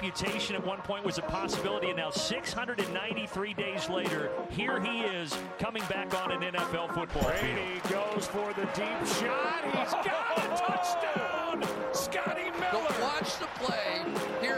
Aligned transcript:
amputation 0.00 0.56
at 0.56 0.66
one 0.66 0.78
point 0.80 1.04
was 1.04 1.18
a 1.18 1.22
possibility, 1.22 1.88
and 1.88 1.98
now 1.98 2.10
693 2.10 3.52
days 3.52 3.86
later, 3.90 4.30
here 4.48 4.80
he 4.80 5.00
is 5.00 5.36
coming 5.58 5.82
back 5.90 6.14
on 6.22 6.32
an 6.32 6.40
NFL 6.40 6.94
football 6.94 7.22
Brady 7.22 7.80
field. 7.84 8.14
goes 8.14 8.26
for 8.26 8.50
the 8.54 8.64
deep 8.72 9.06
shot. 9.20 9.62
He's 9.66 9.92
got 9.92 10.38
a 10.38 10.56
touchdown. 10.56 11.68
Scotty 11.92 12.44
Miller. 12.44 12.86
But 12.88 13.00
watch 13.02 13.38
the 13.40 13.46
play 13.56 14.02
here 14.40 14.49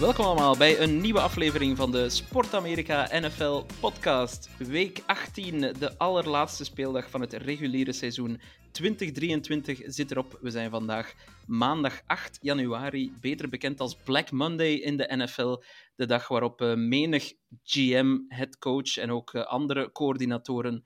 Welkom 0.00 0.24
allemaal 0.24 0.56
bij 0.56 0.80
een 0.80 1.00
nieuwe 1.00 1.20
aflevering 1.20 1.76
van 1.76 1.90
de 1.90 2.10
Sport 2.10 2.54
Amerika 2.54 3.08
NFL 3.12 3.64
podcast. 3.80 4.48
Week 4.58 5.02
18, 5.06 5.60
de 5.60 5.98
allerlaatste 5.98 6.64
speeldag 6.64 7.10
van 7.10 7.20
het 7.20 7.32
reguliere 7.32 7.92
seizoen 7.92 8.40
2023 8.72 9.80
zit 9.84 10.10
erop. 10.10 10.38
We 10.40 10.50
zijn 10.50 10.70
vandaag 10.70 11.14
maandag 11.46 12.00
8 12.06 12.38
januari, 12.42 13.12
beter 13.20 13.48
bekend 13.48 13.80
als 13.80 13.96
Black 13.96 14.30
Monday 14.30 14.72
in 14.72 14.96
de 14.96 15.16
NFL. 15.16 15.62
De 15.96 16.06
dag 16.06 16.28
waarop 16.28 16.60
eh, 16.60 16.74
menig 16.74 17.32
GM, 17.62 18.18
headcoach 18.28 18.96
en 18.96 19.10
ook 19.10 19.34
eh, 19.34 19.46
andere 19.46 19.92
coördinatoren 19.92 20.84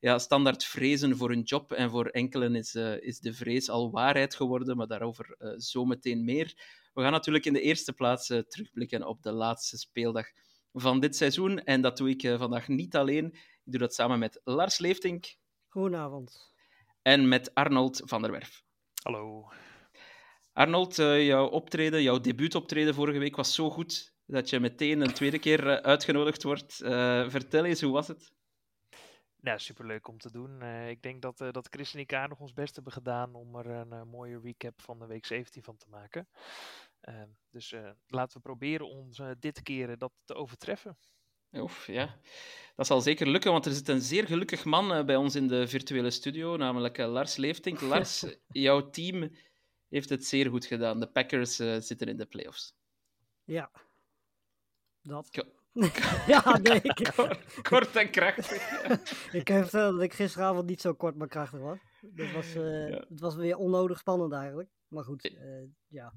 ja, 0.00 0.18
standaard 0.18 0.64
vrezen 0.64 1.16
voor 1.16 1.28
hun 1.28 1.42
job. 1.42 1.72
En 1.72 1.90
voor 1.90 2.06
enkelen 2.06 2.54
is, 2.54 2.74
eh, 2.74 3.00
is 3.00 3.20
de 3.20 3.32
vrees 3.32 3.70
al 3.70 3.90
waarheid 3.90 4.34
geworden, 4.34 4.76
maar 4.76 4.86
daarover 4.86 5.34
eh, 5.38 5.52
zometeen 5.56 6.24
meer. 6.24 6.54
We 6.92 7.02
gaan 7.02 7.12
natuurlijk 7.12 7.44
in 7.44 7.52
de 7.52 7.60
eerste 7.60 7.92
plaats 7.92 8.30
eh, 8.30 8.38
terugblikken 8.38 9.06
op 9.06 9.22
de 9.22 9.32
laatste 9.32 9.78
speeldag 9.78 10.26
van 10.72 11.00
dit 11.00 11.16
seizoen. 11.16 11.58
En 11.58 11.80
dat 11.80 11.96
doe 11.96 12.08
ik 12.08 12.22
eh, 12.22 12.38
vandaag 12.38 12.68
niet 12.68 12.96
alleen. 12.96 13.24
Ik 13.64 13.72
doe 13.72 13.80
dat 13.80 13.94
samen 13.94 14.18
met 14.18 14.40
Lars 14.44 14.78
Leeftink 14.78 15.36
Goedenavond. 15.68 16.52
en 17.02 17.28
met 17.28 17.54
Arnold 17.54 18.02
van 18.04 18.22
der 18.22 18.30
Werf. 18.30 18.62
Hallo. 19.02 19.48
Arnold, 20.52 20.98
eh, 20.98 21.26
jouw 21.26 21.46
optreden, 21.46 22.02
jouw 22.02 22.20
debuutoptreden 22.20 22.94
vorige 22.94 23.18
week 23.18 23.36
was 23.36 23.54
zo 23.54 23.70
goed 23.70 24.12
dat 24.26 24.50
je 24.50 24.60
meteen 24.60 25.00
een 25.00 25.12
tweede 25.12 25.38
keer 25.38 25.82
uitgenodigd 25.82 26.42
wordt. 26.42 26.80
Eh, 26.80 27.28
vertel 27.28 27.64
eens, 27.64 27.80
hoe 27.80 27.92
was 27.92 28.08
het? 28.08 28.32
Nou, 29.40 29.58
superleuk 29.58 30.08
om 30.08 30.18
te 30.18 30.30
doen. 30.30 30.62
Eh, 30.62 30.88
ik 30.88 31.02
denk 31.02 31.22
dat, 31.22 31.40
eh, 31.40 31.50
dat 31.52 31.68
Chris 31.70 31.94
en 31.94 32.00
ik 32.00 32.12
aardig 32.12 32.40
ons 32.40 32.52
best 32.52 32.74
hebben 32.74 32.92
gedaan 32.92 33.34
om 33.34 33.56
er 33.56 33.66
een 33.66 33.92
eh, 33.92 34.02
mooie 34.02 34.40
recap 34.40 34.82
van 34.82 34.98
de 34.98 35.06
week 35.06 35.26
17 35.26 35.62
van 35.62 35.76
te 35.76 35.86
maken. 35.88 36.28
Ehm, 37.00 37.28
dus 37.50 37.72
eh, 37.72 37.90
laten 38.06 38.36
we 38.36 38.42
proberen 38.42 38.88
ons 38.88 39.22
dit 39.38 39.62
keer 39.62 39.98
dat 39.98 40.12
te 40.24 40.34
overtreffen. 40.34 40.98
Oef, 41.52 41.86
ja. 41.86 42.18
Dat 42.76 42.86
zal 42.86 43.00
zeker 43.00 43.28
lukken, 43.28 43.52
want 43.52 43.66
er 43.66 43.72
zit 43.72 43.88
een 43.88 44.00
zeer 44.00 44.26
gelukkig 44.26 44.64
man 44.64 45.06
bij 45.06 45.16
ons 45.16 45.34
in 45.34 45.48
de 45.48 45.68
virtuele 45.68 46.10
studio, 46.10 46.56
namelijk 46.56 46.96
Lars 46.96 47.36
Leeftink. 47.36 47.80
Lars, 47.92 48.24
jouw 48.48 48.90
team 48.90 49.30
heeft 49.88 50.08
het 50.08 50.24
zeer 50.24 50.50
goed 50.50 50.64
gedaan. 50.64 51.00
De 51.00 51.10
Packers 51.10 51.56
zitten 51.56 52.08
in 52.08 52.16
de 52.16 52.26
playoffs. 52.26 52.74
Ja. 53.44 53.70
Dat. 55.02 55.30
ja, 56.26 56.58
nee. 56.58 56.80
Ik, 56.82 57.12
Kort 57.68 57.96
en 57.96 58.10
krachtig. 58.10 58.82
ik 59.40 59.48
heb 59.48 59.62
verteld 59.62 59.92
dat 59.94 60.02
ik 60.02 60.12
gisteravond 60.14 60.66
niet 60.66 60.80
zo 60.80 60.94
kort 60.94 61.16
maar 61.16 61.28
krachtig 61.28 61.60
was. 61.60 61.78
Dat 62.00 62.30
was 62.32 62.54
eh, 62.54 62.88
Ja. 62.88 63.04
Het 63.08 63.20
was 63.20 63.34
weer 63.34 63.56
onnodig 63.56 63.98
spannend 63.98 64.32
eigenlijk. 64.32 64.68
Maar 64.88 65.04
goed, 65.04 65.24
eh, 65.24 65.62
ja. 65.88 66.12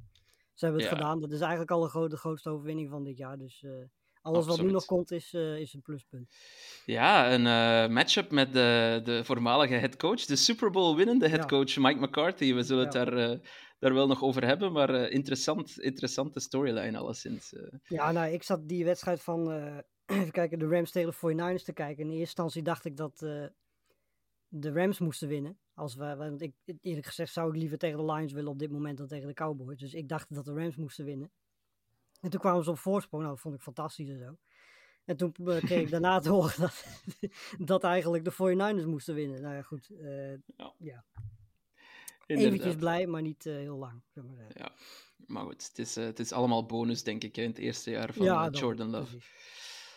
Ze 0.53 0.65
hebben 0.65 0.81
het 0.83 0.91
Ja. 0.91 0.97
gedaan. 0.97 1.19
Dat 1.19 1.31
is 1.31 1.39
eigenlijk 1.39 1.71
al 1.71 2.07
de 2.09 2.17
grootste 2.17 2.49
overwinning 2.49 2.89
van 2.89 3.03
dit 3.03 3.17
jaar. 3.17 3.37
Dus 3.37 3.63
eh, 3.63 3.71
alles 4.23 4.45
wat 4.45 4.61
nu 4.61 4.71
nog 4.71 4.85
komt 4.85 5.11
is, 5.11 5.33
eh, 5.33 5.57
is 5.57 5.73
een 5.73 5.81
pluspunt. 5.81 6.35
Ja, 6.85 7.33
een 7.33 7.47
eh 7.47 7.93
matchup 7.93 8.31
met 8.31 8.53
de, 8.53 9.01
de 9.03 9.23
voormalige 9.23 9.73
headcoach, 9.73 10.25
de 10.25 10.35
Super 10.35 10.71
Bowl 10.71 10.95
winnende 10.95 11.27
headcoach 11.27 11.77
Mike 11.77 11.99
McCarthy. 11.99 12.53
We 12.53 12.63
zullen 12.63 12.83
het 12.83 12.93
Ja. 12.93 13.05
daar, 13.05 13.31
eh, 13.31 13.39
daar 13.79 13.93
wel 13.93 14.07
nog 14.07 14.23
over 14.23 14.45
hebben, 14.45 14.71
maar 14.71 15.09
interessant, 15.09 15.79
interessante 15.79 16.39
storyline 16.39 16.97
alleszins. 16.97 17.53
Ja, 17.83 18.11
nou, 18.11 18.33
ik 18.33 18.43
zat 18.43 18.67
die 18.67 18.85
wedstrijd 18.85 19.21
van, 19.21 19.51
even 20.05 20.31
kijken, 20.31 20.59
de 20.59 20.67
Rams 20.67 20.91
tegen 20.91 21.09
de 21.09 21.15
49ers 21.15 21.63
te 21.63 21.73
kijken. 21.73 22.03
In 22.03 22.09
eerste 22.09 22.19
instantie 22.19 22.61
dacht 22.61 22.85
ik 22.85 22.97
dat 22.97 23.17
de 24.47 24.71
Rams 24.71 24.99
moesten 24.99 25.27
winnen. 25.27 25.57
Als 25.73 25.95
we, 25.95 26.15
want 26.15 26.41
ik, 26.41 26.53
eerlijk 26.81 27.05
gezegd 27.05 27.33
zou 27.33 27.49
ik 27.49 27.55
liever 27.55 27.77
tegen 27.77 27.97
de 27.97 28.13
Lions 28.13 28.33
willen 28.33 28.51
op 28.51 28.59
dit 28.59 28.71
moment 28.71 28.97
dan 28.97 29.07
tegen 29.07 29.27
de 29.27 29.33
Cowboys. 29.33 29.79
Dus 29.79 29.93
ik 29.93 30.07
dacht 30.07 30.35
dat 30.35 30.45
de 30.45 30.53
Rams 30.53 30.75
moesten 30.75 31.05
winnen. 31.05 31.31
En 32.23 32.29
toen 32.29 32.39
kwamen 32.39 32.63
ze 32.63 32.69
op 32.69 32.77
voorsprong. 32.77 33.23
Nou, 33.23 33.33
dat 33.35 33.43
vond 33.43 33.55
ik 33.55 33.61
fantastisch 33.61 34.09
en 34.09 34.19
zo. 34.19 34.37
En 35.05 35.17
toen 35.17 35.33
eh, 35.35 35.57
kreeg 35.57 35.81
ik 35.81 35.89
daarna 35.89 36.19
te 36.19 36.29
horen 36.29 36.59
dat, 36.59 36.85
dat 37.71 37.83
eigenlijk 37.83 38.23
de 38.23 38.31
49ers 38.33 38.85
moesten 38.87 39.15
winnen. 39.15 39.41
Nou 39.41 39.55
ja, 39.55 39.61
goed. 39.61 39.89
eh, 40.01 40.33
Ja. 40.77 41.05
Eventjes 42.25 42.75
blij, 42.75 43.07
maar 43.07 43.21
niet 43.21 43.45
eh, 43.45 43.53
heel 43.55 43.77
lang. 43.77 44.01
zeg 44.13 44.23
maar. 44.23 44.51
Ja, 44.53 44.71
maar 45.25 45.43
goed, 45.43 45.67
het 45.67 45.79
is, 45.79 45.95
het 45.95 46.19
is 46.19 46.31
allemaal 46.31 46.65
bonus, 46.65 47.03
denk 47.03 47.23
ik, 47.23 47.35
hè, 47.35 47.41
in 47.41 47.49
het 47.49 47.57
eerste 47.57 47.89
jaar 47.91 48.13
van 48.13 48.25
Ja, 48.25 48.49
Jordan 48.49 48.89
Love. 48.89 49.03
precies. 49.17 49.31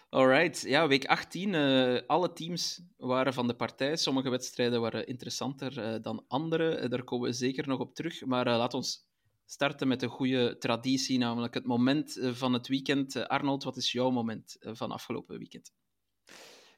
Alright, 0.09 0.61
ja, 0.61 0.89
week 0.89 1.05
18. 1.07 1.55
eh, 1.55 2.01
alle 2.07 2.33
teams 2.33 2.83
waren 2.97 3.33
van 3.35 3.47
de 3.47 3.55
partij. 3.57 3.97
Sommige 3.97 4.29
wedstrijden 4.31 4.81
waren 4.81 5.07
interessanter 5.07 6.03
dan 6.03 6.25
andere. 6.29 6.89
Daar 6.89 7.05
komen 7.05 7.29
we 7.29 7.35
zeker 7.35 7.69
nog 7.69 7.81
op 7.81 7.95
terug. 7.95 8.25
Maar 8.25 8.47
uh, 8.47 8.57
laat 8.57 8.75
ons 8.75 9.06
starten 9.47 9.89
met 9.89 10.03
een 10.03 10.09
goede 10.09 10.59
traditie, 10.59 11.19
namelijk 11.19 11.55
het 11.55 11.67
moment 11.67 12.17
eh, 12.17 12.33
van 12.33 12.53
het 12.53 12.69
weekend. 12.69 13.17
Eh, 13.17 13.25
Arnold, 13.25 13.65
wat 13.65 13.77
is 13.77 13.93
jouw 13.93 14.11
moment 14.11 14.57
eh, 14.61 14.75
van 14.75 14.91
afgelopen 14.91 15.39
weekend? 15.39 15.73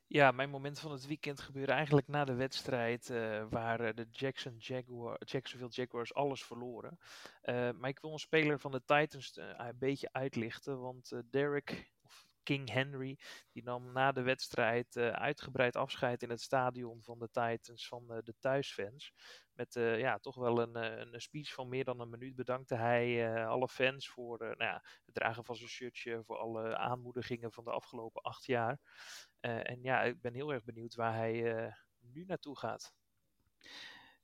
Ja, 0.06 0.30
mijn 0.30 0.50
moment 0.50 0.78
van 0.78 0.92
het 0.92 1.06
weekend 1.06 1.40
gebeurde 1.40 1.72
eigenlijk 1.72 2.08
na 2.08 2.24
de 2.24 2.34
wedstrijd 2.34 3.08
waar 3.50 3.94
de 3.94 4.06
Jackson 4.10 4.54
Jaguar, 4.58 5.20
Jacksonville 5.24 5.70
Jaguars 5.72 6.14
alles 6.14 6.44
verloren. 6.44 6.98
Eh, 7.40 7.70
maar 7.72 7.90
ik 7.90 8.00
wil 8.00 8.12
een 8.12 8.18
speler 8.18 8.60
van 8.60 8.70
de 8.70 8.82
Titans 8.84 9.36
een 9.36 9.78
beetje 9.78 10.08
uitlichten, 10.12 10.80
want 10.80 11.22
Derek, 11.30 11.92
King 12.48 12.70
Henry, 12.70 13.18
die 13.52 13.62
nam 13.62 13.92
na 13.92 14.12
de 14.12 14.22
wedstrijd 14.22 14.96
eh, 14.96 15.10
uitgebreid 15.10 15.76
afscheid 15.76 16.22
in 16.22 16.30
het 16.30 16.40
stadion 16.40 17.02
van 17.02 17.18
de 17.18 17.28
Titans 17.30 17.88
van 17.88 18.12
eh, 18.12 18.18
de 18.22 18.34
thuisfans. 18.38 19.12
Met 19.52 19.76
eh, 19.76 19.98
ja, 19.98 20.18
toch 20.18 20.34
wel 20.34 20.60
een, 20.60 20.74
een 21.14 21.20
speech 21.20 21.52
van 21.52 21.68
meer 21.68 21.84
dan 21.84 22.00
een 22.00 22.10
minuut 22.10 22.34
bedankte 22.34 22.74
hij 22.74 23.46
alle 23.46 23.68
fans 23.68 24.08
voor 24.08 24.38
nou 24.38 24.56
ja, 24.64 24.84
het 25.04 25.14
dragen 25.14 25.44
van 25.44 25.56
zijn 25.56 25.68
shirtje, 25.68 26.24
voor 26.24 26.38
alle 26.38 26.76
aanmoedigingen 26.76 27.52
van 27.52 27.64
de 27.64 27.70
afgelopen 27.70 28.22
acht 28.22 28.44
jaar. 28.44 28.80
En 29.40 29.82
ja, 29.82 30.02
ik 30.02 30.20
ben 30.20 30.34
heel 30.34 30.52
erg 30.52 30.64
benieuwd 30.64 30.94
waar 30.94 31.14
hij 31.14 31.72
nu 32.00 32.24
naartoe 32.24 32.58
gaat. 32.58 32.94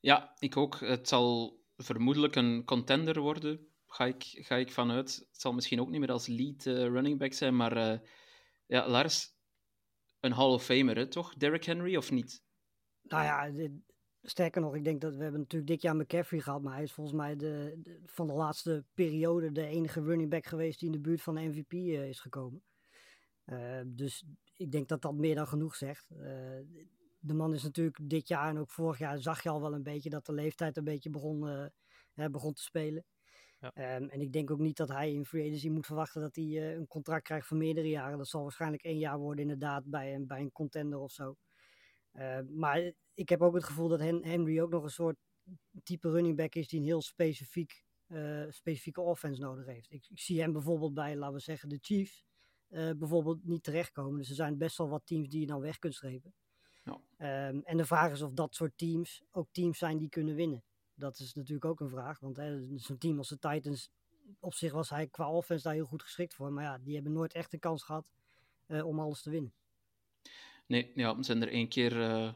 Ja, 0.01 0.35
ik 0.39 0.57
ook. 0.57 0.81
Het 0.81 1.09
zal 1.09 1.59
vermoedelijk 1.77 2.37
een 2.37 2.65
contender 2.65 3.21
worden, 3.21 3.74
ga 3.95 4.05
ik, 4.05 4.23
ga 4.23 4.57
ik 4.57 4.73
vanuit. 4.73 5.27
Het 5.31 5.41
zal 5.41 5.53
misschien 5.53 5.81
ook 5.81 5.91
niet 5.91 6.01
meer 6.01 6.13
als 6.13 6.27
lead 6.27 6.67
eh, 6.67 6.75
running 6.75 7.19
back 7.19 7.33
zijn, 7.33 7.57
maar 7.57 7.77
eh, 7.77 7.99
ja, 8.67 8.89
Lars, 8.89 9.35
een 10.21 10.33
Hall 10.33 10.51
of 10.51 10.65
Famer, 10.65 11.09
toch? 11.09 11.35
Derrick 11.35 11.65
Henry 11.65 11.97
of 11.97 12.11
niet? 12.11 12.43
Nou 13.03 13.25
ja, 13.25 13.69
sterker 14.23 14.61
nog, 14.61 14.75
ik 14.75 14.85
denk 14.85 15.01
dat 15.01 15.15
we 15.15 15.23
hebben 15.23 15.41
natuurlijk 15.41 15.71
dit 15.71 15.83
jaar 15.83 15.97
McCaffrey 15.97 16.41
gehad, 16.41 16.63
maar 16.63 16.75
hij 16.75 16.83
is 16.83 16.93
volgens 16.93 17.17
mij 17.17 17.37
de, 17.37 17.81
van 18.07 18.27
de 18.27 18.33
laatste 18.33 18.85
periode 18.95 19.53
de 19.53 19.67
enige 19.67 20.01
running 20.01 20.31
back 20.31 20.47
geweest 20.47 20.79
die 20.79 20.89
in 20.89 20.95
de 20.95 21.01
buurt 21.01 21.23
van 21.23 21.35
de 21.35 21.41
MVP 21.41 21.73
eh, 21.73 22.09
is 22.09 22.21
gekomen. 22.21 22.63
Dus 23.87 24.25
ik 24.55 24.71
denk 24.73 24.89
dat 24.89 25.03
dat 25.03 25.15
meer 25.15 25.35
dan 25.35 25.47
genoeg 25.47 25.77
zegt. 25.77 26.09
De 27.19 27.35
man 27.35 27.55
is 27.55 27.63
natuurlijk 27.63 27.99
dit 28.03 28.29
jaar 28.29 28.49
en 28.49 28.59
ook 28.59 28.71
vorig 28.71 28.99
jaar 28.99 29.19
zag 29.19 29.43
je 29.43 29.49
al 29.49 29.61
wel 29.61 29.75
een 29.75 29.83
beetje 29.83 30.11
dat 30.11 30.27
de 30.27 30.33
leeftijd 30.33 30.77
een 30.77 30.85
beetje 30.85 31.11
begon, 31.11 31.71
begon 32.15 32.53
te 32.53 32.63
spelen. 32.63 33.05
Ja. 33.65 33.71
Ehm, 33.75 34.09
en 34.09 34.21
ik 34.21 34.33
denk 34.33 34.51
ook 34.51 34.59
niet 34.59 34.77
dat 34.77 34.89
hij 34.89 35.13
in 35.13 35.25
free 35.25 35.47
agency 35.47 35.69
moet 35.69 35.87
verwachten 35.87 36.21
dat 36.21 36.35
hij 36.35 36.45
eh, 36.45 36.73
een 36.73 36.87
contract 36.87 37.25
krijgt 37.25 37.47
voor 37.47 37.57
meerdere 37.57 37.89
jaren. 37.89 38.19
Dat 38.19 38.29
zal 38.29 38.43
waarschijnlijk 38.43 38.83
één 38.83 38.99
jaar 38.99 39.19
worden 39.19 39.43
inderdaad 39.43 39.85
bij 39.85 40.15
een, 40.15 40.27
bij 40.27 40.41
een 40.41 40.53
contender 40.53 40.99
of 40.99 41.13
zo. 41.13 41.37
Uh, 42.13 42.39
maar 42.49 42.93
ik 43.15 43.29
heb 43.29 43.43
ook 43.43 43.55
het 43.55 43.65
gevoel 43.65 43.89
dat 43.89 44.01
Hen 44.01 44.25
Henry 44.25 44.61
ook 44.61 44.71
nog 44.71 44.83
een 44.83 44.91
soort 44.91 45.17
type 45.83 46.11
running 46.11 46.37
back 46.37 46.55
is 46.55 46.69
die 46.69 46.79
een 46.79 46.87
heel 46.87 47.03
specifiek, 47.03 47.85
uh, 48.07 48.45
specifieke 48.49 49.01
offense 49.01 49.41
nodig 49.41 49.67
heeft. 49.67 49.91
Ik, 49.91 50.07
ik, 50.09 50.21
zie 50.21 50.41
hem 50.41 50.53
bijvoorbeeld 50.53 50.95
bij, 50.95 51.17
laten 51.17 51.35
we 51.35 51.41
zeggen, 51.41 51.69
de 51.69 51.79
Chiefs 51.81 52.25
uh, 52.69 52.91
bijvoorbeeld 52.97 53.45
niet 53.45 53.63
terechtkomen. 53.63 54.19
Dus 54.19 54.29
er 54.29 54.35
zijn 54.35 54.59
best 54.59 54.79
wel 54.79 54.89
wat 54.89 55.07
teams 55.07 55.29
die 55.29 55.41
je 55.41 55.47
dan 55.47 55.61
weg 55.61 55.79
kunt 55.79 55.95
strepen. 55.95 56.35
Ja. 56.85 57.49
Um, 57.49 57.63
en 57.63 57.77
de 57.77 57.85
vraag 57.85 58.13
is 58.13 58.23
of 58.23 58.33
dat 58.33 58.55
soort 58.55 58.79
teams 58.79 59.23
ook 59.31 59.49
teams 59.53 59.79
zijn 59.79 59.99
die 59.99 60.09
kunnen 60.09 60.35
winnen. 60.35 60.65
Dat 60.95 61.19
is 61.19 61.35
natuurlijk 61.35 61.65
ook 61.65 61.81
een 61.81 61.89
vraag. 61.89 62.21
Want 62.21 62.41
zo'n 62.75 62.99
team 62.99 63.19
als 63.19 63.29
de 63.29 63.39
Titans, 63.39 63.91
op 64.41 64.55
zich 64.55 64.73
was 64.73 64.91
hij 64.91 65.07
qua 65.07 65.31
offense 65.31 65.63
daar 65.65 65.75
heel 65.75 65.85
goed 65.85 66.03
geschikt 66.03 66.35
voor. 66.35 66.53
Maar 66.53 66.65
ja, 66.65 66.79
die 66.79 66.95
hebben 66.95 67.13
nooit 67.13 67.33
echt 67.33 67.53
een 67.53 67.59
kans 67.59 67.83
gehad 67.83 68.07
uh, 68.67 68.87
om 68.87 69.01
alles 69.01 69.23
te 69.23 69.31
winnen. 69.31 69.53
Nee, 70.67 70.93
ja, 70.95 71.17
we 71.17 71.23
zijn 71.23 71.43
er 71.43 71.49
één 71.49 71.69
keer 71.69 71.97
uh, 71.97 72.33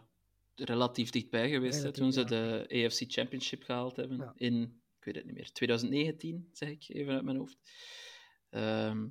relatief 0.55 1.11
dichtbij 1.11 1.51
geweest 1.51 1.83
hè, 1.83 1.93
toen 1.93 2.13
ze 2.13 2.21
ja. 2.21 2.27
de 2.27 2.65
AFC 2.85 3.03
Championship 3.13 3.63
gehaald 3.63 3.97
hebben 3.97 4.17
Ja. 4.17 4.33
in, 4.37 4.63
ik 4.99 5.05
weet 5.05 5.15
het 5.15 5.25
niet 5.25 5.35
meer, 5.35 5.53
2019, 5.53 6.49
zeg 6.53 6.69
ik 6.69 6.89
even 6.89 7.15
uit 7.15 7.25
mijn 7.25 7.37
hoofd. 7.37 7.59
Ehm, 8.51 9.07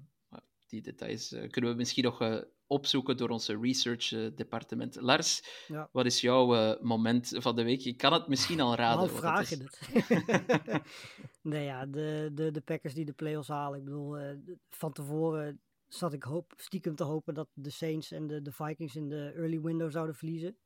die 0.68 0.82
details 0.82 1.32
eh, 1.32 1.50
kunnen 1.50 1.72
we 1.72 1.78
misschien 1.78 2.04
nog 2.04 2.22
eh, 2.22 2.42
opzoeken 2.68 3.18
door 3.18 3.30
onze 3.30 3.58
research 3.60 4.12
eh, 4.12 4.36
departement. 4.36 4.96
Lars, 5.02 5.64
Ja. 5.68 5.90
wat 5.92 6.06
is 6.06 6.22
jouw 6.22 6.56
eh, 6.56 6.82
moment 6.84 7.32
van 7.38 7.56
de 7.56 7.64
week? 7.64 7.86
Ik 7.86 7.98
kan 7.98 8.14
het 8.14 8.28
misschien 8.28 8.60
al 8.60 8.76
raden. 8.76 9.00
Al 9.00 9.08
vraag 9.08 9.50
het 9.50 9.50
je 9.50 9.64
het. 9.64 10.82
nee, 11.42 11.64
ja, 11.64 11.86
de, 11.86 12.32
de, 12.34 12.52
de 12.52 12.62
Packers 12.62 12.94
die 12.94 13.06
de 13.06 13.14
playoffs 13.14 13.48
halen. 13.48 13.80
Ik 13.80 13.86
bedoel, 13.86 14.18
eh, 14.18 14.38
van 14.70 14.94
tevoren 14.94 15.62
zat 15.88 16.14
ik 16.14 16.24
hoop, 16.24 16.54
stiekem 16.58 16.96
te 16.96 17.04
hopen 17.04 17.34
dat 17.34 17.50
de 17.54 17.70
Saints 17.70 18.12
en 18.12 18.28
de, 18.28 18.42
de 18.42 18.52
Vikings 18.52 18.96
in 18.96 19.10
de 19.10 19.32
early 19.36 19.62
window 19.62 19.92
zouden 19.92 20.16
verliezen. 20.16 20.58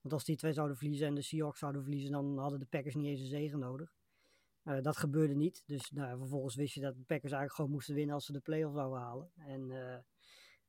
Want 0.00 0.14
als 0.14 0.24
die 0.24 0.36
twee 0.36 0.52
zouden 0.52 0.76
verliezen 0.76 1.06
en 1.06 1.14
de 1.14 1.22
Seahawks 1.22 1.58
zouden 1.58 1.82
verliezen, 1.82 2.10
dan 2.10 2.38
hadden 2.38 2.58
de 2.58 2.66
Packers 2.66 2.94
niet 2.94 3.06
eens 3.06 3.20
een 3.20 3.26
zegen 3.26 3.58
nodig. 3.58 3.92
Dat 4.82 4.96
gebeurde 4.96 5.34
niet. 5.34 5.62
Dus 5.66 5.90
nou, 5.90 6.18
vervolgens 6.18 6.54
wist 6.54 6.74
je 6.74 6.80
dat 6.80 6.94
de 6.94 7.00
Packers 7.00 7.32
eigenlijk 7.32 7.54
gewoon 7.54 7.70
moesten 7.70 7.94
winnen 7.94 8.14
als 8.14 8.24
ze 8.26 8.32
de 8.32 8.40
playoffs 8.40 8.76
zouden 8.76 9.00
halen. 9.00 9.30
En 9.36 9.70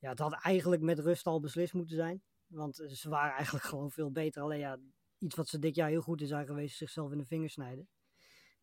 ja, 0.03 0.09
het 0.09 0.19
had 0.19 0.33
eigenlijk 0.33 0.81
met 0.81 0.99
rust 0.99 1.25
al 1.25 1.39
beslist 1.39 1.73
moeten 1.73 1.95
zijn. 1.95 2.21
Want 2.47 2.79
eh, 2.79 2.89
ze 2.89 3.09
waren 3.09 3.35
eigenlijk 3.35 3.65
gewoon 3.73 3.91
veel 3.91 4.11
beter. 4.11 4.41
Alleen 4.41 4.59
ja, 4.59 4.79
iets 5.17 5.35
wat 5.35 5.47
ze 5.47 5.59
dit 5.59 5.75
jaar 5.75 5.89
heel 5.89 6.01
goed 6.01 6.21
in 6.21 6.27
zijn 6.27 6.45
geweest, 6.45 6.71
is 6.71 6.77
zichzelf 6.77 7.11
in 7.11 7.17
de 7.17 7.25
vingers 7.25 7.53
snijden. 7.53 7.87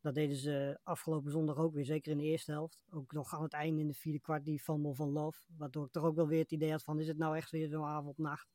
Dat 0.01 0.15
deden 0.15 0.37
ze 0.37 0.81
afgelopen 0.83 1.31
zondag 1.31 1.57
ook 1.57 1.75
weer, 1.75 1.85
zeker 1.85 2.13
in 2.13 2.19
de 2.19 2.25
eerste 2.25 2.53
helft. 2.53 2.85
Ook 2.91 3.13
nog 3.13 3.35
aan 3.35 3.43
het 3.43 3.53
einde 3.53 3.81
in 3.81 3.87
de 3.87 3.95
vierde 3.95 4.21
kwart, 4.21 4.45
die 4.45 4.59
fumble 4.59 4.95
van 4.95 5.11
Love. 5.11 5.41
Waardoor 5.57 5.85
ik 5.85 5.93
toch 5.93 6.05
ook 6.05 6.15
wel 6.15 6.27
weer 6.27 6.41
het 6.41 6.53
idee 6.53 6.71
had 6.71 6.83
van, 6.83 7.01
is 7.01 7.09
het 7.09 7.19
nou 7.19 7.37
echt 7.37 7.51
weer 7.51 7.69
zo'n 7.69 7.85
avond-nacht? 7.85 8.49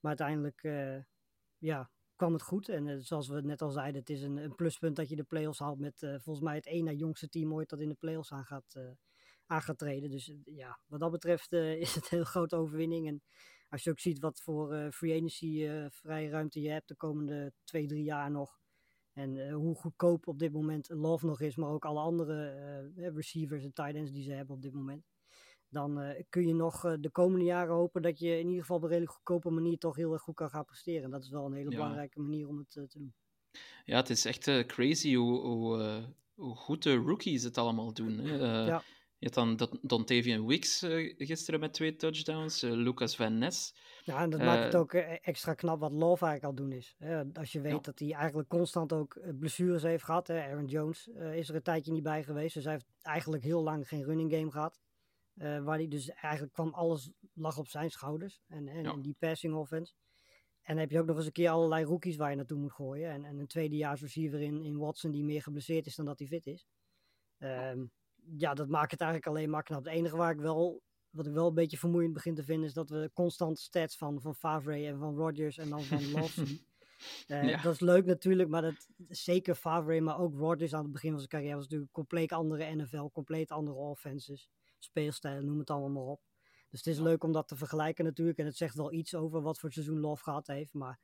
Maar 0.00 0.08
uiteindelijk, 0.18 0.62
eh, 0.62 0.98
ja, 1.58 1.90
kwam 2.14 2.32
het 2.32 2.42
goed. 2.42 2.68
En 2.68 2.88
eh, 2.88 2.96
zoals 2.98 3.28
we 3.28 3.40
net 3.40 3.62
al 3.62 3.70
zeiden, 3.70 4.00
het 4.00 4.10
is 4.10 4.22
een, 4.22 4.36
een 4.36 4.54
pluspunt 4.54 4.96
dat 4.96 5.08
je 5.08 5.16
de 5.16 5.24
play-offs 5.24 5.58
haalt 5.58 5.78
met 5.78 5.98
volgens 5.98 6.40
mij 6.40 6.54
het 6.54 6.82
na 6.82 6.92
jongste 6.92 7.28
team 7.28 7.54
ooit 7.54 7.68
dat 7.68 7.80
in 7.80 7.88
de 7.88 7.94
play-offs 7.94 8.32
aan 8.32 8.44
gaat, 8.44 8.96
aan 9.46 9.62
gaat 9.62 9.78
treden. 9.78 10.10
Dus 10.10 10.28
eh, 10.28 10.36
ja, 10.44 10.80
wat 10.86 11.00
dat 11.00 11.10
betreft 11.10 11.52
eh, 11.52 11.80
is 11.84 11.94
het 11.94 12.04
een 12.04 12.16
heel 12.18 12.24
grote 12.24 12.56
overwinning. 12.56 13.06
En 13.06 13.22
als 13.68 13.84
je 13.84 13.90
ook 13.90 14.00
ziet 14.00 14.18
wat 14.18 14.40
voor 14.40 14.72
eh, 14.72 14.90
free 14.90 15.14
agency 15.16 15.68
vrije 15.90 16.28
ruimte 16.28 16.60
je 16.60 16.70
hebt 16.70 16.88
de 16.88 16.96
komende 16.96 17.52
twee, 17.64 17.86
drie 17.86 18.04
jaar 18.04 18.30
nog. 18.30 18.58
En 19.12 19.50
hoe 19.50 19.74
goedkoop 19.74 20.26
op 20.28 20.38
dit 20.38 20.52
moment 20.52 20.88
Love 20.88 21.26
nog 21.26 21.40
is, 21.40 21.56
maar 21.56 21.70
ook 21.70 21.84
alle 21.84 22.00
andere 22.00 22.92
receivers 22.94 23.64
en 23.64 23.72
tight 23.72 23.94
ends 23.94 24.12
die 24.12 24.22
ze 24.22 24.32
hebben 24.32 24.54
op 24.54 24.62
dit 24.62 24.72
moment. 24.72 25.04
Dan 25.68 26.14
kun 26.28 26.46
je 26.46 26.54
nog 26.54 26.96
de 27.00 27.10
komende 27.10 27.44
jaren 27.44 27.74
hopen 27.74 28.02
dat 28.02 28.18
je 28.18 28.38
in 28.38 28.46
ieder 28.46 28.60
geval 28.60 28.76
op 28.76 28.82
een 28.82 28.88
redelijk 28.88 29.12
goedkope 29.12 29.50
manier 29.50 29.78
toch 29.78 29.96
heel 29.96 30.12
erg 30.12 30.22
goed 30.22 30.34
kan 30.34 30.50
gaan 30.50 30.64
presteren. 30.64 31.04
En 31.04 31.10
dat 31.10 31.22
is 31.22 31.30
wel 31.30 31.44
een 31.44 31.52
hele 31.52 31.70
Ja. 31.70 31.76
belangrijke 31.76 32.20
manier 32.20 32.48
om 32.48 32.58
het 32.58 32.70
te 32.70 32.86
doen. 32.88 33.14
Ja, 33.84 33.96
het 33.96 34.10
is 34.10 34.24
echt 34.24 34.66
crazy 34.66 35.14
hoe, 35.14 35.40
hoe, 35.40 36.02
hoe 36.34 36.56
goed 36.56 36.82
de 36.82 36.94
rookies 36.94 37.42
het 37.42 37.58
allemaal 37.58 37.92
doen. 37.92 38.18
Hè. 38.18 38.64
Ja. 38.66 38.82
Je 39.18 39.26
had 39.26 39.34
dan 39.34 39.56
Don- 39.56 39.78
Dontavian 39.82 40.46
Wicks 40.46 40.82
eh, 40.82 41.14
gisteren 41.16 41.60
met 41.60 41.72
twee 41.72 41.96
touchdowns, 41.96 42.62
eh, 42.62 42.70
Lucas 42.70 43.16
Van 43.16 43.38
Ness. 43.38 43.74
Ja, 44.04 44.22
en 44.22 44.30
dat 44.30 44.40
maakt 44.40 44.64
het 44.64 44.74
ook 44.76 44.92
eh, 44.92 45.18
extra 45.22 45.54
knap 45.54 45.80
wat 45.80 45.92
Love 45.92 46.24
eigenlijk 46.26 46.44
al 46.44 46.64
doen 46.66 46.72
is. 46.76 46.96
Als 47.32 47.52
je 47.52 47.60
weet 47.60 47.72
Ja. 47.72 47.78
dat 47.78 47.98
hij 47.98 48.12
eigenlijk 48.12 48.48
constant 48.48 48.92
ook 48.92 49.20
blessures 49.38 49.82
heeft 49.82 50.04
gehad. 50.04 50.26
Hè. 50.26 50.42
Aaron 50.42 50.66
Jones 50.66 51.06
is 51.32 51.48
er 51.48 51.54
een 51.54 51.62
tijdje 51.62 51.92
niet 51.92 52.02
bij 52.02 52.24
geweest. 52.24 52.54
Dus 52.54 52.64
hij 52.64 52.72
heeft 52.72 52.86
eigenlijk 53.02 53.42
heel 53.42 53.62
lang 53.62 53.88
geen 53.88 54.04
running 54.04 54.32
game 54.32 54.50
gehad. 54.50 54.80
Eh, 55.34 55.62
waar 55.62 55.76
hij 55.76 55.88
dus 55.88 56.08
eigenlijk 56.10 56.52
kwam 56.52 56.74
alles 56.74 57.10
lag 57.34 57.58
op 57.58 57.68
zijn 57.68 57.90
schouders. 57.90 58.40
En, 58.48 58.68
en, 58.68 58.82
Ja. 58.82 58.92
en 58.92 59.00
die 59.02 59.16
passing 59.18 59.54
offense. 59.54 59.92
En 60.62 60.72
dan 60.74 60.78
heb 60.78 60.90
je 60.90 61.00
ook 61.00 61.06
nog 61.06 61.16
eens 61.16 61.26
een 61.26 61.32
keer 61.32 61.50
allerlei 61.50 61.84
rookies 61.84 62.16
waar 62.16 62.30
je 62.30 62.36
naartoe 62.36 62.58
moet 62.58 62.72
gooien. 62.72 63.10
En, 63.10 63.24
en 63.24 63.38
een 63.38 63.46
tweedejaars 63.46 64.00
receiver 64.00 64.40
in, 64.40 64.62
in 64.62 64.76
Watson 64.76 65.10
die 65.10 65.24
meer 65.24 65.42
geblesseerd 65.42 65.86
is 65.86 65.94
dan 65.94 66.04
dat 66.04 66.18
hij 66.18 66.28
fit 66.28 66.46
is. 66.46 66.66
Ehm, 67.38 67.84
ja, 68.36 68.54
dat 68.54 68.68
maakt 68.68 68.90
het 68.90 69.00
eigenlijk 69.00 69.30
alleen 69.30 69.50
maar 69.50 69.62
knap. 69.62 69.84
Het 69.84 69.94
enige 69.94 70.16
waar 70.16 70.32
ik 70.32 70.40
wel, 70.40 70.82
wat 71.10 71.26
ik 71.26 71.32
wel 71.32 71.48
een 71.48 71.54
beetje 71.54 71.78
vermoeiend 71.78 72.12
begin 72.12 72.34
te 72.34 72.44
vinden, 72.44 72.66
is 72.66 72.74
dat 72.74 72.90
we 72.90 73.10
constant 73.14 73.58
stats 73.58 73.96
van, 73.96 74.20
van 74.20 74.34
Favre 74.34 74.86
en 74.86 74.98
van 74.98 75.16
Rodgers 75.16 75.58
en 75.58 75.68
dan 75.68 75.82
van 75.82 76.10
Love 76.12 76.46
zien. 76.46 76.60
Eh, 77.26 77.48
Ja. 77.48 77.62
Dat 77.62 77.72
is 77.72 77.80
leuk 77.80 78.04
natuurlijk, 78.04 78.48
maar 78.48 78.62
dat, 78.62 78.88
zeker 79.08 79.54
Favre, 79.54 80.00
maar 80.00 80.18
ook 80.18 80.34
Rodgers 80.34 80.74
aan 80.74 80.82
het 80.82 80.92
begin 80.92 81.10
van 81.10 81.18
zijn 81.18 81.30
carrière 81.30 81.54
was 81.54 81.62
natuurlijk 81.62 81.90
een 81.90 82.02
compleet 82.02 82.32
andere 82.32 82.74
NFL, 82.74 83.08
compleet 83.12 83.50
andere 83.50 83.76
offenses, 83.76 84.48
speelstijlen, 84.78 85.46
noem 85.46 85.58
het 85.58 85.70
allemaal 85.70 85.90
maar 85.90 86.12
op. 86.12 86.20
Dus 86.70 86.84
het 86.84 86.94
is 86.94 87.00
leuk 87.00 87.24
om 87.24 87.32
dat 87.32 87.48
te 87.48 87.56
vergelijken 87.56 88.04
natuurlijk. 88.04 88.38
En 88.38 88.44
het 88.44 88.56
zegt 88.56 88.74
wel 88.74 88.92
iets 88.92 89.14
over 89.14 89.42
wat 89.42 89.58
voor 89.58 89.72
seizoen 89.72 90.00
Love 90.00 90.22
gehad 90.22 90.46
heeft. 90.46 90.74
Maar 90.74 90.98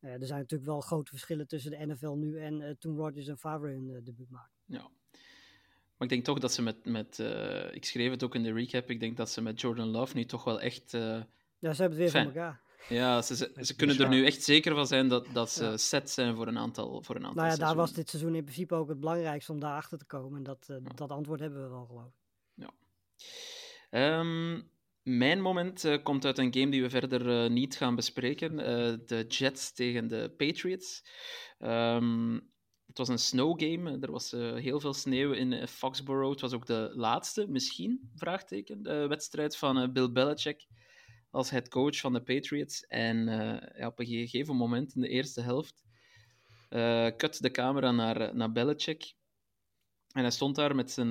eh, 0.00 0.12
er 0.12 0.26
zijn 0.26 0.40
natuurlijk 0.40 0.70
wel 0.70 0.80
grote 0.80 1.10
verschillen 1.10 1.46
tussen 1.46 1.70
de 1.70 1.86
NFL 1.86 2.12
nu 2.12 2.38
en 2.40 2.60
eh, 2.60 2.74
toen 2.78 2.96
Rodgers 2.96 3.26
en 3.26 3.38
Favre 3.38 3.70
hun 3.70 3.90
eh, 3.90 4.04
debuut 4.04 4.30
maakten. 4.30 4.60
Ja. 4.64 4.90
Maar 5.98 6.08
ik 6.08 6.14
denk 6.14 6.24
toch 6.24 6.38
dat 6.38 6.52
ze 6.52 6.62
met, 6.62 6.84
met 6.84 7.18
eh, 7.18 7.74
ik 7.74 7.84
schreef 7.84 8.10
het 8.10 8.22
ook 8.22 8.34
in 8.34 8.42
de 8.42 8.52
recap, 8.52 8.90
ik 8.90 9.00
denk 9.00 9.16
dat 9.16 9.30
ze 9.30 9.40
met 9.42 9.60
Jordan 9.60 9.88
Love 9.88 10.16
nu 10.16 10.24
toch 10.24 10.44
wel 10.44 10.60
echt, 10.60 10.94
eh, 10.94 11.00
Ja, 11.58 11.72
ze 11.74 11.82
hebben 11.82 11.84
het 11.88 11.96
weer 11.98 12.10
Fijn. 12.10 12.24
voor 12.24 12.34
elkaar. 12.34 12.60
ja, 12.88 13.22
ze, 13.22 13.36
ze, 13.36 13.52
ze 13.60 13.76
kunnen 13.76 13.98
er 13.98 14.08
nu 14.08 14.24
echt 14.26 14.42
zeker 14.42 14.74
van 14.74 14.86
zijn 14.86 15.08
dat, 15.08 15.26
dat 15.32 15.50
ze 15.50 15.64
Ja. 15.64 15.76
set 15.76 16.10
zijn 16.10 16.34
voor 16.36 16.46
een 16.46 16.58
aantal, 16.58 17.02
voor 17.02 17.16
een 17.16 17.24
aantal 17.26 17.42
Nou 17.44 17.48
ja, 17.58 17.64
daar 17.66 17.74
was 17.76 17.92
dit 17.92 18.08
seizoen 18.08 18.34
in 18.34 18.42
principe 18.44 18.74
ook 18.74 18.88
het 18.88 19.00
belangrijkste 19.00 19.52
om 19.52 19.60
daarachter 19.60 19.98
te 19.98 20.04
komen. 20.04 20.36
En 20.38 20.42
dat, 20.44 20.66
eh, 20.68 20.76
Ja. 20.84 20.90
dat 20.94 21.10
antwoord 21.10 21.40
hebben 21.40 21.62
we 21.62 21.68
wel 21.68 21.86
geloof 21.86 22.06
ik. 22.06 22.12
Ehm, 23.90 24.60
mijn 25.02 25.40
moment 25.40 26.00
komt 26.02 26.24
uit 26.24 26.38
een 26.38 26.54
game 26.54 26.70
die 26.70 26.82
we 26.82 26.90
verder 26.90 27.50
niet 27.50 27.76
gaan 27.76 27.94
bespreken. 27.94 28.58
eh, 28.58 28.94
de 29.06 29.24
Jets 29.28 29.72
tegen 29.72 30.08
de 30.08 30.34
Patriots. 30.36 31.04
Ehm, 31.58 32.38
het 32.88 32.98
was 32.98 33.08
een 33.08 33.18
snow 33.18 33.60
game. 33.60 33.98
Er 34.00 34.10
was 34.10 34.32
eh, 34.32 34.54
heel 34.54 34.80
veel 34.80 34.94
sneeuw 34.94 35.32
in 35.32 35.52
eh, 35.52 35.66
Foxborough. 35.66 36.30
Het 36.30 36.40
was 36.40 36.52
ook 36.52 36.66
de 36.66 36.92
laatste, 36.94 37.46
misschien, 37.48 38.10
vraagteken, 38.14 38.82
de 38.82 39.06
wedstrijd 39.06 39.56
van 39.56 39.78
eh, 39.78 39.88
Bill 39.88 40.12
Belichick 40.12 40.66
als 41.30 41.50
head 41.50 41.68
coach 41.68 42.00
van 42.00 42.12
de 42.12 42.22
Patriots. 42.22 42.86
En 42.86 43.28
eh, 43.28 43.78
ja, 43.78 43.86
op 43.86 43.98
een 43.98 44.06
gegeven 44.06 44.56
moment 44.56 44.94
in 44.94 45.00
de 45.00 45.08
eerste 45.08 45.40
helft 45.40 45.86
cut 47.16 47.42
de 47.42 47.50
camera 47.50 47.90
naar, 47.90 48.34
naar 48.36 48.52
Belichick. 48.52 49.14
En 50.12 50.20
hij 50.22 50.30
stond 50.30 50.56
daar 50.56 50.74
met, 50.74 50.90
zijn, 50.90 51.08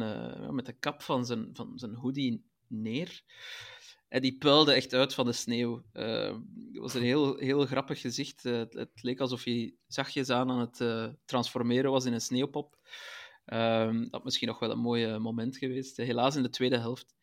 met 0.55 0.65
de 0.65 0.73
kap 0.73 1.01
van 1.01 1.25
zijn, 1.25 1.49
van 1.53 1.79
zijn 1.79 1.93
hoodie 1.93 2.45
neer. 2.67 3.23
En 4.07 4.21
die 4.21 4.37
puilde 4.37 4.73
echt 4.73 4.93
uit 4.93 5.13
van 5.13 5.25
de 5.25 5.31
sneeuw. 5.33 5.83
Eh, 5.91 6.35
het 6.71 6.77
was 6.77 6.93
een 6.93 7.01
heel, 7.01 7.37
heel 7.37 7.65
grappig 7.65 8.01
gezicht. 8.01 8.45
Eh, 8.45 8.57
het, 8.57 8.73
het 8.73 9.03
leek 9.03 9.19
alsof 9.19 9.43
hij 9.43 9.75
zachtjes 9.87 10.29
aan 10.29 10.51
aan 10.51 10.59
het 10.59 10.81
eh, 10.81 11.07
transformeren 11.25 11.91
was 11.91 12.05
in 12.05 12.13
een 12.13 12.21
sneeuwpop. 12.21 12.77
Ehm, 13.45 14.07
dat 14.09 14.23
misschien 14.23 14.47
nog 14.47 14.59
wel 14.59 14.71
een 14.71 14.79
mooi 14.79 15.05
eh, 15.05 15.17
moment 15.17 15.57
geweest. 15.57 15.97
helaas 15.97 16.35
in 16.35 16.43
de 16.43 16.49
tweede 16.49 16.77
helft 16.77 17.15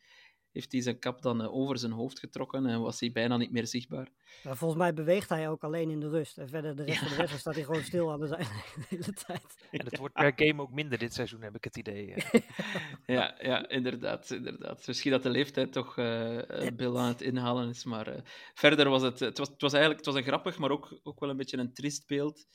heeft 0.54 0.72
hij 0.72 0.80
zijn 0.80 0.98
kap 0.98 1.22
dan 1.22 1.42
eh, 1.42 1.54
over 1.54 1.78
zijn 1.78 1.92
hoofd 1.92 2.18
getrokken 2.18 2.66
en 2.66 2.80
was 2.80 3.00
hij 3.00 3.12
bijna 3.12 3.36
niet 3.36 3.52
meer 3.52 3.66
zichtbaar. 3.66 4.08
Maar 4.44 4.56
volgens 4.56 4.80
mij 4.80 4.94
beweegt 4.94 5.28
hij 5.28 5.48
ook 5.48 5.62
alleen 5.62 5.90
in 5.90 6.00
de 6.00 6.08
rust. 6.08 6.38
En 6.38 6.48
verder 6.48 6.76
de 6.76 6.84
rest 6.84 6.98
van 6.98 7.08
de 7.08 7.14
wedstrijd 7.14 7.40
staat 7.40 7.54
hij 7.54 7.64
gewoon 7.64 7.82
stil 7.82 8.12
aan 8.12 8.20
de 8.20 8.26
zijlijn 8.26 8.62
de 8.76 8.86
hele 8.88 9.12
tijd. 9.12 9.66
En 9.70 9.84
het 9.84 9.98
wordt 9.98 10.14
per 10.14 10.32
game 10.36 10.62
ook 10.62 10.72
minder 10.72 10.98
dit 10.98 11.14
seizoen, 11.14 11.42
heb 11.42 11.56
ik 11.56 11.64
het 11.64 11.76
idee. 11.76 12.14
Ja, 13.06 13.34
ja 13.50 13.68
inderdaad, 13.68 14.30
inderdaad. 14.30 14.86
Misschien 14.86 15.10
dat 15.10 15.22
de 15.22 15.30
leeftijd 15.30 15.72
toch 15.72 15.98
eh, 15.98 16.66
eh, 16.66 16.74
Bill 16.74 16.96
aan 16.96 17.08
het 17.08 17.20
inhalen 17.20 17.68
is, 17.68 17.84
maar 17.84 18.06
eh, 18.06 18.20
verder 18.54 18.88
was 18.88 19.02
het, 19.02 19.20
het 19.20 19.38
was, 19.38 19.48
het 19.48 19.60
was 19.60 19.72
eigenlijk 19.72 20.04
het 20.04 20.14
was 20.14 20.22
een 20.22 20.28
grappig, 20.28 20.58
maar 20.58 20.70
ook, 20.70 21.00
ook 21.02 21.20
wel 21.20 21.30
een 21.30 21.36
beetje 21.36 21.58
een 21.58 21.74
triest 21.74 22.06
beeld. 22.06 22.46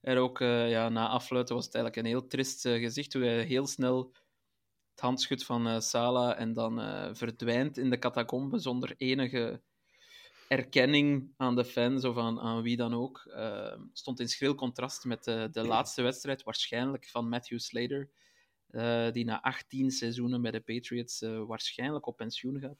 En 0.00 0.16
ook 0.16 0.40
eh, 0.40 0.70
ja, 0.70 0.88
na 0.88 1.08
afluiten 1.08 1.54
was 1.54 1.64
het 1.64 1.74
eigenlijk 1.74 2.04
een 2.04 2.12
heel 2.12 2.26
trist 2.26 2.60
gezicht, 2.60 3.12
hoe 3.12 3.22
hij 3.22 3.42
heel 3.42 3.66
snel 3.66 4.14
het 4.94 5.02
handschud 5.02 5.44
van 5.44 5.66
eh 5.66 5.80
Sala 5.80 6.36
en 6.36 6.52
dan 6.52 6.80
eh, 6.80 7.08
verdwijnt 7.14 7.78
in 7.78 7.90
de 7.90 7.98
catacombe 7.98 8.58
zonder 8.58 8.94
enige 8.96 9.62
erkenning 10.48 11.32
aan 11.36 11.56
de 11.56 11.64
fans 11.64 12.04
of 12.04 12.16
aan, 12.16 12.40
aan 12.40 12.62
wie 12.62 12.76
dan 12.76 12.94
ook. 12.94 13.24
Eh, 13.34 13.76
stond 13.92 14.20
in 14.20 14.28
schril 14.28 14.54
contrast 14.54 15.04
met 15.04 15.24
de, 15.24 15.48
de 15.52 15.66
laatste 15.66 16.02
wedstrijd, 16.02 16.42
waarschijnlijk 16.42 17.08
van 17.08 17.28
Matthew 17.28 17.58
Slater, 17.58 18.10
eh, 18.66 19.10
die 19.12 19.24
na 19.24 19.42
18 19.42 19.90
seizoenen 19.90 20.42
bij 20.42 20.50
de 20.50 20.60
Patriots 20.60 21.22
eh, 21.22 21.44
waarschijnlijk 21.46 22.06
op 22.06 22.16
pensioen 22.16 22.60
gaat. 22.60 22.78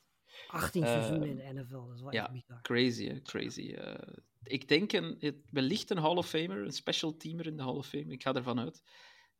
18 0.48 0.82
Eh, 0.82 0.88
seizoenen 0.90 1.28
in 1.28 1.36
de 1.36 1.60
NFL, 1.60 1.86
dat 1.86 1.94
is 1.94 2.00
wel 2.02 2.12
ja. 2.12 2.30
bizar. 2.32 2.60
Crazy, 2.62 3.08
hè? 3.08 3.22
crazy. 3.22 3.72
eh. 3.72 3.94
ik 4.42 4.68
denk 4.68 4.92
een, 4.92 5.16
het, 5.18 5.36
wellicht 5.50 5.90
een 5.90 5.98
Hall 5.98 6.16
of 6.16 6.28
Famer, 6.28 6.64
een 6.64 6.72
special 6.72 7.16
teamer 7.16 7.46
in 7.46 7.56
de 7.56 7.62
Hall 7.62 7.74
of 7.76 7.86
Fame. 7.86 8.12
Ik 8.12 8.22
ga 8.22 8.34
ervan 8.34 8.60
uit. 8.60 8.82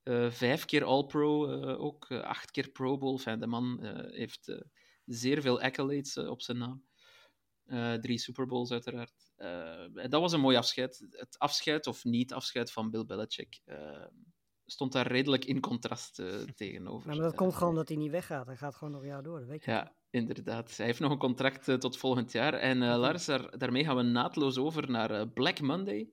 Eh, 0.04 0.30
vijf 0.30 0.64
keer 0.64 0.84
All-Pro, 0.84 1.46
eh, 1.46 1.80
ook 1.80 2.10
eh, 2.10 2.20
acht 2.20 2.50
keer 2.50 2.70
Pro 2.70 2.98
Bowl. 2.98 3.12
Enfin, 3.16 3.40
de 3.40 3.46
man 3.46 3.82
eh, 3.82 4.16
heeft 4.16 4.48
eh, 4.48 4.60
zeer 5.04 5.40
veel 5.40 5.60
accolades 5.60 6.16
op 6.16 6.42
zijn 6.42 6.58
naam. 6.58 6.84
Eh, 7.64 7.94
drie 7.94 8.18
Super 8.18 8.46
Bowls, 8.46 8.70
uiteraard. 8.70 9.32
Eh, 9.36 9.96
en 9.96 10.10
dat 10.10 10.20
was 10.20 10.32
een 10.32 10.40
mooi 10.40 10.56
afscheid. 10.56 11.06
Het 11.10 11.38
afscheid 11.38 11.86
of 11.86 12.04
niet 12.04 12.32
afscheid 12.32 12.72
van 12.72 12.90
Bill 12.90 13.04
Belichick 13.04 13.60
stond 14.66 14.92
daar 14.92 15.06
redelijk 15.06 15.44
in 15.44 15.60
contrast 15.60 16.14
tegenover. 16.56 17.06
Nou, 17.06 17.18
maar 17.20 17.28
dat 17.28 17.36
komt 17.36 17.54
gewoon 17.54 17.68
omdat 17.68 17.88
hij 17.88 17.96
niet 17.96 18.10
weggaat. 18.10 18.46
Hij 18.46 18.56
gaat 18.56 18.74
gewoon 18.74 18.92
nog 18.92 19.02
een 19.02 19.08
jaar 19.08 19.22
door, 19.22 19.38
dat 19.38 19.48
weet 19.48 19.64
je. 19.64 19.70
ja, 19.70 19.96
inderdaad. 20.10 20.76
Hij 20.76 20.86
heeft 20.86 21.00
nog 21.00 21.10
een 21.10 21.18
contract 21.18 21.80
tot 21.80 21.96
volgend 21.96 22.32
jaar. 22.32 22.54
En 22.54 22.82
eh, 22.82 22.96
Lars, 22.98 23.24
daar, 23.24 23.58
daarmee 23.58 23.84
gaan 23.84 23.96
we 23.96 24.02
naadloos 24.02 24.58
over 24.58 24.90
naar 24.90 25.28
Black 25.28 25.60
Monday. 25.60 26.12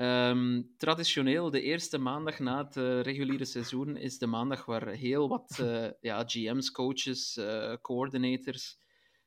Ehm, 0.00 0.62
traditioneel, 0.76 1.50
de 1.50 1.62
eerste 1.62 1.98
maandag 1.98 2.38
na 2.38 2.64
het 2.64 2.76
eh, 2.76 3.00
reguliere 3.00 3.44
seizoen 3.44 3.96
is 3.96 4.18
de 4.18 4.26
maandag 4.26 4.64
waar 4.64 4.88
heel 4.88 5.28
wat 5.28 5.58
eh, 5.62 5.88
ja, 6.00 6.24
GM's, 6.26 6.70
coaches, 6.70 7.36
eh, 7.36 7.74
coordinators 7.82 8.78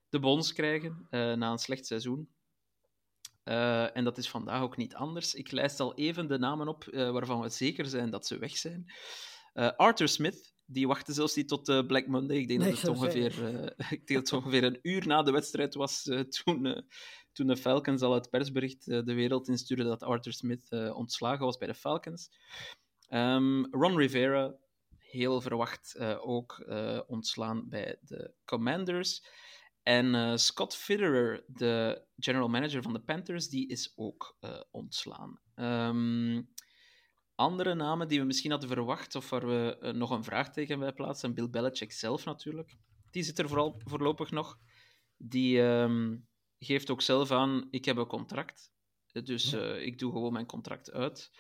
de 0.10 0.20
bons 0.20 0.54
krijgen 0.54 1.08
na 1.10 1.52
een 1.52 1.58
slecht 1.58 1.86
seizoen. 1.86 2.30
En 3.44 4.04
dat 4.04 4.18
is 4.18 4.30
vandaag 4.30 4.62
ook 4.62 4.78
niet 4.78 4.96
anders. 4.96 5.34
Ik 5.34 5.52
lijst 5.52 5.80
al 5.80 5.96
even 5.96 6.28
de 6.28 6.38
namen 6.38 6.68
op 6.68 6.84
waarvan 6.92 7.42
we 7.42 7.50
zeker 7.50 7.86
zijn 7.86 8.10
dat 8.10 8.28
ze 8.28 8.38
weg 8.38 8.58
zijn. 8.58 8.92
Arthur 9.78 10.08
Smith, 10.08 10.54
die 10.66 10.88
wachtte 10.88 11.14
zelfs 11.14 11.36
niet 11.36 11.48
tot 11.48 11.88
Black 11.88 12.08
Monday. 12.08 12.38
Ik 12.38 12.48
denk 12.48 12.60
Nee, 12.60 12.70
dat 12.70 12.82
het 12.82 12.90
ongeveer, 12.90 13.34
ik 13.98 14.08
denk 14.08 14.08
dat 14.08 14.30
het 14.30 14.34
ongeveer 14.34 14.64
een 14.64 14.80
uur 14.82 15.08
na 15.08 15.24
de 15.24 15.32
wedstrijd 15.32 15.74
was 15.74 16.04
toen, 16.30 16.86
toen 17.34 17.48
de 17.48 17.58
Falcons 17.58 18.02
al 18.02 18.14
het 18.14 18.30
persbericht 18.30 18.88
eh, 18.88 19.04
de 19.04 19.14
wereld 19.14 19.48
instuurde 19.48 19.84
dat 19.84 20.04
Arthur 20.04 20.34
Smith 20.34 20.70
eh, 20.70 20.96
ontslagen 20.96 21.46
was 21.46 21.58
bij 21.58 21.68
de 21.68 21.74
Falcons. 21.74 22.32
Ehm, 23.08 23.64
Ron 23.64 23.98
Rivera, 23.98 24.56
heel 24.98 25.42
verwacht 25.42 25.96
eh, 25.96 26.18
ook 26.22 26.66
ontslaan 27.08 27.70
bij 27.70 27.98
de 28.02 28.34
Commanders. 28.46 29.26
En 29.84 30.40
Scott 30.40 30.76
Fitterer, 30.76 31.44
de 31.48 32.06
general 32.18 32.48
manager 32.48 32.82
van 32.82 32.94
de 32.94 33.02
Panthers, 33.02 33.50
die 33.50 33.68
is 33.68 33.94
ook 33.96 34.38
ontslaan. 34.72 35.40
Ehm, 35.56 36.42
andere 37.36 37.74
namen 37.74 38.08
die 38.08 38.20
we 38.20 38.26
misschien 38.26 38.52
hadden 38.52 38.70
verwacht, 38.70 39.16
of 39.16 39.30
waar 39.30 39.48
we 39.48 39.92
nog 39.96 40.10
een 40.10 40.24
vraagteken 40.24 40.80
bij 40.80 40.94
plaatsen, 40.94 41.34
Bill 41.34 41.50
Belichick 41.50 41.92
zelf 41.92 42.26
natuurlijk. 42.26 42.76
Die 43.12 43.24
zit 43.24 43.40
er 43.40 43.48
vooral 43.48 43.82
voorlopig 43.86 44.32
nog. 44.32 44.60
Die 45.18 45.62
ehm, 45.62 46.16
geeft 46.64 46.90
ook 46.90 47.02
zelf 47.02 47.32
aan, 47.32 47.68
ik 47.72 47.86
heb 47.86 47.98
een 47.98 48.08
contract, 48.08 48.72
dus 49.12 49.54
eh, 49.54 49.86
ik 49.86 50.00
doe 50.00 50.12
gewoon 50.12 50.34
mijn 50.34 50.46
contract 50.46 50.92
uit. 50.92 51.32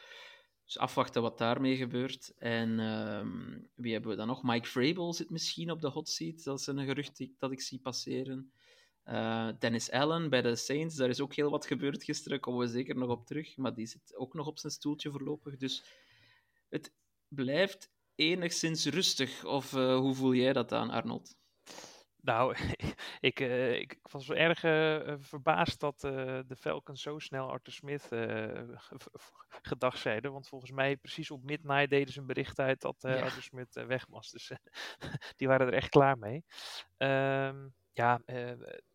Dus 0.65 0.77
afwachten 0.77 1.21
wat 1.21 1.37
daarmee 1.37 1.75
gebeurt. 1.75 2.33
En 2.37 2.79
ehm, 2.79 3.59
wie 3.75 3.93
hebben 3.93 4.11
we 4.11 4.17
dan 4.17 4.27
nog? 4.27 4.43
Mike 4.43 4.67
Vrabel 4.67 5.13
zit 5.13 5.29
misschien 5.29 5.71
op 5.71 5.81
de 5.81 5.87
hot 5.89 6.09
seat. 6.09 6.43
Dat 6.43 6.59
is 6.59 6.67
een 6.67 6.85
gerucht 6.85 7.17
die- 7.17 7.35
dat 7.37 7.51
ik 7.51 7.61
zie 7.61 7.79
passeren. 7.79 8.51
Eh, 9.03 9.49
Dennis 9.59 9.91
Allen 9.91 10.29
bij 10.29 10.41
de 10.41 10.55
Saints, 10.55 10.95
daar 10.95 11.09
is 11.09 11.21
ook 11.21 11.33
heel 11.33 11.49
wat 11.51 11.65
gebeurd 11.65 12.03
gisteren. 12.03 12.39
Komen 12.39 12.65
we 12.65 12.71
zeker 12.71 12.95
nog 12.95 13.09
op 13.09 13.25
terug. 13.25 13.57
Maar 13.57 13.73
die 13.73 13.85
zit 13.85 14.15
ook 14.15 14.33
nog 14.33 14.47
op 14.47 14.59
zijn 14.59 14.73
stoeltje 14.73 15.11
voorlopig. 15.11 15.57
Dus 15.57 15.83
het 16.69 16.93
blijft 17.27 17.91
enigszins 18.15 18.85
rustig. 18.85 19.45
Of 19.45 19.73
eh, 19.73 19.97
hoe 19.97 20.13
voel 20.13 20.33
jij 20.33 20.53
dat 20.53 20.71
aan, 20.71 20.89
Arnold? 20.89 21.37
Nou, 22.23 22.55
ik, 23.19 23.39
eh, 23.39 23.79
ik, 23.79 23.99
was 24.01 24.27
wel 24.27 24.37
erg 24.37 24.63
eh, 24.63 25.07
eh, 25.07 25.15
verbaasd 25.19 25.79
dat 25.79 25.99
de 25.99 26.55
Falcons 26.57 27.01
zo 27.01 27.19
snel 27.19 27.49
Arthur 27.49 27.73
Smith 27.73 28.03
ge- 28.03 28.73
ge- 28.75 29.09
gedag 29.61 29.97
zeiden. 29.97 30.31
Want 30.31 30.47
volgens 30.47 30.71
mij 30.71 30.97
precies 30.97 31.31
op 31.31 31.43
midnight 31.43 31.89
deden 31.89 32.13
ze 32.13 32.19
een 32.19 32.25
bericht 32.25 32.59
uit 32.59 32.81
dat 32.81 32.95
Ja. 32.99 33.19
Arthur 33.21 33.41
Smith 33.41 33.73
weg 33.73 34.05
was. 34.09 34.31
Dus 34.31 34.51
die 35.37 35.47
waren 35.47 35.67
er 35.67 35.73
echt 35.73 35.89
klaar 35.89 36.17
mee. 36.17 36.43
Ehm, 36.97 37.67
ja, 37.91 38.21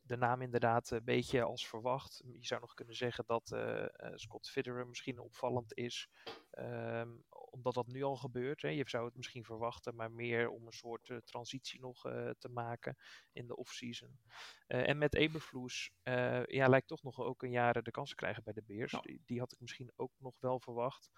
de 0.09 0.17
naam 0.17 0.43
inderdaad 0.43 0.91
een 0.91 1.05
beetje 1.05 1.43
als 1.43 1.69
verwacht. 1.69 2.23
Je 2.33 2.47
zou 2.47 2.61
nog 2.61 2.75
kunnen 2.75 2.95
zeggen 2.95 3.25
dat 3.27 3.53
eh, 3.53 3.87
Scott 4.15 4.51
Fitterer 4.51 4.87
misschien 4.87 5.19
opvallend 5.19 5.75
is. 5.77 6.09
Ehm, 6.51 7.11
omdat 7.51 7.75
dat 7.75 7.87
nu 7.87 8.03
al 8.03 8.17
gebeurt. 8.17 8.63
Hè. 8.63 8.69
Je 8.69 8.89
zou 8.89 9.05
het 9.05 9.17
misschien 9.17 9.45
verwachten, 9.45 9.95
maar 9.95 10.11
meer 10.11 10.49
om 10.49 10.67
een 10.67 10.73
soort 10.73 11.11
eh, 11.11 11.17
transitie 11.17 11.81
nog 11.81 12.01
te 12.39 12.49
maken 12.49 12.97
in 13.33 13.47
de 13.47 13.57
offseason. 13.57 14.19
En 14.67 14.99
met 14.99 15.15
Eberflus 15.15 15.91
eh, 16.03 16.45
ja, 16.45 16.69
lijkt 16.69 16.89
toch 16.89 17.03
nog 17.03 17.21
ook 17.21 17.43
een 17.43 17.51
jaren 17.51 17.85
de 17.85 17.91
kans 17.91 18.09
te 18.09 18.15
krijgen 18.15 18.43
bij 18.43 18.53
de 18.53 18.63
Bears. 18.63 18.93
Ja. 18.93 19.01
Die, 19.01 19.23
die 19.25 19.39
had 19.39 19.53
ik 19.53 19.61
misschien 19.61 19.93
ook 19.97 20.13
nog 20.19 20.35
wel 20.41 20.61
verwacht. 20.61 21.11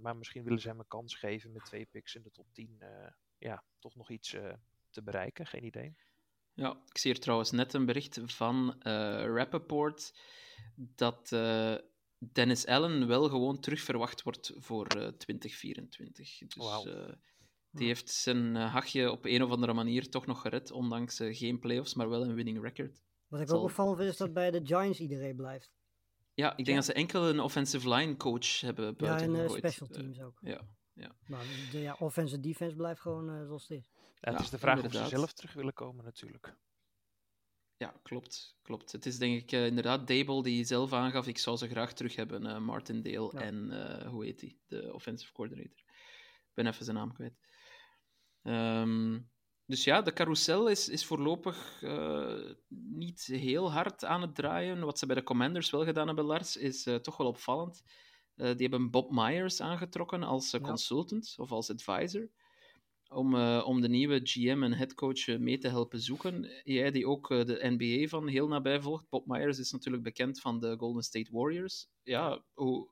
Maar 0.00 0.16
misschien 0.16 0.44
willen 0.44 0.60
ze 0.60 0.68
hem 0.68 0.78
een 0.78 0.88
kans 0.88 1.14
geven 1.14 1.52
met 1.52 1.64
twee 1.64 1.86
picks 1.86 2.14
in 2.14 2.22
de 2.22 2.30
top 2.30 2.46
10. 2.52 2.76
eh, 2.78 3.12
ja, 3.38 3.64
toch 3.78 3.94
nog 3.96 4.10
iets 4.10 4.36
te 4.90 5.02
bereiken. 5.02 5.46
Geen 5.46 5.64
idee. 5.64 5.96
Ja, 6.54 6.80
ik 6.88 6.98
zie 6.98 7.10
hier 7.12 7.20
trouwens 7.20 7.50
net 7.50 7.72
een 7.74 7.86
bericht 7.86 8.20
van 8.24 8.82
eh 8.82 9.24
Rappaport 9.34 10.14
dat 10.76 11.32
eh, 11.32 11.74
Dennis 12.32 12.66
Allen 12.66 13.06
wel 13.06 13.28
gewoon 13.28 13.60
terug 13.60 13.80
verwacht 13.80 14.22
wordt 14.22 14.52
voor 14.56 14.86
eh, 14.86 15.06
2024. 15.08 16.38
Dus 16.38 16.54
Wauw. 16.54 16.84
eh, 16.86 17.12
die 17.70 17.86
heeft 17.86 18.08
zijn 18.10 18.56
eh, 18.56 18.72
hachje 18.72 19.10
op 19.10 19.24
een 19.24 19.42
of 19.42 19.50
andere 19.50 19.72
manier 19.72 20.08
toch 20.10 20.26
nog 20.26 20.40
gered, 20.40 20.70
ondanks 20.70 21.20
eh, 21.20 21.36
geen 21.36 21.58
playoffs, 21.58 21.94
maar 21.94 22.08
wel 22.08 22.22
een 22.22 22.34
winning 22.34 22.60
record. 22.62 23.02
Wat 23.28 23.40
ik 23.40 23.48
Zal- 23.48 23.58
ook 23.58 23.64
opvallend 23.64 23.98
vind 23.98 24.10
is 24.10 24.16
dat 24.16 24.32
bij 24.32 24.50
de 24.50 24.60
Giants 24.64 24.98
iedereen 25.00 25.36
blijft. 25.36 25.72
Ja, 26.34 26.50
ik 26.50 26.56
denk 26.56 26.68
Ja. 26.68 26.74
dat 26.74 26.84
ze 26.84 26.92
enkel 26.92 27.28
een 27.28 27.40
offensive 27.40 27.88
line 27.88 28.16
coach 28.16 28.60
hebben 28.60 28.84
Ja, 28.86 28.92
buiten 28.92 29.26
en 29.26 29.34
eh, 29.34 29.40
gegooid. 29.40 29.58
special 29.64 29.88
Eh, 29.88 29.94
teams 29.94 30.20
ook. 30.20 30.38
ja. 30.42 30.60
Maar 31.26 31.44
de 31.70 31.78
ja, 31.78 31.96
offense 31.98 32.34
en 32.34 32.40
defense 32.40 32.76
blijft 32.76 33.00
gewoon 33.00 33.30
eh, 33.30 33.44
zoals 33.46 33.68
het 33.68 33.78
is. 33.78 33.90
Ja, 34.20 34.32
het 34.32 34.40
is 34.40 34.50
de 34.50 34.58
vraag 34.58 34.84
of 34.84 34.92
ze 34.92 35.06
zelf 35.06 35.32
terug 35.32 35.52
willen 35.52 35.72
komen 35.72 36.04
natuurlijk. 36.04 36.56
Ja, 37.76 37.94
klopt, 38.02 38.56
klopt. 38.62 38.92
Het 38.92 39.06
is 39.06 39.18
denk 39.18 39.42
ik 39.42 39.52
eh, 39.52 39.66
inderdaad 39.66 40.06
Dable 40.08 40.42
die 40.42 40.64
zelf 40.64 40.92
aangaf, 40.92 41.26
ik 41.26 41.38
zou 41.38 41.56
ze 41.56 41.68
graag 41.68 41.92
terug 41.92 42.16
hebben, 42.16 42.46
eh 42.46 42.58
Martindale 42.58 43.30
Ja. 43.32 43.40
en 43.40 43.70
eh, 43.70 44.08
hoe 44.08 44.24
heet 44.24 44.38
die, 44.38 44.60
de 44.66 44.92
offensive 44.92 45.32
coordinator. 45.32 45.78
Ik 45.78 46.50
ben 46.54 46.66
even 46.66 46.84
zijn 46.84 46.96
naam 46.96 47.12
kwijt. 47.12 47.38
Ehm, 48.42 49.20
dus 49.66 49.84
ja, 49.84 50.02
de 50.02 50.12
carousel 50.12 50.68
is, 50.68 50.88
is 50.88 51.04
voorlopig 51.06 51.82
niet 52.68 53.24
heel 53.26 53.72
hard 53.72 54.04
aan 54.04 54.22
het 54.22 54.34
draaien. 54.34 54.84
Wat 54.84 54.98
ze 54.98 55.06
bij 55.06 55.14
de 55.14 55.22
Commanders 55.22 55.70
wel 55.70 55.84
gedaan 55.84 56.06
hebben, 56.06 56.24
Lars, 56.24 56.56
is 56.56 56.82
toch 56.82 57.16
wel 57.16 57.26
opvallend. 57.26 57.82
Die 58.34 58.68
hebben 58.68 58.90
Bob 58.90 59.10
Myers 59.12 59.60
aangetrokken 59.60 60.22
als 60.22 60.50
Ja. 60.50 60.58
consultant 60.58 61.34
of 61.38 61.52
als 61.52 61.70
advisor. 61.70 62.28
Om, 63.12 63.34
eh, 63.34 63.62
om 63.66 63.80
de 63.80 63.88
nieuwe 63.88 64.20
GM 64.22 64.62
en 64.62 64.72
headcoach 64.72 65.28
eh, 65.28 65.38
mee 65.38 65.58
te 65.58 65.68
helpen 65.68 66.00
zoeken. 66.00 66.48
Jij 66.64 66.90
die 66.90 67.06
ook 67.06 67.30
eh, 67.30 67.44
de 67.44 67.76
NBA 67.78 68.08
van 68.08 68.28
heel 68.28 68.48
nabij 68.48 68.80
volgt. 68.80 69.08
Bob 69.08 69.26
Myers 69.26 69.58
is 69.58 69.72
natuurlijk 69.72 70.02
bekend 70.02 70.40
van 70.40 70.60
de 70.60 70.76
Golden 70.76 71.02
State 71.02 71.32
Warriors. 71.32 71.88
Ja, 72.02 72.44
hoe, 72.54 72.88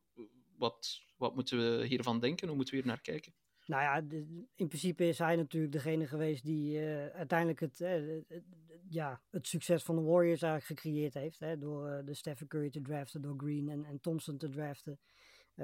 wat, 0.57 1.03
wat 1.17 1.35
moeten 1.35 1.59
we 1.59 1.87
hiervan 1.87 2.21
denken? 2.21 2.47
Hoe 2.47 2.57
moeten 2.57 2.75
we 2.75 2.81
hier 2.81 2.91
naar 2.91 3.01
kijken? 3.01 3.33
Nou 3.67 3.83
ja, 3.83 4.17
in 4.55 4.69
principe 4.69 5.09
is 5.09 5.19
hij 5.19 5.37
natuurlijk 5.37 5.73
degene 5.73 6.07
geweest 6.07 6.45
die 6.45 6.81
uiteindelijk 7.13 7.61
het, 7.61 7.79
ja, 8.89 9.23
het 9.31 9.47
succes 9.47 9.83
van 9.83 9.97
de 9.97 10.03
Warriors 10.03 10.43
eigenlijk 10.43 10.81
gecreëerd 10.81 11.15
heeft. 11.15 11.41
Hè, 11.41 11.59
door 11.59 12.03
de 12.05 12.15
Stephen 12.15 12.47
Curry 12.47 12.71
te 12.71 12.81
draften, 12.81 13.23
door 13.23 13.35
Green 13.37 13.69
en, 13.69 13.85
en 13.85 14.01
Thompson 14.01 14.39
te 14.39 14.49
draften. 14.49 14.99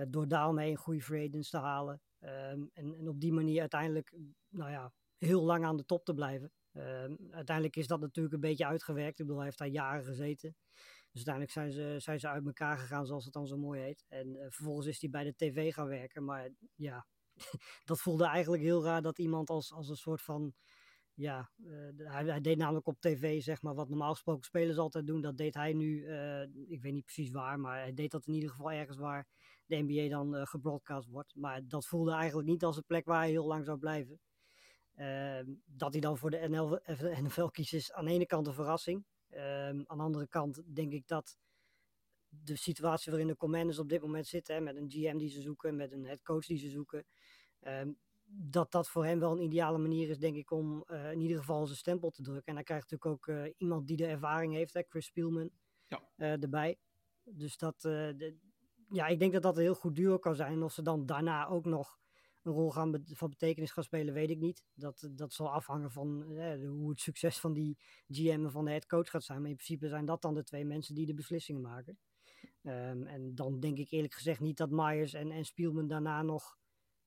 door 0.09 0.29
daarmee 0.29 0.71
een 0.71 0.77
goede 0.77 1.03
free 1.03 1.31
te 1.31 1.59
halen. 1.59 2.01
Ehm, 2.25 2.67
en, 2.73 2.95
en 2.95 3.09
op 3.09 3.21
die 3.21 3.33
manier 3.33 3.61
uiteindelijk, 3.61 4.15
nou 4.49 4.71
ja, 4.71 4.93
heel 5.19 5.43
lang 5.43 5.65
aan 5.65 5.77
de 5.77 5.85
top 5.85 6.05
te 6.05 6.15
blijven. 6.15 6.53
Ehm, 6.73 7.15
uiteindelijk 7.31 7.77
is 7.77 7.87
dat 7.87 8.01
natuurlijk 8.01 8.35
een 8.35 8.41
beetje 8.41 8.67
uitgewerkt. 8.67 9.19
Ik 9.19 9.25
bedoel, 9.25 9.37
hij 9.37 9.45
heeft 9.45 9.59
daar 9.59 9.69
jaren 9.69 10.05
gezeten. 10.05 10.57
Dus 11.11 11.27
uiteindelijk 11.27 11.53
zijn 11.53 11.73
ze, 11.73 11.97
zijn 11.99 12.21
ze 12.21 12.29
uit 12.29 12.47
elkaar 12.47 12.79
gegaan, 12.79 13.07
zoals 13.07 13.25
het 13.25 13.33
dan 13.33 13.47
zo 13.47 13.57
mooi 13.57 13.81
heet. 13.81 14.05
En 14.09 14.37
eh, 14.37 14.47
vervolgens 14.51 14.87
is 14.87 15.01
hij 15.01 15.11
bij 15.11 15.25
de 15.25 15.35
tv 15.37 15.73
gaan 15.75 15.87
werken. 15.87 16.25
Maar 16.25 16.51
ja, 16.75 17.07
dat 17.85 18.01
voelde 18.01 18.27
eigenlijk 18.27 18.63
heel 18.63 18.85
raar 18.85 19.03
dat 19.03 19.19
iemand 19.19 19.51
als, 19.51 19.73
als 19.73 19.89
een 19.89 19.97
soort 19.97 20.23
van. 20.23 20.55
Ja, 21.15 21.51
eh, 21.65 22.11
hij, 22.13 22.25
hij 22.25 22.41
deed 22.41 22.57
namelijk 22.57 22.87
op 22.87 23.01
tv, 23.01 23.43
zeg 23.43 23.63
maar, 23.63 23.75
wat 23.75 23.89
normaal 23.89 24.13
gesproken 24.13 24.45
spelers 24.45 24.79
altijd 24.79 25.07
doen. 25.07 25.21
Dat 25.21 25.37
deed 25.37 25.55
hij 25.55 25.73
nu, 25.73 26.07
eh, 26.07 26.43
ik 26.67 26.83
weet 26.83 26.93
niet 26.93 27.05
precies 27.05 27.31
waar, 27.31 27.61
maar 27.61 27.79
hij 27.81 27.95
deed 27.95 28.11
dat 28.11 28.27
in 28.27 28.35
ieder 28.35 28.51
geval 28.51 28.71
ergens 28.71 28.97
waar 28.97 29.27
de 29.67 29.77
NBA 29.77 30.09
dan 30.09 30.35
eh 30.37 30.47
gebroadcast 30.47 31.09
wordt. 31.09 31.35
Maar 31.35 31.69
dat 31.69 31.87
voelde 31.87 32.13
eigenlijk 32.13 32.49
niet 32.49 32.65
als 32.65 32.77
een 32.77 32.85
plek 32.85 33.05
waar 33.05 33.19
hij 33.21 33.31
heel 33.31 33.47
lang 33.47 33.65
zou 33.65 33.79
blijven. 33.79 34.21
Ehm, 34.95 35.55
dat 35.65 35.93
hij 35.93 36.01
dan 36.01 36.19
voor 36.19 36.31
de 36.31 36.49
NL, 36.49 36.79
eh, 36.79 37.19
NFL 37.23 37.47
kiest 37.47 37.73
is 37.73 37.93
aan 37.93 38.05
de 38.05 38.11
ene 38.11 38.27
kant 38.27 38.47
een 38.47 38.55
verrassing. 38.55 39.05
Ehm, 39.29 39.83
aan 39.87 39.97
de 39.97 40.03
andere 40.03 40.27
kant 40.29 40.63
denk 40.75 40.93
ik 40.93 41.07
dat 41.07 41.37
de 42.29 42.57
situatie 42.57 43.11
waarin 43.11 43.29
de 43.29 43.37
Commanders 43.37 43.79
op 43.79 43.89
dit 43.89 44.01
moment 44.01 44.27
zitten, 44.27 44.55
hè, 44.55 44.61
met 44.61 44.77
een 44.77 44.91
GM 44.91 45.17
die 45.17 45.29
ze 45.29 45.41
zoeken, 45.41 45.77
met 45.77 45.93
een 45.93 46.05
headcoach 46.05 46.47
die 46.47 46.59
ze 46.59 46.69
zoeken, 46.71 47.05
ehm, 47.61 47.93
dat 48.27 48.73
dat 48.73 48.89
voor 48.89 49.05
hem 49.05 49.19
wel 49.19 49.33
een 49.33 49.43
ideale 49.43 49.79
manier 49.79 50.09
is, 50.09 50.19
denk 50.19 50.37
ik, 50.37 50.51
om 50.51 50.83
eh, 50.87 51.13
in 51.13 51.21
ieder 51.21 51.39
geval 51.39 51.67
zijn 51.67 51.79
stempel 51.79 52.11
te 52.11 52.23
drukken. 52.23 52.47
En 52.47 52.55
hij 52.55 52.63
krijgt 52.65 52.91
natuurlijk 52.91 53.29
ook 53.29 53.55
iemand 53.57 53.87
die 53.87 53.97
de 53.97 54.07
ervaring 54.07 54.55
heeft, 54.55 54.75
hè, 54.75 54.83
Chris 54.89 55.07
Spielman, 55.07 55.51
Ja. 55.87 56.03
erbij. 56.17 56.79
Dus 57.25 57.57
dat, 57.57 57.81
de- 57.81 58.37
ja, 58.89 59.07
ik 59.07 59.19
denk 59.19 59.33
dat 59.33 59.43
dat 59.43 59.57
een 59.57 59.63
heel 59.63 59.75
goed 59.75 59.97
duo 59.97 60.19
kan 60.19 60.35
zijn. 60.35 60.63
Of 60.63 60.73
ze 60.73 60.83
dan 60.83 61.07
daarna 61.07 61.47
ook 61.47 61.65
nog 61.65 61.99
een 62.43 62.53
rol 62.53 62.71
gaan 62.71 63.05
van 63.07 63.31
betekenis 63.31 63.71
gaan 63.71 63.85
spelen, 63.85 64.15
weet 64.15 64.31
ik 64.31 64.39
niet. 64.39 64.65
Dat, 64.75 65.09
dat 65.11 65.33
zal 65.33 65.53
afhangen 65.53 65.91
van 65.91 66.37
eh, 66.37 66.69
hoe 66.69 66.91
het 66.91 67.01
succes 67.01 67.39
van 67.41 67.53
die 67.53 67.79
GM 68.09 68.45
en 68.45 68.51
van 68.51 68.65
de 68.65 68.71
headcoach 68.71 69.11
gaat 69.11 69.25
zijn. 69.25 69.41
Maar 69.41 69.51
in 69.51 69.57
principe 69.57 69.89
zijn 69.89 70.05
dat 70.05 70.23
dan 70.23 70.35
de 70.35 70.43
twee 70.43 70.65
mensen 70.65 70.95
die 70.95 71.07
de 71.07 71.15
beslissingen 71.15 71.63
maken. 71.63 71.99
Ehm, 72.63 73.03
en 73.03 73.35
dan 73.35 73.61
denk 73.61 73.79
ik 73.79 73.91
eerlijk 73.91 74.15
gezegd 74.15 74.41
niet 74.41 74.57
dat 74.57 74.71
Myers 74.71 75.13
en, 75.13 75.31
en 75.31 75.45
Spielman 75.45 75.87
daarna 75.87 76.23
nog, 76.23 76.59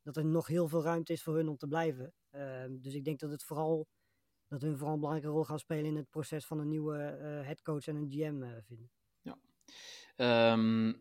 dat 0.01 0.17
er 0.17 0.25
nog 0.25 0.47
heel 0.47 0.67
veel 0.67 0.83
ruimte 0.83 1.13
is 1.13 1.23
voor 1.23 1.35
hun 1.35 1.47
om 1.47 1.57
te 1.57 1.67
blijven. 1.67 2.13
Ehm, 2.29 2.77
dus 2.79 2.93
ik 2.93 3.03
denk 3.03 3.19
dat 3.19 3.31
het 3.31 3.43
vooral, 3.43 3.87
dat 4.47 4.61
hun 4.61 4.77
vooral 4.77 4.93
een 4.93 4.99
belangrijke 4.99 5.35
rol 5.35 5.45
gaan 5.45 5.59
spelen 5.59 5.85
in 5.85 5.95
het 5.95 6.09
proces 6.09 6.45
van 6.45 6.59
een 6.59 6.67
nieuwe 6.67 6.97
eh 6.97 7.45
headcoach 7.45 7.87
en 7.87 7.95
een 7.95 8.11
GM 8.11 8.43
eh, 8.43 8.49
vinden. 8.61 8.91
Ehm, 10.15 10.93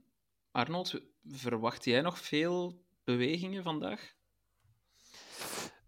Arnold, 0.56 1.00
verwacht 1.24 1.84
jij 1.84 2.00
nog 2.00 2.18
veel 2.18 2.84
bewegingen 3.04 3.62
vandaag? 3.62 4.14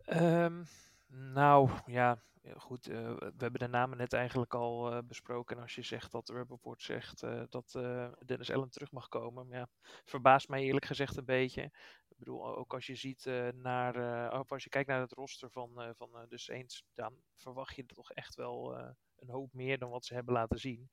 Ehm, 0.04 0.62
nou, 1.06 1.70
ja, 1.86 2.22
goed. 2.56 2.86
eh, 2.86 3.16
we 3.16 3.34
hebben 3.38 3.60
de 3.60 3.66
namen 3.66 3.98
net 3.98 4.12
eigenlijk 4.12 4.54
al 4.54 4.92
eh, 4.92 4.98
besproken. 5.04 5.56
En 5.56 5.62
als 5.62 5.74
je 5.74 5.82
zegt 5.82 6.12
dat 6.12 6.28
Rappaport 6.28 6.82
zegt 6.82 7.22
eh, 7.22 7.42
dat 7.48 7.78
Dennis 8.26 8.50
Allen 8.50 8.70
terug 8.70 8.92
mag 8.92 9.08
komen, 9.08 9.48
ja, 9.48 9.68
verbaast 10.04 10.48
mij 10.48 10.62
eerlijk 10.62 10.86
gezegd 10.86 11.16
een 11.16 11.24
beetje. 11.24 11.62
Ik 12.08 12.16
bedoel, 12.18 12.56
ook 12.56 12.74
als 12.74 12.86
je 12.86 12.94
ziet 12.94 13.24
naar, 13.54 14.30
als 14.30 14.64
je 14.64 14.70
kijkt 14.70 14.88
naar 14.88 15.00
het 15.00 15.12
roster 15.12 15.50
van, 15.50 15.94
van 15.96 16.10
de 16.28 16.38
Saints, 16.38 16.84
dan 16.94 17.14
verwacht 17.36 17.76
je 17.76 17.86
toch 17.86 18.12
echt 18.12 18.34
wel 18.34 18.78
een 19.16 19.30
hoop 19.30 19.52
meer 19.52 19.78
dan 19.78 19.90
wat 19.90 20.04
ze 20.04 20.14
hebben 20.14 20.34
laten 20.34 20.58
zien. 20.58 20.90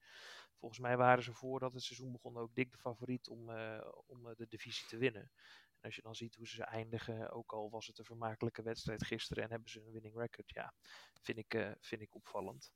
Volgens 0.60 0.82
mij 0.82 0.98
waren 0.98 1.24
ze 1.24 1.34
voordat 1.34 1.74
het 1.74 1.84
seizoen 1.84 2.12
begon 2.12 2.38
ook 2.38 2.56
dik 2.56 2.72
de 2.72 2.78
favoriet 2.78 3.30
om, 3.30 3.50
eh, 3.50 3.88
om 4.06 4.28
eh, 4.28 4.36
de 4.36 4.48
divisie 4.48 4.88
te 4.88 4.98
winnen. 4.98 5.32
En 5.80 5.82
als 5.82 5.96
je 5.96 6.02
dan 6.02 6.16
ziet 6.16 6.36
hoe 6.36 6.48
ze 6.48 6.64
eindigen, 6.64 7.32
ook 7.32 7.54
al 7.54 7.70
was 7.70 7.88
het 7.88 7.98
een 7.98 8.06
vermakelijke 8.06 8.62
wedstrijd 8.62 9.06
gisteren 9.06 9.44
en 9.44 9.50
hebben 9.50 9.70
ze 9.70 9.80
een 9.80 9.92
winning 9.92 10.16
record, 10.16 10.50
ja, 10.50 10.74
vind 11.22 11.38
ik, 11.38 11.54
eh, 11.54 11.72
vind 11.80 12.02
ik 12.02 12.16
opvallend. 12.16 12.74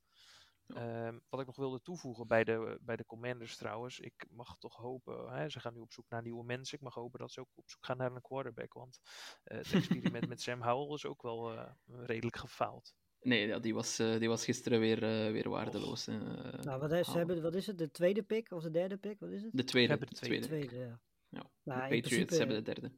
Ehm, 0.67 1.19
wat 1.29 1.39
ik 1.39 1.45
nog 1.45 1.55
wilde 1.55 1.81
toevoegen 1.81 2.27
bij 2.27 2.43
de, 2.43 2.77
bij 2.81 2.95
de 2.95 3.05
Commanders 3.05 3.57
trouwens, 3.57 3.99
ik 3.99 4.25
mag 4.29 4.57
toch 4.57 4.75
hopen, 4.75 5.31
hè, 5.33 5.49
ze 5.49 5.59
gaan 5.59 5.73
nu 5.73 5.79
op 5.79 5.91
zoek 5.91 6.09
naar 6.09 6.21
nieuwe 6.21 6.43
mensen, 6.43 6.77
ik 6.77 6.83
mag 6.83 6.93
hopen 6.93 7.19
dat 7.19 7.31
ze 7.31 7.39
ook 7.39 7.49
op 7.55 7.69
zoek 7.69 7.85
gaan 7.85 7.97
naar 7.97 8.11
een 8.11 8.21
quarterback, 8.21 8.73
want 8.73 8.99
het 9.43 9.73
experiment 9.73 10.27
met 10.29 10.41
Sam 10.41 10.61
Howell 10.61 10.93
is 10.93 11.05
ook 11.05 11.21
wel 11.21 11.75
redelijk 11.87 12.37
gefaald. 12.37 12.95
Nee, 13.21 13.47
ja, 13.47 13.59
die, 13.59 13.73
was, 13.73 13.99
eh, 13.99 14.17
die 14.19 14.27
was 14.27 14.45
gisteren 14.45 14.79
weer, 14.79 15.03
eh, 15.03 15.31
weer 15.31 15.49
waardeloos. 15.49 16.07
eh, 16.07 16.15
Nou, 16.61 16.79
wat, 16.79 16.91
is, 16.91 17.07
hebben, 17.07 17.41
wat 17.41 17.55
is 17.55 17.67
het? 17.67 17.77
De 17.77 17.91
tweede 17.91 18.23
pick 18.23 18.51
of 18.51 18.63
de 18.63 18.71
derde 18.71 18.97
pick? 18.97 19.19
Wat 19.19 19.29
is 19.29 19.41
het? 19.41 19.51
De 19.53 19.63
tweede. 19.63 19.89
hebben 19.89 20.07
de 20.07 20.13
de 20.13 20.19
tweede. 20.19 20.45
tweede, 20.45 20.75
ja. 20.75 20.99
Ja. 21.29 21.49
Nou, 21.63 21.79
de 21.79 21.95
Patriots 21.95 22.07
principe- 22.07 22.35
hebben 22.35 22.55
de 22.55 22.61
derde. 22.73 22.91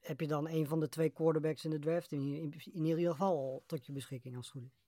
Heb 0.00 0.20
je 0.20 0.26
dan 0.26 0.48
een 0.48 0.66
van 0.66 0.80
de 0.80 0.88
twee 0.88 1.10
quarterbacks 1.10 1.64
in 1.64 1.70
de 1.70 1.78
draft 1.78 2.12
in, 2.12 2.20
in, 2.34 2.54
in 2.72 2.84
ieder 2.84 3.10
geval 3.10 3.36
al 3.36 3.62
tot 3.66 3.86
je 3.86 3.92
beschikking 3.92 4.36
als 4.36 4.46
het 4.52 4.54
goed 4.62 4.64
is. 4.64 4.78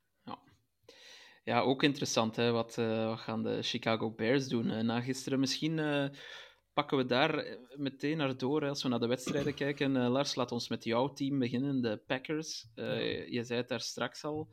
Ja, 1.45 1.61
ook 1.61 1.83
interessant. 1.83 2.37
Hè? 2.37 2.51
Wat, 2.51 2.79
eh, 2.79 3.07
wat 3.07 3.19
gaan 3.19 3.43
de 3.43 3.63
Chicago 3.63 4.11
Bears 4.11 4.49
doen 4.49 4.71
eh, 4.71 4.81
na 4.83 5.01
gisteren? 5.01 5.41
Misschien 5.41 5.79
eh, 5.79 6.09
pakken 6.79 6.97
we 6.97 7.07
daar 7.07 7.39
eh, 7.39 7.57
meteen 7.77 8.17
naar 8.17 8.37
door 8.37 8.69
als 8.69 8.83
we 8.83 8.89
naar 8.89 9.01
de 9.01 9.07
wedstrijden 9.07 9.55
kijken. 9.55 9.97
Eh, 9.97 10.09
Lars, 10.09 10.35
laat 10.35 10.53
ons 10.53 10.69
met 10.69 10.85
jouw 10.85 11.13
team 11.13 11.39
beginnen, 11.39 11.81
de 11.81 11.97
Packers. 12.07 12.67
Eh, 12.75 13.29
Je 13.29 13.45
zei 13.45 13.61
het 13.61 13.69
daar 13.69 13.81
straks 13.81 14.25
al. 14.25 14.49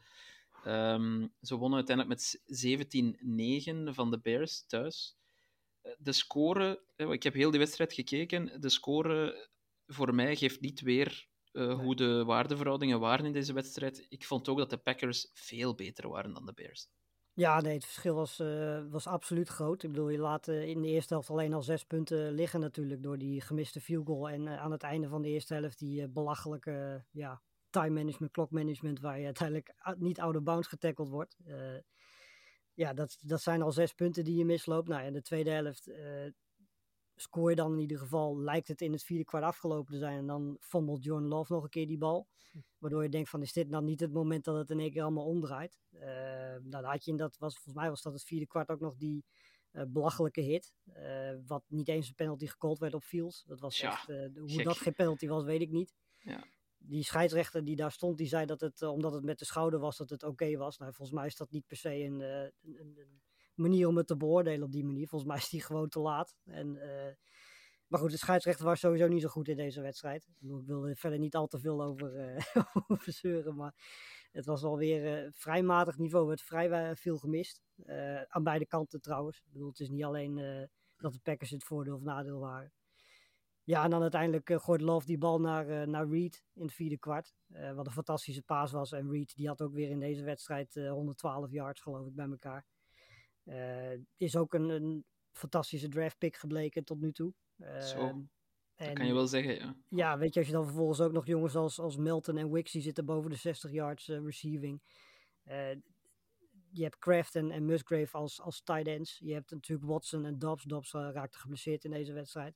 Ehm, 0.64 1.28
ze 1.42 1.56
wonnen 1.56 1.78
uiteindelijk 1.78 2.16
met 2.16 2.42
17-9 2.46 3.94
van 3.94 4.12
de 4.12 4.20
Bears 4.20 4.66
thuis. 4.68 5.18
De 5.98 6.12
score, 6.12 6.84
ik 6.96 7.24
heb 7.24 7.34
heel 7.34 7.52
die 7.52 7.60
wedstrijd 7.60 7.94
gekeken, 7.94 8.62
de 8.62 8.70
score 8.70 9.48
voor 9.88 10.16
mij 10.16 10.36
geeft 10.36 10.62
niet 10.62 10.82
weer 10.82 11.28
hoe 11.52 11.96
de 11.96 12.24
waardeverhoudingen 12.24 13.00
waren 13.00 13.26
in 13.26 13.32
deze 13.32 13.54
wedstrijd. 13.54 14.06
Ik 14.10 14.26
vond 14.26 14.50
ook 14.50 14.58
dat 14.58 14.70
de 14.70 14.78
Packers 14.78 15.30
veel 15.34 15.76
beter 15.76 16.10
waren 16.10 16.34
dan 16.34 16.46
de 16.46 16.54
Bears. 16.54 16.88
Ja, 17.36 17.62
nee, 17.62 17.74
het 17.74 17.86
verschil 17.86 18.16
was, 18.16 18.40
eh, 18.40 18.82
was 18.90 19.08
absoluut 19.08 19.50
groot. 19.50 19.84
Ik 19.84 19.92
bedoel, 19.92 20.10
je 20.10 20.18
laat 20.18 20.48
eh, 20.48 20.68
in 20.68 20.82
de 20.82 20.88
eerste 20.88 21.14
helft 21.14 21.30
alleen 21.30 21.54
al 21.54 21.62
zes 21.62 21.84
punten 21.84 22.32
liggen 22.32 22.60
natuurlijk 22.60 23.04
door 23.04 23.18
die 23.18 23.42
gemiste 23.42 23.82
field 23.82 24.06
goal. 24.06 24.30
En 24.30 24.48
eh, 24.48 24.62
aan 24.62 24.72
het 24.72 24.84
einde 24.84 25.08
van 25.08 25.22
de 25.22 25.28
eerste 25.28 25.54
helft 25.54 25.80
die 25.80 26.08
belachelijke 26.08 27.06
ja, 27.12 27.42
time 27.70 27.90
management, 27.90 28.32
clock 28.32 28.52
management, 28.52 29.00
waar 29.00 29.20
je 29.20 29.26
uiteindelijk 29.26 29.74
niet 29.98 30.20
out 30.20 30.36
of 30.36 30.44
bounds 30.44 30.68
getackeld 30.68 31.10
wordt. 31.10 31.38
Ja, 32.74 32.94
dat, 32.94 33.18
dat 33.22 33.42
zijn 33.42 33.62
al 33.62 33.72
zes 33.72 33.94
punten 33.94 34.24
die 34.24 34.38
je 34.38 34.46
misloopt. 34.46 34.88
Nou, 34.88 35.06
in 35.06 35.14
de 35.14 35.22
tweede 35.22 35.50
helft 35.50 35.92
scoor 37.16 37.50
je 37.50 37.56
dan 37.56 37.74
in 37.74 37.80
ieder 37.80 37.98
geval, 37.98 38.40
lijkt 38.40 38.68
het 38.68 38.82
in 38.82 38.92
het 38.92 39.04
vierde 39.04 39.26
kwart 39.26 39.44
afgelopen 39.44 39.94
te 39.94 40.00
zijn. 40.00 40.18
En 40.18 40.28
dan 40.28 40.58
fumbled 40.60 41.04
John 41.04 41.24
Love 41.24 41.54
nog 41.54 41.64
een 41.64 41.70
keer 41.70 41.88
die 41.88 41.98
bal. 41.98 42.28
Waardoor 42.78 43.04
je 43.04 43.10
denkt 43.10 43.30
van, 43.30 43.42
is 43.42 43.54
dit 43.54 43.70
nou 43.70 43.84
niet 43.84 44.00
het 44.00 44.12
moment 44.14 44.44
dat 44.44 44.56
het 44.56 44.70
in 44.70 44.80
één 44.80 44.92
keer 44.92 45.02
allemaal 45.02 45.26
omdraait? 45.26 45.80
Eh, 45.92 46.08
nou, 46.10 46.70
dan 46.70 46.84
had 46.84 47.06
je 47.06 47.12
in 47.12 47.18
dat, 47.18 47.38
was, 47.38 47.54
volgens 47.54 47.76
mij 47.76 47.90
was 47.90 48.02
dat 48.02 48.14
het 48.14 48.24
vierde 48.24 48.48
kwart 48.48 48.70
ook 48.70 48.80
nog 48.80 48.96
die 48.96 49.26
eh, 49.72 49.84
belachelijke 49.88 50.42
hit. 50.42 50.74
eh, 50.94 51.34
wat 51.46 51.64
niet 51.68 51.88
eens 51.88 52.08
een 52.08 52.16
penalty 52.16 52.48
gecallt 52.48 52.80
werd 52.80 52.94
op 52.94 53.04
Fields. 53.04 53.44
Dat 53.44 53.60
was 53.60 53.76
echt, 53.92 54.10
eh, 54.10 54.18
hoe 54.36 54.64
dat 54.64 54.78
geen 54.78 54.94
penalty 54.94 55.28
was, 55.28 55.44
weet 55.44 55.62
ik 55.62 55.72
niet. 55.72 55.94
Ja. 56.18 56.44
Die 56.78 57.04
scheidsrechter 57.04 57.64
die 57.66 57.76
daar 57.76 57.92
stond, 57.92 58.18
die 58.18 58.28
zei 58.28 58.46
dat 58.46 58.62
het, 58.62 58.82
omdat 58.82 59.14
het 59.14 59.24
met 59.24 59.40
de 59.40 59.46
schouder 59.46 59.80
was, 59.80 59.98
dat 59.98 60.10
het 60.10 60.24
oké 60.24 60.58
was. 60.58 60.78
Nou, 60.78 60.94
volgens 60.94 61.18
mij 61.18 61.26
is 61.28 61.36
dat 61.36 61.52
niet 61.52 61.68
per 61.68 61.78
se 61.78 61.94
een- 61.96 62.20
een 62.62 63.22
manier 63.56 63.88
om 63.88 63.98
het 63.98 64.08
te 64.08 64.18
beoordelen 64.18 64.64
op 64.64 64.72
die 64.72 64.86
manier. 64.86 65.08
Volgens 65.08 65.32
mij 65.32 65.40
is 65.40 65.50
die 65.50 65.62
gewoon 65.62 65.90
te 65.90 66.00
laat. 66.00 66.36
En, 66.46 66.78
eh, 66.78 67.14
maar 67.88 68.00
goed, 68.00 68.12
de 68.12 68.18
scheidsrechter 68.18 68.66
was 68.66 68.80
sowieso 68.80 69.08
niet 69.08 69.22
zo 69.22 69.28
goed 69.28 69.48
in 69.48 69.58
deze 69.58 69.82
wedstrijd. 69.82 70.28
Ik, 70.40 70.66
wil 70.66 70.88
er 70.88 70.96
verder 70.96 71.20
niet 71.20 71.36
al 71.36 71.48
te 71.48 71.60
veel 71.60 71.84
over, 71.84 72.16
eh 72.16 72.44
zeuren, 73.22 73.56
maar 73.56 73.74
het 74.32 74.46
was 74.46 74.64
alweer 74.64 75.24
eh 75.24 75.30
vrij 75.34 75.64
matig 75.64 75.98
niveau. 75.98 76.22
Er 76.22 76.28
werd 76.28 76.42
vrij 76.42 76.96
veel 76.96 77.18
gemist. 77.18 77.64
Aan 78.28 78.44
beide 78.44 78.66
kanten 78.66 79.02
trouwens. 79.02 79.38
Ik 79.38 79.52
bedoel, 79.52 79.70
het 79.70 79.80
is 79.80 79.90
niet 79.90 80.04
alleen 80.04 80.36
dat 80.98 81.14
de 81.14 81.20
Packers 81.24 81.50
het 81.50 81.64
voordeel 81.64 81.96
of 81.96 82.02
nadeel 82.02 82.40
waren. 82.40 82.74
Ja, 83.64 83.84
en 83.84 83.90
dan 83.90 84.02
uiteindelijk 84.02 84.52
gooit 84.62 84.82
Love 84.82 85.06
die 85.06 85.18
bal 85.18 85.40
naar, 85.40 85.88
naar 85.88 86.08
Reed 86.08 86.44
in 86.54 86.62
het 86.62 86.74
vierde 86.74 86.98
kwart. 86.98 87.36
wat 87.76 87.86
een 87.86 87.92
fantastische 87.92 88.42
paas 88.42 88.72
was. 88.72 88.92
En 88.92 89.12
Reed 89.12 89.36
die 89.36 89.48
had 89.48 89.62
ook 89.62 89.74
weer 89.74 89.90
in 89.90 90.00
deze 90.00 90.24
wedstrijd 90.24 90.76
eh, 90.76 90.92
112 90.92 91.52
yards 91.52 91.82
geloof 91.82 92.08
ik 92.08 92.16
bij 92.16 92.30
elkaar. 92.30 92.66
Eh, 93.46 93.92
is 94.18 94.36
ook 94.36 94.54
een, 94.54 94.70
een 94.70 95.06
fantastische 95.32 95.88
draft 95.90 96.18
pick 96.18 96.36
gebleken 96.36 96.84
tot 96.84 97.00
nu 97.02 97.12
toe. 97.12 97.34
Zo, 97.58 97.66
Ehm, 98.00 98.20
Dat 98.76 98.88
en- 98.88 98.94
kan 98.94 99.06
je 99.08 99.14
wel 99.14 99.28
zeggen, 99.28 99.56
ja. 99.56 99.76
ja, 99.90 100.18
weet 100.18 100.34
je, 100.34 100.40
als 100.40 100.48
je 100.50 100.56
dan 100.56 100.66
vervolgens 100.66 101.02
ook 101.02 101.12
nog 101.12 101.26
jongens 101.26 101.56
als, 101.56 101.80
als 101.80 101.98
Melton 101.98 102.38
en 102.38 102.52
Wicks, 102.52 102.72
die 102.72 102.82
zitten 102.82 103.06
boven 103.06 103.30
de 103.30 103.36
60 103.36 103.72
yards 103.72 104.08
eh, 104.10 104.24
receiving. 104.24 104.82
Eh, 105.44 105.70
je 106.72 106.84
hebt 106.84 106.98
Kraft 107.00 107.36
en, 107.36 107.52
en 107.52 107.66
Musgrave 107.66 108.18
als, 108.18 108.42
als 108.42 108.62
tight 108.64 108.88
ends. 108.88 109.18
Je 109.24 109.34
hebt 109.34 109.52
natuurlijk 109.52 109.90
Watson 109.90 110.26
en 110.26 110.40
Dobbs. 110.40 110.64
Dobbs 110.64 110.92
raakte 110.92 111.38
geblesseerd 111.38 111.84
in 111.84 111.92
deze 111.92 112.14
wedstrijd. 112.14 112.56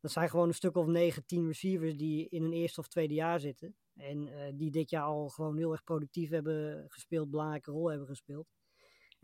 Dat 0.00 0.10
zijn 0.12 0.28
gewoon 0.30 0.48
een 0.48 0.54
stuk 0.54 0.76
of 0.76 0.86
9, 0.86 1.26
10 1.26 1.46
receivers 1.46 1.96
die 1.96 2.28
in 2.28 2.42
hun 2.42 2.52
eerste 2.52 2.80
of 2.80 2.88
tweede 2.88 3.14
jaar 3.14 3.40
zitten. 3.40 3.76
En 3.94 4.28
die 4.56 4.70
dit 4.70 4.90
jaar 4.90 5.02
al 5.04 5.28
gewoon 5.28 5.56
heel 5.56 5.72
erg 5.72 5.84
productief 5.84 6.30
hebben 6.30 6.84
gespeeld, 6.88 7.30
belangrijke 7.30 7.70
rol 7.70 7.88
hebben 7.90 8.06
gespeeld. 8.06 8.46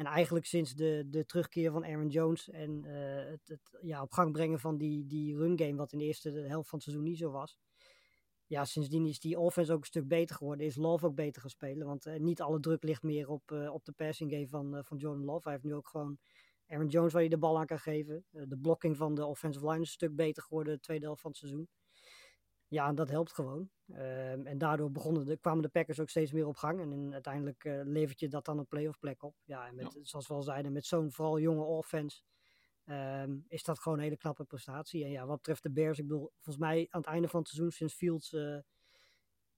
En 0.00 0.06
eigenlijk 0.06 0.46
sinds 0.46 0.74
de, 0.74 1.06
de 1.10 1.24
terugkeer 1.24 1.70
van 1.72 1.84
Aaron 1.84 2.08
Jones 2.08 2.50
en 2.50 2.84
eh, 2.84 3.30
het, 3.30 3.48
het 3.48 3.78
ja, 3.80 4.02
op 4.02 4.12
gang 4.12 4.32
brengen 4.32 4.60
van 4.60 4.78
die, 4.78 5.06
die 5.06 5.36
run 5.36 5.58
game, 5.58 5.76
wat 5.76 5.92
in 5.92 5.98
de 5.98 6.04
eerste 6.04 6.30
helft 6.30 6.68
van 6.68 6.78
het 6.78 6.82
seizoen 6.88 7.04
niet 7.04 7.18
zo 7.18 7.30
was. 7.30 7.58
Ja, 8.46 8.64
sindsdien 8.64 9.06
is 9.06 9.20
die 9.20 9.38
offense 9.38 9.72
ook 9.72 9.80
een 9.80 9.86
stuk 9.86 10.08
beter 10.08 10.36
geworden. 10.36 10.66
Is 10.66 10.76
Love 10.76 11.06
ook 11.06 11.14
beter 11.14 11.40
gaan 11.40 11.50
spelen. 11.50 11.86
Want 11.86 12.06
eh, 12.06 12.20
niet 12.20 12.40
alle 12.40 12.60
druk 12.60 12.82
ligt 12.82 13.02
meer 13.02 13.28
op, 13.28 13.52
eh, 13.52 13.72
op 13.72 13.84
de 13.84 13.92
passing 13.92 14.32
game 14.32 14.48
van, 14.48 14.84
van 14.84 14.96
Jordan 14.96 15.24
Love. 15.24 15.42
Hij 15.42 15.52
heeft 15.52 15.64
nu 15.64 15.74
ook 15.74 15.88
gewoon 15.88 16.18
Aaron 16.66 16.88
Jones 16.88 17.12
waar 17.12 17.22
hij 17.22 17.30
de 17.30 17.38
bal 17.38 17.58
aan 17.58 17.66
kan 17.66 17.78
geven. 17.78 18.24
De 18.30 18.58
blocking 18.58 18.96
van 18.96 19.14
de 19.14 19.26
offensive 19.26 19.64
line 19.66 19.80
is 19.80 19.86
een 19.88 19.92
stuk 19.92 20.16
beter 20.16 20.42
geworden 20.42 20.74
de 20.74 20.80
tweede 20.80 21.04
helft 21.04 21.20
van 21.20 21.30
het 21.30 21.38
seizoen. 21.38 21.68
Ja, 22.70 22.88
en 22.88 22.94
dat 22.94 23.10
helpt 23.10 23.32
gewoon. 23.32 23.70
Ehm, 23.92 24.46
en 24.46 24.58
daardoor 24.58 24.90
begonnen 24.90 25.26
de, 25.26 25.36
kwamen 25.36 25.62
de 25.62 25.68
Packers 25.68 26.00
ook 26.00 26.08
steeds 26.08 26.32
meer 26.32 26.46
op 26.46 26.56
gang. 26.56 26.80
En 26.80 26.92
in- 26.92 27.12
uiteindelijk 27.12 27.64
eh, 27.64 27.80
levert 27.84 28.20
je 28.20 28.28
dat 28.28 28.44
dan 28.44 28.58
een 28.58 28.66
playoff 28.66 28.98
plek 28.98 29.22
op. 29.22 29.34
Ja, 29.44 29.66
en 29.66 29.74
met, 29.74 29.98
zoals 30.02 30.26
we 30.28 30.34
al 30.34 30.42
zeiden, 30.42 30.72
met 30.72 30.86
zo'n 30.86 31.12
vooral 31.12 31.38
jonge 31.40 31.62
offense 31.64 32.22
ehm, 32.84 33.38
is 33.48 33.62
dat 33.62 33.78
gewoon 33.78 33.98
een 33.98 34.04
hele 34.04 34.16
knappe 34.16 34.44
prestatie. 34.44 35.04
En 35.04 35.10
ja, 35.10 35.26
wat 35.26 35.36
betreft 35.36 35.62
de 35.62 35.70
Bears, 35.70 35.98
ik 35.98 36.06
bedoel, 36.06 36.30
volgens 36.34 36.56
mij 36.56 36.86
aan 36.90 37.00
het 37.00 37.10
einde 37.10 37.28
van 37.28 37.40
het 37.40 37.48
seizoen, 37.48 37.70
sinds 37.72 37.94
Fields 37.94 38.32
eh, 38.32 38.58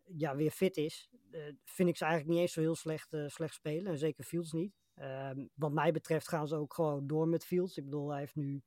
ja, 0.03 0.37
weer 0.37 0.51
fit 0.51 0.77
is, 0.77 1.09
eh, 1.31 1.41
vind 1.65 1.89
ik 1.89 1.97
ze 1.97 2.05
eigenlijk 2.05 2.33
niet 2.35 2.43
eens 2.43 2.53
zo 2.53 2.61
heel 2.61 2.75
slecht, 2.75 3.17
slecht 3.27 3.55
spelen. 3.55 3.93
En 3.93 3.99
zeker 3.99 4.25
Fields 4.25 4.53
niet. 4.53 4.73
Ehm, 4.95 5.47
wat 5.55 5.73
mij 5.73 5.93
betreft 5.93 6.29
gaan 6.29 6.49
ze 6.49 6.57
ook 6.57 6.75
gewoon 6.75 7.07
door 7.07 7.29
met 7.29 7.45
Fields. 7.45 7.77
Ik 7.77 7.85
bedoel, 7.85 8.11
hij 8.11 8.19
heeft 8.21 8.35
nu 8.35 8.63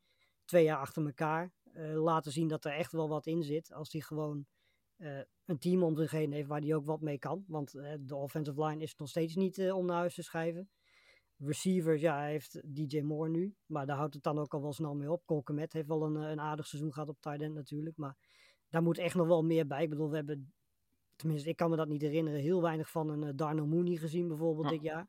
twee 0.45 0.63
jaar 0.63 0.77
achter 0.77 1.05
elkaar 1.05 1.53
eh, 1.75 2.03
laten 2.03 2.31
zien 2.31 2.47
dat 2.47 2.65
er 2.65 2.71
echt 2.71 2.91
wel 2.91 3.09
wat 3.09 3.25
in 3.25 3.43
zit. 3.43 3.73
Als 3.73 3.91
hij 3.91 4.01
gewoon 4.01 4.45
eh, 4.95 5.19
een 5.45 5.57
team 5.57 5.83
om 5.83 5.97
zich 5.97 6.11
heen 6.11 6.31
heeft 6.31 6.47
waar 6.47 6.61
hij 6.61 6.75
ook 6.75 6.85
wat 6.85 7.01
mee 7.01 7.17
kan. 7.19 7.43
Want 7.47 7.75
eh, 7.75 7.93
de 7.99 8.15
offensive 8.15 8.65
line 8.65 8.83
is 8.83 8.95
nog 8.95 9.09
steeds 9.09 9.35
niet 9.35 9.71
om 9.71 9.85
naar 9.85 9.97
huis 9.97 10.15
te 10.15 10.23
schrijven. 10.23 10.69
Receivers, 11.37 12.01
ja, 12.01 12.17
hij 12.17 12.31
heeft 12.31 12.61
DJ 12.75 13.01
Moore 13.01 13.29
nu. 13.29 13.55
Maar 13.65 13.85
daar 13.85 13.97
houdt 13.97 14.13
het 14.13 14.23
dan 14.23 14.39
ook 14.39 14.53
al 14.53 14.61
wel 14.61 14.73
snel 14.73 14.95
mee 14.95 15.11
op. 15.11 15.25
Colquemet 15.25 15.73
heeft 15.73 15.87
wel 15.87 16.03
een, 16.03 16.15
een 16.15 16.39
aardig 16.39 16.67
seizoen 16.67 16.93
gehad 16.93 17.09
op 17.09 17.17
tight 17.19 17.41
end 17.41 17.53
natuurlijk. 17.53 17.97
Maar 17.97 18.17
daar 18.69 18.83
moet 18.83 18.97
echt 18.97 19.15
nog 19.15 19.27
wel 19.27 19.43
meer 19.43 19.67
bij. 19.67 19.83
Ik 19.83 19.89
bedoel, 19.89 20.09
we 20.09 20.15
hebben, 20.15 20.53
tenminste 21.15 21.49
ik 21.49 21.55
kan 21.55 21.69
me 21.69 21.75
dat 21.75 21.87
niet 21.87 22.01
herinneren, 22.01 22.39
heel 22.39 22.61
weinig 22.61 22.89
van 22.89 23.09
een 23.09 23.35
Darnell 23.35 23.65
Mooney 23.65 23.95
gezien 23.95 24.27
bijvoorbeeld 24.27 24.65
Ja. 24.65 24.71
dit 24.71 24.81
jaar. 24.81 25.07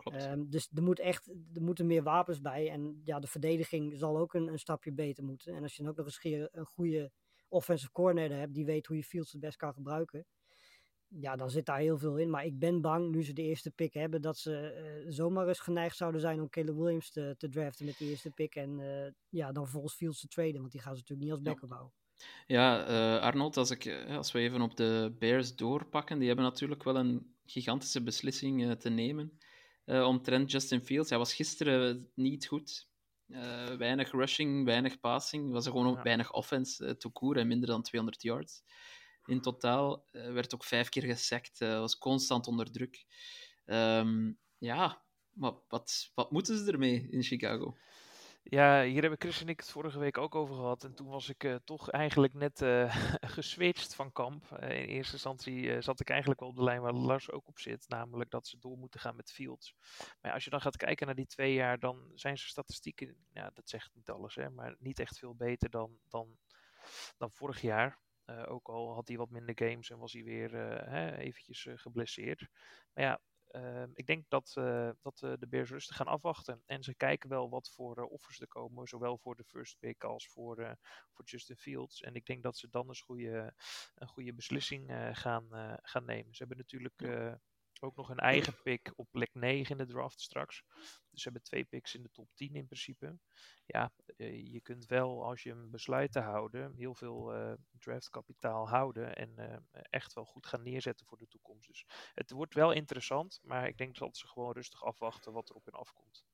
Klopt. 0.00 0.24
Ehm, 0.24 0.44
dus 0.48 0.68
er, 0.74 0.82
moet 0.82 0.98
echt, 1.00 1.28
er 1.54 1.62
moeten 1.62 1.86
meer 1.86 2.02
wapens 2.02 2.40
bij. 2.40 2.70
En 2.70 3.00
ja, 3.04 3.18
de 3.18 3.26
verdediging 3.26 3.98
zal 3.98 4.18
ook 4.18 4.34
een, 4.34 4.48
een 4.48 4.58
stapje 4.58 4.92
beter 4.92 5.24
moeten. 5.24 5.54
En 5.54 5.62
als 5.62 5.76
je 5.76 5.82
dan 5.82 5.90
ook 5.90 5.96
nog 5.96 6.06
eens 6.06 6.48
een 6.52 6.66
goede 6.66 7.10
offensive 7.48 7.92
coordinator 7.92 8.36
hebt 8.36 8.54
die 8.54 8.64
weet 8.64 8.86
hoe 8.86 8.96
je 8.96 9.04
Fields 9.04 9.32
het 9.32 9.40
best 9.40 9.56
kan 9.56 9.72
gebruiken. 9.72 10.26
ja, 11.08 11.36
dan 11.36 11.50
zit 11.50 11.66
daar 11.66 11.78
heel 11.78 11.98
veel 11.98 12.16
in. 12.16 12.30
Maar 12.30 12.44
ik 12.44 12.58
ben 12.58 12.80
bang, 12.80 13.10
nu 13.10 13.24
ze 13.24 13.32
de 13.32 13.42
eerste 13.42 13.70
pick 13.70 13.92
hebben, 13.94 14.22
dat 14.22 14.38
ze 14.38 14.56
eh, 14.56 15.12
zomaar 15.12 15.48
eens 15.48 15.60
geneigd 15.60 15.96
zouden 15.96 16.20
zijn 16.20 16.40
om 16.40 16.48
Caleb 16.48 16.76
Williams 16.76 17.10
te, 17.10 17.34
te 17.38 17.48
draften 17.48 17.86
met 17.86 17.98
de 17.98 18.04
eerste 18.04 18.30
pick. 18.30 18.54
En 18.54 18.80
eh, 18.80 19.12
ja, 19.28 19.52
dan 19.52 19.68
volgens 19.68 19.94
Fields 19.94 20.20
te 20.20 20.26
traden, 20.28 20.60
want 20.60 20.72
die 20.72 20.80
gaan 20.80 20.94
ze 20.94 21.00
natuurlijk 21.00 21.28
niet 21.28 21.38
als 21.38 21.46
Ja. 21.46 21.50
backup 21.52 21.70
houden. 21.70 21.94
Ja, 22.46 22.86
eh, 22.86 23.22
Arnold, 23.22 23.56
als, 23.56 23.70
ik, 23.70 24.04
als 24.08 24.32
we 24.32 24.38
even 24.38 24.60
op 24.60 24.76
de 24.76 25.16
Bears 25.18 25.56
doorpakken, 25.56 26.18
die 26.18 26.26
hebben 26.26 26.44
natuurlijk 26.44 26.82
wel 26.82 26.96
een 26.96 27.34
gigantische 27.44 28.02
beslissing 28.02 28.74
te 28.78 28.88
nemen 28.88 29.38
eh 29.90 30.06
omtrent 30.06 30.50
Justin 30.50 30.80
Fields. 30.82 31.08
Hij 31.10 31.18
was 31.18 31.34
gisteren 31.34 32.10
niet 32.14 32.46
goed. 32.46 32.88
Eh, 33.26 33.64
weinig 33.66 34.10
rushing, 34.10 34.64
weinig 34.64 35.00
passing. 35.00 35.50
Was 35.52 35.64
er 35.66 35.70
gewoon 35.70 35.86
ook 35.86 35.96
Ja. 35.96 36.02
weinig 36.02 36.32
offense 36.32 36.84
uh, 36.84 36.90
to 36.90 37.32
en 37.32 37.46
minder 37.46 37.68
dan 37.68 37.82
200 37.82 38.22
yards. 38.22 38.62
In 39.26 39.40
totaal 39.40 40.04
eh, 40.12 40.32
werd 40.32 40.54
ook 40.54 40.64
vijf 40.64 40.88
keer 40.88 41.02
gesackt. 41.02 41.60
eh, 41.60 41.78
was 41.78 41.98
constant 41.98 42.46
onder 42.46 42.70
druk. 42.70 43.04
Ehm, 43.64 44.32
ja, 44.58 45.02
maar 45.30 45.52
wat, 45.68 46.10
wat 46.14 46.30
moeten 46.30 46.58
ze 46.58 46.72
ermee 46.72 47.06
in 47.10 47.22
Chicago? 47.22 47.76
Ja, 48.42 48.82
hier 48.82 49.00
hebben 49.00 49.20
Chris 49.20 49.40
en 49.40 49.48
ik 49.48 49.60
het 49.60 49.70
vorige 49.70 49.98
week 49.98 50.18
ook 50.18 50.34
over 50.34 50.54
gehad. 50.54 50.84
En 50.84 50.94
toen 50.94 51.08
was 51.08 51.28
ik 51.28 51.44
eh, 51.44 51.54
toch 51.64 51.90
eigenlijk 51.90 52.34
net 52.34 52.62
eh 52.62 52.94
geswitcht 53.36 53.94
van 53.94 54.12
kamp. 54.12 54.52
Eh, 54.52 54.82
in 54.82 54.88
eerste 54.88 55.12
instantie 55.12 55.80
zat 55.80 56.00
ik 56.00 56.10
eigenlijk 56.10 56.40
wel 56.40 56.48
op 56.48 56.56
de 56.56 56.62
lijn 56.62 56.80
waar 56.80 56.92
Lars 56.92 57.30
ook 57.30 57.48
op 57.48 57.58
zit. 57.58 57.88
Namelijk 57.88 58.30
dat 58.30 58.46
ze 58.46 58.58
door 58.58 58.78
moeten 58.78 59.00
gaan 59.00 59.16
met 59.16 59.32
Fields. 59.32 59.74
Maar 60.20 60.32
als 60.32 60.44
je 60.44 60.50
dan 60.50 60.60
gaat 60.60 60.76
kijken 60.76 61.06
naar 61.06 61.14
die 61.14 61.26
twee 61.26 61.54
jaar, 61.54 61.78
dan 61.78 61.96
zijn 62.14 62.38
zijn 62.38 62.50
statistieken, 62.50 63.16
ja, 63.32 63.50
dat 63.54 63.68
zegt 63.68 63.90
niet 63.94 64.10
alles, 64.10 64.34
hè, 64.34 64.50
maar 64.50 64.76
niet 64.78 64.98
echt 64.98 65.18
veel 65.18 65.34
beter 65.34 65.70
dan, 65.70 65.98
dan, 66.08 66.38
dan 67.18 67.30
vorig 67.30 67.60
jaar. 67.60 67.98
Ook 68.46 68.68
al 68.68 68.94
had 68.94 69.08
hij 69.08 69.16
wat 69.16 69.30
minder 69.30 69.54
games 69.58 69.90
en 69.90 69.98
was 69.98 70.12
hij 70.12 70.24
weer 70.24 70.52
hè, 70.90 71.16
eventjes 71.16 71.66
geblesseerd. 71.74 72.48
Maar 72.92 73.04
ja, 73.04 73.20
uh, 73.52 73.82
ik 73.94 74.06
denk 74.06 74.24
dat, 74.28 74.54
uh, 74.58 74.90
dat 75.00 75.20
uh, 75.24 75.32
de 75.38 75.48
Bears 75.48 75.70
rustig 75.70 75.96
gaan 75.96 76.06
afwachten. 76.06 76.62
En 76.66 76.82
ze 76.82 76.94
kijken 76.94 77.28
wel 77.28 77.48
wat 77.48 77.70
voor 77.70 77.98
uh, 77.98 78.10
offers 78.10 78.40
er 78.40 78.48
komen, 78.48 78.86
zowel 78.86 79.18
voor 79.18 79.36
de 79.36 79.44
first 79.44 79.78
pick 79.78 80.04
als 80.04 80.28
voor, 80.28 80.76
voor 81.12 81.24
Justin 81.24 81.56
Fields. 81.56 82.00
En 82.00 82.14
ik 82.14 82.26
denk 82.26 82.42
dat 82.42 82.56
ze 82.56 82.68
dan 82.70 82.88
eens 82.88 83.00
goede, 83.00 83.54
een 83.94 84.08
goede 84.08 84.34
beslissing 84.34 84.92
gaan, 85.12 85.78
gaan 85.82 86.04
nemen. 86.04 86.34
Ze 86.34 86.44
hebben 86.44 86.56
natuurlijk 86.56 87.40
ook 87.80 87.96
nog 87.96 88.08
een 88.08 88.18
eigen 88.18 88.62
pick 88.62 88.92
op 88.96 89.08
plek 89.10 89.34
9 89.34 89.78
in 89.78 89.86
de 89.86 89.92
draft 89.92 90.20
straks. 90.20 90.62
Dus 91.10 91.22
ze 91.22 91.28
hebben 91.28 91.42
twee 91.42 91.64
picks 91.64 91.94
in 91.94 92.02
de 92.02 92.10
top 92.10 92.28
10 92.34 92.54
in 92.54 92.66
principe. 92.66 93.18
Ja, 93.66 93.92
uh, 94.16 94.52
je 94.52 94.60
kunt 94.60 94.86
wel, 94.86 95.24
als 95.24 95.42
je 95.42 95.50
een 95.50 95.70
besluit 95.70 96.12
te 96.12 96.20
houden, 96.20 96.74
heel 96.74 96.94
veel 96.94 97.34
uh, 97.34 97.52
draftkapitaal 97.78 98.68
houden 98.68 99.16
en 99.16 99.34
uh, 99.38 99.56
echt 99.72 100.12
wel 100.12 100.24
goed 100.24 100.46
gaan 100.46 100.62
neerzetten 100.62 101.06
voor 101.06 101.18
de 101.18 101.28
toekomst. 101.28 101.66
Dus 101.66 101.84
het 102.14 102.30
wordt 102.30 102.54
wel 102.54 102.72
interessant, 102.72 103.40
maar 103.42 103.68
ik 103.68 103.76
denk 103.76 103.98
dat 103.98 104.16
ze 104.16 104.26
gewoon 104.26 104.52
rustig 104.52 104.84
afwachten 104.84 105.32
wat 105.32 105.48
er 105.48 105.54
op 105.54 105.66
en 105.66 105.72
afkomt. 105.72 106.24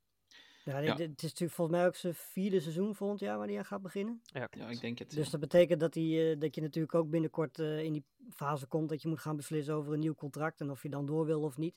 Ja, 0.72 0.80
dit, 0.80 0.96
dit 0.96 1.22
is 1.22 1.22
natuurlijk 1.22 1.52
volgens 1.52 1.76
mij 1.76 1.86
ook 1.86 1.94
zijn 1.94 2.14
vierde 2.14 2.60
seizoen 2.60 2.94
volgend 2.94 3.20
jaar 3.20 3.38
waar 3.38 3.46
hij 3.46 3.58
aan 3.58 3.64
gaat 3.64 3.82
beginnen. 3.82 4.20
Ja, 4.24 4.48
Ja, 4.50 4.68
ik 4.68 4.80
denk 4.80 4.98
het. 4.98 5.10
Dus 5.10 5.24
ja. 5.24 5.30
dat 5.30 5.40
betekent 5.40 5.80
dat, 5.80 5.94
hij, 5.94 6.02
uh, 6.02 6.40
dat 6.40 6.54
je 6.54 6.60
natuurlijk 6.60 6.94
ook 6.94 7.10
binnenkort 7.10 7.58
uh, 7.58 7.82
in 7.82 7.92
die 7.92 8.04
fase 8.30 8.66
komt 8.66 8.88
dat 8.88 9.02
je 9.02 9.08
moet 9.08 9.20
gaan 9.20 9.36
beslissen 9.36 9.74
over 9.74 9.92
een 9.92 9.98
nieuw 9.98 10.14
contract 10.14 10.60
en 10.60 10.70
of 10.70 10.82
je 10.82 10.88
dan 10.88 11.06
door 11.06 11.26
wil 11.26 11.42
of 11.42 11.56
niet. 11.56 11.74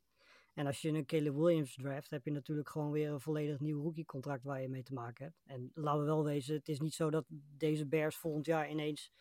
En 0.54 0.65
als 0.65 0.82
je 0.82 0.89
een 0.89 1.06
Caleb 1.06 1.36
Williams 1.36 1.75
draft, 1.75 2.10
heb 2.10 2.25
je 2.25 2.32
natuurlijk 2.32 2.69
gewoon 2.69 2.91
weer 2.91 3.12
een 3.12 3.21
volledig 3.21 3.60
nieuw 3.60 3.82
rookie-contract 3.82 4.43
waar 4.43 4.62
je 4.62 4.69
mee 4.69 4.84
te 4.84 4.93
maken 4.93 5.25
hebt. 5.25 5.38
En 5.45 5.71
laten 5.73 5.99
we 5.99 6.06
wel 6.06 6.23
wezen, 6.23 6.56
het 6.56 6.69
is 6.69 6.80
niet 6.80 6.93
zo 6.93 7.10
dat 7.10 7.25
deze 7.58 7.86
Bears 7.86 8.15
volgend 8.15 8.45
jaar 8.45 8.69
ineens 8.69 9.12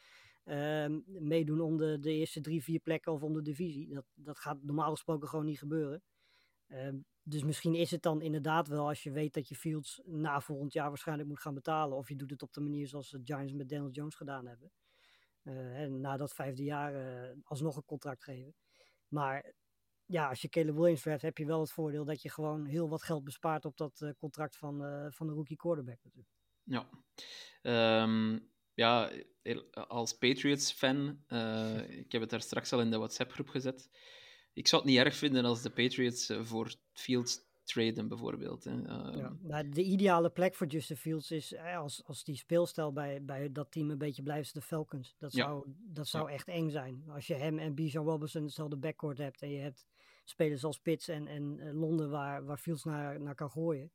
uh, 0.45 0.87
meedoen 1.05 1.61
om 1.61 1.77
de, 1.77 1.99
de 2.01 2.13
eerste 2.13 2.41
drie, 2.41 2.63
vier 2.63 2.81
plekken 2.81 3.13
of 3.13 3.23
om 3.23 3.35
de 3.35 3.43
divisie. 3.43 3.95
Dat, 3.95 4.05
dat 4.15 4.39
gaat 4.39 4.63
normaal 4.63 4.91
gesproken 4.91 5.29
gewoon 5.29 5.45
niet 5.45 5.59
gebeuren. 5.59 6.03
Uh, 6.69 6.89
dus 7.23 7.43
misschien 7.43 7.75
is 7.75 7.91
het 7.91 8.03
dan 8.03 8.23
inderdaad 8.23 8.69
wel 8.69 8.89
als 8.89 9.03
je 9.03 9.11
weet 9.11 9.35
dat 9.35 9.49
je 9.49 9.57
Fields 9.57 10.01
na 10.05 10.41
volgend 10.41 10.73
jaar 10.73 10.89
waarschijnlijk 10.89 11.29
moet 11.29 11.41
gaan 11.41 11.55
betalen. 11.55 11.97
Of 11.97 12.09
je 12.09 12.17
doet 12.17 12.31
het 12.31 12.43
op 12.43 12.53
de 12.53 12.61
manier 12.61 12.89
zoals 12.89 13.11
de 13.11 13.21
Giants 13.25 13.53
met 13.53 13.69
Daniel 13.69 13.91
Jones 13.91 14.15
gedaan 14.15 14.47
hebben. 14.47 14.73
Uh, 15.43 15.81
en 15.81 16.01
na 16.01 16.17
dat 16.17 16.35
vijfde 16.35 16.65
jaar 16.65 16.95
uh, 16.95 17.31
alsnog 17.45 17.77
een 17.77 17.85
contract 17.85 18.25
geven. 18.25 18.55
Maar 19.09 19.53
ja, 20.07 20.29
als 20.29 20.43
je 20.43 20.49
Caleb 20.49 20.75
Williams 20.75 21.03
draft, 21.03 21.23
heb 21.23 21.39
je 21.39 21.47
wel 21.47 21.61
het 21.61 21.71
voordeel 21.71 22.05
dat 22.05 22.23
je 22.23 22.31
gewoon 22.31 22.65
heel 22.65 22.89
wat 22.89 23.03
geld 23.03 23.25
bespaart 23.25 23.65
op 23.65 23.77
dat 23.77 24.01
uh, 24.01 24.11
contract 24.19 24.57
van, 24.57 25.07
van 25.13 25.27
de 25.27 25.33
rookie 25.33 25.57
quarterback 25.57 25.99
natuurlijk. 26.03 26.35
Ja. 26.63 26.89
Um, 28.03 28.51
ja, 28.75 29.11
als 29.73 30.17
Patriots-fan, 30.17 31.25
ik 32.03 32.13
heb 32.13 32.21
het 32.21 32.31
daar 32.31 32.41
straks 32.41 32.73
al 32.73 32.81
in 32.81 32.91
de 32.91 32.99
WhatsApp-groep 32.99 33.49
gezet. 33.49 33.91
Ik 34.59 34.67
zou 34.67 34.83
het 34.83 34.91
niet 34.91 35.01
erg 35.01 35.15
vinden 35.15 35.45
als 35.45 35.63
de 35.63 35.71
Patriots 35.71 36.31
uh, 36.31 36.45
voor 36.45 36.75
Fields 36.93 37.47
traden, 37.63 38.09
bijvoorbeeld. 38.09 38.65
Hè. 38.65 38.73
Uh, 38.73 39.17
ja, 39.17 39.37
nou, 39.41 39.69
de 39.69 39.83
ideale 39.83 40.31
plek 40.31 40.55
voor 40.55 40.67
Justin 40.67 40.97
Fields 40.97 41.31
is 41.31 41.53
eh, 41.53 41.79
als, 41.79 42.05
als 42.05 42.25
die 42.25 42.37
speelstijl 42.37 42.93
bij, 42.93 43.25
bij 43.25 43.53
dat 43.53 43.73
team 43.73 43.91
een 43.91 43.99
beetje 43.99 44.23
blijft, 44.23 44.55
de 44.55 44.61
Falcons. 44.61 45.15
Dat 45.19 45.33
zou, 45.33 45.65
ja. 45.67 45.73
dat 45.77 46.09
zou 46.09 46.29
ja. 46.29 46.35
echt 46.35 46.49
eng 46.49 46.71
zijn. 46.71 47.05
Als 47.09 47.27
je 47.27 47.35
hem 47.35 47.59
en 47.59 47.75
Bijan 47.75 48.05
Robinson 48.05 48.43
hetzelfde 48.43 48.77
backcourt 48.77 49.19
hebt 49.19 49.43
en 49.43 49.51
je 49.51 49.61
hebt 49.61 49.87
spelers 50.25 50.65
als 50.65 50.79
Pitts 50.79 51.09
en, 51.09 51.27
en 51.27 51.59
uh, 51.59 51.73
Londen 51.73 52.11
waar, 52.11 52.45
waar 52.45 52.59
Fields 52.59 52.85
naar, 52.85 53.21
naar 53.21 53.35
kan 53.35 53.51
gooien. 53.51 53.91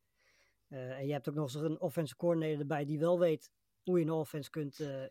Uh, 0.70 1.00
en 1.00 1.06
je 1.06 1.12
hebt 1.14 1.30
ook 1.30 1.36
nog 1.36 1.44
eens 1.44 1.64
een 1.64 1.80
offensive 1.80 2.20
coordinator 2.20 2.60
erbij 2.60 2.86
die 2.86 3.00
wel 3.00 3.20
weet 3.20 3.52
hoe 3.84 4.00
je 4.00 4.06
een 4.06 4.12
offense 4.12 4.50
kunt 4.50 4.80
uh, 4.80 5.04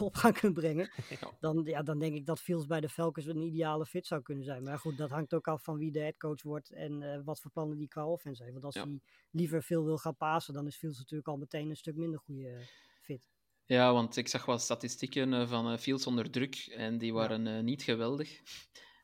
op 0.00 0.14
gaan 0.14 0.32
kunt 0.32 0.54
brengen. 0.54 0.90
Dan, 1.40 1.62
ja, 1.64 1.82
dan 1.82 1.98
denk 1.98 2.14
ik 2.14 2.26
dat 2.26 2.40
Fields 2.40 2.66
bij 2.66 2.80
de 2.80 2.88
Falcons 2.88 3.26
een 3.26 3.42
ideale 3.42 3.86
fit 3.86 4.06
zou 4.06 4.22
kunnen 4.22 4.44
zijn. 4.44 4.62
Maar 4.62 4.78
goed, 4.78 4.98
dat 4.98 5.10
hangt 5.10 5.34
ook 5.34 5.48
af 5.48 5.62
van 5.62 5.78
wie 5.78 5.90
de 5.90 5.98
headcoach 5.98 6.42
wordt 6.42 6.70
en 6.70 7.02
uh, 7.02 7.18
wat 7.24 7.40
voor 7.40 7.50
plannen 7.50 7.78
die 7.78 7.88
qua 7.88 8.06
offense 8.06 8.42
heeft. 8.42 8.54
Want 8.54 8.64
als 8.64 8.74
ja. 8.74 8.84
hij 8.84 9.00
liever 9.30 9.62
veel 9.62 9.84
wil 9.84 9.98
gaan 9.98 10.16
pasen, 10.16 10.54
dan 10.54 10.66
is 10.66 10.76
Fields 10.76 10.98
natuurlijk 10.98 11.28
al 11.28 11.36
meteen 11.36 11.70
een 11.70 11.76
stuk 11.76 11.96
minder 11.96 12.20
goede 12.20 12.48
uh, 12.48 12.58
fit. 13.00 13.30
Ja, 13.64 13.92
want 13.92 14.16
ik 14.16 14.28
zag 14.28 14.44
wat 14.44 14.62
statistieken 14.62 15.48
van 15.48 15.78
Fields 15.78 16.06
onder 16.06 16.30
druk 16.30 16.56
en 16.76 16.98
die 16.98 17.12
waren 17.12 17.44
ja. 17.44 17.60
niet 17.60 17.82
geweldig. 17.82 18.40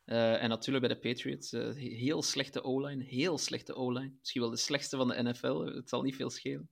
Uh, 0.09 0.43
en 0.43 0.49
natuurlijk 0.49 0.87
bij 0.87 0.95
de 0.95 1.09
Patriots, 1.09 1.53
uh, 1.53 1.75
heel 1.75 2.23
slechte 2.23 2.63
O-line, 2.63 3.05
heel 3.05 3.39
slechte 3.39 3.75
O-line. 3.75 4.15
Misschien 4.19 4.41
wel 4.41 4.51
de 4.51 4.57
slechtste 4.57 4.97
van 4.97 5.09
de 5.09 5.23
NFL, 5.23 5.61
het 5.61 5.89
zal 5.89 6.03
niet 6.03 6.17
veel 6.17 6.31
schelen. 6.31 6.71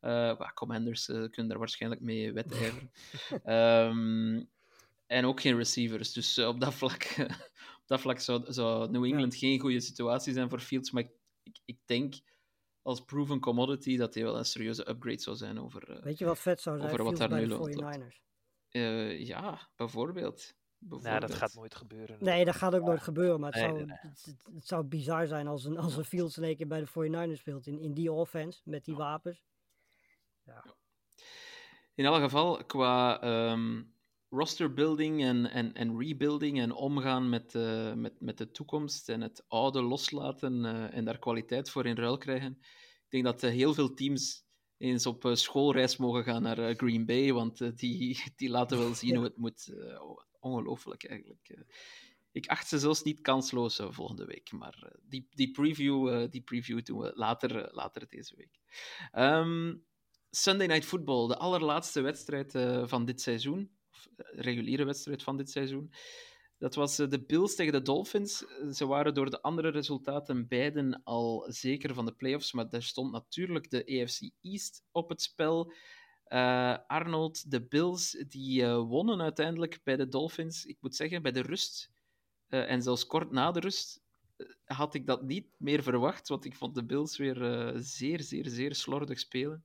Uh, 0.00 0.40
Commanders 0.54 1.06
kunnen 1.06 1.48
daar 1.48 1.58
waarschijnlijk 1.58 2.00
mee 2.00 2.32
wedijveren. 2.32 2.90
um, 3.90 4.50
en 5.16 5.24
ook 5.24 5.40
geen 5.40 5.56
receivers, 5.56 6.12
dus 6.12 6.38
op 6.38 6.60
dat 6.60 6.74
vlak, 6.74 7.14
op 7.80 7.86
dat 7.86 8.00
vlak 8.00 8.18
zou, 8.18 8.52
zou 8.52 8.90
New 8.90 9.04
England 9.04 9.32
ja. 9.32 9.38
geen 9.38 9.60
goede 9.60 9.80
situatie 9.80 10.32
zijn 10.32 10.48
voor 10.48 10.60
Fields. 10.60 10.90
Maar 10.90 11.02
ik, 11.02 11.10
ik, 11.42 11.58
ik, 11.64 11.78
denk 11.84 12.14
als 12.82 13.04
proven 13.04 13.40
commodity 13.40 13.96
dat 13.96 14.14
hij 14.14 14.22
wel 14.22 14.38
een 14.38 14.44
serieuze 14.44 14.88
upgrade 14.88 15.20
zou 15.20 15.36
zijn 15.36 15.60
over, 15.60 16.00
Weet 16.02 16.18
je 16.18 16.24
wat 16.24 16.38
vet 16.38 16.60
zou 16.60 16.78
zijn? 16.78 16.90
over 16.90 17.04
wat 17.04 17.16
daar 17.16 17.28
nu 17.28 17.36
bij 17.36 17.46
loopt. 17.46 17.72
de 17.72 18.10
49ers. 18.70 19.26
ja, 19.26 19.70
bijvoorbeeld. 19.76 20.54
Nee, 20.88 21.20
dat 21.20 21.34
gaat 21.34 21.54
nooit 21.54 21.74
gebeuren. 21.74 22.16
Nee, 22.20 22.44
dat 22.44 22.54
gaat 22.54 22.74
ook 22.74 22.84
nooit 22.84 23.02
gebeuren. 23.02 23.40
Maar 23.40 23.52
het, 23.52 23.60
nee, 23.60 23.70
zou, 23.70 23.84
nee. 23.84 23.96
Het, 24.00 24.36
het, 24.54 24.66
zou 24.66 24.84
bizar 24.84 25.26
zijn 25.26 25.46
als 25.46 25.64
een, 25.64 25.78
als 25.78 25.96
een 25.96 26.04
Fields 26.04 26.36
in 26.36 26.42
één 26.42 26.56
keer 26.56 26.66
bij 26.66 26.80
de 26.80 26.88
49ers 26.88 27.38
speelt. 27.38 27.66
In, 27.66 27.80
in 27.80 27.94
die 27.94 28.12
offense, 28.12 28.60
met 28.64 28.84
die 28.84 28.94
wapens. 28.94 29.42
Ja. 30.44 30.64
In 31.94 32.04
elk 32.04 32.22
geval, 32.22 32.64
qua 32.64 33.22
um, 33.52 33.94
roster 34.28 34.74
building 34.74 35.22
en, 35.22 35.50
en, 35.50 35.74
en 35.74 35.98
rebuilding 35.98 36.60
en 36.60 36.72
omgaan 36.72 37.28
met, 37.28 37.54
uh, 37.54 37.92
met, 37.92 38.20
met 38.20 38.38
de 38.38 38.50
toekomst 38.50 39.08
en 39.08 39.20
het 39.20 39.44
oude 39.48 39.82
loslaten 39.82 40.64
uh, 40.64 40.96
en 40.96 41.04
daar 41.04 41.18
kwaliteit 41.18 41.70
voor 41.70 41.86
in 41.86 41.96
ruil 41.96 42.18
krijgen. 42.18 42.58
Ik 43.04 43.10
denk 43.10 43.24
dat 43.24 43.42
uh, 43.42 43.50
heel 43.50 43.74
veel 43.74 43.94
teams 43.94 44.44
eens 44.78 45.06
op 45.06 45.30
schoolreis 45.32 45.96
mogen 45.96 46.24
gaan 46.24 46.42
naar 46.42 46.74
Green 46.74 47.06
Bay, 47.06 47.32
want 47.32 47.78
die, 47.78 48.22
die 48.36 48.50
laten 48.50 48.78
wel 48.78 48.94
zien 48.94 49.10
ja. 49.12 49.16
hoe 49.16 49.24
het 49.24 49.36
moet 49.36 49.72
ongelooflijk 50.44 51.04
eigenlijk. 51.04 51.48
Uh, 51.48 51.60
ik 52.32 52.46
acht 52.46 52.68
ze 52.68 52.78
zelfs 52.78 53.02
niet 53.02 53.20
kansloos 53.20 53.80
uh, 53.80 53.90
volgende 53.90 54.24
week, 54.24 54.52
maar 54.52 54.82
uh, 54.84 54.90
die, 55.08 55.28
die, 55.30 55.50
preview, 55.50 56.30
die 56.30 56.42
preview 56.42 56.84
doen 56.84 56.98
we 56.98 57.12
later, 57.14 57.68
later 57.72 58.08
deze 58.08 58.36
week. 58.36 58.60
Um, 59.12 59.84
Sunday 60.30 60.66
Night 60.66 60.84
Football, 60.84 61.28
de 61.28 61.36
allerlaatste 61.36 62.00
wedstrijd 62.00 62.52
van 62.88 63.04
dit 63.04 63.20
seizoen, 63.20 63.70
of 63.90 64.06
reguliere 64.16 64.84
wedstrijd 64.84 65.22
van 65.22 65.36
dit 65.36 65.50
seizoen. 65.50 65.92
Dat 66.58 66.74
was 66.74 66.96
de 66.96 67.24
Bills 67.26 67.54
tegen 67.54 67.72
de 67.72 67.82
Dolphins. 67.82 68.44
Ze 68.70 68.86
waren 68.86 69.14
door 69.14 69.30
de 69.30 69.42
andere 69.42 69.68
resultaten 69.68 70.48
beiden 70.48 71.02
al 71.02 71.46
zeker 71.48 71.94
van 71.94 72.04
de 72.04 72.14
playoffs, 72.14 72.52
maar 72.52 72.68
daar 72.68 72.82
stond 72.82 73.12
natuurlijk 73.12 73.70
de 73.70 74.02
AFC 74.02 74.30
East 74.40 74.84
op 74.92 75.08
het 75.08 75.22
spel. 75.22 75.72
Uh, 76.28 76.76
Arnold, 76.86 77.50
de 77.50 77.66
Bills, 77.66 78.24
die 78.28 78.62
uh, 78.62 78.76
wonnen 78.76 79.20
uiteindelijk 79.20 79.80
bij 79.82 79.96
de 79.96 80.08
Dolphins. 80.08 80.64
Ik 80.64 80.76
moet 80.80 80.96
zeggen, 80.96 81.22
bij 81.22 81.32
de 81.32 81.40
rust, 81.42 81.90
uh, 82.48 82.70
en 82.70 82.82
zelfs 82.82 83.06
kort 83.06 83.30
na 83.30 83.50
de 83.50 83.60
rust, 83.60 84.02
had 84.64 84.94
ik 84.94 85.06
dat 85.06 85.22
niet 85.22 85.46
meer 85.58 85.82
verwacht, 85.82 86.28
want 86.28 86.44
ik 86.44 86.56
vond 86.56 86.74
de 86.74 86.84
Bills 86.84 87.16
weer 87.16 87.72
zeer, 87.76 88.20
zeer, 88.22 88.48
zeer 88.48 88.74
slordig 88.74 89.18
spelen. 89.18 89.64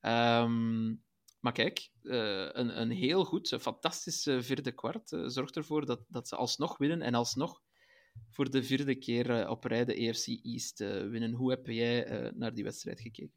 Um, 0.00 1.02
maar 1.40 1.52
kijk, 1.52 1.90
een, 2.02 2.80
een 2.80 2.90
heel 2.90 3.24
goed, 3.24 3.50
een 3.50 3.60
fantastisch 3.60 4.22
vierde 4.22 4.72
kwart 4.72 5.08
zorgt 5.26 5.56
ervoor 5.56 5.86
dat, 5.86 6.04
dat 6.08 6.28
ze 6.28 6.36
alsnog 6.36 6.78
winnen 6.78 7.02
en 7.02 7.14
alsnog 7.14 7.62
voor 8.30 8.50
de 8.50 8.62
vierde 8.62 8.94
keer 8.94 9.48
op 9.48 9.64
rij 9.64 9.84
de 9.84 10.08
AFC 10.08 10.26
East 10.26 10.78
winnen. 10.78 11.32
Hoe 11.32 11.50
heb 11.50 11.66
jij 11.66 12.30
naar 12.34 12.54
die 12.54 12.64
wedstrijd 12.64 13.00
gekeken? 13.00 13.32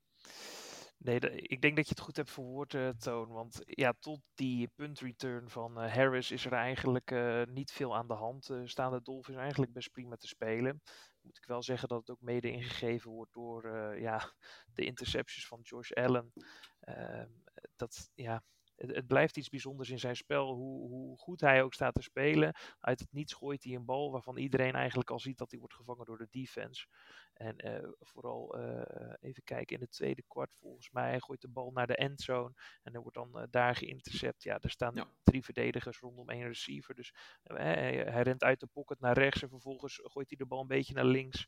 Nee, 1.05 1.19
ik 1.41 1.61
denk 1.61 1.75
dat 1.75 1.85
je 1.85 1.93
het 1.95 2.03
goed 2.03 2.15
hebt 2.15 2.31
verwoord, 2.31 2.73
uh, 2.73 2.89
Toon. 2.89 3.27
Want 3.27 3.61
ja, 3.65 3.93
tot 3.99 4.19
die 4.33 4.67
punt 4.75 4.99
return 4.99 5.49
van 5.49 5.83
uh, 5.83 5.93
Harris 5.93 6.31
is 6.31 6.45
er 6.45 6.53
eigenlijk 6.53 7.11
uh, 7.11 7.43
niet 7.43 7.71
veel 7.71 7.95
aan 7.95 8.07
de 8.07 8.13
hand. 8.13 8.49
staan 8.63 8.91
de 8.91 9.01
Dolphins 9.01 9.37
eigenlijk 9.37 9.73
best 9.73 9.91
prima 9.91 10.15
te 10.15 10.27
spelen. 10.27 10.81
Moet 11.21 11.37
ik 11.37 11.45
wel 11.45 11.63
zeggen 11.63 11.87
dat 11.87 11.99
het 11.99 12.09
ook 12.09 12.21
mede 12.21 12.51
ingegeven 12.51 13.11
wordt 13.11 13.33
door 13.33 13.67
ja, 13.99 14.33
de 14.75 14.85
interceptions 14.85 15.47
van 15.47 15.59
Josh 15.61 15.91
Allen. 15.91 16.33
Ehm, 16.79 17.29
dat, 17.75 18.09
ja, 18.13 18.43
het, 18.75 18.95
het, 18.95 19.07
blijft 19.07 19.37
iets 19.37 19.49
bijzonders 19.49 19.89
in 19.89 19.99
zijn 19.99 20.15
spel. 20.15 20.53
Hoe, 20.53 20.89
hoe, 20.89 21.17
goed 21.17 21.41
hij 21.41 21.63
ook 21.63 21.73
staat 21.73 21.93
te 21.93 22.01
spelen. 22.01 22.55
Uit 22.79 22.99
het 22.99 23.11
niets 23.11 23.33
gooit 23.33 23.63
hij 23.63 23.73
een 23.73 23.85
bal 23.85 24.11
waarvan 24.11 24.37
iedereen 24.37 24.73
eigenlijk 24.73 25.09
al 25.09 25.19
ziet 25.19 25.37
dat 25.37 25.51
hij 25.51 25.59
wordt 25.59 25.75
gevangen 25.75 26.05
door 26.05 26.17
de 26.17 26.27
defense. 26.29 26.87
En 27.33 27.67
uh, 27.67 27.89
vooral 27.99 28.59
uh, 28.59 29.13
even 29.19 29.43
kijken 29.43 29.75
in 29.75 29.81
het 29.81 29.91
tweede 29.91 30.23
kwart 30.27 30.55
volgens 30.55 30.91
mij. 30.91 31.09
Hij 31.09 31.19
gooit 31.19 31.41
de 31.41 31.47
bal 31.47 31.71
naar 31.71 31.87
de 31.87 31.95
endzone. 31.95 32.53
En 32.83 32.93
er 32.93 33.01
wordt 33.01 33.17
dan 33.17 33.31
uh, 33.35 33.43
daar 33.49 33.75
geïntercept. 33.75 34.43
Ja, 34.43 34.59
er 34.59 34.69
staan 34.69 34.95
ja. 34.95 35.07
drie 35.23 35.43
verdedigers 35.43 35.99
rondom 35.99 36.29
één 36.29 36.47
receiver. 36.47 36.95
Dus 36.95 37.13
hij, 37.43 37.95
hij, 38.07 38.21
rent 38.21 38.43
uit 38.43 38.59
de 38.59 38.67
pocket 38.67 38.99
naar 38.99 39.17
rechts. 39.17 39.41
En 39.41 39.49
vervolgens 39.49 39.99
gooit 40.03 40.29
hij 40.29 40.37
de 40.37 40.45
bal 40.45 40.61
een 40.61 40.67
beetje 40.67 40.93
naar 40.93 41.05
links. 41.05 41.47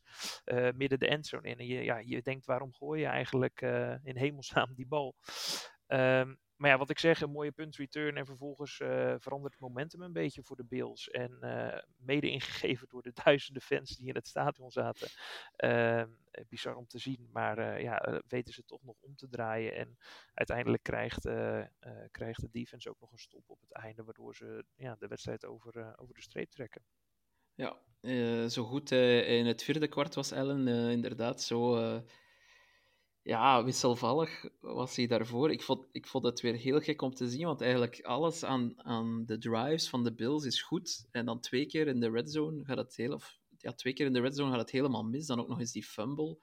midden 0.74 0.98
de 0.98 1.08
endzone 1.08 1.48
in. 1.48 1.58
En 1.58 1.66
je, 1.66 1.84
ja, 1.84 1.98
je 1.98 2.22
denkt 2.22 2.46
waarom 2.46 2.74
gooi 2.74 3.00
je 3.00 3.06
eigenlijk 3.06 3.60
in 4.02 4.16
hemelsnaam 4.16 4.74
die 4.74 4.86
bal? 4.86 5.14
Um, 5.86 6.38
maar 6.58 6.70
ja, 6.70 6.78
wat 6.78 6.90
ik 6.90 6.98
zeg, 6.98 7.20
een 7.20 7.30
mooie 7.30 7.52
punt 7.52 7.76
return 7.76 8.16
en 8.16 8.26
vervolgens 8.26 8.80
uh, 8.80 9.14
verandert 9.18 9.52
het 9.52 9.62
momentum 9.62 10.02
een 10.02 10.12
beetje 10.12 10.42
voor 10.42 10.56
de 10.56 10.64
Bills. 10.64 11.10
En 11.10 11.38
uh, 11.40 11.78
mede 11.96 12.30
ingegeven 12.30 12.88
door 12.88 13.02
de 13.02 13.12
duizenden 13.24 13.62
fans 13.62 13.96
die 13.96 14.08
in 14.08 14.14
het 14.14 14.26
stadion 14.26 14.70
zaten. 14.70 15.08
Uh, 15.56 16.02
bizar 16.48 16.76
om 16.76 16.86
te 16.86 16.98
zien, 16.98 17.28
maar 17.32 17.82
ja, 17.82 18.22
weten 18.28 18.54
ze 18.54 18.64
toch 18.64 18.82
nog 18.82 18.96
om 19.00 19.16
te 19.16 19.28
draaien. 19.28 19.74
En 19.74 19.98
uiteindelijk 20.34 20.82
krijgt, 20.82 21.22
krijgt 22.10 22.40
de 22.40 22.48
defense 22.50 22.90
ook 22.90 23.00
nog 23.00 23.12
een 23.12 23.18
stop 23.18 23.50
op 23.50 23.60
het 23.60 23.72
einde, 23.72 24.04
waardoor 24.04 24.34
ze 24.34 24.64
ja, 24.76 24.96
de 24.98 25.06
wedstrijd 25.06 25.44
over, 25.46 25.98
over 25.98 26.14
de 26.14 26.22
streep 26.22 26.50
trekken. 26.50 26.82
Ja, 27.54 27.78
zo 28.48 28.64
goed 28.64 28.90
in 28.90 29.46
het 29.46 29.62
vierde 29.62 29.88
kwart 29.88 30.14
was 30.14 30.32
Allen 30.32 30.68
inderdaad 30.90 31.42
zo 31.42 31.76
ja, 33.28 33.64
wisselvallig 33.64 34.44
was 34.60 34.96
hij 34.96 35.06
daarvoor. 35.06 35.50
Ik 35.50 35.62
vond, 35.62 35.86
ik 35.92 36.06
vond 36.06 36.24
het 36.24 36.40
weer 36.40 36.54
heel 36.54 36.80
gek 36.80 37.02
om 37.02 37.14
te 37.14 37.28
zien, 37.28 37.46
want 37.46 37.60
eigenlijk 37.60 38.00
alles 38.00 38.44
aan, 38.44 38.84
aan 38.84 39.24
de 39.26 39.38
drives 39.38 39.88
van 39.88 40.04
de 40.04 40.14
Bills 40.14 40.44
is 40.44 40.62
goed. 40.62 41.08
En 41.10 41.24
dan 41.24 41.40
twee 41.40 41.66
keer 41.66 41.86
in 41.86 42.00
de 42.00 42.10
red 42.10 42.32
zone 42.32 42.64
gaat 42.64 42.76
het 42.76 42.96
heel, 42.96 43.12
of, 43.12 43.38
ja, 43.58 43.72
twee 43.72 43.92
keer 43.92 44.06
in 44.06 44.12
de 44.12 44.20
red 44.20 44.36
zone 44.36 44.50
gaat 44.50 44.60
het 44.60 44.70
helemaal 44.70 45.02
mis. 45.02 45.26
Dan 45.26 45.40
ook 45.40 45.48
nog 45.48 45.60
eens 45.60 45.72
die 45.72 45.84
fumble. 45.84 46.38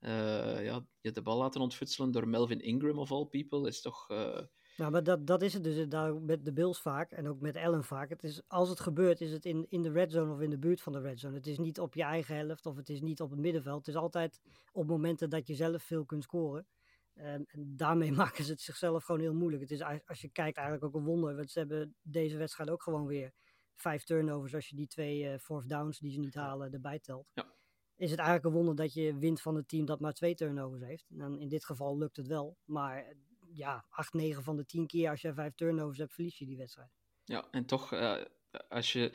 Uh, 0.00 0.64
ja, 0.64 0.86
je 1.00 1.12
de 1.12 1.22
bal 1.22 1.38
laten 1.38 1.60
ontfutselen 1.60 2.10
door 2.10 2.28
Melvin 2.28 2.60
Ingram 2.60 2.98
of 2.98 3.12
all 3.12 3.26
people 3.26 3.68
is 3.68 3.80
toch... 3.80 4.10
Uh, 4.10 4.40
nou, 4.76 4.90
maar 4.90 5.02
dat, 5.02 5.26
dat 5.26 5.42
is 5.42 5.54
het 5.54 5.64
dus 5.64 5.88
daar 5.88 6.14
met 6.14 6.44
de 6.44 6.52
Bills 6.52 6.80
vaak 6.80 7.10
en 7.10 7.28
ook 7.28 7.40
met 7.40 7.56
Allen 7.56 7.84
vaak. 7.84 8.08
Het 8.08 8.24
is, 8.24 8.42
als 8.46 8.68
het 8.68 8.80
gebeurt, 8.80 9.20
is 9.20 9.32
het 9.32 9.44
in, 9.44 9.66
in 9.68 9.82
de 9.82 9.90
red 9.90 10.12
zone 10.12 10.32
of 10.32 10.40
in 10.40 10.50
de 10.50 10.58
buurt 10.58 10.80
van 10.80 10.92
de 10.92 11.00
red 11.00 11.20
zone. 11.20 11.34
Het 11.34 11.46
is 11.46 11.58
niet 11.58 11.80
op 11.80 11.94
je 11.94 12.02
eigen 12.02 12.36
helft 12.36 12.66
of 12.66 12.76
het 12.76 12.88
is 12.88 13.00
niet 13.00 13.20
op 13.20 13.30
het 13.30 13.38
middenveld. 13.38 13.86
Het 13.86 13.94
is 13.94 14.00
altijd 14.00 14.40
op 14.72 14.86
momenten 14.86 15.30
dat 15.30 15.46
je 15.46 15.54
zelf 15.54 15.82
veel 15.82 16.04
kunt 16.04 16.22
scoren. 16.22 16.66
En, 17.14 17.44
en 17.46 17.76
daarmee 17.76 18.12
maken 18.22 18.44
ze 18.44 18.50
het 18.50 18.60
zichzelf 18.60 19.04
gewoon 19.04 19.20
heel 19.20 19.34
moeilijk. 19.34 19.62
Het 19.62 19.70
is 19.70 19.82
als 20.06 20.20
je 20.20 20.28
kijkt 20.28 20.56
eigenlijk 20.56 20.86
ook 20.86 21.00
een 21.00 21.06
wonder. 21.06 21.36
Want 21.36 21.50
ze 21.50 21.58
hebben 21.58 21.94
deze 22.02 22.36
wedstrijd 22.36 22.70
ook 22.70 22.82
gewoon 22.82 23.06
weer 23.06 23.32
vijf 23.74 24.02
turnovers 24.02 24.54
als 24.54 24.68
je 24.68 24.76
die 24.76 24.86
twee 24.86 25.22
uh, 25.22 25.38
fourth 25.38 25.68
downs 25.68 25.98
die 25.98 26.12
ze 26.12 26.18
niet 26.18 26.34
halen 26.34 26.72
erbij 26.72 26.98
telt. 26.98 27.30
Ja. 27.34 27.52
Is 27.96 28.10
het 28.10 28.18
eigenlijk 28.18 28.48
een 28.48 28.60
wonder 28.60 28.76
dat 28.76 28.92
je 28.92 29.18
wint 29.18 29.40
van 29.40 29.54
het 29.54 29.68
team 29.68 29.84
dat 29.84 30.00
maar 30.00 30.12
twee 30.12 30.34
turnovers 30.34 30.82
heeft. 30.82 31.10
En 31.18 31.38
in 31.38 31.48
dit 31.48 31.64
geval 31.64 31.98
lukt 31.98 32.16
het 32.16 32.26
wel. 32.26 32.56
Maar 32.64 33.14
ja, 33.54 33.86
8, 33.90 34.12
9 34.12 34.42
van 34.42 34.56
de 34.56 34.64
10 34.64 34.86
keer 34.86 35.10
als 35.10 35.20
je 35.20 35.34
vijf 35.34 35.54
turnovers 35.54 35.98
hebt, 35.98 36.12
verlies 36.12 36.38
je 36.38 36.46
die 36.46 36.56
wedstrijd. 36.56 36.90
Ja, 37.24 37.48
en 37.50 37.66
toch, 37.66 37.92
uh, 37.92 38.22
als 38.68 38.92
je. 38.92 39.12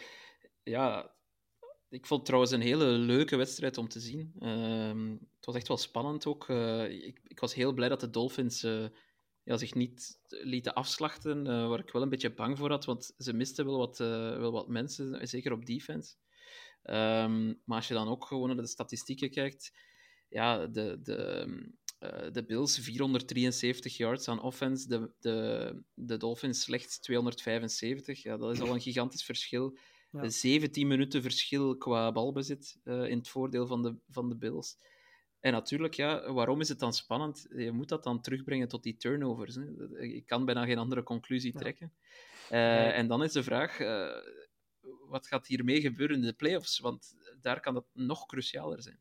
Ja, 0.63 1.15
ik 1.89 2.05
vond 2.05 2.19
het 2.19 2.25
trouwens 2.25 2.51
een 2.51 2.61
hele 2.61 2.85
leuke 2.85 3.35
wedstrijd 3.35 3.77
om 3.77 3.87
te 3.87 3.99
zien. 3.99 4.33
Uh, 4.39 5.17
het 5.35 5.45
was 5.45 5.55
echt 5.55 5.67
wel 5.67 5.77
spannend 5.77 6.25
ook. 6.25 6.47
Uh, 6.47 6.89
ik, 6.89 7.19
ik, 7.23 7.39
was 7.39 7.53
heel 7.53 7.73
blij 7.73 7.89
dat 7.89 7.99
de 7.99 8.09
Dolphins 8.09 8.63
uh, 8.63 8.87
ja, 9.43 9.57
zich 9.57 9.73
niet 9.73 10.19
lieten 10.27 10.73
afslachten, 10.73 11.43
waar 11.69 11.79
ik 11.79 11.91
wel 11.91 12.01
een 12.01 12.09
beetje 12.09 12.33
bang 12.33 12.57
voor 12.57 12.69
had, 12.69 12.85
want 12.85 13.13
ze 13.17 13.33
misten 13.33 13.65
wel 13.65 13.77
wat, 13.77 13.97
wel 13.97 14.51
wat 14.51 14.67
mensen, 14.67 15.27
zeker 15.27 15.51
op 15.51 15.65
defense. 15.65 16.15
Um, 16.83 17.61
maar 17.65 17.77
als 17.77 17.87
je 17.87 17.93
dan 17.93 18.07
ook 18.07 18.25
gewoon 18.25 18.47
naar 18.47 18.55
de 18.55 18.67
statistieken 18.67 19.29
kijkt, 19.29 19.71
ja, 20.29 20.67
de, 20.67 20.99
de, 21.03 21.47
uh, 21.99 22.31
de 22.31 22.45
Bills 22.45 22.77
473 22.77 23.97
yards 23.97 24.27
aan 24.27 24.41
offense, 24.41 24.87
de, 24.87 25.11
de, 25.19 25.81
de 25.93 26.17
Dolphins 26.17 26.61
slechts 26.61 26.99
275. 26.99 28.23
Ja, 28.23 28.37
dat 28.37 28.53
is 28.53 28.61
al 28.61 28.73
een 28.73 28.81
gigantisch 28.81 29.23
verschil. 29.23 29.77
Ja. 30.11 30.29
17 30.29 30.87
minuten 30.87 31.21
verschil 31.21 31.77
qua 31.77 32.11
balbezit 32.11 32.79
uh, 32.83 33.09
in 33.09 33.17
het 33.17 33.29
voordeel 33.29 33.67
van 33.67 33.81
de, 33.81 33.95
van 34.07 34.29
de 34.29 34.35
Bills. 34.35 34.77
En 35.39 35.51
natuurlijk, 35.51 35.93
ja, 35.93 36.31
waarom 36.31 36.61
is 36.61 36.69
het 36.69 36.79
dan 36.79 36.93
spannend? 36.93 37.47
Je 37.55 37.71
moet 37.71 37.89
dat 37.89 38.03
dan 38.03 38.21
terugbrengen 38.21 38.67
tot 38.67 38.83
die 38.83 38.97
turnovers. 38.97 39.55
Hè. 39.55 39.99
Ik 39.99 40.25
kan 40.25 40.45
bijna 40.45 40.65
geen 40.65 40.77
andere 40.77 41.03
conclusie 41.03 41.53
trekken. 41.53 41.93
Uh. 42.51 42.97
En 42.97 43.07
dan 43.07 43.23
is 43.23 43.31
de 43.31 43.43
vraag, 43.43 43.77
wat 45.07 45.27
gaat 45.27 45.47
hiermee 45.47 45.81
gebeuren 45.81 46.15
in 46.15 46.21
de 46.21 46.33
playoffs? 46.33 46.79
Want 46.79 47.15
daar 47.41 47.59
kan 47.59 47.73
dat 47.73 47.85
nog 47.93 48.25
crucialer 48.25 48.81
zijn. 48.81 48.99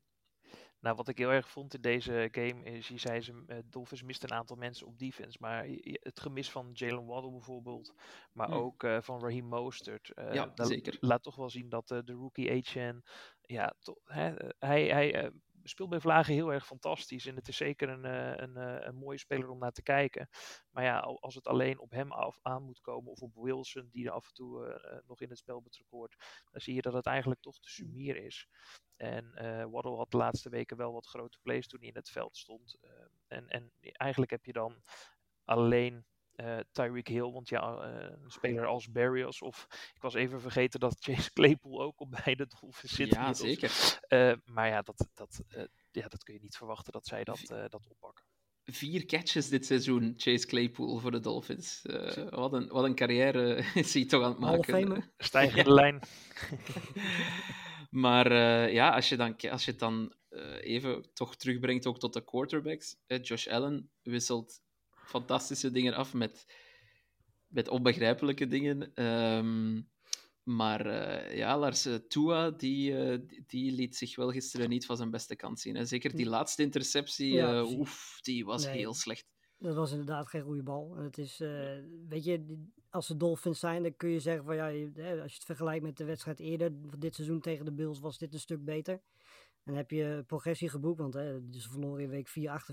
Nou, 0.81 0.97
wat 0.97 1.09
ik 1.09 1.19
heel 1.19 1.31
erg 1.31 1.49
vond 1.49 1.75
in 1.75 1.81
deze 1.81 2.29
game 2.31 2.62
is, 2.62 2.88
je 2.88 2.99
zei 2.99 3.21
ze, 3.21 3.33
uh, 3.47 3.57
Dolphins 3.64 4.03
mist 4.03 4.23
een 4.23 4.33
aantal 4.33 4.57
mensen 4.57 4.87
op 4.87 4.99
defense, 4.99 5.38
maar 5.41 5.67
het 5.83 6.21
gemis 6.21 6.51
van 6.51 6.71
Jalen 6.73 7.07
Waddle 7.07 7.31
bijvoorbeeld, 7.31 7.95
maar 8.33 8.51
ook 8.51 8.83
uh, 8.83 9.01
van 9.01 9.21
Raheem 9.21 9.45
Mostert. 9.45 10.12
Uh, 10.14 10.33
ja, 10.33 10.53
zeker. 10.55 10.97
Laat 11.01 11.23
toch 11.23 11.37
wel 11.37 11.51
zien 11.51 11.69
dat 11.69 11.88
de 11.88 12.12
rookie 12.12 12.51
Etienne, 12.51 13.03
ja, 13.43 13.75
to, 13.79 13.95
hè, 14.05 14.35
hij, 14.59 14.87
hij 14.87 15.33
speelt 15.68 15.88
bij 15.88 16.00
Vlagen 16.00 16.35
heel 16.35 16.52
erg 16.52 16.66
fantastisch. 16.66 17.26
En 17.26 17.37
het 17.37 17.48
is 17.48 17.57
zeker 17.57 17.88
een, 17.88 18.04
een, 18.42 18.57
een, 18.87 18.94
mooie 18.94 19.18
speler 19.18 19.48
om 19.48 19.59
naar 19.59 19.72
te 19.72 19.83
kijken. 19.83 20.28
Maar 20.70 20.85
ja, 20.85 20.98
als 20.98 21.35
het 21.35 21.46
alleen 21.46 21.78
op 21.78 21.90
hem 21.90 22.12
af, 22.12 22.38
aan 22.42 22.62
moet 22.62 22.81
komen, 22.81 23.11
of 23.11 23.20
op 23.20 23.35
Wilson, 23.35 23.88
die 23.92 24.07
er 24.07 24.12
af 24.12 24.28
en 24.28 24.35
toe 24.35 24.81
nog 25.07 25.20
in 25.20 25.28
het 25.28 25.38
spel 25.38 25.62
betrokken 25.62 25.98
wordt, 25.98 26.16
dan 26.50 26.61
zie 26.61 26.74
je 26.74 26.83
dat 26.83 26.92
het 26.92 27.07
eigenlijk 27.07 27.40
toch 27.40 27.59
te 27.59 27.70
sumier 27.70 28.16
is. 28.16 28.48
En 28.96 29.33
uh, 29.35 29.64
Waddle 29.64 29.96
had 29.96 30.11
de 30.11 30.16
laatste 30.16 30.50
weken 30.50 30.76
wel 30.76 30.92
wat 30.92 31.07
grote 31.07 31.38
plays 31.42 31.66
toen 31.68 31.81
hij 31.81 31.88
in 31.88 31.96
het 31.96 32.11
veld 32.11 32.37
stond. 32.37 32.78
En, 33.26 33.48
en 33.48 33.72
eigenlijk 33.81 34.31
heb 34.31 34.44
je 34.44 34.52
dan 34.52 34.83
alleen 35.44 36.07
uh, 36.40 36.59
Tyreek 36.72 37.09
Hill, 37.09 37.31
want 37.31 37.48
ja, 37.48 37.62
een 38.22 38.31
speler 38.31 38.66
als 38.66 38.90
Barrios. 38.90 39.42
Of 39.42 39.66
ik 39.94 40.03
was 40.03 40.14
even 40.14 40.40
vergeten 40.40 40.81
dat 40.81 40.96
Chase 41.01 41.33
Claypool 41.38 41.83
ook 41.83 42.01
op 42.01 42.20
beide 42.24 42.46
Dolphins 42.61 42.94
zit. 42.94 43.14
Ja, 43.14 43.35
zeker. 43.35 43.98
maar 44.44 44.68
ja 44.68 44.83
dat, 44.83 45.09
dat, 45.14 45.40
ja, 45.90 46.09
dat 46.09 46.24
kun 46.24 46.35
je 46.35 46.40
niet 46.40 46.57
verwachten 46.57 46.92
dat 46.92 47.07
zij 47.07 47.24
dat, 47.24 47.40
dat 47.46 47.87
oppakken. 47.88 48.24
Vier 48.64 49.07
catches 49.07 49.48
dit 49.48 49.66
seizoen, 49.66 50.14
Chase 50.16 50.46
Claypool 50.46 50.98
voor 50.98 51.11
de 51.11 51.20
Dolphins. 51.20 51.83
wat, 52.31 52.53
een, 52.53 52.68
wat 52.68 52.85
een 52.85 52.94
carrière 52.94 53.64
is 53.74 53.94
hij 53.94 54.07
toch 54.07 54.22
aan 54.22 54.31
het 54.31 54.38
maken. 54.38 55.12
Stijgende 55.18 55.68
ja. 55.68 55.74
lijn. 55.74 56.01
Maar 57.90 58.33
uh, 58.33 58.72
ja, 58.72 58.94
als 58.94 59.09
je, 59.09 59.16
dan, 59.16 59.37
als 59.51 59.64
je 59.64 59.70
het 59.70 59.81
dan 59.81 60.12
uh, 60.31 60.57
even 60.61 61.12
toch 61.14 61.37
terugbrengt 61.37 61.87
ook 61.87 61.98
tot 61.98 62.12
de 62.12 62.24
quarterbacks. 62.24 62.96
Eh, 63.07 63.22
Josh 63.22 63.46
Allen 63.46 63.90
wisselt 64.03 64.61
fantastische 65.09 65.71
dingen 65.71 65.94
af 65.94 66.14
met, 66.14 66.47
met 67.47 67.68
onbegrijpelijke 67.68 68.47
dingen. 68.47 69.05
Um, 69.05 69.88
maar 70.42 70.87
uh, 70.87 71.37
ja, 71.37 71.59
Lars 71.59 71.88
Tua, 72.09 72.51
die, 72.51 72.94
die 73.47 73.73
liet 73.73 73.97
zich 73.97 74.16
wel 74.16 74.31
gisteren 74.31 74.68
niet 74.68 74.87
van 74.87 74.97
zijn 74.97 75.11
beste 75.11 75.37
kant 75.37 75.61
zien. 75.61 75.75
Hè. 75.77 75.85
Zeker 75.85 76.16
die 76.16 76.29
laatste 76.29 76.62
interceptie, 76.62 77.33
ja, 77.33 77.64
oef, 77.64 78.18
die 78.23 78.44
was 78.44 78.64
nee. 78.64 78.77
heel 78.77 78.94
slecht. 78.94 79.27
Dat 79.59 79.75
was 79.75 79.90
inderdaad 79.90 80.29
geen 80.29 80.42
goede 80.42 80.62
bal. 80.62 80.94
En 80.97 81.05
het 81.05 81.18
is, 81.18 81.40
uh, 81.40 81.79
weet 82.09 82.25
je, 82.25 82.64
als 82.90 83.07
ze 83.07 83.16
Dolphins 83.16 83.59
zijn, 83.59 83.83
dan 83.83 83.97
kun 83.97 84.11
je 84.11 84.21
zeggen 84.21 84.44
van 84.44 84.57
ja, 84.57 84.66
als 85.23 85.33
je 85.33 85.37
het 85.37 85.44
vergelijkt 85.44 85.85
met 85.85 85.97
de 85.97 86.05
wedstrijd 86.05 86.40
eerder, 86.40 86.73
dit 86.99 87.14
seizoen 87.14 87.40
tegen 87.40 87.64
de 87.64 87.73
Bills, 87.73 88.01
was 88.01 88.18
dit 88.18 88.33
een 88.33 88.40
stuk 88.40 88.64
beter. 88.64 89.01
En 89.68 89.74
heb 89.74 89.90
je 89.90 90.24
progressie 90.26 90.68
geboekt, 90.68 90.98
want 90.98 91.14
hè, 91.14 91.40
ze 91.50 91.70
verloren 91.70 92.02
in 92.02 92.09
week 92.09 92.28
4 92.28 92.64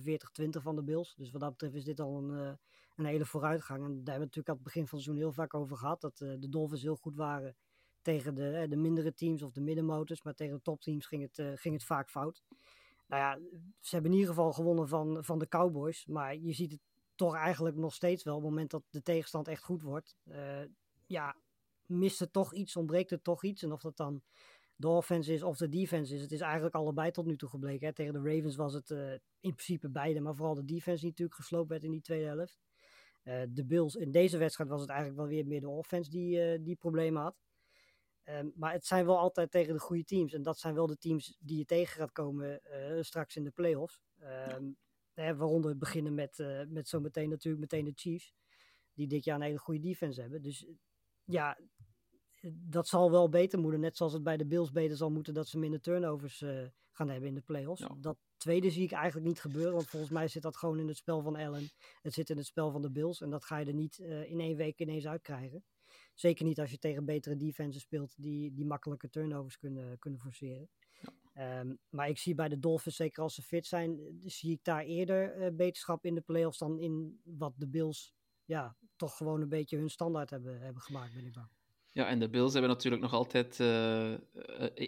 48-20 0.41 0.62
van 0.62 0.75
de 0.75 0.84
Bills. 0.84 1.15
Dus 1.15 1.31
wat 1.31 1.41
dat 1.41 1.51
betreft 1.51 1.75
is 1.75 1.84
dit 1.84 1.99
al 1.99 2.17
een, 2.17 2.29
uh, 2.29 2.51
een 2.95 3.05
hele 3.05 3.25
vooruitgang. 3.25 3.79
En 3.79 3.88
daar 3.88 3.95
hebben 3.95 4.13
we 4.13 4.19
natuurlijk 4.19 4.49
aan 4.49 4.55
het 4.55 4.63
begin 4.63 4.88
van 4.88 4.97
het 4.97 5.05
seizoen 5.05 5.23
heel 5.25 5.34
vaak 5.34 5.53
over 5.53 5.77
gehad, 5.77 6.01
dat 6.01 6.19
uh, 6.19 6.34
de 6.39 6.49
Dolphins 6.49 6.81
heel 6.81 6.95
goed 6.95 7.15
waren 7.15 7.55
tegen 8.01 8.36
de, 8.36 8.65
de 8.69 8.75
mindere 8.75 9.13
teams 9.13 9.41
of 9.41 9.51
de 9.51 9.62
middenmotors. 9.62 10.23
Maar 10.23 10.34
tegen 10.34 10.55
de 10.55 10.62
topteams 10.62 11.05
ging 11.05 11.21
het, 11.21 11.60
ging 11.60 11.73
het 11.73 11.84
vaak 11.84 12.10
fout 12.10 12.43
nou 13.08 13.21
ja, 13.21 13.60
ze 13.79 13.93
hebben 13.93 14.12
in 14.12 14.17
ieder 14.17 14.34
geval 14.34 14.53
gewonnen 14.53 14.88
van, 14.88 15.23
van 15.23 15.39
de 15.39 15.47
Cowboys. 15.47 16.05
Maar 16.05 16.36
je 16.36 16.53
ziet 16.53 16.71
het 16.71 16.81
toch 17.15 17.36
eigenlijk 17.36 17.75
nog 17.75 17.93
steeds 17.93 18.23
wel, 18.23 18.36
op 18.36 18.41
het 18.41 18.49
moment 18.49 18.71
dat 18.71 18.84
de 18.89 19.01
tegenstand 19.01 19.47
echt 19.47 19.63
goed 19.63 19.81
wordt, 19.81 20.15
eh, 20.23 20.63
ja, 21.05 21.36
mist 21.86 22.21
er 22.21 22.31
toch 22.31 22.53
iets, 22.53 22.75
ontbreekt 22.75 23.12
er 23.12 23.21
toch 23.21 23.43
iets. 23.43 23.63
En 23.63 23.71
of 23.71 23.81
dat 23.81 23.97
dan 23.97 24.21
de 24.75 24.88
offense 24.88 25.33
is 25.33 25.43
of 25.43 25.57
de 25.57 25.69
defense 25.69 26.15
is, 26.15 26.21
het 26.21 26.31
is 26.31 26.41
eigenlijk 26.41 26.75
allebei 26.75 27.11
tot 27.11 27.25
nu 27.25 27.38
toe 27.38 27.49
gebleken. 27.49 27.88
Hè. 27.88 27.93
Tegen 27.93 28.13
de 28.13 28.35
Ravens 28.35 28.55
was 28.55 28.73
het 28.73 28.91
eh, 28.91 29.11
in 29.39 29.53
principe 29.53 29.89
beide, 29.89 30.19
maar 30.19 30.35
vooral 30.35 30.55
de 30.55 30.65
defense 30.65 30.99
die 30.99 31.09
natuurlijk 31.09 31.38
gesloopt 31.38 31.69
werd 31.69 31.83
in 31.83 31.91
die 31.91 32.01
tweede 32.01 32.25
helft. 32.25 32.59
Eh, 33.23 33.41
de 33.49 33.65
Bills, 33.65 33.95
in 33.95 34.11
deze 34.11 34.38
wedstrijd 34.38 34.69
was 34.69 34.81
het 34.81 34.89
eigenlijk 34.89 35.19
wel 35.19 35.29
weer 35.29 35.47
meer 35.47 35.61
de 35.61 35.69
offense 35.69 36.09
die, 36.09 36.41
eh, 36.41 36.59
die 36.63 36.75
problemen 36.75 37.21
had. 37.21 37.35
Ehm, 38.23 38.49
maar 38.55 38.71
het 38.71 38.85
zijn 38.85 39.05
wel 39.05 39.17
altijd 39.17 39.51
tegen 39.51 39.73
de 39.73 39.79
goede 39.79 40.03
teams. 40.03 40.33
En 40.33 40.43
dat 40.43 40.59
zijn 40.59 40.73
wel 40.75 40.88
de 40.88 40.97
teams 40.97 41.38
die 41.39 41.57
je 41.57 41.65
tegen 41.65 41.99
gaat 41.99 42.11
komen 42.11 42.61
straks 43.01 43.35
in 43.35 43.43
de 43.43 43.51
playoffs. 43.51 43.99
Ehm 44.19 44.71
hè, 45.13 45.35
waaronder 45.35 45.69
het 45.69 45.79
beginnen 45.79 46.13
met, 46.13 46.43
met 46.67 46.88
zometeen 46.88 47.29
natuurlijk 47.29 47.61
meteen 47.61 47.85
de 47.85 47.91
Chiefs. 47.95 48.33
Die 48.93 49.07
dit 49.07 49.23
jaar 49.23 49.35
een 49.35 49.41
hele 49.41 49.57
goede 49.57 49.79
defense 49.79 50.21
hebben. 50.21 50.41
Dus 50.41 50.65
ja, 51.25 51.57
dat 52.53 52.88
zal 52.88 53.12
wel 53.12 53.29
beter 53.29 53.60
moeten. 53.60 53.79
Net 53.79 53.97
zoals 53.97 54.13
het 54.13 54.23
bij 54.23 54.38
de 54.38 54.45
Bills 54.45 54.71
beter 54.71 54.97
zal 54.97 55.12
moeten 55.12 55.34
dat 55.34 55.47
ze 55.47 55.58
minder 55.58 55.81
turnovers 55.81 56.41
eh, 56.41 56.65
gaan 56.91 57.10
hebben 57.10 57.29
in 57.29 57.36
de 57.36 57.41
playoffs. 57.41 57.81
Ja. 57.81 57.95
Dat 57.99 58.17
tweede 58.38 58.69
zie 58.69 58.84
ik 58.84 58.91
eigenlijk 58.91 59.27
niet 59.27 59.41
gebeuren. 59.41 59.73
Want 59.73 59.88
volgens 59.88 60.12
mij 60.12 60.27
zit 60.27 60.41
dat 60.41 60.58
gewoon 60.58 60.79
in 60.79 60.88
het 60.88 60.97
spel 60.97 61.21
van 61.21 61.36
Allen. 61.36 61.69
Het 62.01 62.13
zit 62.13 62.29
in 62.29 62.38
het 62.38 62.45
spel 62.45 62.71
van 62.71 62.81
de 62.81 62.91
Bills. 62.91 63.21
En 63.21 63.29
dat 63.29 63.45
ga 63.45 63.58
je 63.58 63.65
er 63.65 63.73
niet 63.73 63.99
eh, 63.99 64.29
in 64.31 64.39
één 64.39 64.55
week 64.55 64.79
ineens 64.79 65.08
uitkrijgen. 65.08 65.63
Zeker 66.13 66.45
niet 66.45 66.60
als 66.60 66.71
je 66.71 66.77
tegen 66.77 67.05
betere 67.05 67.38
defenses 67.38 67.81
speelt 67.81 68.13
die, 68.17 68.53
die 68.53 68.65
makkelijke 68.65 69.10
turnovers 69.10 69.58
kunnen, 69.58 69.99
kunnen 69.99 70.19
forceren. 70.19 70.69
Ehm, 71.34 71.75
maar 71.89 72.10
ik 72.10 72.17
zie 72.17 72.36
bij 72.36 72.49
de 72.49 72.60
Dolphins, 72.60 72.95
zeker 72.95 73.23
als 73.23 73.36
ze 73.36 73.41
fit 73.41 73.65
zijn, 73.65 73.99
eh, 73.99 74.13
zie 74.23 74.51
ik 74.51 74.63
daar 74.63 74.84
eerder 74.84 75.55
beterschap 75.55 76.05
in 76.05 76.15
de 76.15 76.21
playoffs 76.21 76.58
dan 76.58 76.79
in 76.79 77.21
wat 77.23 77.53
de 77.58 77.67
Bills 77.67 78.13
ja, 78.45 78.77
toch 78.95 79.17
gewoon 79.17 79.41
een 79.41 79.49
beetje 79.49 79.77
hun 79.77 79.89
standaard 79.89 80.29
hebben, 80.29 80.62
hebben 80.62 80.81
gemaakt, 80.81 81.13
ben 81.13 81.25
ik 81.25 81.34
bang. 81.34 81.49
Ja, 81.95 82.08
en 82.08 82.19
de 82.19 82.29
Bills 82.29 82.51
hebben 82.53 82.71
natuurlijk 82.71 83.01
nog 83.03 83.13
altijd 83.13 83.60
eh, 83.60 84.13
eh, 84.13 84.19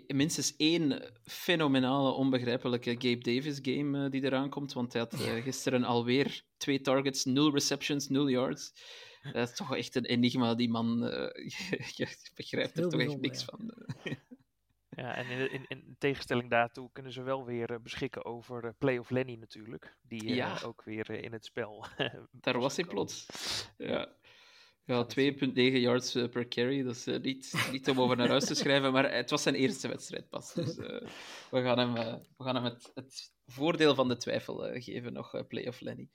minstens 0.08 0.56
één 0.58 1.12
fenomenale, 1.24 2.12
onbegrijpelijke 2.12 2.90
Gabe 2.92 3.18
Davis 3.18 3.60
game 3.62 4.06
eh, 4.06 4.12
die 4.12 4.24
eraan 4.24 4.50
komt. 4.50 4.74
Want 4.74 4.94
hij 4.94 5.02
had 5.02 5.14
eh, 5.14 5.44
gisteren 5.44 5.84
alweer 5.84 6.42
twee 6.58 6.82
targets, 6.82 7.26
nul 7.26 7.52
receptions, 7.54 8.08
nul 8.10 8.28
yards. 8.30 8.74
Dat 9.34 9.50
is 9.50 9.56
toch 9.56 9.76
echt 9.76 9.96
een 9.96 10.06
enigma, 10.06 10.56
die 10.56 10.70
man. 10.70 11.04
eh, 11.08 11.50
je 11.98 12.08
begrijpt 12.36 12.78
er 12.80 12.90
toch 12.90 13.02
echt 13.02 13.20
niks 13.20 13.40
ja. 13.40 13.46
van. 13.46 13.74
Ja, 14.90 15.16
en 15.16 15.28
in, 15.30 15.52
in, 15.52 15.66
in 15.68 15.96
tegenstelling 15.98 16.50
daartoe 16.50 16.90
kunnen 16.94 17.12
ze 17.12 17.22
wel 17.22 17.46
weer 17.46 17.72
eh, 17.72 17.80
beschikken 17.82 18.26
over 18.26 18.64
eh, 18.66 18.72
Playoff 18.78 19.10
Lenny 19.10 19.36
natuurlijk. 19.36 19.98
Die 20.02 20.30
eh, 20.30 20.36
Ja. 20.36 20.60
ook 20.66 20.84
weer 20.84 21.10
eh, 21.10 21.24
in 21.24 21.32
het 21.34 21.46
spel. 21.46 21.86
Daar 22.32 22.60
was 22.60 22.76
hij 22.76 22.86
plots. 22.86 23.26
Ja. 23.78 24.16
Ja, 24.88 25.06
2,9 25.06 25.54
yards 25.54 26.16
eh, 26.16 26.30
per 26.30 26.48
carry. 26.48 26.84
Dat 26.84 26.96
is 26.96 27.08
eh, 27.08 27.20
niet, 27.20 27.54
niet 27.72 27.90
om 27.90 28.02
over 28.02 28.18
naar 28.18 28.28
huis 28.28 28.46
te 28.46 28.56
schrijven, 28.56 28.92
maar 28.92 29.14
het 29.14 29.30
was 29.30 29.42
zijn 29.42 29.56
eerste 29.56 29.88
wedstrijd 29.88 30.30
pas. 30.30 30.54
Dus 30.54 30.78
eh, 30.78 31.08
we 31.52 31.62
gaan 31.62 31.78
hem, 31.78 31.94
we 32.38 32.44
gaan 32.44 32.56
hem 32.56 32.64
het, 32.64 32.92
het 32.94 33.34
voordeel 33.46 33.96
van 33.96 34.08
de 34.08 34.18
twijfel 34.18 34.82
geven, 34.82 35.14
nog 35.14 35.48
playoff 35.48 35.80
Lenny. 35.80 36.10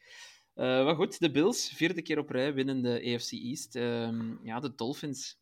Maar 0.55 0.95
goed, 0.95 1.19
de 1.19 1.31
Bills, 1.31 1.69
vierde 1.69 2.03
keer 2.03 2.19
op 2.19 2.31
rij 2.31 2.55
winnen 2.55 2.83
de 2.83 3.15
AFC 3.15 3.33
East. 3.33 3.77
Ehm, 3.77 4.45
ja, 4.45 4.61
de 4.61 4.75
Dolphins. 4.75 5.39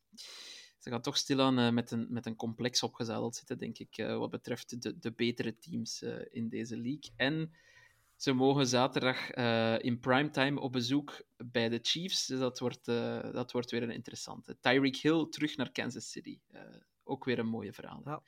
Ze 0.79 0.89
gaan 0.89 1.01
toch 1.01 1.17
stilaan 1.17 1.73
met, 1.73 1.91
een, 1.91 2.07
met 2.09 2.25
een 2.25 2.35
complex 2.35 2.83
opgezadeld 2.83 3.35
zitten, 3.35 3.57
denk 3.57 3.77
ik, 3.77 3.95
wat 3.95 4.29
betreft 4.29 4.81
de, 4.81 4.99
de 4.99 5.11
betere 5.11 5.57
teams 5.57 6.01
in 6.31 6.49
deze 6.49 6.77
league. 6.77 7.11
En 7.15 7.51
ze 8.21 8.33
mogen 8.33 8.67
zaterdag 8.67 9.29
eh, 9.29 9.79
in 9.79 9.99
primetime 9.99 10.59
op 10.59 10.71
bezoek 10.71 11.21
bij 11.37 11.69
de 11.69 11.79
Chiefs. 11.81 12.25
Dus 12.25 12.39
dat 12.39 12.59
wordt, 12.59 12.87
eh, 12.87 13.31
dat 13.31 13.51
wordt 13.51 13.71
weer 13.71 13.83
een 13.83 13.91
interessante. 13.91 14.57
Tyreek 14.59 14.95
Hill 14.95 15.27
terug 15.29 15.57
naar 15.57 15.71
Kansas 15.71 16.11
City. 16.11 16.39
Eh, 16.51 16.61
ook 17.03 17.25
weer 17.25 17.39
een 17.39 17.47
mooie 17.47 17.73
verhaal. 17.73 18.01
Ja. 18.05 18.23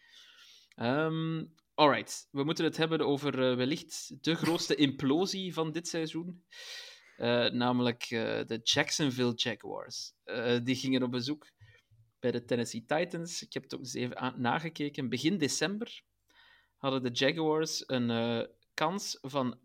Ehm, 0.75 1.45
alright, 1.73 2.27
we 2.31 2.43
moeten 2.43 2.65
het 2.65 2.77
hebben 2.77 3.01
over 3.01 3.57
wellicht 3.57 4.23
de 4.23 4.35
grootste 4.35 4.75
implosie 4.87 5.53
van 5.53 5.71
dit 5.71 5.87
seizoen. 5.87 6.43
Namelijk 7.51 8.07
de 8.47 8.59
Jacksonville 8.63 9.33
Jaguars. 9.35 10.13
Die 10.63 10.75
gingen 10.75 11.03
op 11.03 11.11
bezoek 11.11 11.51
bij 12.19 12.31
de 12.31 12.45
Tennessee 12.45 12.85
Titans. 12.85 13.43
Ik 13.43 13.53
heb 13.53 13.63
het 13.63 13.73
ook 13.73 13.79
eens 13.79 13.93
even 13.93 14.41
nagekeken. 14.41 15.09
Begin 15.09 15.37
december 15.37 16.03
hadden 16.77 17.03
de 17.03 17.09
Jaguars 17.09 17.83
een 17.87 18.09
kans 18.73 19.17
van 19.21 19.59
98,3% 19.59 19.63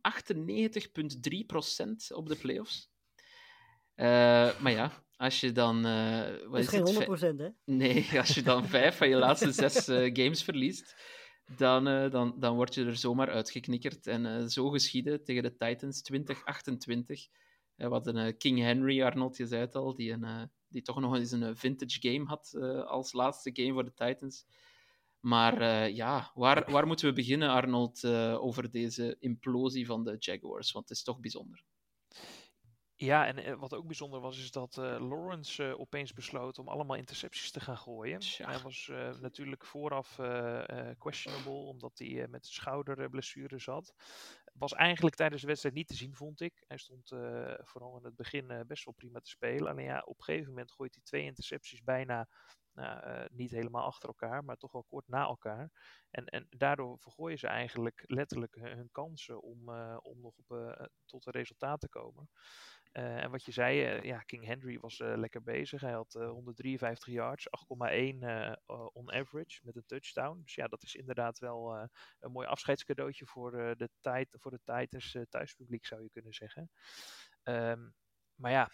op 2.14 2.28
de 2.28 2.36
playoffs. 2.36 2.90
Eh, 3.94 4.60
maar 4.60 4.72
ja, 4.72 5.04
als 5.16 5.40
je 5.40 5.52
dan. 5.52 5.84
eh, 5.86 6.30
wat 6.30 6.40
Dat 6.52 6.60
is 6.60 6.64
is 6.64 6.68
geen 6.68 6.86
het, 6.86 7.34
100%, 7.34 7.36
hè? 7.36 7.48
Nee, 7.64 8.06
als 8.20 8.34
je 8.34 8.42
dan 8.42 8.66
vijf 8.66 8.96
van 8.96 9.08
je 9.08 9.16
laatste 9.16 9.52
zes 9.52 9.88
eh, 9.88 10.10
games 10.12 10.42
verliest, 10.42 10.96
dan, 11.56 11.84
dan, 12.10 12.34
dan 12.38 12.56
word 12.56 12.74
je 12.74 12.84
er 12.84 12.96
zomaar 12.96 13.30
uitgeknikkerd. 13.30 14.06
En 14.06 14.50
zo 14.50 14.68
geschieden 14.68 15.24
tegen 15.24 15.42
de 15.42 15.56
Titans 15.56 16.02
2028. 16.02 17.26
Eh, 17.76 17.88
wat 17.88 18.06
een 18.06 18.36
King 18.36 18.58
Henry, 18.58 19.02
Arnold, 19.02 19.36
je 19.36 19.46
zei 19.46 19.60
het 19.60 19.74
al, 19.74 19.94
die, 19.94 20.12
een, 20.12 20.50
die 20.68 20.82
toch 20.82 21.00
nog 21.00 21.16
eens 21.16 21.30
een 21.30 21.56
vintage 21.56 21.98
game 22.00 22.24
had 22.24 22.54
als 22.86 23.12
laatste 23.12 23.50
game 23.52 23.72
voor 23.72 23.84
de 23.84 23.94
Titans. 23.94 24.46
Maar 25.20 25.60
eh, 25.60 25.94
ja, 25.94 26.30
waar, 26.34 26.70
waar 26.70 26.86
moeten 26.86 27.06
we 27.06 27.12
beginnen, 27.12 27.48
Arnold, 27.48 28.04
eh, 28.04 28.42
over 28.42 28.70
deze 28.70 29.16
implosie 29.18 29.86
van 29.86 30.04
de 30.04 30.16
Jaguars? 30.18 30.72
Want 30.72 30.88
het 30.88 30.98
is 30.98 31.04
toch 31.04 31.20
bijzonder. 31.20 31.64
Ja, 32.94 33.26
en 33.26 33.36
eh, 33.36 33.58
wat 33.58 33.74
ook 33.74 33.86
bijzonder 33.86 34.20
was, 34.20 34.38
is 34.38 34.50
dat 34.50 34.76
Lawrence 34.76 35.78
opeens 35.78 36.12
besloot 36.12 36.58
om 36.58 36.68
allemaal 36.68 36.96
intercepties 36.96 37.50
te 37.50 37.60
gaan 37.60 37.78
gooien. 37.78 38.20
Hij 38.36 38.58
was 38.58 38.90
natuurlijk 39.20 39.64
vooraf 39.64 40.14
questionable, 40.98 41.52
omdat 41.52 41.98
hij 41.98 42.26
met 42.28 42.46
schouderblessure 42.46 43.58
zat. 43.58 43.94
Was 44.52 44.72
eigenlijk 44.72 45.16
tijdens 45.16 45.40
de 45.40 45.46
wedstrijd 45.46 45.74
niet 45.74 45.88
te 45.88 45.94
zien, 45.94 46.14
vond 46.14 46.40
ik. 46.40 46.64
Hij 46.66 46.78
stond 46.78 47.08
vooral 47.58 47.96
in 47.96 48.04
het 48.04 48.16
begin 48.16 48.64
best 48.66 48.84
wel 48.84 48.94
prima 48.94 49.20
te 49.20 49.30
spelen. 49.30 49.68
Alleen 49.68 49.84
ja, 49.84 50.02
op 50.06 50.18
een 50.18 50.24
gegeven 50.24 50.48
moment 50.48 50.72
gooit 50.72 50.94
hij 50.94 51.02
twee 51.04 51.24
intercepties 51.24 51.82
bijna 51.82 52.28
nou, 52.78 53.02
eh, 53.02 53.24
niet 53.30 53.50
helemaal 53.50 53.84
achter 53.84 54.08
elkaar, 54.08 54.44
maar 54.44 54.56
toch 54.56 54.72
wel 54.72 54.84
kort 54.88 55.08
na 55.08 55.22
elkaar. 55.22 55.70
En, 56.10 56.24
en 56.24 56.46
daardoor 56.50 56.98
vergooien 56.98 57.38
ze 57.38 57.46
eigenlijk 57.46 58.04
letterlijk 58.06 58.54
hun, 58.54 58.88
kansen 58.92 59.42
om, 59.42 59.68
eh, 59.68 59.96
om 60.02 60.20
nog 60.20 60.34
op, 60.36 60.50
eh, 60.50 60.86
tot 61.04 61.26
een 61.26 61.32
resultaat 61.32 61.80
te 61.80 61.88
komen. 61.88 62.30
En 62.92 63.30
wat 63.30 63.44
je 63.44 63.52
zei, 63.52 64.02
ja, 64.06 64.18
King 64.18 64.44
Henry 64.44 64.78
was 64.78 64.98
lekker 64.98 65.42
bezig. 65.42 65.80
Hij 65.80 65.92
had 65.92 66.14
eh, 66.14 66.30
153 66.30 67.12
yards, 67.12 67.48
8,1 67.50 68.22
eh, 68.22 68.48
eh, 68.48 68.86
on 68.92 69.12
average 69.12 69.60
met 69.62 69.76
een 69.76 69.86
touchdown. 69.86 70.40
Dus 70.42 70.54
ja, 70.54 70.66
dat 70.66 70.82
is 70.82 70.94
inderdaad 70.94 71.38
wel 71.38 71.88
een 72.18 72.32
mooi 72.32 72.46
afscheidscadeautje 72.46 73.26
voor, 73.26 73.50
de, 73.50 73.90
tijd, 74.00 74.36
voor 74.40 74.50
de 74.50 74.60
Titans 74.64 75.16
thuispubliek, 75.28 75.86
zou 75.86 76.02
je 76.02 76.10
kunnen 76.10 76.32
zeggen. 76.32 76.70
Ehm, 77.42 77.88
maar 78.34 78.50
ja, 78.50 78.70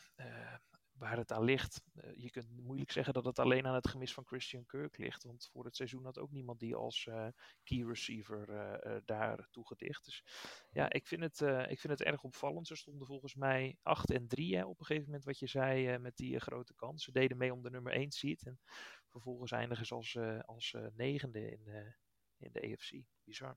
waar 0.99 1.17
het 1.17 1.33
aan 1.33 1.45
ligt, 1.45 1.83
eh, 1.95 2.11
je 2.15 2.31
kunt 2.31 2.51
moeilijk 2.51 2.93
zeggen 2.93 3.15
dat 3.15 3.25
het 3.25 3.39
alleen 3.39 3.67
aan 3.67 3.75
het 3.75 3.89
gemis 3.89 4.15
van 4.15 4.27
Christian 4.27 4.67
Kirk 4.67 4.99
ligt. 4.99 5.25
Want 5.25 5.49
voor 5.53 5.65
het 5.65 5.77
seizoen 5.77 6.05
had 6.05 6.19
ook 6.19 6.31
niemand 6.31 6.61
die 6.61 6.75
als 6.75 7.07
eh, 7.07 7.27
key 7.63 7.85
receiver 7.85 8.49
eh, 8.49 8.97
eh, 8.97 9.03
daar 9.05 9.49
toegedicht. 9.51 10.05
Dus 10.05 10.25
ja, 10.71 10.93
ik 10.93 11.07
vind, 11.07 11.23
het, 11.23 11.41
ik 11.71 11.81
vind 11.81 11.99
het 11.99 12.03
erg 12.03 12.23
opvallend. 12.23 12.67
Ze 12.67 12.77
stonden 12.77 13.07
volgens 13.07 13.35
mij 13.35 13.79
8 13.83 14.11
en 14.11 14.29
3 14.29 14.57
hè, 14.57 14.65
op 14.65 14.81
een 14.81 14.87
gegeven 14.87 15.07
moment, 15.07 15.25
wat 15.25 15.39
je 15.39 15.47
zei, 15.47 15.99
met 15.99 16.17
die 16.17 16.41
grote 16.41 16.75
kans. 16.75 17.05
Ze 17.05 17.13
deden 17.13 17.37
mee 17.37 17.53
om 17.53 17.63
de 17.63 17.71
nummer 17.71 17.93
1 17.93 18.11
seed. 18.11 18.47
En 18.47 18.61
vervolgens 19.09 19.53
eindigen 19.53 19.87
ze 19.87 19.95
als, 19.95 20.19
als 20.47 20.77
negende 20.95 21.51
in, 21.51 21.95
in 22.39 22.53
de 22.53 22.73
AFC. 22.73 22.93
Bizar. 23.25 23.57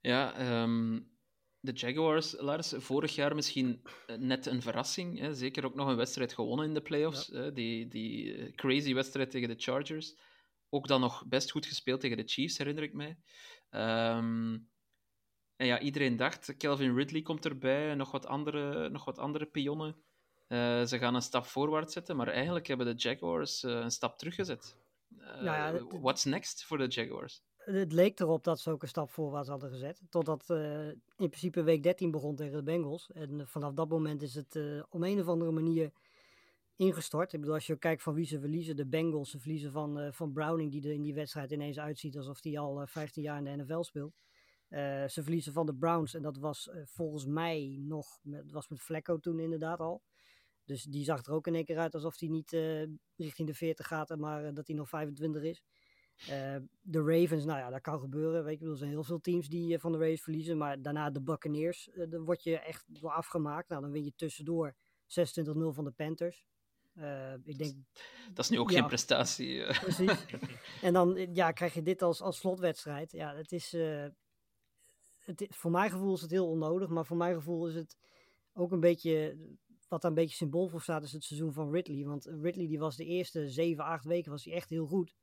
Ja, 0.00 0.34
ehm, 0.34 1.00
de 1.60 1.72
Jaguars, 1.72 2.34
Lars, 2.38 2.72
vorig 2.76 3.14
jaar 3.14 3.34
misschien 3.34 3.82
eh, 4.06 4.16
net 4.16 4.46
een 4.46 4.62
verrassing. 4.62 5.18
Hè? 5.18 5.34
Zeker 5.34 5.64
ook 5.64 5.74
nog 5.74 5.88
een 5.88 5.96
wedstrijd 5.96 6.32
gewonnen 6.32 6.66
in 6.66 6.74
de 6.74 6.82
playoffs. 6.82 7.26
Hè? 7.26 7.52
Die, 7.52 7.88
die 7.88 8.34
eh, 8.34 8.54
crazy 8.54 8.94
wedstrijd 8.94 9.30
tegen 9.30 9.48
de 9.48 9.54
Chargers. 9.58 10.16
Ook 10.68 10.86
dan 10.86 11.00
nog 11.00 11.26
best 11.26 11.50
goed 11.50 11.66
gespeeld 11.66 12.00
tegen 12.00 12.16
de 12.16 12.26
Chiefs, 12.26 12.58
herinner 12.58 12.82
ik 12.84 12.92
mij. 12.92 13.18
Ehm, 13.70 14.58
en 15.56 15.66
ja, 15.66 15.80
iedereen 15.80 16.16
dacht, 16.16 16.56
Calvin 16.56 16.94
Ridley 16.96 17.22
komt 17.22 17.44
erbij, 17.44 17.94
nog 17.94 18.10
wat 18.10 18.26
andere, 18.26 18.88
nog 18.88 19.04
wat 19.04 19.18
andere 19.18 19.46
pionnen. 19.46 19.96
Eh, 20.46 20.84
ze 20.84 20.98
gaan 20.98 21.14
een 21.14 21.22
stap 21.22 21.44
voorwaarts 21.46 21.92
zetten, 21.92 22.16
maar 22.16 22.28
eigenlijk 22.28 22.66
hebben 22.66 22.86
de 22.86 23.02
Jaguars 23.02 23.62
een 23.62 23.90
stap 23.90 24.18
teruggezet. 24.18 24.76
Ja, 25.42 25.72
het- 25.72 26.00
what's 26.00 26.24
next 26.24 26.64
voor 26.64 26.78
de 26.78 26.86
Jaguars? 26.86 27.42
Het 27.70 27.92
leek 27.92 28.20
erop 28.20 28.44
dat 28.44 28.60
ze 28.60 28.70
ook 28.70 28.82
een 28.82 28.88
stap 28.88 29.10
voorwaarts 29.10 29.48
hadden 29.48 29.70
gezet. 29.70 30.00
Totdat 30.10 30.50
eh, 30.50 30.88
in 30.88 30.98
principe 31.16 31.62
week 31.62 31.82
13 31.82 32.10
begon 32.10 32.36
tegen 32.36 32.56
de 32.56 32.62
Bengals. 32.62 33.10
En 33.12 33.40
eh, 33.40 33.46
vanaf 33.46 33.72
dat 33.72 33.88
moment 33.88 34.22
is 34.22 34.34
het 34.34 34.56
eh, 34.56 34.82
op 34.88 35.02
een 35.02 35.20
of 35.20 35.28
andere 35.28 35.50
manier 35.50 35.92
ingestort. 36.76 37.32
Ik 37.32 37.40
bedoel, 37.40 37.54
als 37.54 37.66
je 37.66 37.76
kijkt 37.76 38.02
van 38.02 38.14
wie 38.14 38.26
ze 38.26 38.40
verliezen. 38.40 38.76
De 38.76 38.86
Bengals, 38.86 39.30
ze 39.30 39.38
verliezen 39.38 39.72
van, 39.72 40.12
van 40.12 40.32
Browning, 40.32 40.70
die 40.70 40.82
er 40.82 40.92
in 40.92 41.02
die 41.02 41.14
wedstrijd 41.14 41.50
ineens 41.50 41.78
uitziet 41.78 42.16
alsof 42.16 42.42
hij 42.42 42.58
al 42.58 42.80
eh, 42.80 42.86
15 42.86 43.22
jaar 43.22 43.38
in 43.38 43.44
de 43.44 43.62
NFL 43.62 43.82
speelt. 43.82 44.16
Ze 45.08 45.20
verliezen 45.22 45.52
van 45.52 45.66
de 45.66 45.74
Browns 45.74 46.14
en 46.14 46.22
dat 46.22 46.38
was 46.38 46.70
volgens 46.84 47.26
mij 47.26 47.76
nog, 47.80 48.18
met, 48.22 48.50
was 48.50 48.68
met 48.68 48.80
Flecko 48.80 49.18
toen 49.18 49.40
inderdaad 49.40 49.80
al. 49.80 50.02
Dus 50.64 50.82
die 50.82 51.04
zag 51.04 51.24
er 51.24 51.32
ook 51.32 51.46
in 51.46 51.54
één 51.54 51.64
keer 51.64 51.78
uit 51.78 51.94
alsof 51.94 52.18
hij 52.18 52.28
niet 52.28 52.50
richting 53.16 53.48
de 53.48 53.54
40 53.54 53.86
gaat, 53.86 54.16
maar 54.16 54.54
dat 54.54 54.66
hij 54.66 54.76
nog 54.76 54.88
25 54.88 55.42
is. 55.42 55.62
Eh, 56.18 56.56
de 56.80 57.02
Ravens, 57.02 57.44
nou 57.44 57.58
ja, 57.58 57.70
dat 57.70 57.80
kan 57.80 58.00
gebeuren. 58.00 58.44
Weet 58.44 58.58
je, 58.58 58.64
wel, 58.64 58.72
er 58.72 58.78
zijn 58.78 58.90
heel 58.90 59.04
veel 59.04 59.20
teams 59.20 59.48
die 59.48 59.74
eh, 59.74 59.80
van 59.80 59.92
de 59.92 59.98
Ravens 59.98 60.22
verliezen. 60.22 60.56
Maar 60.56 60.82
daarna 60.82 61.10
de 61.10 61.20
Buccaneers, 61.20 61.90
eh 61.90 62.10
daar 62.10 62.20
word 62.20 62.42
je 62.42 62.58
echt 62.58 62.84
door 62.86 63.10
afgemaakt. 63.10 63.68
Nou, 63.68 63.82
dan 63.82 63.90
win 63.90 64.04
je 64.04 64.12
tussendoor 64.16 64.74
26-0 65.06 65.72
van 65.72 65.84
de 65.84 65.90
Panthers. 65.90 66.46
Ik 67.44 67.58
denk, 67.58 67.74
Dat 68.32 68.44
is 68.44 68.50
nu 68.50 68.58
ook 68.58 68.70
Ja. 68.70 68.78
geen 68.78 68.86
prestatie. 68.86 69.64
precies. 69.64 70.24
en 70.82 70.92
dan 70.92 71.28
ja, 71.34 71.52
krijg 71.52 71.74
je 71.74 71.82
dit 71.82 72.02
als, 72.02 72.20
als 72.20 72.38
slotwedstrijd. 72.38 73.12
Ja, 73.12 73.34
het 73.34 73.52
is, 73.52 73.72
het, 75.18 75.46
voor 75.48 75.70
mijn 75.70 75.90
gevoel 75.90 76.14
is 76.14 76.20
het 76.20 76.30
heel 76.30 76.48
onnodig. 76.48 76.88
Maar 76.88 77.06
voor 77.06 77.16
mijn 77.16 77.34
gevoel 77.34 77.68
is 77.68 77.74
het 77.74 77.96
ook 78.52 78.72
een 78.72 78.80
beetje, 78.80 79.36
wat 79.88 80.02
daar 80.02 80.10
een 80.10 80.16
beetje 80.16 80.36
symbool 80.36 80.68
voor 80.68 80.82
staat, 80.82 81.02
is 81.02 81.12
het 81.12 81.24
seizoen 81.24 81.52
van 81.52 81.70
Ridley. 81.72 82.04
Want 82.04 82.24
Ridley 82.24 82.66
die 82.66 82.78
was 82.78 82.96
de 82.96 83.04
eerste 83.04 83.48
7, 83.48 83.84
8 83.84 84.04
weken 84.04 84.30
was 84.30 84.44
hij 84.44 84.54
echt 84.54 84.70
heel 84.70 84.86
goed. 84.86 85.14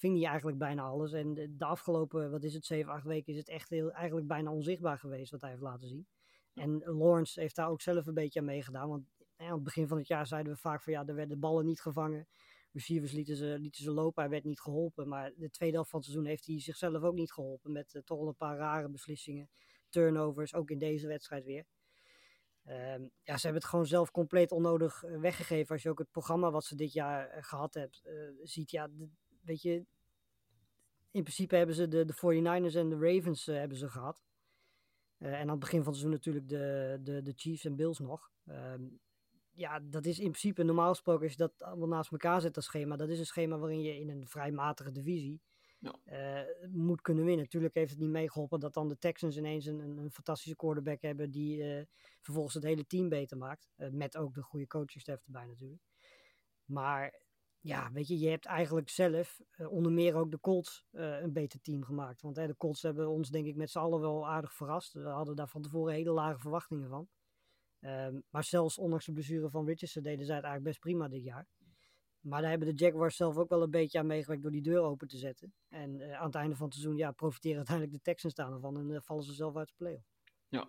Ving 0.00 0.18
hij 0.18 0.26
eigenlijk 0.26 0.58
bijna 0.58 0.82
alles. 0.82 1.12
En 1.12 1.34
de, 1.34 1.56
de 1.56 1.64
afgelopen, 1.64 2.30
wat 2.30 2.42
is 2.42 2.54
het, 2.54 2.64
7, 2.64 2.92
8 2.92 3.04
weken 3.04 3.32
is 3.32 3.38
het 3.38 3.48
echt 3.48 3.68
heel, 3.68 3.90
eigenlijk 3.92 4.26
bijna 4.26 4.52
onzichtbaar 4.52 4.98
geweest 4.98 5.30
wat 5.30 5.40
hij 5.40 5.50
heeft 5.50 5.62
laten 5.62 5.88
zien. 5.88 6.06
En 6.54 6.82
Lawrence 6.84 7.40
heeft 7.40 7.56
daar 7.56 7.68
ook 7.68 7.80
zelf 7.80 8.06
een 8.06 8.14
beetje 8.14 8.40
aan 8.40 8.44
meegedaan. 8.46 8.88
Want 8.88 9.04
ja, 9.36 9.46
aan 9.46 9.54
het 9.54 9.62
begin 9.62 9.88
van 9.88 9.98
het 9.98 10.06
jaar 10.06 10.26
zeiden 10.26 10.52
we 10.52 10.58
vaak 10.58 10.82
van 10.82 10.92
ja, 10.92 11.06
er 11.06 11.14
werden 11.14 11.40
ballen 11.40 11.64
niet 11.64 11.80
gevangen. 11.80 12.28
Receivers 12.72 13.12
lieten 13.12 13.36
ze, 13.36 13.56
lieten 13.58 13.82
ze 13.82 13.90
lopen, 13.90 14.22
hij 14.22 14.30
werd 14.30 14.44
niet 14.44 14.60
geholpen. 14.60 15.08
Maar 15.08 15.32
de 15.36 15.50
tweede 15.50 15.74
helft 15.74 15.90
van 15.90 15.98
het 15.98 16.08
seizoen 16.08 16.28
heeft 16.28 16.46
hij 16.46 16.60
zichzelf 16.60 17.02
ook 17.02 17.14
niet 17.14 17.32
geholpen. 17.32 17.72
Met 17.72 17.94
eh, 17.94 18.02
toch 18.02 18.18
wel 18.18 18.28
een 18.28 18.36
paar 18.36 18.56
rare 18.56 18.88
beslissingen. 18.88 19.50
Turnovers, 19.88 20.54
ook 20.54 20.70
in 20.70 20.78
deze 20.78 21.06
wedstrijd 21.06 21.44
weer. 21.44 21.64
Ehm, 22.64 23.02
ja, 23.22 23.36
ze 23.36 23.42
hebben 23.42 23.62
het 23.62 23.70
gewoon 23.70 23.86
zelf 23.86 24.10
compleet 24.10 24.52
onnodig 24.52 25.04
eh, 25.04 25.20
weggegeven. 25.20 25.74
Als 25.74 25.82
je 25.82 25.90
ook 25.90 25.98
het 25.98 26.10
programma 26.10 26.50
wat 26.50 26.64
ze 26.64 26.76
dit 26.76 26.92
jaar 26.92 27.28
eh, 27.28 27.42
gehad 27.42 27.74
hebt, 27.74 28.02
ziet. 28.42 28.70
Ja, 28.70 28.88
weet 29.50 29.62
je, 29.62 29.86
in 31.10 31.22
principe 31.22 31.56
hebben 31.56 31.74
ze 31.74 31.88
de, 31.88 32.04
de 32.04 32.14
49ers 32.14 32.76
en 32.76 32.88
de 32.88 32.98
Ravens 32.98 33.48
eh, 33.48 33.56
hebben 33.56 33.76
ze 33.78 33.88
gehad. 33.88 34.22
Eh, 35.18 35.32
en 35.32 35.40
aan 35.40 35.48
het 35.48 35.58
begin 35.58 35.82
van 35.82 35.92
het 35.92 36.00
seizoen 36.00 36.10
natuurlijk 36.10 36.48
de, 36.48 36.98
de, 37.02 37.22
de 37.22 37.32
Chiefs 37.36 37.64
en 37.64 37.76
Bills 37.76 37.98
nog. 37.98 38.30
Ehm, 38.46 38.82
ja, 39.50 39.80
dat 39.80 40.04
is 40.06 40.18
in 40.18 40.30
principe 40.30 40.62
normaal 40.62 40.88
gesproken, 40.88 41.22
als 41.22 41.32
je 41.32 41.38
dat 41.38 41.62
allemaal 41.62 41.88
naast 41.88 42.10
elkaar 42.12 42.40
zet, 42.40 42.54
dat 42.54 42.64
schema, 42.64 42.96
dat 42.96 43.08
is 43.08 43.18
een 43.18 43.26
schema 43.26 43.58
waarin 43.58 43.82
je 43.82 43.98
in 43.98 44.08
een 44.08 44.28
vrij 44.28 44.50
matige 44.52 44.90
divisie 44.90 45.40
Ja. 45.78 45.94
eh, 46.04 46.68
moet 46.70 47.00
kunnen 47.00 47.24
winnen. 47.24 47.44
Natuurlijk 47.44 47.74
heeft 47.74 47.90
het 47.90 48.00
niet 48.00 48.10
meegeholpen 48.10 48.60
dat 48.60 48.74
dan 48.74 48.88
de 48.88 48.98
Texans 48.98 49.36
ineens 49.36 49.66
een, 49.66 49.78
een, 49.78 49.98
een 49.98 50.10
fantastische 50.10 50.56
quarterback 50.56 51.00
hebben 51.02 51.30
die 51.30 51.86
vervolgens 52.20 52.54
het 52.54 52.64
hele 52.64 52.86
team 52.86 53.08
beter 53.08 53.36
maakt. 53.36 53.68
Met 53.76 54.16
ook 54.16 54.34
de 54.34 54.42
goede 54.42 54.66
coachingstaf 54.66 55.24
erbij 55.24 55.46
natuurlijk. 55.46 55.82
Maar 56.64 57.20
ja, 57.62 57.90
weet 57.92 58.08
je, 58.08 58.18
je 58.18 58.28
hebt 58.28 58.46
eigenlijk 58.46 58.88
zelf 58.88 59.40
eh, 59.50 59.72
onder 59.72 59.92
meer 59.92 60.14
ook 60.14 60.30
de 60.30 60.40
Colts 60.40 60.84
eh, 60.90 61.20
een 61.20 61.32
beter 61.32 61.60
team 61.60 61.84
gemaakt. 61.84 62.22
Want 62.22 62.36
hè, 62.36 62.46
de 62.46 62.56
Colts 62.56 62.82
hebben 62.82 63.08
ons 63.08 63.30
denk 63.30 63.46
ik 63.46 63.56
met 63.56 63.70
z'n 63.70 63.78
allen 63.78 64.00
wel 64.00 64.28
aardig 64.28 64.54
verrast. 64.54 64.92
We 64.92 65.08
hadden 65.08 65.36
daar 65.36 65.48
van 65.48 65.62
tevoren 65.62 65.94
hele 65.94 66.10
lage 66.10 66.38
verwachtingen 66.38 66.88
van. 66.88 67.08
Ehm, 67.80 68.20
maar 68.30 68.44
zelfs 68.44 68.78
ondanks 68.78 69.04
de 69.04 69.12
blessure 69.12 69.50
van 69.50 69.66
Richardson 69.66 70.02
deden 70.02 70.26
zij 70.26 70.36
het 70.36 70.44
eigenlijk 70.44 70.64
best 70.64 70.80
prima 70.80 71.08
dit 71.08 71.24
jaar. 71.24 71.46
Maar 72.20 72.40
daar 72.40 72.50
hebben 72.50 72.68
de 72.68 72.84
Jaguars 72.84 73.16
zelf 73.16 73.36
ook 73.36 73.48
wel 73.48 73.62
een 73.62 73.70
beetje 73.70 73.98
aan 73.98 74.06
meegewerkt 74.06 74.42
door 74.42 74.52
die 74.52 74.62
deur 74.62 74.80
open 74.80 75.08
te 75.08 75.16
zetten. 75.16 75.54
En 75.68 76.00
eh, 76.00 76.18
aan 76.18 76.26
het 76.26 76.34
einde 76.34 76.56
van 76.56 76.66
het 76.66 76.74
seizoen 76.74 76.96
ja, 76.96 77.12
profiteren 77.12 77.56
uiteindelijk 77.56 77.96
de 77.96 78.02
Texans 78.02 78.34
daar 78.34 78.50
nog 78.50 78.60
van 78.60 78.92
en 78.92 79.02
vallen 79.02 79.24
ze 79.24 79.32
zelf 79.32 79.56
uit 79.56 79.68
de 79.68 79.74
play-off. 79.76 80.06
Ja. 80.48 80.68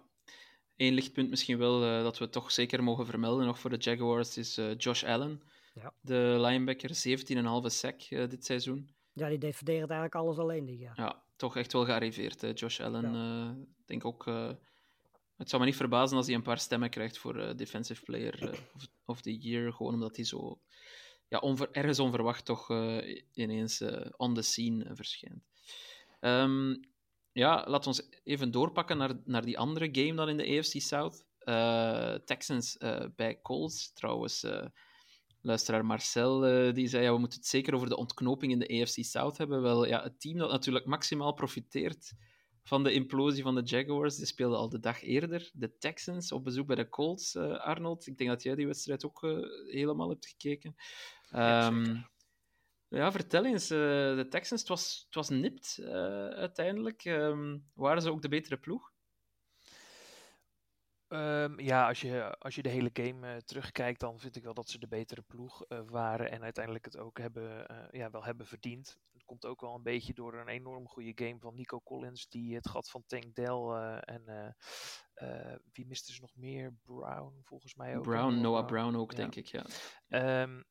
Eén 0.76 0.94
lichtpunt 0.94 1.30
misschien 1.30 1.58
wel 1.58 1.80
dat 1.80 2.18
we 2.18 2.30
toch 2.30 2.52
zeker 2.52 2.84
mogen 2.84 3.06
vermelden 3.06 3.46
nog 3.46 3.60
voor 3.60 3.70
de 3.70 3.78
Jaguars 3.78 4.38
is 4.38 4.60
Josh 4.78 5.04
Allen. 5.04 5.42
Ja. 5.74 5.93
De 6.01 6.38
linebacker, 6.39 6.89
17,5 6.89 7.65
sack 7.65 8.01
eh, 8.01 8.30
dit 8.30 8.45
seizoen. 8.45 8.89
Ja, 9.13 9.30
die 9.30 9.53
verdedigend 9.53 9.91
eigenlijk 9.91 10.15
alles 10.15 10.38
alleen 10.38 10.65
dit 10.65 10.80
jaar. 10.80 10.93
Ja, 10.99 11.24
toch 11.36 11.57
echt 11.57 11.74
wel 11.74 11.86
gearriveerd, 11.86 12.41
hè, 12.41 12.51
Josh 12.53 12.80
Allen. 12.80 13.05
eh, 13.15 13.61
Ik 13.80 13.88
denk 13.88 14.05
ook... 14.05 14.28
eh, 14.28 14.51
het 15.38 15.49
zou 15.49 15.61
me 15.61 15.67
niet 15.67 15.78
verbazen 15.78 16.17
als 16.17 16.26
hij 16.26 16.36
een 16.36 16.41
paar 16.41 16.59
stemmen 16.59 16.89
krijgt 16.89 17.17
voor 17.17 17.39
eh, 17.39 17.55
Defensive 17.55 18.03
Player 18.03 18.43
eh, 18.51 18.59
of, 18.76 18.88
of 19.05 19.22
the 19.22 19.38
Year, 19.38 19.74
gewoon 19.74 19.93
omdat 19.93 20.15
hij 20.15 20.26
zo 20.26 20.59
ja, 21.28 21.38
onver- 21.39 21.72
ergens 21.72 21.99
onverwacht 21.99 22.45
toch 22.45 22.69
eh, 22.69 23.22
ineens 23.34 23.82
eh, 23.82 24.05
on 24.17 24.34
the 24.34 24.41
scene 24.41 24.84
eh, 24.84 24.91
verschijnt. 24.93 25.43
Ehm, 26.19 26.76
ja, 27.32 27.55
laten 27.67 27.91
we 27.91 27.97
ons 27.97 28.09
even 28.24 28.51
doorpakken 28.51 28.97
naar, 28.97 29.11
naar 29.26 29.45
die 29.45 29.57
andere 29.59 29.89
game 29.91 30.13
dan 30.15 30.30
in 30.30 30.38
de 30.38 30.57
AFC 30.57 30.82
South. 30.82 31.26
Eh, 31.39 32.13
Texans 32.13 32.78
eh, 32.78 33.05
bij 33.15 33.41
Colts, 33.41 33.93
trouwens. 33.93 34.43
eh, 34.43 34.65
luisteraar 35.42 35.86
Marcel 35.86 36.46
eh, 36.46 36.74
die 36.74 36.88
zei, 36.88 37.04
ja, 37.04 37.14
we 37.14 37.20
moeten 37.20 37.39
het 37.39 37.48
zeker 37.48 37.76
over 37.76 37.89
de 37.89 37.98
ontknoping 37.98 38.52
in 38.52 38.60
de 38.60 38.82
AFC 38.82 39.04
South 39.04 39.38
hebben. 39.38 39.62
Wel, 39.62 39.86
ja, 39.86 40.04
het 40.04 40.20
team 40.20 40.38
dat 40.38 40.52
natuurlijk 40.52 40.86
maximaal 40.86 41.34
profiteert 41.34 42.14
van 42.64 42.84
de 42.84 42.94
implosie 42.94 43.44
van 43.44 43.56
de 43.56 43.62
Jaguars, 43.62 44.16
die 44.16 44.26
speelde 44.26 44.56
al 44.56 44.70
de 44.70 44.80
dag 44.80 45.04
eerder. 45.04 45.50
De 45.54 45.78
Texans 45.78 46.32
op 46.32 46.44
bezoek 46.44 46.68
bij 46.68 46.76
de 46.76 46.89
Colts, 46.89 47.36
eh, 47.36 47.60
Arnold. 47.60 48.08
Ik 48.08 48.18
denk 48.18 48.30
dat 48.30 48.44
jij 48.44 48.56
die 48.56 48.68
wedstrijd 48.68 49.06
ook 49.06 49.24
eh, 49.24 49.38
helemaal 49.72 50.10
hebt 50.10 50.26
gekeken. 50.28 50.76
Ja, 51.30 51.68
Ehm, 51.68 51.96
ja, 52.88 53.12
vertel 53.12 53.46
eens. 53.46 53.68
de 53.68 54.26
Texans, 54.30 54.62
het 54.62 54.70
was, 54.70 55.04
het 55.06 55.16
was 55.16 55.30
nipt 55.30 55.80
uiteindelijk. 56.36 57.06
Ehm, 57.06 57.58
waren 57.74 58.02
ze 58.02 58.12
ook 58.12 58.22
de 58.22 58.30
betere 58.30 58.58
ploeg? 58.58 58.91
Ehm, 61.12 61.59
ja, 61.59 61.88
als 61.88 62.01
je, 62.01 62.38
als 62.38 62.55
je 62.55 62.62
de 62.62 62.70
hele 62.70 62.89
game 62.93 63.28
eh, 63.34 63.38
terugkijkt, 63.38 63.99
dan 63.99 64.20
vind 64.20 64.36
ik 64.36 64.43
wel 64.43 64.53
dat 64.53 64.70
ze 64.70 64.80
de 64.80 64.88
betere 64.88 65.22
ploeg 65.22 65.66
eh, 65.66 65.80
waren 65.86 66.32
en 66.32 66.43
uiteindelijk 66.43 66.86
het 66.86 66.97
ook 66.97 67.18
hebben, 67.18 67.68
eh, 67.68 67.99
ja, 67.99 68.09
wel 68.09 68.24
hebben 68.24 68.45
verdiend. 68.47 68.97
Het 69.14 69.24
komt 69.24 69.45
ook 69.45 69.62
wel 69.62 69.76
een 69.76 69.84
beetje 69.84 70.14
door 70.14 70.34
een 70.34 70.47
enorm 70.47 70.88
goede 70.88 71.12
game 71.26 71.39
van 71.39 71.55
Nico 71.55 71.82
Collins, 71.82 72.28
die 72.28 72.55
het 72.55 72.70
gat 72.70 72.89
van 72.89 73.03
Tank 73.07 73.36
Dell 73.36 73.70
en 74.01 74.55
wie 75.72 75.86
miste 75.86 76.14
ze 76.14 76.22
nog 76.22 76.36
meer? 76.36 76.74
Brown, 76.84 77.39
volgens 77.43 77.76
mij 77.76 77.97
ook. 77.97 78.03
Brown, 78.03 78.41
Noah 78.41 78.66
Brown 78.66 78.95
ook, 78.95 79.12
Ja. 79.12 79.18
denk 79.18 79.36
ik. 79.36 79.45
Ja. 79.45 79.66
Ehm 80.07 80.62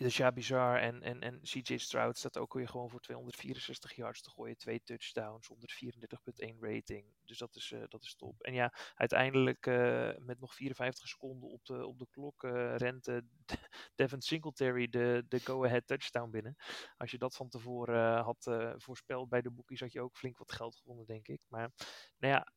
dus 0.00 0.16
ja, 0.16 0.32
bizar. 0.32 0.78
En, 0.78 1.02
en, 1.02 1.20
en 1.20 1.40
CJ 1.42 1.76
Stroud 1.76 2.18
staat 2.18 2.38
ook 2.38 2.54
weer 2.54 2.68
gewoon 2.68 2.90
voor 2.90 3.00
264 3.00 3.94
yards 3.94 4.22
te 4.22 4.30
gooien. 4.30 4.56
Twee 4.56 4.82
touchdowns, 4.84 5.48
134,1 5.48 6.58
rating. 6.60 7.04
Dus 7.24 7.38
dat 7.38 7.54
is, 7.54 7.72
eh, 7.72 7.82
dat 7.88 8.02
is 8.02 8.14
top. 8.14 8.42
En 8.42 8.54
ja, 8.54 8.74
uiteindelijk 8.94 9.66
eh, 9.66 10.10
met 10.18 10.40
nog 10.40 10.54
54 10.54 11.08
seconden 11.08 11.50
op 11.50 11.64
de, 11.64 11.86
op 11.86 11.98
de 11.98 12.06
klok 12.10 12.44
eh, 12.44 12.76
rent 12.76 13.10
Devin 13.94 14.20
Singletary 14.20 14.88
de, 14.88 15.24
de 15.28 15.40
go-ahead 15.40 15.86
touchdown 15.86 16.30
binnen. 16.30 16.56
Als 16.96 17.10
je 17.10 17.18
dat 17.18 17.36
van 17.36 17.48
tevoren 17.48 18.22
had 18.22 18.50
voorspeld 18.76 19.28
bij 19.28 19.42
de 19.42 19.50
boekies, 19.50 19.80
had 19.80 19.92
je 19.92 20.02
ook 20.02 20.16
flink 20.16 20.38
wat 20.38 20.52
geld 20.52 20.76
gewonnen, 20.76 21.06
denk 21.06 21.28
ik. 21.28 21.42
Maar 21.48 21.70
nou 22.18 22.34
ja, 22.34 22.52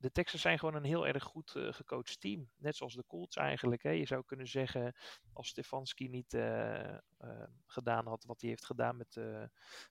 de 0.00 0.12
Texans 0.12 0.42
zijn 0.42 0.58
gewoon 0.58 0.74
een 0.74 0.84
heel 0.84 1.06
erg 1.06 1.22
goed 1.22 1.54
eh, 1.54 1.72
gecoacht 1.72 2.20
team. 2.20 2.50
Net 2.56 2.76
zoals 2.76 2.94
de 2.94 3.04
Colts 3.06 3.36
eigenlijk. 3.36 3.82
Hè. 3.82 3.90
Je 3.90 4.06
zou 4.06 4.24
kunnen 4.24 4.46
zeggen, 4.46 4.94
als 5.32 5.48
Stefanski 5.48 6.08
niet 6.08 6.34
eh, 6.34 6.94
eh, 6.94 6.98
gedaan 7.66 8.06
had 8.06 8.24
wat 8.24 8.40
hij 8.40 8.50
heeft 8.50 8.64
gedaan 8.64 8.96
met, 8.96 9.14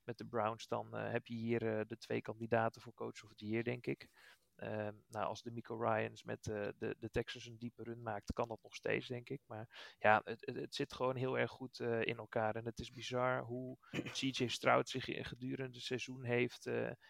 met 0.03 0.17
de 0.17 0.25
Browns, 0.25 0.67
dan 0.67 0.93
heb 0.93 1.27
je 1.27 1.33
hier 1.33 1.59
de 1.87 1.97
twee 1.97 2.21
kandidaten 2.21 2.81
voor 2.81 2.93
Coach 2.93 3.23
of 3.23 3.33
the 3.35 3.45
Year, 3.45 3.63
denk 3.63 3.85
ik. 3.85 4.07
Ehm, 4.55 4.95
nou, 5.07 5.25
als 5.25 5.41
de 5.41 5.51
Mico 5.51 5.75
Ryans 5.75 6.23
met 6.23 6.43
de, 6.43 6.95
de 6.99 7.09
Texans 7.09 7.45
een 7.45 7.57
diepe 7.57 7.83
run 7.83 8.01
maakt, 8.01 8.33
kan 8.33 8.47
dat 8.47 8.61
nog 8.61 8.75
steeds, 8.75 9.07
denk 9.07 9.29
ik. 9.29 9.41
Maar 9.45 9.95
ja, 9.99 10.21
het, 10.23 10.51
het, 10.53 10.75
zit 10.75 10.93
gewoon 10.93 11.15
heel 11.15 11.37
erg 11.37 11.51
goed 11.51 11.79
in 11.79 12.17
elkaar. 12.17 12.55
En 12.55 12.65
het 12.65 12.79
is 12.79 12.91
bizar 12.91 13.43
hoe 13.43 13.77
CJ 14.11 14.47
Stroud 14.47 14.89
zich 14.89 15.05
gedurende 15.05 15.75
het 15.75 15.85
seizoen 15.85 16.23
heeft, 16.23 16.69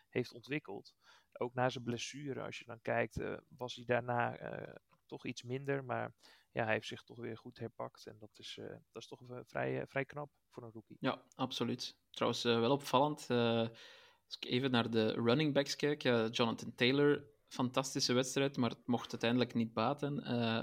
heeft 0.09 0.33
ontwikkeld. 0.33 0.93
Ook 1.37 1.53
na 1.53 1.69
zijn 1.69 1.83
blessure, 1.83 2.41
als 2.41 2.59
je 2.59 2.65
dan 2.65 2.81
kijkt, 2.81 3.19
eh, 3.19 3.37
was 3.57 3.75
hij 3.75 3.85
daarna 3.85 4.37
eh, 4.37 4.75
toch 5.05 5.25
iets 5.25 5.43
minder. 5.43 5.83
Maar 5.83 6.13
ja, 6.51 6.63
hij 6.63 6.73
heeft 6.73 6.87
zich 6.87 7.03
toch 7.03 7.17
weer 7.17 7.37
goed 7.37 7.59
herpakt. 7.59 8.05
En 8.05 8.15
dat 8.19 8.29
is, 8.33 8.57
eh, 8.59 8.65
dat 8.67 9.01
is 9.01 9.07
toch 9.07 9.21
vrij, 9.45 9.87
vrij 9.87 10.05
knap 10.05 10.29
voor 10.49 10.63
een 10.63 10.71
rookie. 10.71 10.97
Ja, 10.99 11.21
absoluut. 11.35 11.97
Trouwens, 12.09 12.43
wel 12.43 12.71
opvallend. 12.71 13.29
als 13.29 14.37
ik 14.39 14.49
even 14.49 14.71
naar 14.71 14.89
de 14.89 15.11
running 15.11 15.53
backs 15.53 15.75
kijk, 15.75 16.01
Jonathan 16.31 16.75
Taylor, 16.75 17.23
fantastische 17.47 18.13
wedstrijd, 18.13 18.57
maar 18.57 18.69
het 18.69 18.87
mocht 18.87 19.11
uiteindelijk 19.11 19.53
niet 19.53 19.73
baten. 19.73 20.15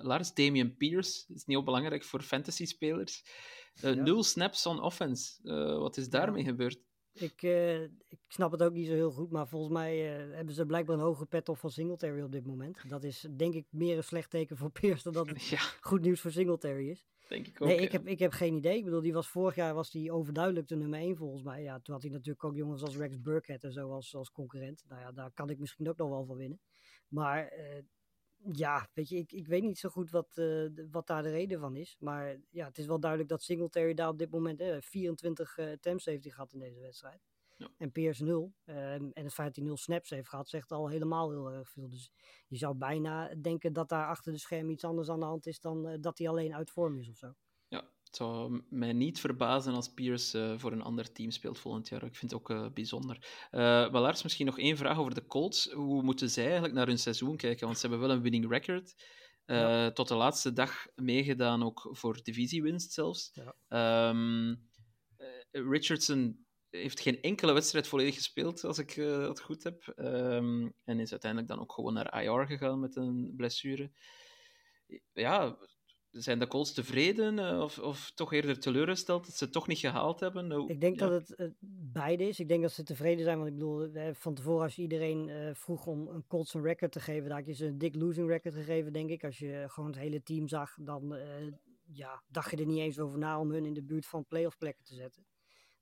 Lars, 0.03 0.35
Damian 0.35 0.77
Pierce, 0.77 1.25
is 1.35 1.45
niet 1.45 1.57
onbelangrijk 1.57 2.05
voor 2.05 2.23
fantasy-spelers. 2.23 3.25
Eh, 3.81 3.95
Ja. 3.95 4.03
Nul 4.03 4.23
snaps 4.23 4.67
on 4.67 4.81
offense. 4.81 5.43
Wat 5.79 5.97
is 5.97 6.09
daarmee 6.09 6.45
gebeurd? 6.45 6.79
Ik, 7.21 7.43
eh, 7.43 7.83
ik 7.83 8.19
snap 8.29 8.53
het 8.53 8.63
ook 8.63 8.73
niet 8.73 8.87
zo 8.87 8.93
heel 8.93 9.11
goed, 9.11 9.31
maar 9.31 9.49
volgens 9.49 9.73
mij 9.73 10.17
eh, 10.17 10.35
hebben 10.35 10.55
ze 10.55 10.67
blijkbaar 10.67 10.97
een 10.97 11.03
hoge 11.03 11.27
pet 11.27 11.49
op 11.49 11.59
van 11.59 11.71
Singletary 11.71 12.23
op 12.23 12.33
dit 12.33 12.47
moment. 12.47 12.89
Dat 12.89 13.05
is 13.05 13.27
denk 13.37 13.55
ik 13.55 13.67
meer 13.71 13.97
een 13.97 14.05
slecht 14.05 14.31
teken 14.31 14.57
voor 14.57 14.71
Pierce 14.81 15.03
dan 15.03 15.13
dat 15.13 15.29
het 15.31 15.47
Ja, 15.47 15.59
goed 15.81 16.01
nieuws 16.01 16.21
voor 16.21 16.31
Singletary 16.31 16.89
is. 16.89 17.07
Denk 17.29 17.47
ik 17.47 17.63
ook. 17.63 17.69
Nee, 17.69 17.77
ja. 17.77 17.83
ik 17.83 17.93
heb, 17.93 18.07
ik 18.07 18.19
heb 18.19 18.33
geen 18.33 18.55
idee. 18.55 18.77
Ik 18.77 18.85
bedoel, 18.85 19.03
die 19.03 19.13
was 19.13 19.29
vorig 19.29 19.55
jaar 19.55 19.75
was 19.75 19.91
die 19.91 20.13
overduidelijk 20.13 20.69
de 20.69 20.77
nummer 20.77 20.99
1 20.99 21.17
volgens 21.17 21.43
mij. 21.43 21.63
Ja, 21.63 21.81
toen 21.81 21.95
had 21.95 22.03
hij 22.03 22.13
natuurlijk 22.13 22.45
ook 22.45 22.57
jongens 22.57 22.83
als 22.83 22.97
Rex 22.97 23.21
Burkhead 23.21 23.65
en 23.65 23.73
zo 23.73 23.91
als, 23.91 24.15
als 24.15 24.33
concurrent. 24.33 24.85
Nou 24.89 25.01
ja, 25.01 25.13
daar 25.13 25.31
kan 25.33 25.51
ik 25.51 25.59
misschien 25.59 25.89
ook 25.89 25.97
nog 25.97 26.09
wel 26.09 26.25
van 26.25 26.37
winnen. 26.37 26.61
Maar 27.09 27.47
eh, 27.47 27.83
ja, 28.53 28.89
weet 28.93 29.09
je, 29.09 29.17
ik, 29.17 29.33
ik 29.33 29.47
weet 29.47 29.63
niet 29.63 29.79
zo 29.79 29.89
goed 29.89 30.11
wat, 30.11 30.37
eh, 30.37 30.67
wat 30.91 31.07
daar 31.07 31.23
de 31.23 31.31
reden 31.31 31.61
van 31.61 31.77
is. 31.77 31.97
Maar 32.01 32.37
ja, 32.51 32.67
het 32.67 32.79
is 32.79 32.87
wel 32.87 33.01
duidelijk 33.01 33.31
dat 33.31 33.43
Singletary 33.43 33.95
daar 33.95 34.09
op 34.09 34.19
dit 34.19 34.31
moment 34.31 34.61
eh, 34.61 34.77
24 34.81 35.59
eh 35.59 35.71
attempts 35.71 36.05
heeft 36.05 36.25
hij 36.25 36.33
gehad 36.33 36.53
in 36.53 36.59
deze 36.59 36.81
wedstrijd. 36.81 37.21
Ja. 37.57 37.71
En 37.79 37.93
Pierce 37.93 38.25
0. 38.25 38.53
en 38.65 39.13
het 39.15 39.35
feit 39.35 39.47
dat 39.47 39.57
hij 39.57 39.65
0 39.65 39.77
snaps 39.77 40.11
heeft 40.11 40.29
gehad, 40.29 40.49
zegt 40.49 40.73
al 40.73 40.89
helemaal 40.89 41.31
heel 41.31 41.53
erg 41.53 41.71
veel. 41.71 41.89
Dus 41.89 42.11
je 42.47 42.57
zou 42.57 42.75
bijna 42.75 43.35
denken 43.35 43.73
dat 43.73 43.89
daar 43.89 44.07
achter 44.07 44.33
de 44.33 44.39
scherm 44.39 44.71
iets 44.71 44.85
anders 44.85 45.09
aan 45.09 45.21
de 45.21 45.27
hand 45.27 45.47
is 45.47 45.61
dan 45.61 45.89
eh, 45.89 45.97
dat 46.01 46.19
hij 46.19 46.29
alleen 46.29 46.55
uit 46.55 46.71
vorm 46.71 46.99
is 46.99 47.09
of 47.09 47.17
zo. 47.17 47.35
Het 48.17 48.27
zou 48.27 48.63
mij 48.69 48.93
niet 48.93 49.21
verbazen 49.21 49.75
als 49.75 49.93
Pierce 49.93 50.43
eh, 50.43 50.59
voor 50.59 50.73
een 50.73 50.83
ander 50.83 51.13
team 51.13 51.31
speelt 51.31 51.59
volgend 51.59 51.89
jaar. 51.89 52.05
Ik 52.05 52.17
vind 52.17 52.31
het 52.31 52.41
ook 52.41 52.51
eh, 52.51 52.67
bijzonder. 52.75 53.47
Eh 53.51 53.61
maar 53.61 54.01
Lars, 54.01 54.23
misschien 54.23 54.47
nog 54.47 54.59
één 54.59 54.77
vraag 54.77 54.99
over 54.99 55.15
de 55.15 55.27
Colts. 55.27 55.71
Hoe 55.73 56.03
moeten 56.03 56.31
zij 56.31 56.45
eigenlijk 56.45 56.75
naar 56.75 56.87
hun 56.87 56.99
seizoen 56.99 57.37
kijken? 57.37 57.67
Want 57.67 57.79
ze 57.79 57.87
hebben 57.87 58.07
wel 58.07 58.17
een 58.17 58.23
winning 58.23 58.49
record. 58.49 58.95
Tot 59.95 60.09
de 60.09 60.15
laatste 60.15 60.53
dag 60.53 60.87
meegedaan, 60.95 61.65
ook 61.65 61.89
voor 61.91 62.23
divisiewinst 62.23 62.93
zelfs. 62.93 63.31
Ja. 63.33 63.55
Ehm, 63.69 64.55
eh, 65.17 65.71
Richardson 65.71 66.47
heeft 66.71 67.01
geen 67.01 67.23
enkele 67.23 67.53
wedstrijd 67.53 67.89
volledig 67.89 68.15
gespeeld, 68.15 68.65
als 68.65 68.79
ik 68.79 68.91
het 68.91 69.41
goed 69.41 69.63
heb. 69.63 69.89
Ehm, 69.97 70.69
en 70.85 71.01
is 71.01 71.11
uiteindelijk 71.11 71.51
dan 71.51 71.61
ook 71.61 71.73
gewoon 71.73 71.95
naar 71.95 72.23
IR 72.23 72.47
gegaan 72.47 72.81
met 72.81 72.97
een 72.97 73.33
blessure. 73.37 73.91
Ja, 75.13 75.59
zijn 76.19 76.39
de 76.39 76.47
Colts 76.47 76.73
tevreden 76.73 77.39
eh, 77.39 77.61
of, 77.61 77.79
of 77.79 78.11
toch 78.15 78.33
eerder 78.33 78.61
teleurgesteld 78.61 79.27
dat 79.27 79.35
ze 79.35 79.45
het 79.45 79.53
toch 79.53 79.67
niet 79.67 79.79
gehaald 79.79 80.21
hebben? 80.21 80.47
Nou, 80.47 80.73
Ik 80.73 80.81
denk 80.81 81.01
ja. 81.01 81.09
dat 81.09 81.29
het 81.29 81.35
eh, 81.35 81.47
beide 81.93 82.29
is. 82.29 82.41
Ik 82.41 82.49
denk 82.49 82.63
dat 82.63 82.73
ze 82.73 82.83
tevreden 82.83 83.25
zijn. 83.25 83.37
Want 83.37 83.49
ik 83.49 83.55
bedoel, 83.55 83.79
hebben 83.79 84.17
van 84.17 84.35
tevoren 84.35 84.63
als 84.63 84.79
iedereen 84.79 85.29
eh, 85.29 85.55
vroeg 85.55 85.87
om 85.87 86.09
een 86.09 86.27
Colts 86.27 86.55
een 86.55 86.63
record 86.63 86.93
te 86.93 87.01
geven, 87.01 87.29
daar 87.29 87.39
had 87.39 87.47
je 87.47 87.55
ze 87.55 87.67
een 87.67 87.79
dik 87.79 87.95
losing 87.95 88.29
record 88.29 88.55
gegeven, 88.55 88.93
denk 88.93 89.11
ik. 89.11 89.25
Als 89.25 89.39
je 89.39 89.65
gewoon 89.69 89.91
het 89.91 89.99
hele 89.99 90.23
team 90.23 90.49
zag, 90.49 90.77
dan 90.81 91.15
eh, 91.15 91.53
ja, 91.93 92.23
dacht 92.29 92.51
je 92.51 92.57
er 92.57 92.67
niet 92.67 92.79
eens 92.79 92.99
over 92.99 93.19
na 93.19 93.41
om 93.41 93.51
hun 93.51 93.65
in 93.65 93.75
de 93.75 93.83
buurt 93.83 94.07
van 94.07 94.27
playoff 94.27 94.59
plekken 94.59 94.85
te 94.85 94.95
zetten. 94.95 95.27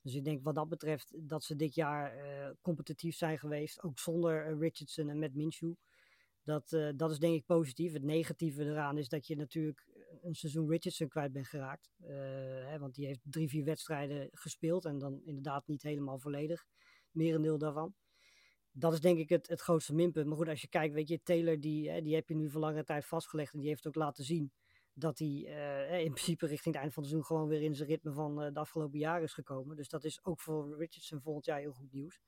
Dus 0.05 0.15
ik 0.15 0.23
denk 0.23 0.43
wat 0.43 0.55
dat 0.55 0.69
betreft 0.69 1.13
dat 1.29 1.43
ze 1.43 1.55
dit 1.55 1.75
jaar 1.75 2.15
eh, 2.17 2.49
competitief 2.61 3.15
zijn 3.15 3.39
geweest. 3.39 3.83
Ook 3.83 3.99
zonder 3.99 4.45
eh, 4.45 4.59
Richardson 4.59 5.09
en 5.09 5.19
met 5.19 5.35
Minshew. 5.35 5.73
Dat, 6.45 6.73
eh, 6.73 6.89
dat 6.95 7.11
is 7.11 7.19
denk 7.19 7.35
ik 7.35 7.45
positief. 7.45 7.93
Het 7.93 8.03
negatieve 8.03 8.63
eraan 8.63 8.97
is 8.97 9.09
dat 9.09 9.27
je 9.27 9.35
natuurlijk 9.35 9.87
een 10.21 10.35
seizoen 10.35 10.69
Richardson 10.69 11.07
kwijt 11.07 11.31
bent 11.31 11.47
geraakt. 11.47 11.91
Eh, 11.99 12.07
hè, 12.69 12.79
want 12.79 12.95
die 12.95 13.05
heeft 13.05 13.19
drie, 13.23 13.49
vier 13.49 13.63
wedstrijden 13.63 14.29
gespeeld. 14.31 14.85
En 14.85 14.97
dan 14.97 15.21
inderdaad 15.23 15.67
niet 15.67 15.81
helemaal 15.81 16.19
volledig. 16.19 16.65
Merendeel 17.11 17.57
daarvan. 17.57 17.95
Dat 18.71 18.93
is 18.93 18.99
denk 18.99 19.17
ik 19.17 19.29
het, 19.29 19.47
het 19.47 19.61
grootste 19.61 19.93
minpunt. 19.93 20.27
Maar 20.27 20.37
goed, 20.37 20.47
als 20.47 20.61
je 20.61 20.67
kijkt, 20.67 20.93
weet 20.93 21.07
je, 21.07 21.21
Taylor 21.23 21.59
die, 21.59 21.89
hè, 21.89 22.01
die 22.01 22.15
heb 22.15 22.29
je 22.29 22.35
nu 22.35 22.49
voor 22.49 22.61
langere 22.61 22.83
tijd 22.83 23.05
vastgelegd. 23.05 23.53
En 23.53 23.59
die 23.59 23.69
heeft 23.69 23.87
ook 23.87 23.95
laten 23.95 24.23
zien 24.23 24.51
dat 24.93 25.19
hij 25.19 25.45
eh, 25.47 26.03
in 26.03 26.13
principe 26.13 26.45
richting 26.45 26.73
het 26.73 26.83
eind 26.83 26.93
van 26.93 27.03
het 27.03 27.11
seizoen 27.11 27.37
gewoon 27.37 27.49
weer 27.49 27.61
in 27.61 27.75
zijn 27.75 27.89
ritme 27.89 28.11
van 28.11 28.41
eh, 28.41 28.53
de 28.53 28.59
afgelopen 28.59 28.99
jaren 28.99 29.23
is 29.23 29.33
gekomen. 29.33 29.75
Dus 29.75 29.89
dat 29.89 30.03
is 30.03 30.23
ook 30.23 30.39
voor 30.39 30.77
Richardson 30.77 31.21
volgend 31.21 31.45
jaar 31.45 31.59
heel 31.59 31.73
goed 31.73 31.91
nieuws. 31.91 32.19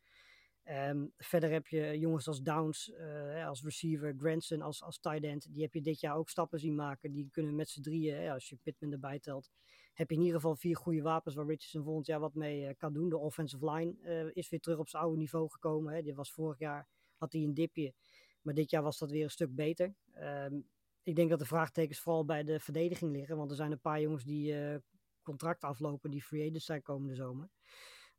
Ehm, 0.67 1.05
verder 1.17 1.51
heb 1.51 1.67
je 1.67 1.99
jongens 1.99 2.27
als 2.27 2.41
Downs, 2.41 2.93
eh, 2.93 3.47
als 3.47 3.63
receiver, 3.63 4.13
Granson 4.17 4.61
als, 4.61 4.83
als 4.83 4.99
tight 4.99 5.23
end. 5.23 5.53
Die 5.53 5.61
heb 5.61 5.73
je 5.73 5.81
dit 5.81 5.99
jaar 5.99 6.15
ook 6.15 6.29
stappen 6.29 6.59
zien 6.59 6.75
maken. 6.75 7.11
Die 7.11 7.29
kunnen 7.31 7.55
met 7.55 7.69
z'n 7.69 7.81
drieën, 7.81 8.15
hè, 8.15 8.31
als 8.33 8.49
je 8.49 8.57
Pittman 8.63 8.91
erbij 8.91 9.19
telt, 9.19 9.49
heb 9.93 10.09
je 10.09 10.15
in 10.15 10.21
ieder 10.21 10.35
geval 10.35 10.55
vier 10.55 10.75
goede 10.75 11.01
wapens 11.01 11.35
waar 11.35 11.45
Richardson 11.45 11.83
volgend 11.83 12.05
jaar 12.05 12.19
wat 12.19 12.33
mee 12.33 12.67
eh, 12.67 12.73
kan 12.77 12.93
doen. 12.93 13.09
De 13.09 13.17
offensive 13.17 13.71
line 13.71 13.95
eh, 14.01 14.25
is 14.33 14.49
weer 14.49 14.59
terug 14.59 14.77
op 14.77 14.89
zijn 14.89 15.03
oude 15.03 15.17
niveau 15.17 15.49
gekomen. 15.49 15.93
Hè. 15.93 16.01
Die 16.01 16.15
was 16.15 16.31
vorig 16.31 16.59
jaar, 16.59 16.87
had 17.17 17.33
hij 17.33 17.41
een 17.41 17.53
dipje. 17.53 17.93
Maar 18.41 18.53
dit 18.53 18.69
jaar 18.69 18.83
was 18.83 18.97
dat 18.97 19.11
weer 19.11 19.23
een 19.23 19.29
stuk 19.29 19.55
beter. 19.55 19.95
Ehm, 20.13 20.59
ik 21.03 21.15
denk 21.15 21.29
dat 21.29 21.39
de 21.39 21.45
vraagtekens 21.45 21.99
vooral 21.99 22.25
bij 22.25 22.43
de 22.43 22.59
verdediging 22.59 23.11
liggen. 23.11 23.37
Want 23.37 23.49
er 23.49 23.57
zijn 23.57 23.71
een 23.71 23.79
paar 23.79 24.01
jongens 24.01 24.23
die 24.23 24.59
eh, 24.59 24.79
contract 25.23 25.63
aflopen, 25.63 26.11
die 26.11 26.23
free 26.23 26.47
agents 26.47 26.65
zijn 26.65 26.81
komende 26.81 27.15
zomer. 27.15 27.49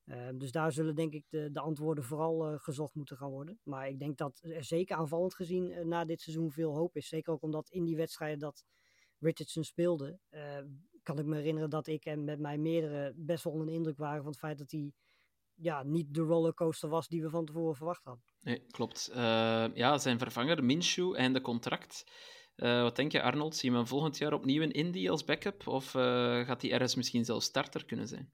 Ehm, 0.09 0.39
dus 0.39 0.53
daar 0.53 0.73
zullen 0.73 0.95
denk 0.95 1.13
ik 1.13 1.25
de, 1.29 1.51
de 1.53 1.61
antwoorden 1.61 2.05
vooral 2.05 2.47
eh, 2.47 2.59
gezocht 2.59 2.95
moeten 2.95 3.17
gaan 3.17 3.31
worden. 3.31 3.59
Maar 3.63 3.89
ik 3.89 3.99
denk 3.99 4.17
dat 4.17 4.41
er 4.43 4.65
zeker 4.65 4.97
aanvallend 4.97 5.35
gezien 5.35 5.73
eh, 5.73 5.85
na 5.85 6.05
dit 6.05 6.21
seizoen 6.21 6.51
veel 6.51 6.75
hoop 6.75 6.97
is. 6.97 7.09
Zeker 7.09 7.33
ook 7.33 7.43
omdat 7.43 7.69
in 7.69 7.85
die 7.85 7.97
wedstrijden 7.97 8.39
dat 8.39 8.65
Richardson 9.19 9.65
speelde, 9.65 10.19
eh, 10.29 10.59
kan 11.03 11.19
ik 11.19 11.27
me 11.27 11.37
herinneren 11.37 11.71
dat 11.71 11.87
ik 11.87 12.05
en 12.05 12.25
met 12.25 12.39
mij 12.39 12.59
meerdere 12.59 13.13
best 13.17 13.45
wel 13.45 13.53
onder 13.53 13.69
de 13.69 13.75
indruk 13.75 13.97
waren 13.97 14.23
van 14.23 14.31
het 14.31 14.41
feit 14.41 14.59
dat 14.59 14.71
hij 14.71 14.93
ja, 15.55 15.83
niet 15.83 16.15
de 16.15 16.21
rollercoaster 16.21 16.89
was 16.89 17.09
die 17.09 17.23
we 17.23 17.31
van 17.31 17.45
tevoren 17.45 17.77
verwacht 17.77 18.05
hadden. 18.05 18.25
Nee, 18.41 18.67
klopt. 18.71 19.09
Eh, 19.09 19.67
ja, 19.75 19.99
zijn 19.99 20.19
vervanger, 20.19 20.65
Minshew, 20.65 21.15
en 21.17 21.33
de 21.33 21.41
contract. 21.41 22.05
Eh, 22.55 22.83
wat 22.83 22.97
denk 22.97 23.13
je, 23.13 23.23
Arnold? 23.23 23.57
Zie 23.57 23.71
je 23.71 23.77
hem 23.77 23.87
volgend 23.87 24.19
jaar 24.19 24.33
opnieuw 24.33 24.63
in 24.63 24.73
Indy 24.73 25.09
als 25.09 25.25
backup? 25.25 25.67
Of 25.67 25.91
gaat 25.91 26.63
hij 26.63 26.73
ergens 26.73 26.95
misschien 26.95 27.25
zelfs 27.25 27.47
starter 27.47 27.85
kunnen 27.85 28.09
zijn? 28.09 28.33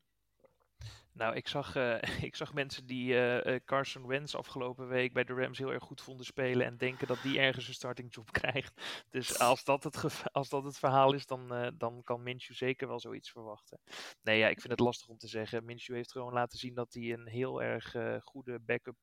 Nou, 1.15 1.35
ik 1.35 1.49
zag, 1.49 1.77
eh, 1.77 2.03
ik 2.29 2.37
zag 2.37 2.55
mensen 2.55 2.87
die 2.87 3.15
eh, 3.15 3.55
eh, 3.55 3.61
Carson 3.65 4.07
Wentz 4.07 4.35
afgelopen 4.35 4.89
week 4.89 5.13
bij 5.13 5.25
de 5.25 5.35
Rams 5.35 5.59
heel 5.59 5.73
erg 5.73 5.83
goed 5.83 6.01
vonden 6.01 6.27
spelen 6.27 6.67
en 6.67 6.77
denken 6.77 7.07
dat 7.07 7.23
die 7.23 7.39
ergens 7.39 7.69
een 7.69 7.75
starting 7.75 8.15
job 8.15 8.31
krijgt. 8.41 9.05
Dus 9.11 9.39
als 9.39 9.65
dat 9.65 9.85
het, 9.85 10.25
als 10.33 10.49
dat 10.49 10.65
het 10.65 10.79
verhaal 10.79 11.13
is, 11.13 11.27
dan, 11.27 11.73
dan 11.79 12.03
kan 12.05 12.23
Minshew 12.23 12.57
zeker 12.57 12.89
wel 12.89 13.01
zoiets 13.01 13.31
verwachten. 13.31 13.79
Nee, 14.23 14.39
ja, 14.39 14.49
ik 14.49 14.61
vind 14.61 14.73
het 14.73 14.81
lastig 14.81 15.09
om 15.09 15.19
te 15.19 15.29
zeggen. 15.29 15.65
Minshew 15.65 15.97
heeft 15.97 16.13
gewoon 16.13 16.33
laten 16.33 16.59
zien 16.59 16.75
dat 16.75 16.93
hij 16.93 17.13
een 17.13 17.29
heel 17.29 17.63
erg 17.63 17.95
goede 18.23 18.59
backup 18.59 18.97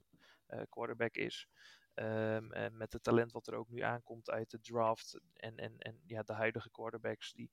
quarterback 0.69 1.15
is. 1.15 1.47
Ehm, 1.93 2.51
en 2.51 2.77
met 2.77 2.93
het 2.93 3.03
talent 3.03 3.31
wat 3.31 3.47
er 3.47 3.53
ook 3.55 3.69
nu 3.69 3.79
aankomt 3.81 4.29
uit 4.29 4.49
de 4.49 4.59
draft 4.59 5.19
en, 5.33 5.55
en, 5.57 5.77
en 5.77 6.01
ja, 6.05 6.23
de 6.23 6.33
huidige 6.33 6.69
quarterbacks. 6.71 7.31
Die, 7.33 7.49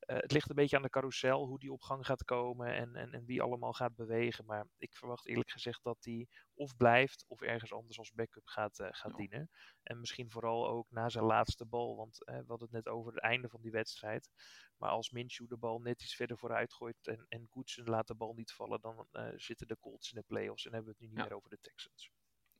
eh, 0.00 0.16
het 0.16 0.32
ligt 0.32 0.48
een 0.50 0.56
beetje 0.56 0.76
aan 0.76 0.82
de 0.82 0.90
carousel 0.90 1.46
hoe 1.46 1.58
die 1.58 1.72
op 1.72 1.82
gang 1.82 2.06
gaat 2.06 2.24
komen 2.24 2.74
en, 2.74 2.96
en, 2.96 3.12
en 3.12 3.24
wie 3.24 3.42
allemaal 3.42 3.72
gaat 3.72 3.94
bewegen. 3.94 4.44
Maar 4.44 4.66
ik 4.78 4.94
verwacht 4.96 5.26
eerlijk 5.26 5.50
gezegd 5.50 5.82
dat 5.82 5.96
die 6.02 6.28
of 6.54 6.76
blijft 6.76 7.24
of 7.28 7.40
ergens 7.40 7.72
anders 7.72 7.98
als 7.98 8.12
backup 8.12 8.46
gaat, 8.46 8.78
eh, 8.78 8.88
gaat 8.90 9.10
Ja. 9.10 9.16
dienen. 9.16 9.50
En 9.82 10.00
misschien 10.00 10.30
vooral 10.30 10.68
ook 10.68 10.90
na 10.90 11.08
zijn 11.08 11.24
laatste 11.24 11.66
bal. 11.66 11.96
Want 11.96 12.24
eh, 12.24 12.34
we 12.38 12.44
hadden 12.46 12.68
het 12.72 12.84
net 12.84 12.88
over 12.94 13.12
het 13.12 13.22
einde 13.22 13.48
van 13.48 13.60
die 13.60 13.70
wedstrijd. 13.70 14.30
Maar 14.76 14.90
als 14.90 15.10
Minshew 15.10 15.48
de 15.48 15.56
bal 15.56 15.78
net 15.80 16.02
iets 16.02 16.14
verder 16.14 16.38
vooruit 16.38 16.72
gooit 16.74 16.96
en, 17.06 17.26
en 17.28 17.46
Goodson 17.50 17.84
laat 17.84 18.06
de 18.06 18.14
bal 18.14 18.34
niet 18.34 18.52
vallen, 18.52 18.80
dan 18.80 19.06
zitten 19.36 19.66
de 19.66 19.78
Colts 19.80 20.12
in 20.12 20.18
de 20.20 20.24
playoffs 20.26 20.64
en 20.66 20.72
hebben 20.72 20.92
we 20.92 20.96
het 20.98 21.00
nu 21.00 21.06
niet 21.08 21.16
Ja. 21.16 21.22
meer 21.28 21.36
over 21.36 21.50
de 21.50 21.58
Texans. 21.60 22.10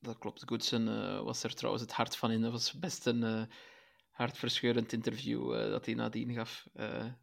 Dat 0.01 0.18
klopt. 0.18 0.42
Goodson 0.47 0.88
eh, 0.88 1.22
was 1.22 1.42
er 1.42 1.55
trouwens 1.55 1.84
het 1.84 1.92
hart 1.92 2.16
van 2.16 2.30
in. 2.30 2.40
Dat 2.40 2.53
was 2.53 2.72
best 2.72 3.07
een 3.07 3.22
eh, 3.22 3.42
hartverscheurend 4.11 4.92
interview 4.92 5.55
eh, 5.55 5.70
dat 5.70 5.86
hij 5.86 5.94
nadien 5.94 6.34
gaf. 6.34 6.68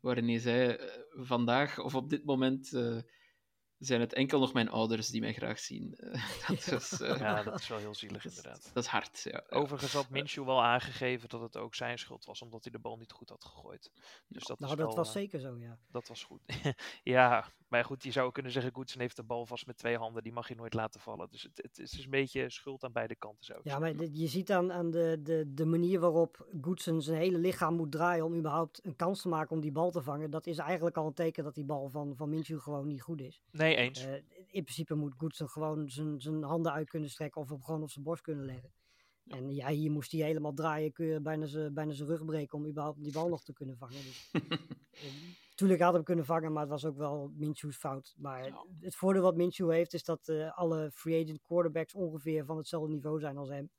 waarin 0.01 0.28
hij 0.28 0.39
zei: 0.39 0.78
Vandaag 1.09 1.80
of 1.80 1.95
op 1.95 2.09
dit 2.09 2.26
moment 2.26 2.71
zijn 3.86 4.01
het 4.01 4.13
enkel 4.13 4.39
nog 4.39 4.53
mijn 4.53 4.69
ouders 4.69 5.07
die 5.07 5.21
mij 5.21 5.34
graag 5.34 5.59
zien. 5.59 5.97
Dat, 6.47 6.65
was, 6.65 7.01
eh, 7.01 7.17
Ja, 7.17 7.43
dat 7.43 7.59
is 7.59 7.67
wel 7.67 7.77
heel 7.77 7.95
zielig 7.95 8.25
is- 8.25 8.36
inderdaad. 8.36 8.71
Dat 8.73 8.84
is 8.84 8.89
hard. 8.89 9.21
Ja. 9.23 9.43
Overigens 9.49 9.93
had 9.93 10.09
Minshew 10.09 10.45
wel 10.45 10.63
aangegeven 10.63 11.29
dat 11.29 11.41
het 11.41 11.57
ook 11.57 11.75
zijn 11.75 11.97
schuld 11.99 12.25
was, 12.25 12.41
omdat 12.41 12.63
hij 12.63 12.71
de 12.71 12.79
bal 12.79 12.97
niet 12.97 13.11
goed 13.11 13.29
had 13.29 13.43
gegooid. 13.45 13.91
Dus 14.27 14.43
dat, 14.43 14.59
nou, 14.59 14.71
is 14.71 14.77
dat 14.77 14.88
wel, 14.88 14.95
was 14.95 15.07
eh, 15.07 15.13
zeker 15.13 15.39
zo, 15.39 15.57
ja. 15.57 15.77
dat 15.91 16.07
was 16.07 16.23
goed. 16.23 16.41
ja, 17.03 17.45
maar 17.67 17.86
goed, 17.86 18.03
je 18.03 18.11
zou 18.11 18.31
kunnen 18.31 18.51
zeggen, 18.51 18.73
Goodson 18.75 19.01
heeft 19.01 19.15
de 19.15 19.23
bal 19.23 19.45
vast 19.45 19.65
met 19.65 19.77
twee 19.77 19.97
handen, 19.97 20.23
die 20.23 20.34
mag 20.34 20.47
je 20.47 20.55
nooit 20.55 20.73
laten 20.73 20.99
vallen. 21.01 21.27
Dus 21.31 21.43
het, 21.43 21.59
het 21.61 21.77
is 21.77 22.03
een 22.03 22.09
beetje 22.09 22.49
schuld 22.49 22.84
aan 22.84 22.91
beide 22.91 23.15
kanten, 23.15 23.45
zou 23.45 23.59
ik 23.59 23.65
Ja, 23.65 23.77
zeggen. 23.79 23.95
maar 23.97 24.05
je 24.11 24.27
ziet 24.27 24.51
aan, 24.51 24.71
aan 24.71 24.91
de, 24.91 25.19
de, 25.23 25.53
de 25.53 25.65
manier 25.65 25.99
waarop 25.99 26.47
Goodson 26.61 27.01
zijn 27.01 27.17
hele 27.17 27.38
lichaam 27.38 27.75
moet 27.75 27.91
draaien 27.91 28.25
om 28.25 28.36
überhaupt 28.36 28.86
een 28.86 28.95
kans 28.95 29.21
te 29.21 29.27
maken 29.27 29.55
om 29.55 29.61
die 29.61 29.71
bal 29.71 29.91
te 29.91 30.01
vangen. 30.01 30.29
Dat 30.29 30.47
is 30.47 30.57
eigenlijk 30.57 30.97
al 30.97 31.07
een 31.07 31.13
teken 31.13 31.43
dat 31.43 31.55
die 31.55 31.65
bal 31.65 31.89
van, 31.89 32.15
van 32.15 32.29
Minshew 32.29 32.61
gewoon 32.61 32.88
niet 32.88 33.01
goed 33.01 33.21
is. 33.21 33.41
Nee, 33.51 33.72
eens. 33.76 34.05
Eh, 34.05 34.13
in 34.47 34.63
principe 34.63 34.95
moet 34.95 35.13
Goodson 35.17 35.49
gewoon 35.49 35.89
zijn, 35.89 36.21
zijn 36.21 36.43
handen 36.43 36.71
uit 36.71 36.89
kunnen 36.89 37.09
strekken 37.09 37.41
of 37.41 37.49
hem 37.49 37.63
gewoon 37.63 37.82
op 37.82 37.89
zijn 37.89 38.05
borst 38.05 38.21
kunnen 38.24 38.45
leggen. 38.45 38.74
En 39.28 39.53
ja, 39.55 39.67
hier 39.69 39.91
moest 39.91 40.11
hij 40.11 40.21
helemaal 40.21 40.53
draaien, 40.53 40.91
kun 40.91 41.05
je 41.05 41.21
bijna 41.21 41.45
zijn, 41.45 41.74
bijna 41.74 41.91
zijn 41.91 42.07
rug 42.09 42.26
breken 42.26 42.57
om 42.57 42.67
überhaupt 42.67 43.03
die 43.03 43.11
bal 43.11 43.30
nog 43.30 43.43
te 43.43 43.53
kunnen 43.53 43.78
vangen. 43.78 44.01
Dus, 44.01 44.30
eh, 44.91 45.11
tuurlijk 45.55 45.80
had 45.80 45.88
hij 45.88 45.95
hem 45.97 46.03
kunnen 46.03 46.26
vangen, 46.26 46.51
maar 46.51 46.61
het 46.61 46.71
was 46.71 46.86
ook 46.86 46.97
wel 46.97 47.32
Minshew's 47.36 47.78
fout. 47.78 48.13
Maar 48.17 48.45
Ja. 48.45 48.65
het 48.80 48.95
voordeel 48.95 49.21
wat 49.21 49.36
Minshew 49.36 49.71
heeft 49.71 49.93
is 49.93 50.03
dat 50.03 50.28
eh, 50.28 50.57
alle 50.57 50.91
free 50.91 51.24
agent 51.24 51.41
quarterbacks 51.41 51.93
ongeveer 51.93 52.45
van 52.45 52.57
hetzelfde 52.57 52.89
niveau 52.93 53.19
zijn 53.19 53.38
als 53.38 53.49
hem. 53.49 53.69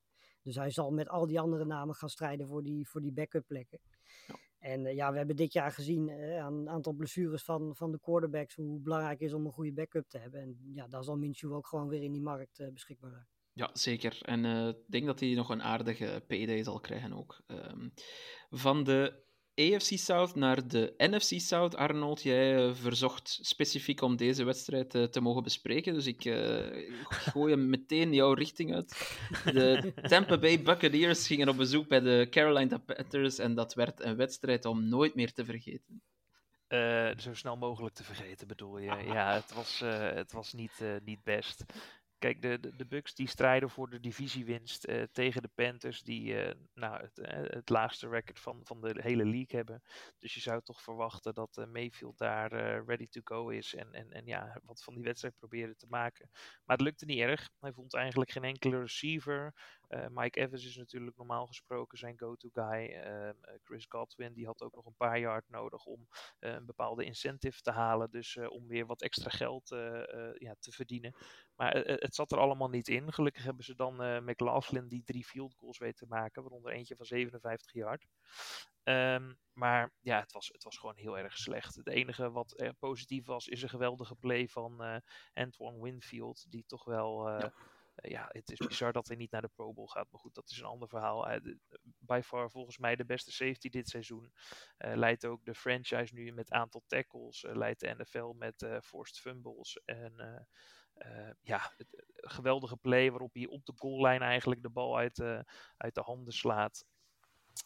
Dus 0.42 0.54
hij 0.54 0.70
zal 0.70 0.90
met 0.90 1.08
al 1.08 1.26
die 1.26 1.40
andere 1.40 1.64
namen 1.64 1.94
gaan 1.94 2.08
strijden 2.08 2.46
voor 2.46 2.62
die, 2.62 2.88
voor 2.88 3.00
die 3.00 3.12
backup 3.12 3.46
plekken. 3.46 3.80
Ja. 4.26 4.34
En 4.64 4.86
eh, 4.86 4.94
ja, 4.94 5.10
we 5.10 5.16
hebben 5.16 5.36
dit 5.36 5.52
jaar 5.52 5.72
gezien 5.72 6.08
eh, 6.08 6.38
aan 6.38 6.54
een 6.54 6.68
aantal 6.68 6.92
blessures 6.92 7.42
van, 7.42 7.76
van 7.76 7.90
de 7.90 8.00
quarterbacks 8.00 8.54
hoe 8.54 8.80
belangrijk 8.80 9.18
het 9.18 9.28
is 9.28 9.34
om 9.34 9.46
een 9.46 9.52
goede 9.52 9.72
backup 9.72 10.08
te 10.08 10.18
hebben. 10.18 10.40
En 10.40 10.58
ja, 10.74 10.86
daar 10.88 11.04
zal 11.04 11.16
Minshew 11.16 11.52
ook 11.52 11.66
gewoon 11.66 11.88
weer 11.88 12.02
in 12.02 12.12
die 12.12 12.22
markt 12.22 12.58
eh, 12.58 12.68
beschikbaar 12.72 13.10
zijn. 13.10 13.26
Ja, 13.52 13.70
zeker. 13.72 14.18
En 14.22 14.44
ik 14.44 14.76
denk 14.86 15.06
dat 15.06 15.20
hij 15.20 15.34
nog 15.34 15.48
een 15.48 15.62
aardige 15.62 16.24
payday 16.26 16.62
zal 16.62 16.80
krijgen 16.80 17.12
ook. 17.12 17.42
Ehm, 17.46 17.88
van 18.50 18.84
de 18.84 19.23
AFC 19.54 19.98
South 19.98 20.34
naar 20.34 20.68
de 20.68 20.94
NFC 20.96 21.40
South. 21.40 21.76
Arnold, 21.76 22.22
jij 22.22 22.56
eh, 22.56 22.74
verzocht 22.74 23.38
specifiek 23.42 24.00
om 24.00 24.16
deze 24.16 24.44
wedstrijd 24.44 24.94
eh, 24.94 25.02
te 25.02 25.20
mogen 25.20 25.42
bespreken. 25.42 25.94
Dus 25.94 26.06
ik 26.06 26.24
eh, 26.24 26.90
gooi 27.08 27.52
hem 27.52 27.70
meteen 27.76 28.14
jouw 28.14 28.32
richting 28.32 28.74
uit. 28.74 29.18
De 29.44 29.92
Tampa 30.08 30.38
Bay 30.38 30.62
Buccaneers 30.62 31.26
gingen 31.26 31.48
op 31.48 31.56
bezoek 31.56 31.88
bij 31.88 32.00
de 32.00 32.26
Carolina 32.30 32.78
Panthers. 32.78 33.38
En 33.38 33.54
dat 33.54 33.74
werd 33.74 34.00
een 34.00 34.16
wedstrijd 34.16 34.64
om 34.64 34.88
nooit 34.88 35.14
meer 35.14 35.32
te 35.32 35.44
vergeten. 35.44 36.02
Zo 37.16 37.34
snel 37.34 37.56
mogelijk 37.56 37.94
te 37.94 38.04
vergeten, 38.04 38.46
bedoel 38.46 38.78
je? 38.78 38.90
Ja, 39.14 39.34
het 39.34 39.52
was, 39.54 39.80
het 40.14 40.32
was 40.32 40.52
niet, 40.52 40.84
niet 41.04 41.22
best. 41.22 41.64
Kijk, 42.18 42.42
de, 42.42 42.60
de, 42.60 42.76
de 42.76 42.86
Bucks 42.86 43.14
die 43.14 43.28
strijden 43.28 43.70
voor 43.70 43.90
de 43.90 44.00
divisiewinst 44.00 44.84
eh, 44.84 45.02
tegen 45.12 45.42
de 45.42 45.50
Panthers, 45.54 46.02
die 46.02 46.36
eh, 46.36 46.54
nou, 46.74 47.02
het, 47.02 47.18
eh, 47.18 47.42
het 47.42 47.68
laagste 47.68 48.08
record 48.08 48.40
van, 48.40 48.60
van 48.62 48.80
de 48.80 48.94
hele 49.02 49.24
league 49.24 49.56
hebben. 49.56 49.82
Dus 50.18 50.34
je 50.34 50.40
zou 50.40 50.62
toch 50.62 50.82
verwachten 50.82 51.34
dat 51.34 51.56
eh, 51.56 51.66
Mayfield 51.66 52.18
daar 52.18 52.50
ready 52.84 53.06
to 53.06 53.20
go 53.24 53.48
is 53.48 53.74
en, 53.74 53.92
en, 53.92 54.10
en 54.10 54.26
ja, 54.26 54.60
wat 54.64 54.82
van 54.82 54.94
die 54.94 55.04
wedstrijd 55.04 55.36
proberen 55.38 55.76
te 55.76 55.86
maken. 55.88 56.28
Maar 56.32 56.76
het 56.76 56.86
lukte 56.86 57.04
niet 57.04 57.20
erg. 57.20 57.48
Hij 57.60 57.72
vond 57.72 57.94
eigenlijk 57.94 58.30
geen 58.30 58.44
enkele 58.44 58.80
receiver. 58.80 59.54
Eh, 59.88 60.06
Mike 60.10 60.40
Evans 60.40 60.66
is 60.66 60.76
natuurlijk 60.76 61.16
normaal 61.16 61.46
gesproken 61.46 61.98
zijn 61.98 62.18
go-to 62.18 62.48
guy. 62.52 62.86
Ehm, 62.86 63.34
eh, 63.40 63.54
Chris 63.62 63.86
Godwin 63.88 64.32
die 64.32 64.46
had 64.46 64.62
ook 64.62 64.74
nog 64.74 64.86
een 64.86 64.96
paar 64.96 65.18
yard 65.18 65.48
nodig 65.48 65.84
om 65.84 66.08
eh, 66.38 66.52
een 66.52 66.66
bepaalde 66.66 67.04
incentive 67.04 67.60
te 67.60 67.70
halen. 67.70 68.10
Dus 68.10 68.36
om 68.36 68.66
weer 68.66 68.86
wat 68.86 69.02
extra 69.02 69.30
geld 69.30 69.68
ja, 70.38 70.54
te 70.60 70.72
verdienen. 70.72 71.14
Maar 71.54 71.74
het 71.76 72.14
zat 72.14 72.32
er 72.32 72.38
allemaal 72.38 72.68
niet 72.68 72.88
in. 72.88 73.12
Gelukkig 73.12 73.44
hebben 73.44 73.64
ze 73.64 73.74
dan 73.74 74.24
McLaughlin 74.24 74.88
die 74.88 75.02
drie 75.04 75.24
field 75.24 75.54
goals 75.54 75.78
weet 75.78 75.96
te 75.96 76.06
maken. 76.08 76.42
Waaronder 76.42 76.72
eentje 76.72 76.96
van 76.96 77.06
57 77.06 77.72
yard. 77.72 78.06
Ehm, 78.82 79.32
maar 79.52 79.92
ja, 80.00 80.20
het 80.20 80.32
was, 80.32 80.48
het 80.52 80.64
was 80.64 80.78
gewoon 80.78 80.96
heel 80.96 81.18
erg 81.18 81.36
slecht. 81.36 81.74
Het 81.74 81.88
enige 81.88 82.30
wat 82.30 82.60
er 82.60 82.74
positief 82.74 83.26
was, 83.26 83.48
is 83.48 83.62
een 83.62 83.68
geweldige 83.68 84.14
play 84.14 84.48
van 84.48 85.02
Antoine 85.32 85.82
Winfield. 85.82 86.46
Die 86.50 86.64
toch 86.66 86.84
wel. 86.84 87.40
Ja, 88.10 88.28
het 88.28 88.50
is 88.50 88.66
bizar 88.66 88.92
dat 88.92 89.06
hij 89.06 89.16
niet 89.16 89.30
naar 89.30 89.40
de 89.40 89.50
Pro 89.54 89.72
Bowl 89.72 89.86
gaat. 89.88 90.10
Maar 90.10 90.20
goed, 90.20 90.34
dat 90.34 90.50
is 90.50 90.58
een 90.58 90.64
ander 90.64 90.88
verhaal. 90.88 91.22
De- 91.22 91.58
by 91.98 92.20
far 92.24 92.50
volgens 92.50 92.78
mij 92.78 92.96
de 92.96 93.04
beste 93.04 93.32
safety 93.32 93.68
dit 93.68 93.88
seizoen. 93.88 94.32
Eh, 94.76 94.94
leidt 94.96 95.26
ook 95.26 95.44
de 95.44 95.54
franchise 95.54 96.14
nu 96.14 96.32
met 96.32 96.50
aantal 96.50 96.82
tackles. 96.86 97.44
eh, 97.44 97.54
leidt 97.54 97.80
de 97.80 97.94
NFL 97.98 98.32
met 98.38 98.62
eh 98.62 98.80
forced 98.80 99.18
fumbles. 99.18 99.80
En 99.84 100.46
ja, 101.40 101.72
het, 101.76 102.04
geweldige 102.14 102.76
play 102.76 103.10
waarop 103.10 103.34
hij 103.34 103.46
op 103.46 103.64
de 103.64 103.72
goallijn 103.76 104.22
eigenlijk 104.22 104.62
de 104.62 104.70
bal 104.70 104.98
uit, 104.98 105.20
uit 105.76 105.94
de 105.94 106.00
handen 106.00 106.32
slaat 106.32 106.84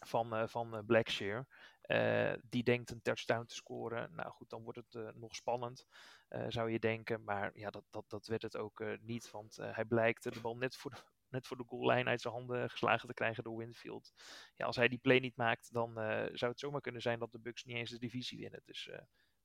van, 0.06 0.34
eh 0.34 0.48
van 0.48 0.82
Blackshear. 0.86 1.46
Eh, 1.88 2.32
die 2.42 2.62
denkt 2.62 2.90
een 2.90 3.02
touchdown 3.02 3.44
te 3.44 3.54
scoren. 3.54 4.14
Nou 4.14 4.30
goed, 4.30 4.50
dan 4.50 4.62
wordt 4.62 4.78
het 4.78 4.94
eh, 4.94 5.08
nog 5.14 5.34
spannend, 5.34 5.86
eh, 6.28 6.44
zou 6.48 6.70
je 6.70 6.78
denken. 6.78 7.24
Maar 7.24 7.58
ja, 7.58 7.70
dat, 7.70 7.84
dat, 7.90 8.04
dat 8.08 8.26
werd 8.26 8.42
het 8.42 8.56
ook 8.56 8.84
niet. 9.00 9.30
Want 9.30 9.56
hij 9.56 9.84
blijkt 9.84 10.22
de 10.22 10.40
bal 10.40 10.56
net 10.56 10.76
voor 10.76 10.90
de, 10.90 10.96
net 11.36 11.46
voor 11.46 11.56
de 11.56 11.64
goallijn 11.66 12.08
uit 12.08 12.20
zijn 12.20 12.34
handen 12.34 12.70
geslagen 12.70 13.08
te 13.08 13.14
krijgen 13.14 13.44
door 13.44 13.56
Winfield. 13.56 14.12
Ja, 14.56 14.66
als 14.66 14.76
hij 14.76 14.88
die 14.88 14.98
play 14.98 15.18
niet 15.18 15.36
maakt, 15.36 15.72
dan 15.72 15.92
zou 16.32 16.50
het 16.50 16.60
zomaar 16.60 16.80
kunnen 16.80 17.02
zijn 17.02 17.18
dat 17.18 17.32
de 17.32 17.38
Bucks 17.40 17.64
niet 17.64 17.76
eens 17.76 17.90
de 17.90 17.98
divisie 17.98 18.38
winnen. 18.38 18.62
Dus 18.64 18.90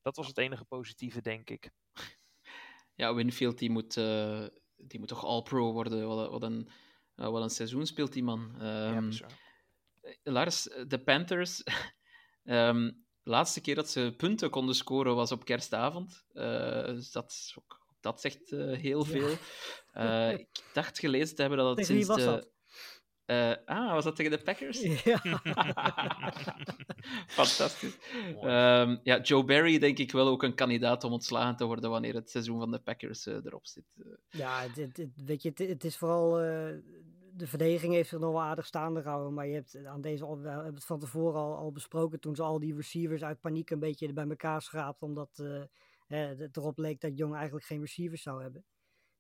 dat 0.02 0.16
was 0.16 0.28
het 0.28 0.38
enige 0.38 0.66
positieve, 0.66 1.22
denk 1.22 1.50
ik. 1.50 1.70
Ja, 2.96 3.14
Winfield 3.14 3.58
die 3.58 3.70
moet, 3.70 3.94
die 4.76 5.00
moet 5.00 5.08
toch 5.08 5.26
all-pro 5.26 5.72
worden. 5.72 6.08
Wat, 6.08 6.18
een- 6.26 6.32
wat, 6.32 6.44
een, 6.44 6.70
wat 7.32 7.42
een 7.44 7.50
seizoen 7.50 7.86
speelt 7.86 8.14
die 8.14 8.24
man. 8.24 8.56
ja, 8.60 8.96
Ehm. 8.96 9.12
Lars, 10.24 10.64
de 10.64 11.02
Panthers. 11.04 11.64
ehm, 12.44 12.86
de 13.24 13.30
laatste 13.30 13.62
keer 13.62 13.76
dat 13.76 13.90
ze 13.90 14.14
punten 14.18 14.50
konden 14.50 14.76
scoren 14.76 15.16
was 15.16 15.32
op 15.32 15.46
kerstavond. 15.46 16.26
Eh, 16.34 16.86
dus 16.86 17.12
dat, 17.12 17.32
is 17.32 17.56
ook- 17.60 17.82
dat 18.02 18.22
zegt 18.22 18.52
eh, 18.52 18.78
heel 18.78 19.04
veel. 19.04 19.30
Eh, 19.92 20.32
ik 20.32 20.48
dacht 20.74 21.00
gelezen 21.00 21.36
te 21.36 21.42
hebben 21.42 21.60
dat 21.60 21.68
het 21.68 21.78
Tegen 21.78 21.96
wie 21.96 22.04
sinds 22.06 22.24
was 22.24 22.34
de... 22.36 22.42
dat? 22.42 22.52
Eh, 23.26 23.54
ah, 23.66 23.94
was 23.94 24.04
dat 24.04 24.16
tegen 24.16 24.32
de 24.32 24.44
Packers? 24.44 24.80
Ja. 25.04 25.22
Fantastisch. 27.28 27.98
Ehm, 28.42 28.98
ja, 29.04 29.22
Joe 29.22 29.44
Barry 29.44 29.80
denk 29.80 29.98
ik 29.98 30.12
wel 30.12 30.28
ook 30.28 30.44
een 30.44 30.56
kandidaat 30.56 31.04
om 31.04 31.12
ontslagen 31.12 31.56
te 31.56 31.66
worden 31.66 31.90
wanneer 31.90 32.14
het 32.14 32.30
seizoen 32.30 32.60
van 32.60 32.72
de 32.72 32.80
Packers 32.80 33.26
erop 33.26 33.68
zit. 33.68 33.84
Ja, 34.30 34.62
het, 34.62 34.76
het- 34.76 34.98
het- 34.98 35.22
weet 35.26 35.42
je, 35.42 35.50
het, 35.50 35.60
het 35.60 35.84
is 35.84 35.98
vooral. 35.98 36.40
De 37.36 37.48
verdediging 37.48 37.94
heeft 37.94 38.10
zich 38.10 38.20
nog 38.20 38.32
wel 38.32 38.42
aardig 38.42 38.66
staande 38.66 39.02
gehouden. 39.02 39.34
Maar 39.34 39.48
je 39.48 39.54
hebt 39.54 39.86
aan 39.86 40.02
deze. 40.02 40.26
al- 40.26 40.40
We 40.40 40.50
hebben 40.50 40.74
het 40.74 40.86
van 40.86 41.00
tevoren 41.00 41.40
al, 41.40 41.56
al 41.56 41.72
besproken. 41.72 42.20
toen 42.20 42.36
ze 42.36 42.44
al 42.44 42.60
die 42.60 42.76
receivers 42.76 43.24
uit 43.24 43.40
paniek 43.40 43.70
een 43.70 43.80
beetje 43.80 44.14
bij 44.14 44.28
elkaar 44.30 44.62
schraapten. 44.62 45.08
omdat 45.08 45.40
eh, 45.40 46.28
het 46.38 46.58
erop 46.58 46.78
leek 46.78 47.02
dat 47.02 47.18
Jong 47.18 47.36
eigenlijk 47.36 47.66
geen 47.66 47.80
receivers 47.80 48.22
zou 48.22 48.42
hebben. 48.42 48.66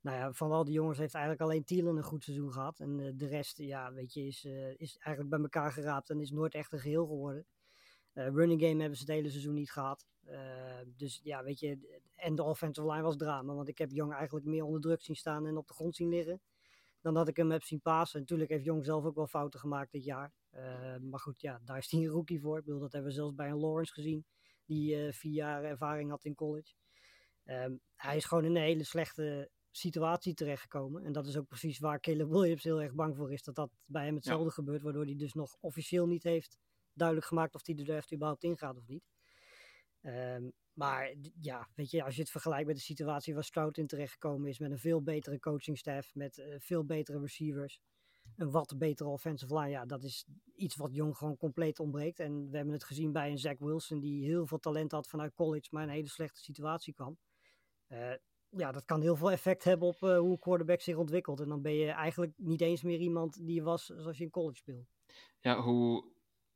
Nou 0.01 0.17
ja, 0.17 0.33
van 0.33 0.51
al 0.51 0.63
die 0.63 0.73
jongens 0.73 0.97
heeft 0.97 1.13
eigenlijk 1.13 1.43
alleen 1.43 1.63
Thielen 1.63 1.95
een 1.97 2.03
goed 2.03 2.23
seizoen 2.23 2.51
gehad. 2.51 2.79
En 2.79 2.99
eh, 2.99 3.11
de 3.15 3.27
rest, 3.27 3.57
ja, 3.57 3.93
weet 3.93 4.13
je, 4.13 4.25
is, 4.25 4.45
eh, 4.45 4.69
is 4.79 4.97
eigenlijk 4.97 5.29
bij 5.29 5.39
elkaar 5.39 5.71
geraapt 5.71 6.09
en 6.09 6.19
is 6.21 6.31
nooit 6.31 6.53
echt 6.53 6.73
een 6.73 6.79
geheel 6.79 7.05
geworden. 7.05 7.45
Running 8.13 8.61
game 8.61 8.79
hebben 8.79 8.97
ze 8.97 9.03
het 9.03 9.13
hele 9.13 9.29
seizoen 9.29 9.53
niet 9.53 9.71
gehad. 9.71 10.05
Eh, 10.25 10.37
dus 10.95 11.19
ja, 11.23 11.43
weet 11.43 11.59
je, 11.59 11.99
en 12.15 12.35
de 12.35 12.43
offensive 12.43 12.87
line 12.91 13.01
was 13.01 13.17
drama. 13.17 13.53
Want 13.53 13.67
ik 13.67 13.77
heb 13.77 13.91
Jong 13.91 14.13
eigenlijk 14.13 14.45
meer 14.45 14.63
onder 14.63 14.81
druk 14.81 15.01
zien 15.01 15.15
staan 15.15 15.45
en 15.45 15.57
op 15.57 15.67
de 15.67 15.73
grond 15.73 15.95
zien 15.95 16.09
liggen. 16.09 16.41
Dan 17.03 17.13
dat 17.13 17.27
ik 17.27 17.37
hem 17.37 17.51
heb 17.51 17.63
zien 17.63 17.81
passen. 17.81 18.19
Natuurlijk 18.19 18.49
heeft 18.49 18.65
Jong 18.65 18.85
zelf 18.85 19.05
ook 19.05 19.15
wel 19.15 19.27
fouten 19.27 19.59
gemaakt 19.59 19.91
dit 19.91 20.03
jaar. 20.03 20.33
Eh, 20.49 20.97
maar 20.97 21.19
goed, 21.19 21.41
ja, 21.41 21.61
daar 21.63 21.77
is 21.77 21.91
hij 21.91 21.99
een 21.99 22.07
rookie 22.07 22.41
voor. 22.41 22.57
Ik 22.57 22.65
bedoel, 22.65 22.79
dat 22.79 22.91
hebben 22.91 23.09
we 23.09 23.17
zelfs 23.17 23.35
bij 23.35 23.49
een 23.49 23.59
Lawrence 23.59 23.93
gezien. 23.93 24.25
Die 24.65 24.95
eh, 24.95 25.13
vier 25.13 25.33
jaar 25.33 25.63
ervaring 25.63 26.09
had 26.09 26.23
in 26.23 26.35
college. 26.35 26.73
Ehm, 27.43 27.75
hij 27.95 28.15
is 28.15 28.25
gewoon 28.25 28.45
in 28.45 28.55
een 28.55 28.61
hele 28.61 28.83
slechte 28.83 29.49
situatie 29.71 30.33
terechtgekomen. 30.33 31.03
En 31.03 31.11
dat 31.11 31.27
is 31.27 31.37
ook 31.37 31.47
precies 31.47 31.79
waar 31.79 31.99
Caleb 31.99 32.29
Williams 32.29 32.63
heel 32.63 32.81
erg 32.81 32.93
bang 32.93 33.15
voor 33.15 33.31
is. 33.31 33.43
Dat 33.43 33.55
dat 33.55 33.71
bij 33.85 34.05
hem 34.05 34.15
hetzelfde 34.15 34.51
gebeurt. 34.51 34.81
Waardoor 34.81 35.05
hij 35.05 35.15
dus 35.15 35.33
nog 35.33 35.57
officieel 35.59 36.07
niet 36.07 36.23
heeft 36.23 36.57
duidelijk 36.93 37.27
gemaakt 37.27 37.55
of 37.55 37.65
hij 37.65 37.75
er 37.75 37.95
echt 37.95 38.13
überhaupt 38.13 38.43
in 38.43 38.57
gaat 38.57 38.77
of 38.77 38.87
niet. 38.87 39.03
Ehm, 40.01 40.49
maar 40.73 41.13
ja, 41.41 41.69
weet 41.75 41.91
je, 41.91 42.03
als 42.03 42.15
je 42.15 42.21
het 42.21 42.31
vergelijkt 42.31 42.67
met 42.67 42.75
de 42.75 42.81
situatie 42.81 43.33
waar 43.33 43.43
Stroud 43.43 43.77
in 43.77 43.87
terechtgekomen 43.87 44.49
is, 44.49 44.59
met 44.59 44.71
een 44.71 44.79
veel 44.79 45.01
betere 45.01 45.39
coachingstaff, 45.39 46.15
met 46.15 46.37
eh, 46.37 46.55
veel 46.59 46.85
betere 46.85 47.19
receivers, 47.19 47.79
een 48.35 48.51
wat 48.51 48.77
betere 48.77 49.09
offensive 49.09 49.59
line, 49.59 49.69
ja, 49.69 49.85
dat 49.85 50.03
is 50.03 50.25
iets 50.55 50.75
wat 50.75 50.95
Jong 50.95 51.17
gewoon 51.17 51.37
compleet 51.37 51.79
ontbreekt. 51.79 52.19
En 52.19 52.49
we 52.49 52.55
hebben 52.55 52.73
het 52.73 52.83
gezien 52.83 53.11
bij 53.11 53.29
een 53.31 53.37
Zach 53.37 53.59
Wilson, 53.59 53.99
die 53.99 54.25
heel 54.25 54.47
veel 54.47 54.59
talent 54.59 54.91
had 54.91 55.07
vanuit 55.07 55.33
college, 55.33 55.67
maar 55.71 55.83
in 55.83 55.89
een 55.89 55.95
hele 55.95 56.09
slechte 56.09 56.41
situatie 56.41 56.93
kwam. 56.93 57.17
Eh, 57.87 58.13
ja, 58.49 58.71
dat 58.71 58.85
kan 58.85 59.01
heel 59.01 59.15
veel 59.15 59.31
effect 59.31 59.63
hebben 59.63 59.87
op 59.87 60.03
eh, 60.03 60.17
hoe 60.17 60.31
een 60.31 60.39
quarterback 60.39 60.81
zich 60.81 60.95
ontwikkelt. 60.95 61.39
En 61.39 61.49
dan 61.49 61.61
ben 61.61 61.73
je 61.73 61.91
eigenlijk 61.91 62.33
niet 62.35 62.61
eens 62.61 62.81
meer 62.81 62.99
iemand 62.99 63.45
die 63.45 63.55
je 63.55 63.63
was 63.63 63.85
zoals 63.85 64.17
je 64.17 64.23
in 64.23 64.29
college 64.29 64.57
speelde. 64.57 64.85
Ja, 65.39 65.61
hoe... 65.61 66.12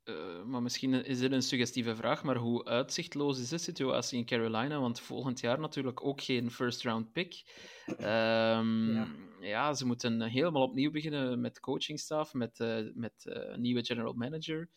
eh, 0.08 0.42
maar 0.42 0.62
misschien 0.62 1.04
is 1.04 1.18
dit 1.18 1.32
een 1.32 1.42
suggestieve 1.42 1.96
vraag, 1.96 2.22
maar 2.22 2.36
hoe 2.36 2.64
uitzichtloos 2.64 3.38
is 3.38 3.48
de 3.48 3.58
situatie 3.58 4.18
in 4.18 4.24
Carolina? 4.24 4.80
Want 4.80 5.00
volgend 5.00 5.40
jaar 5.40 5.60
natuurlijk 5.60 6.04
ook 6.04 6.20
geen 6.20 6.50
first-round 6.50 7.12
pick. 7.12 7.42
Ehm, 7.86 8.92
Ja. 8.92 9.08
ja. 9.40 9.74
ze 9.74 9.86
moeten 9.86 10.22
helemaal 10.22 10.62
opnieuw 10.62 10.90
beginnen 10.90 11.40
met 11.40 11.60
coachingstaf, 11.60 12.32
met, 12.34 12.60
eh, 12.60 12.84
met 12.94 13.12
een 13.24 13.60
nieuwe 13.60 13.84
general 13.84 14.12
manager, 14.12 14.68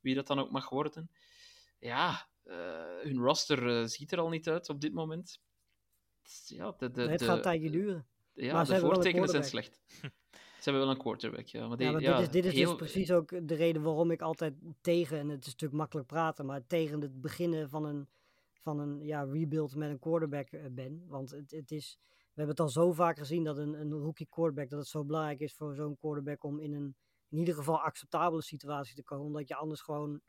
wie 0.00 0.14
dat 0.14 0.26
dan 0.26 0.38
ook 0.38 0.50
mag 0.50 0.68
worden. 0.68 1.10
Ja, 1.78 2.28
hun 3.02 3.18
roster 3.18 3.88
ziet 3.88 4.12
er 4.12 4.18
al 4.18 4.28
niet 4.28 4.48
uit 4.48 4.68
op 4.68 4.80
dit 4.80 4.92
moment. 4.92 5.40
Ja, 6.46 6.74
de, 6.78 6.90
de, 6.90 7.02
het 7.02 7.22
gaat 7.22 7.42
tijdje 7.42 7.70
duren. 7.70 8.06
Ja, 8.34 8.52
maar 8.52 8.66
de 8.66 8.78
voortekenen 8.78 9.28
zijn 9.28 9.44
slecht. 9.44 9.80
Ze 10.58 10.70
hebben 10.70 10.82
wel 10.82 10.90
een 10.90 10.98
quarterback, 11.00 11.46
ja. 11.46 11.68
Maar, 11.68 11.76
die, 11.76 11.86
Ja, 11.86 11.92
maar 11.92 12.02
ja, 12.02 12.16
dit 12.16 12.26
is, 12.26 12.30
dit 12.32 12.44
is 12.44 12.52
heel- 12.52 12.68
dus 12.68 12.76
precies 12.76 13.12
ook 13.12 13.48
de 13.48 13.54
reden 13.54 13.82
waarom 13.82 14.10
ik 14.10 14.22
altijd 14.22 14.54
tegen, 14.80 15.18
en 15.18 15.28
het 15.28 15.40
is 15.46 15.52
natuurlijk 15.52 15.80
makkelijk 15.80 16.06
praten, 16.06 16.46
maar 16.46 16.66
tegen 16.66 17.00
het 17.00 17.20
beginnen 17.20 17.68
van 17.68 17.84
een, 17.84 18.08
van 18.60 18.78
een 18.78 19.04
ja, 19.04 19.22
rebuild 19.22 19.74
met 19.74 19.90
een 19.90 19.98
quarterback 19.98 20.48
eh, 20.48 20.64
ben. 20.70 21.04
Want 21.08 21.30
het, 21.30 21.50
het 21.50 21.70
is, 21.70 21.98
we 22.08 22.28
hebben 22.34 22.54
het 22.54 22.60
al 22.60 22.68
zo 22.68 22.92
vaak 22.92 23.18
gezien 23.18 23.44
dat 23.44 23.58
een, 23.58 23.80
een 23.80 23.92
rookie 23.92 24.26
quarterback, 24.30 24.68
dat 24.70 24.78
het 24.78 24.88
zo 24.88 25.04
belangrijk 25.04 25.40
is 25.40 25.54
voor 25.54 25.74
zo'n 25.74 25.96
quarterback 25.96 26.44
om 26.44 26.60
in 26.60 26.72
een 26.72 26.96
in 27.30 27.38
ieder 27.38 27.54
geval 27.54 27.80
acceptabele 27.80 28.42
situatie 28.42 28.94
te 28.94 29.02
komen. 29.02 29.26
Omdat 29.26 29.48
je 29.48 29.54
anders 29.54 29.80
gewoon 29.80 30.20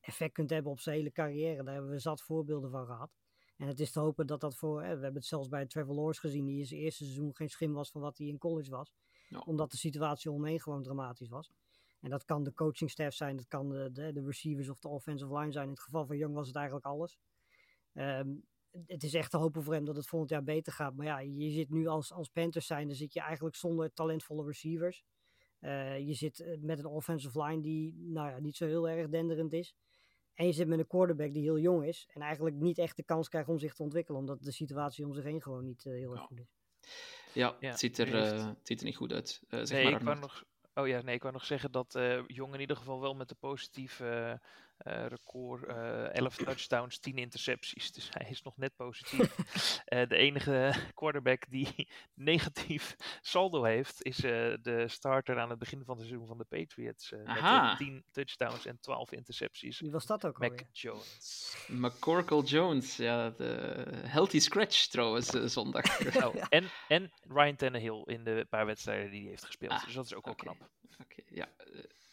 effect 0.00 0.32
kunt 0.32 0.50
hebben 0.50 0.72
op 0.72 0.80
zijn 0.80 0.96
hele 0.96 1.12
carrière. 1.12 1.62
Daar 1.62 1.74
hebben 1.74 1.90
we 1.90 1.98
zat 1.98 2.22
voorbeelden 2.22 2.70
van 2.70 2.86
gehad. 2.86 3.10
En 3.56 3.66
het 3.66 3.80
is 3.80 3.92
te 3.92 4.00
hopen 4.00 4.26
dat 4.26 4.40
dat 4.40 4.56
voor, 4.56 4.82
hè, 4.82 4.86
we 4.96 5.02
hebben 5.02 5.14
het 5.20 5.24
zelfs 5.24 5.48
bij 5.48 5.66
Trevor 5.66 5.94
Lawrence 5.94 6.20
gezien, 6.20 6.44
die 6.44 6.58
in 6.58 6.66
zijn 6.66 6.80
eerste 6.80 7.04
seizoen 7.04 7.34
geen 7.34 7.48
schim 7.48 7.72
was 7.72 7.90
van 7.90 8.00
wat 8.00 8.18
hij 8.18 8.26
in 8.26 8.38
college 8.38 8.70
was 8.70 8.92
Ja. 9.30 9.38
omdat 9.38 9.70
de 9.70 9.76
situatie 9.76 10.30
omheen 10.30 10.60
gewoon 10.60 10.82
dramatisch 10.82 11.28
was. 11.28 11.50
En 12.00 12.10
dat 12.10 12.24
kan 12.24 12.42
de 12.42 12.52
coachingstaff 12.52 13.16
zijn, 13.16 13.36
dat 13.36 13.48
kan 13.48 13.68
de, 13.68 13.90
de, 13.92 14.12
de 14.12 14.24
receivers 14.24 14.68
of 14.68 14.78
de 14.78 14.88
offensive 14.88 15.38
line 15.38 15.52
zijn. 15.52 15.64
In 15.64 15.70
het 15.70 15.80
geval 15.80 16.06
van 16.06 16.16
Young 16.16 16.34
was 16.34 16.46
het 16.46 16.56
eigenlijk 16.56 16.86
alles. 16.86 17.18
Ehm, 17.92 18.28
het 18.86 19.02
is 19.02 19.14
echt 19.14 19.30
te 19.30 19.36
hopen 19.36 19.62
voor 19.62 19.74
hem 19.74 19.84
dat 19.84 19.96
het 19.96 20.06
volgend 20.06 20.30
jaar 20.30 20.42
beter 20.42 20.72
gaat. 20.72 20.94
Maar 20.94 21.06
ja, 21.06 21.18
je 21.18 21.50
zit 21.50 21.70
nu 21.70 21.86
als, 21.86 22.12
als 22.12 22.28
Panthers 22.28 22.66
zijn, 22.66 22.86
dan 22.86 22.96
zit 22.96 23.12
je 23.12 23.20
eigenlijk 23.20 23.56
zonder 23.56 23.92
talentvolle 23.92 24.46
receivers. 24.46 25.04
Eh, 25.58 25.98
je 25.98 26.14
zit 26.14 26.40
eh, 26.40 26.58
met 26.60 26.78
een 26.78 26.86
offensive 26.86 27.42
line 27.42 27.62
die 27.62 27.94
nou 27.94 28.30
ja, 28.30 28.38
niet 28.38 28.56
zo 28.56 28.66
heel 28.66 28.88
erg 28.88 29.08
denderend 29.08 29.52
is. 29.52 29.74
En 30.34 30.46
je 30.46 30.52
zit 30.52 30.68
met 30.68 30.78
een 30.78 30.86
quarterback 30.86 31.32
die 31.32 31.42
heel 31.42 31.58
jong 31.58 31.84
is. 31.84 32.08
En 32.12 32.20
eigenlijk 32.20 32.56
niet 32.56 32.78
echt 32.78 32.96
de 32.96 33.02
kans 33.02 33.28
krijgt 33.28 33.48
om 33.48 33.58
zich 33.58 33.74
te 33.74 33.82
ontwikkelen. 33.82 34.20
Omdat 34.20 34.42
de 34.42 34.52
situatie 34.52 35.06
om 35.06 35.14
zich 35.14 35.24
heen 35.24 35.42
gewoon 35.42 35.64
niet 35.64 35.86
eh, 35.86 35.92
heel 35.92 36.12
erg 36.12 36.20
goed 36.20 36.40
is. 36.40 36.54
Ja, 37.32 37.56
Ja, 37.60 37.68
het, 37.68 37.78
ziet 37.78 37.98
er, 37.98 38.14
eh, 38.14 38.46
het 38.46 38.56
ziet 38.62 38.80
er 38.80 38.86
niet 38.86 38.96
goed 38.96 39.12
uit. 39.12 39.42
Eh, 39.48 39.58
zeg 39.58 39.70
Nee, 39.70 39.84
maar, 39.84 40.00
ik 40.00 40.06
wou 40.06 40.18
nog, 40.18 40.44
oh 40.74 40.88
ja, 40.88 41.00
nee, 41.02 41.14
ik 41.14 41.22
wou 41.22 41.34
nog 41.34 41.44
zeggen 41.44 41.72
dat 41.72 41.94
eh 41.94 42.22
Jong 42.26 42.54
in 42.54 42.60
ieder 42.60 42.76
geval 42.76 43.00
wel 43.00 43.14
met 43.14 43.28
de 43.28 43.34
positieve 43.34 44.40
eh, 44.80 45.06
record 45.06 45.64
eh 45.64 46.14
11 46.14 46.36
touchdowns, 46.44 46.98
10 46.98 47.16
intercepties. 47.18 47.92
Dus 47.92 48.08
hij 48.12 48.30
is 48.30 48.42
nog 48.42 48.56
net 48.56 48.76
positief. 48.76 49.36
Eh, 49.84 50.08
de 50.08 50.16
enige 50.16 50.72
quarterback 50.94 51.44
die 51.48 51.88
negatief 52.14 52.96
saldo 53.20 53.62
heeft, 53.64 54.02
is 54.04 54.16
eh, 54.24 54.30
de 54.62 54.84
starter 54.88 55.38
aan 55.38 55.50
het 55.50 55.58
begin 55.58 55.82
van 55.84 55.96
het 55.96 56.06
seizoen 56.06 56.26
van 56.26 56.38
de 56.38 56.44
Patriots. 56.44 57.12
eh, 57.12 57.18
met 57.18 57.36
eh, 57.36 57.42
Aha. 57.44 57.76
10 57.76 58.04
touchdowns 58.10 58.66
en 58.66 58.80
12 58.80 59.12
intercepties. 59.12 59.80
Wie 59.80 59.90
was 59.90 60.06
dat 60.06 60.26
ook 60.26 60.38
Mac 60.38 60.50
alweer? 60.50 60.66
Jones. 60.72 61.56
McCorkle 61.68 62.42
Jones, 62.42 62.96
ja, 62.96 63.30
de 63.30 63.86
healthy 64.04 64.38
scratch 64.38 64.86
trouwens, 64.86 65.34
eh, 65.34 65.44
zondag. 65.44 65.84
Oh, 66.24 66.34
en, 66.48 66.64
en 66.88 67.12
Ryan 67.28 67.56
Tannehill 67.56 68.02
in 68.04 68.24
de 68.24 68.46
paar 68.50 68.66
wedstrijden 68.66 69.10
die 69.10 69.20
hij 69.20 69.30
heeft 69.30 69.44
gespeeld. 69.44 69.72
Ah, 69.72 69.84
dus 69.84 69.94
dat 69.94 70.04
is 70.04 70.14
ook 70.14 70.24
wel 70.24 70.34
knap. 70.34 70.70
Oké, 71.00 71.22
ja. 71.26 71.48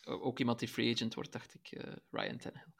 Eh, 0.07 0.25
ook 0.25 0.39
iemand 0.39 0.59
die 0.59 0.67
free 0.67 0.93
agent 0.93 1.13
wordt, 1.13 1.31
dacht 1.31 1.53
ik, 1.53 1.71
eh, 1.71 1.93
Ryan 2.11 2.37
Tannehill. 2.37 2.73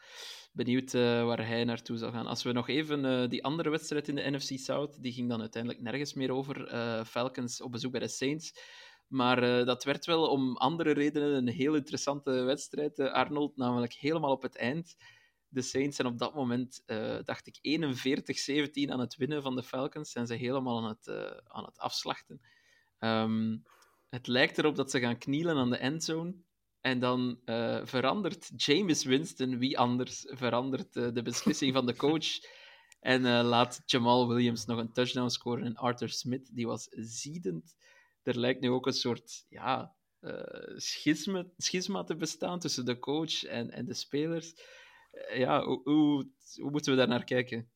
Benieuwd 0.51 0.93
eh, 0.93 1.25
waar 1.25 1.47
hij 1.47 1.63
naartoe 1.63 1.97
zal 1.97 2.11
gaan. 2.11 2.28
Als 2.28 2.43
we 2.43 2.51
nog 2.51 2.67
even 2.69 3.30
die 3.30 3.43
andere 3.43 3.69
wedstrijd 3.69 4.07
in 4.07 4.15
de 4.15 4.30
NFC 4.32 4.59
South, 4.59 5.01
die 5.01 5.11
ging 5.11 5.30
dan 5.30 5.39
uiteindelijk 5.41 5.84
nergens 5.84 6.13
meer 6.13 6.32
over. 6.32 6.55
Falcons 7.05 7.61
op 7.61 7.71
bezoek 7.71 7.91
bij 7.91 7.99
de 7.99 8.07
Saints. 8.07 8.59
Maar 9.07 9.65
dat 9.65 9.84
werd 9.84 10.05
wel 10.05 10.28
om 10.28 10.57
andere 10.57 10.91
redenen 10.91 11.34
een 11.34 11.47
heel 11.47 11.75
interessante 11.75 12.32
wedstrijd, 12.32 12.99
Arnold. 12.99 13.57
Namelijk 13.57 13.93
helemaal 13.93 14.32
op 14.32 14.41
het 14.41 14.55
eind. 14.55 14.95
De 15.47 15.61
Saints 15.61 15.95
zijn 15.95 16.07
op 16.07 16.17
dat 16.17 16.36
moment, 16.36 16.84
dacht 17.23 17.47
ik, 17.47 17.59
41-17 18.88 18.91
aan 18.91 18.99
het 18.99 19.15
winnen 19.15 19.41
van 19.41 19.55
de 19.55 19.63
Falcons. 19.63 20.11
Zijn 20.11 20.28
ze 20.28 20.34
helemaal 20.34 20.78
aan 20.78 20.89
het, 20.89 21.07
aan 21.47 21.65
het 21.65 21.80
afslachten. 21.80 22.41
Ehm, 22.99 23.57
het 24.09 24.28
lijkt 24.28 24.57
erop 24.57 24.75
dat 24.75 24.91
ze 24.91 24.99
gaan 24.99 25.17
knielen 25.17 25.57
aan 25.57 25.69
de 25.69 25.78
endzone. 25.78 26.36
En 26.88 26.99
dan 26.99 27.39
eh, 27.45 27.79
verandert 27.83 28.51
James 28.55 29.03
Winston, 29.03 29.57
wie 29.57 29.77
anders, 29.77 30.25
verandert 30.29 30.95
eh, 30.95 31.13
de 31.13 31.21
beslissing 31.21 31.73
van 31.73 31.85
de 31.85 31.95
coach. 31.95 32.25
En 32.99 33.25
eh, 33.25 33.43
laat 33.43 33.81
Jamal 33.85 34.27
Williams 34.27 34.65
nog 34.65 34.79
een 34.79 34.91
touchdown 34.91 35.29
scoren. 35.29 35.65
En 35.65 35.75
Arthur 35.75 36.09
Smith, 36.09 36.55
die 36.55 36.67
was 36.67 36.88
ziedend. 36.91 37.75
Er 38.23 38.39
lijkt 38.39 38.61
nu 38.61 38.69
ook 38.69 38.85
een 38.85 38.93
soort 38.93 39.45
ja, 39.49 39.95
schisma, 40.75 41.45
schisma 41.57 42.03
te 42.03 42.15
bestaan 42.15 42.59
tussen 42.59 42.85
de 42.85 42.99
coach 42.99 43.43
en, 43.43 43.71
en 43.71 43.85
de 43.85 43.93
spelers. 43.93 44.53
Ja, 45.33 45.63
hoe, 45.63 45.81
hoe, 45.83 46.29
hoe 46.61 46.71
moeten 46.71 46.91
we 46.91 46.97
daar 46.97 47.07
naar 47.07 47.23
kijken? 47.23 47.69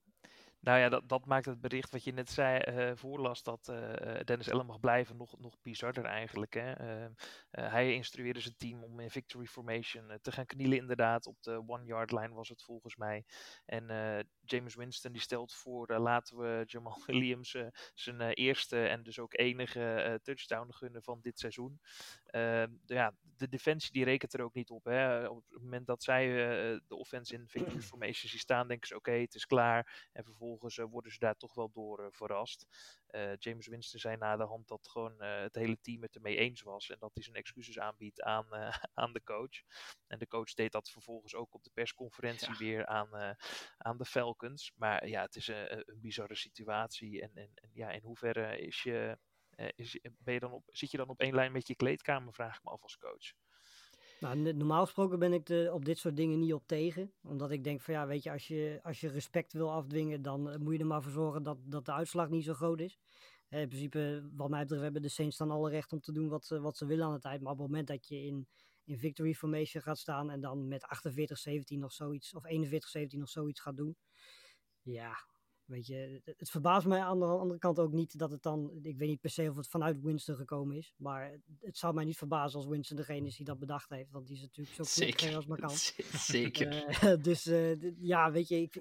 Nou 0.61 0.79
ja, 0.79 0.89
dat, 0.89 1.09
dat 1.09 1.25
maakt 1.25 1.45
het 1.45 1.61
bericht 1.61 1.91
wat 1.91 2.03
je 2.03 2.13
net 2.13 2.29
zei, 2.29 2.59
eh 2.59 2.91
voorlas 2.95 3.43
dat 3.43 3.67
eh, 3.67 4.17
eh, 4.19 4.25
Dennis 4.25 4.49
Allen 4.49 4.65
mag 4.65 4.79
blijven, 4.79 5.17
nog, 5.17 5.39
nog 5.39 5.61
bizarder 5.61 6.05
eigenlijk. 6.05 6.53
Hè? 6.53 6.71
Eh, 6.73 7.05
eh, 7.05 7.11
hij 7.51 7.93
instrueerde 7.93 8.39
zijn 8.39 8.55
team 8.57 8.83
om 8.83 8.99
in 8.99 9.09
victory 9.09 9.45
formation 9.45 10.17
te 10.21 10.31
gaan 10.31 10.45
knielen 10.45 10.77
inderdaad. 10.77 11.25
Op 11.25 11.41
de 11.41 11.63
one-yard 11.67 12.11
line 12.11 12.33
was 12.33 12.49
het 12.49 12.63
volgens 12.63 12.95
mij. 12.95 13.25
En 13.65 13.85
James 14.45 14.75
Winston 14.75 15.11
die 15.11 15.21
stelt 15.21 15.53
voor, 15.53 15.99
laten 15.99 16.37
we 16.37 16.63
Jamal 16.65 17.01
Williams 17.05 17.55
zijn 17.93 18.21
eerste 18.21 18.87
en 18.87 19.03
dus 19.03 19.19
ook 19.19 19.33
enige 19.37 20.19
touchdown 20.23 20.71
gunnen 20.73 21.03
van 21.03 21.19
dit 21.21 21.39
seizoen. 21.39 21.79
Eh, 22.25 22.63
de- 22.85 22.93
ja, 22.93 23.13
de 23.37 23.49
defensie 23.49 23.91
die 23.91 24.03
rekent 24.03 24.33
er 24.33 24.41
ook 24.43 24.53
niet 24.53 24.69
op. 24.69 24.83
Hè? 24.85 25.27
Op 25.27 25.43
het 25.49 25.61
moment 25.61 25.87
dat 25.87 26.03
zij 26.03 26.27
de 26.87 26.95
offense 26.95 27.33
in 27.33 27.47
victory 27.47 27.81
formation 27.81 28.29
zien 28.29 28.39
staan, 28.39 28.67
denken 28.67 28.87
ze 28.87 28.95
oké, 28.95 29.11
het 29.11 29.35
is 29.35 29.45
klaar. 29.45 30.09
En 30.11 30.23
vervolgens 30.23 30.50
eh, 30.59 30.85
worden 30.89 31.11
ze 31.11 31.19
daar 31.19 31.35
toch 31.37 31.53
wel 31.53 31.71
door 31.71 31.99
eh, 31.99 32.07
verrast. 32.11 32.65
Eh, 33.07 33.35
James 33.35 33.67
Winston 33.67 33.99
zei 33.99 34.17
na 34.17 34.37
de 34.37 34.43
hand 34.43 34.67
dat 34.67 34.87
gewoon 34.87 35.21
het 35.21 35.55
hele 35.55 35.77
team 35.81 36.01
het 36.01 36.15
ermee 36.15 36.37
eens 36.37 36.61
was. 36.61 36.89
En 36.89 36.99
dat 36.99 37.13
hij 37.13 37.23
zijn 37.23 37.35
excuses 37.35 37.79
aanbiedt 37.79 38.21
aan, 38.21 38.47
aan 38.93 39.13
de 39.13 39.23
coach. 39.23 39.61
En 40.07 40.19
de 40.19 40.27
coach 40.27 40.53
deed 40.53 40.71
dat 40.71 40.89
vervolgens 40.89 41.35
ook 41.35 41.53
op 41.53 41.63
de 41.63 41.69
persconferentie 41.73 42.51
Ja. 42.51 42.57
weer 42.57 42.85
aan, 42.85 43.35
aan 43.77 43.97
de 43.97 44.05
Falcons. 44.05 44.71
Maar 44.75 45.07
ja, 45.07 45.21
het 45.21 45.35
is 45.35 45.47
een, 45.47 45.71
een 45.89 45.99
bizarre 46.01 46.35
situatie. 46.35 47.21
En, 47.21 47.31
en, 47.35 47.51
en 47.55 47.69
ja, 47.73 47.89
in 47.89 48.03
hoeverre 48.03 48.59
is 48.59 48.83
je, 48.83 49.17
is, 49.75 49.91
je- 49.91 50.13
ben 50.19 50.33
je 50.33 50.39
dan 50.39 50.51
op, 50.51 50.63
zit 50.67 50.91
je 50.91 50.97
dan 50.97 51.09
op 51.09 51.19
één 51.19 51.35
lijn 51.35 51.51
met 51.51 51.67
je 51.67 51.75
kleedkamer, 51.75 52.33
vraag 52.33 52.57
ik 52.57 52.63
me 52.63 52.69
af 52.69 52.81
als 52.83 52.97
coach. 52.97 53.33
Nou, 54.21 54.53
normaal 54.53 54.83
gesproken 54.83 55.19
ben 55.19 55.33
ik 55.33 55.49
er 55.49 55.73
op 55.73 55.85
dit 55.85 55.97
soort 55.97 56.15
dingen 56.15 56.39
niet 56.39 56.53
op 56.53 56.67
tegen. 56.67 57.13
Omdat 57.23 57.51
ik 57.51 57.63
denk 57.63 57.81
van 57.81 57.93
ja, 57.93 58.07
weet 58.07 58.23
je, 58.23 58.31
als 58.31 58.47
je, 58.47 58.79
als 58.83 58.99
je 58.99 59.07
respect 59.09 59.53
wil 59.53 59.71
afdwingen, 59.71 60.21
dan 60.21 60.49
eh, 60.49 60.57
moet 60.59 60.73
je 60.73 60.79
er 60.79 60.85
maar 60.85 61.01
voor 61.01 61.11
zorgen 61.11 61.43
dat, 61.43 61.57
dat 61.63 61.85
de 61.85 61.93
uitslag 61.93 62.29
niet 62.29 62.43
zo 62.43 62.53
groot 62.53 62.79
is. 62.79 62.99
Eh, 63.49 63.61
in 63.61 63.67
principe, 63.67 64.29
wat 64.35 64.49
mij 64.49 64.61
betreft, 64.61 64.83
hebben 64.83 65.01
de 65.01 65.09
Saints 65.09 65.37
dan 65.37 65.51
alle 65.51 65.69
recht 65.69 65.93
om 65.93 65.99
te 65.99 66.11
doen 66.11 66.29
wat 66.29 66.47
wat 66.47 66.77
ze 66.77 66.85
willen 66.85 67.05
aan 67.05 67.13
het 67.13 67.25
eind. 67.25 67.41
Maar 67.41 67.51
op 67.51 67.57
het 67.57 67.67
moment 67.67 67.87
dat 67.87 68.07
je 68.07 68.25
in, 68.25 68.47
in 68.85 68.97
victory 68.97 69.33
formation 69.33 69.83
gaat 69.83 69.97
staan 69.97 70.29
en 70.29 70.41
dan 70.41 70.67
met 70.67 70.85
48-17 71.77 71.83
of 71.83 71.91
zoiets, 71.91 72.33
of 72.33 72.43
41-17 73.17 73.21
of 73.21 73.29
zoiets 73.29 73.59
gaat 73.59 73.77
doen. 73.77 73.97
Ja, 74.81 75.15
weet 75.71 75.87
je, 75.87 76.21
het, 76.23 76.39
het 76.39 76.49
verbaast 76.49 76.87
mij 76.87 76.99
aan 76.99 77.19
de 77.19 77.25
andere 77.25 77.59
kant 77.59 77.79
ook 77.79 77.91
niet 77.91 78.17
dat 78.17 78.31
het 78.31 78.43
dan, 78.43 78.79
ik 78.81 78.97
weet 78.97 79.09
niet 79.09 79.21
per 79.21 79.29
se 79.29 79.49
of 79.49 79.55
het 79.55 79.67
vanuit 79.67 80.01
Winston 80.01 80.35
gekomen 80.35 80.77
is. 80.77 80.93
Maar 80.97 81.39
het 81.59 81.77
zou 81.77 81.93
mij 81.93 82.05
niet 82.05 82.17
verbazen 82.17 82.59
als 82.59 82.67
Winston 82.67 82.97
degene 82.97 83.27
is 83.27 83.35
die 83.35 83.45
dat 83.45 83.59
bedacht 83.59 83.89
heeft. 83.89 84.11
Want 84.11 84.27
die 84.27 84.35
is 84.35 84.41
natuurlijk 84.41 84.75
zo 84.75 84.83
Zeker. 84.83 85.35
als 85.35 85.45
maar 85.45 85.59
kan. 85.59 85.69
Zeker. 86.35 86.85
Eh, 86.85 87.21
dus 87.23 87.45
eh, 87.45 88.01
ja, 88.01 88.31
weet 88.31 88.47
je, 88.47 88.61
ik, 88.61 88.75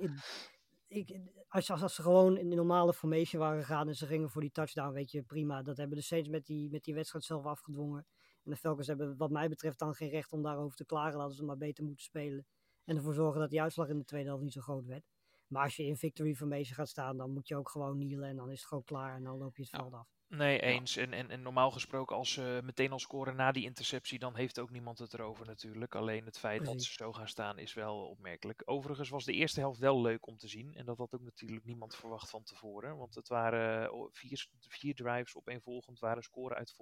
ik, 0.89 1.11
ik, 1.11 1.21
als, 1.49 1.71
als, 1.71 1.83
als 1.83 1.95
ze 1.95 2.03
gewoon 2.03 2.37
in 2.37 2.51
de 2.51 2.57
normale 2.57 2.95
formation 2.95 3.43
waren 3.43 3.61
gegaan 3.61 3.89
en 3.89 3.97
ze 3.97 4.07
gingen 4.07 4.31
voor 4.31 4.41
die 4.41 4.53
touchdown, 4.53 4.93
weet 4.93 5.11
je, 5.11 5.23
prima. 5.23 5.63
Dat 5.63 5.77
hebben 5.77 5.97
de 5.97 6.05
Saints 6.05 6.29
met 6.29 6.47
die, 6.47 6.71
met 6.71 6.85
die 6.85 6.95
wedstrijd 6.95 7.25
zelf 7.25 7.45
afgedwongen. 7.45 8.07
En 8.45 8.51
de 8.51 8.57
Falcons 8.57 8.87
hebben 8.87 9.17
wat 9.17 9.31
mij 9.31 9.49
betreft 9.49 9.79
dan 9.79 9.95
geen 9.95 10.11
recht 10.11 10.33
om 10.33 10.43
daarover 10.43 10.77
te 10.77 10.85
klagen. 10.85 11.19
Laten 11.19 11.37
ze 11.37 11.45
maar 11.45 11.57
beter 11.57 11.85
moeten 11.85 12.05
spelen. 12.05 12.47
En 12.85 12.97
ervoor 12.97 13.15
zorgen 13.15 13.41
dat 13.41 13.51
die 13.51 13.63
uitslag 13.63 13.89
in 13.89 13.99
de 13.99 14.05
tweede 14.05 14.29
helft 14.29 14.43
niet 14.43 14.53
zo 14.53 14.61
groot 14.61 14.87
werd. 14.87 15.05
Maar 15.51 15.63
als 15.63 15.77
je 15.77 15.85
in 15.87 15.97
victory 15.97 16.35
formation 16.35 16.75
gaat 16.75 16.89
staan, 16.89 17.17
dan 17.17 17.31
moet 17.31 17.49
je 17.49 17.57
ook 17.57 17.69
gewoon 17.69 17.99
knielen 17.99 18.29
en 18.29 18.37
dan 18.37 18.51
is 18.51 18.59
het 18.59 18.69
gewoon 18.69 18.85
klaar 18.85 19.15
en 19.15 19.23
dan 19.23 19.39
loop 19.39 19.57
je 19.57 19.63
het 19.63 19.71
Ja. 19.71 19.79
veld 19.79 19.95
af. 19.95 20.09
Nee, 20.29 20.61
eens. 20.61 20.97
En, 20.97 21.13
en, 21.13 21.31
en 21.31 21.43
normaal 21.43 21.71
gesproken, 21.71 22.17
als 22.17 22.33
ze 22.33 22.61
meteen 22.65 22.93
al 22.93 22.99
scoren 22.99 23.37
na 23.37 23.53
die 23.53 23.65
interceptie, 23.65 24.19
dan 24.19 24.37
heeft 24.37 24.59
ook 24.59 24.71
niemand 24.71 24.99
het 24.99 25.15
erover 25.15 25.47
natuurlijk. 25.47 25.95
Alleen 25.95 26.25
het 26.25 26.39
feit 26.39 26.65
dat 26.65 26.83
ze 26.83 26.93
zo 26.93 27.13
gaan 27.13 27.29
staan 27.29 27.59
is 27.59 27.75
wel 27.75 28.09
opmerkelijk. 28.09 28.63
Overigens 28.65 29.09
was 29.09 29.25
de 29.25 29.33
eerste 29.33 29.61
helft 29.61 29.79
wel 29.79 30.01
leuk 30.01 30.27
om 30.27 30.37
te 30.37 30.49
zien. 30.49 30.75
En 30.75 30.85
dat 30.85 30.99
had 30.99 31.15
ook 31.15 31.23
natuurlijk 31.23 31.65
niemand 31.65 31.97
verwacht 31.97 32.31
van 32.31 32.43
tevoren. 32.43 32.97
Want 32.97 33.15
het 33.15 33.29
waren 33.29 33.91
eh, 33.91 34.05
vier, 34.11 34.49
vier 34.59 34.95
drives 34.95 35.37
opeenvolgend 35.37 35.99
waar 35.99 36.17
een 36.17 36.23
score 36.23 36.55
uit 36.55 36.75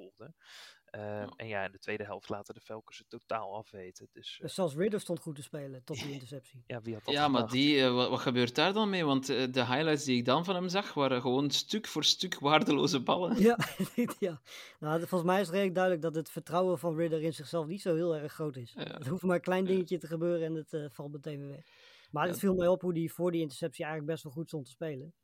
Eh, 0.90 1.00
Ja. 1.00 1.28
En 1.36 1.46
ja, 1.48 1.64
in 1.64 1.72
de 1.72 1.78
tweede 1.78 2.04
helft 2.04 2.28
laten 2.28 2.54
de 2.54 2.60
Falcons 2.60 2.98
het 2.98 3.08
totaal 3.08 3.54
afweten. 3.56 4.08
Dus 4.12 4.34
eh, 4.34 4.40
Dus 4.40 4.54
zelfs 4.54 4.74
Ridder 4.74 5.00
stond 5.00 5.20
goed 5.20 5.34
te 5.36 5.42
spelen 5.42 5.84
tot 5.84 5.96
die 6.02 6.12
interceptie. 6.18 6.62
ja, 6.66 6.80
wie 6.82 6.94
had 6.94 7.04
dat 7.04 7.14
Ja, 7.14 7.28
maar 7.28 7.48
die, 7.48 7.82
eh, 7.82 7.94
wat, 7.94 8.08
wat 8.10 8.20
gebeurt 8.20 8.54
daar 8.54 8.72
dan 8.72 8.90
mee? 8.90 9.04
Want 9.04 9.28
eh, 9.28 9.36
de 9.52 9.66
highlights 9.66 10.04
die 10.04 10.16
ik 10.18 10.24
dan 10.24 10.44
van 10.44 10.54
hem 10.54 10.68
zag, 10.68 10.94
waren 10.94 11.20
gewoon 11.20 11.50
stuk 11.50 11.86
voor 11.86 12.04
stuk 12.04 12.38
waardeloze 12.38 13.00
ballen. 13.02 13.40
Ja, 13.40 13.58
ja. 14.18 14.40
Nou, 14.78 14.98
volgens 14.98 15.22
mij 15.30 15.40
is 15.40 15.46
het 15.46 15.50
redelijk 15.54 15.74
duidelijk 15.74 16.02
dat 16.04 16.14
het 16.14 16.30
vertrouwen 16.30 16.78
van 16.78 16.96
Ridder 16.96 17.22
in 17.22 17.34
zichzelf 17.34 17.66
niet 17.66 17.82
zo 17.82 17.94
heel 17.94 18.16
erg 18.16 18.32
groot 18.32 18.56
is. 18.56 18.72
Ja. 18.76 18.82
Het 18.82 19.06
hoeft 19.06 19.22
maar 19.22 19.34
een 19.36 19.40
klein 19.42 19.64
dingetje 19.64 19.98
te 19.98 20.06
gebeuren 20.06 20.46
en 20.46 20.54
het 20.54 20.92
valt 20.94 21.12
meteen 21.12 21.38
weer 21.38 21.48
weg. 21.48 21.64
Maar 22.10 22.24
Ja. 22.24 22.30
het 22.30 22.38
viel 22.40 22.54
mij 22.54 22.68
op 22.68 22.80
hoe 22.80 22.92
die 22.94 23.12
voor 23.12 23.30
die 23.32 23.40
interceptie 23.40 23.84
eigenlijk 23.84 24.12
best 24.12 24.24
wel 24.24 24.32
goed 24.32 24.48
stond 24.48 24.64
te 24.64 24.70
spelen. 24.70 25.14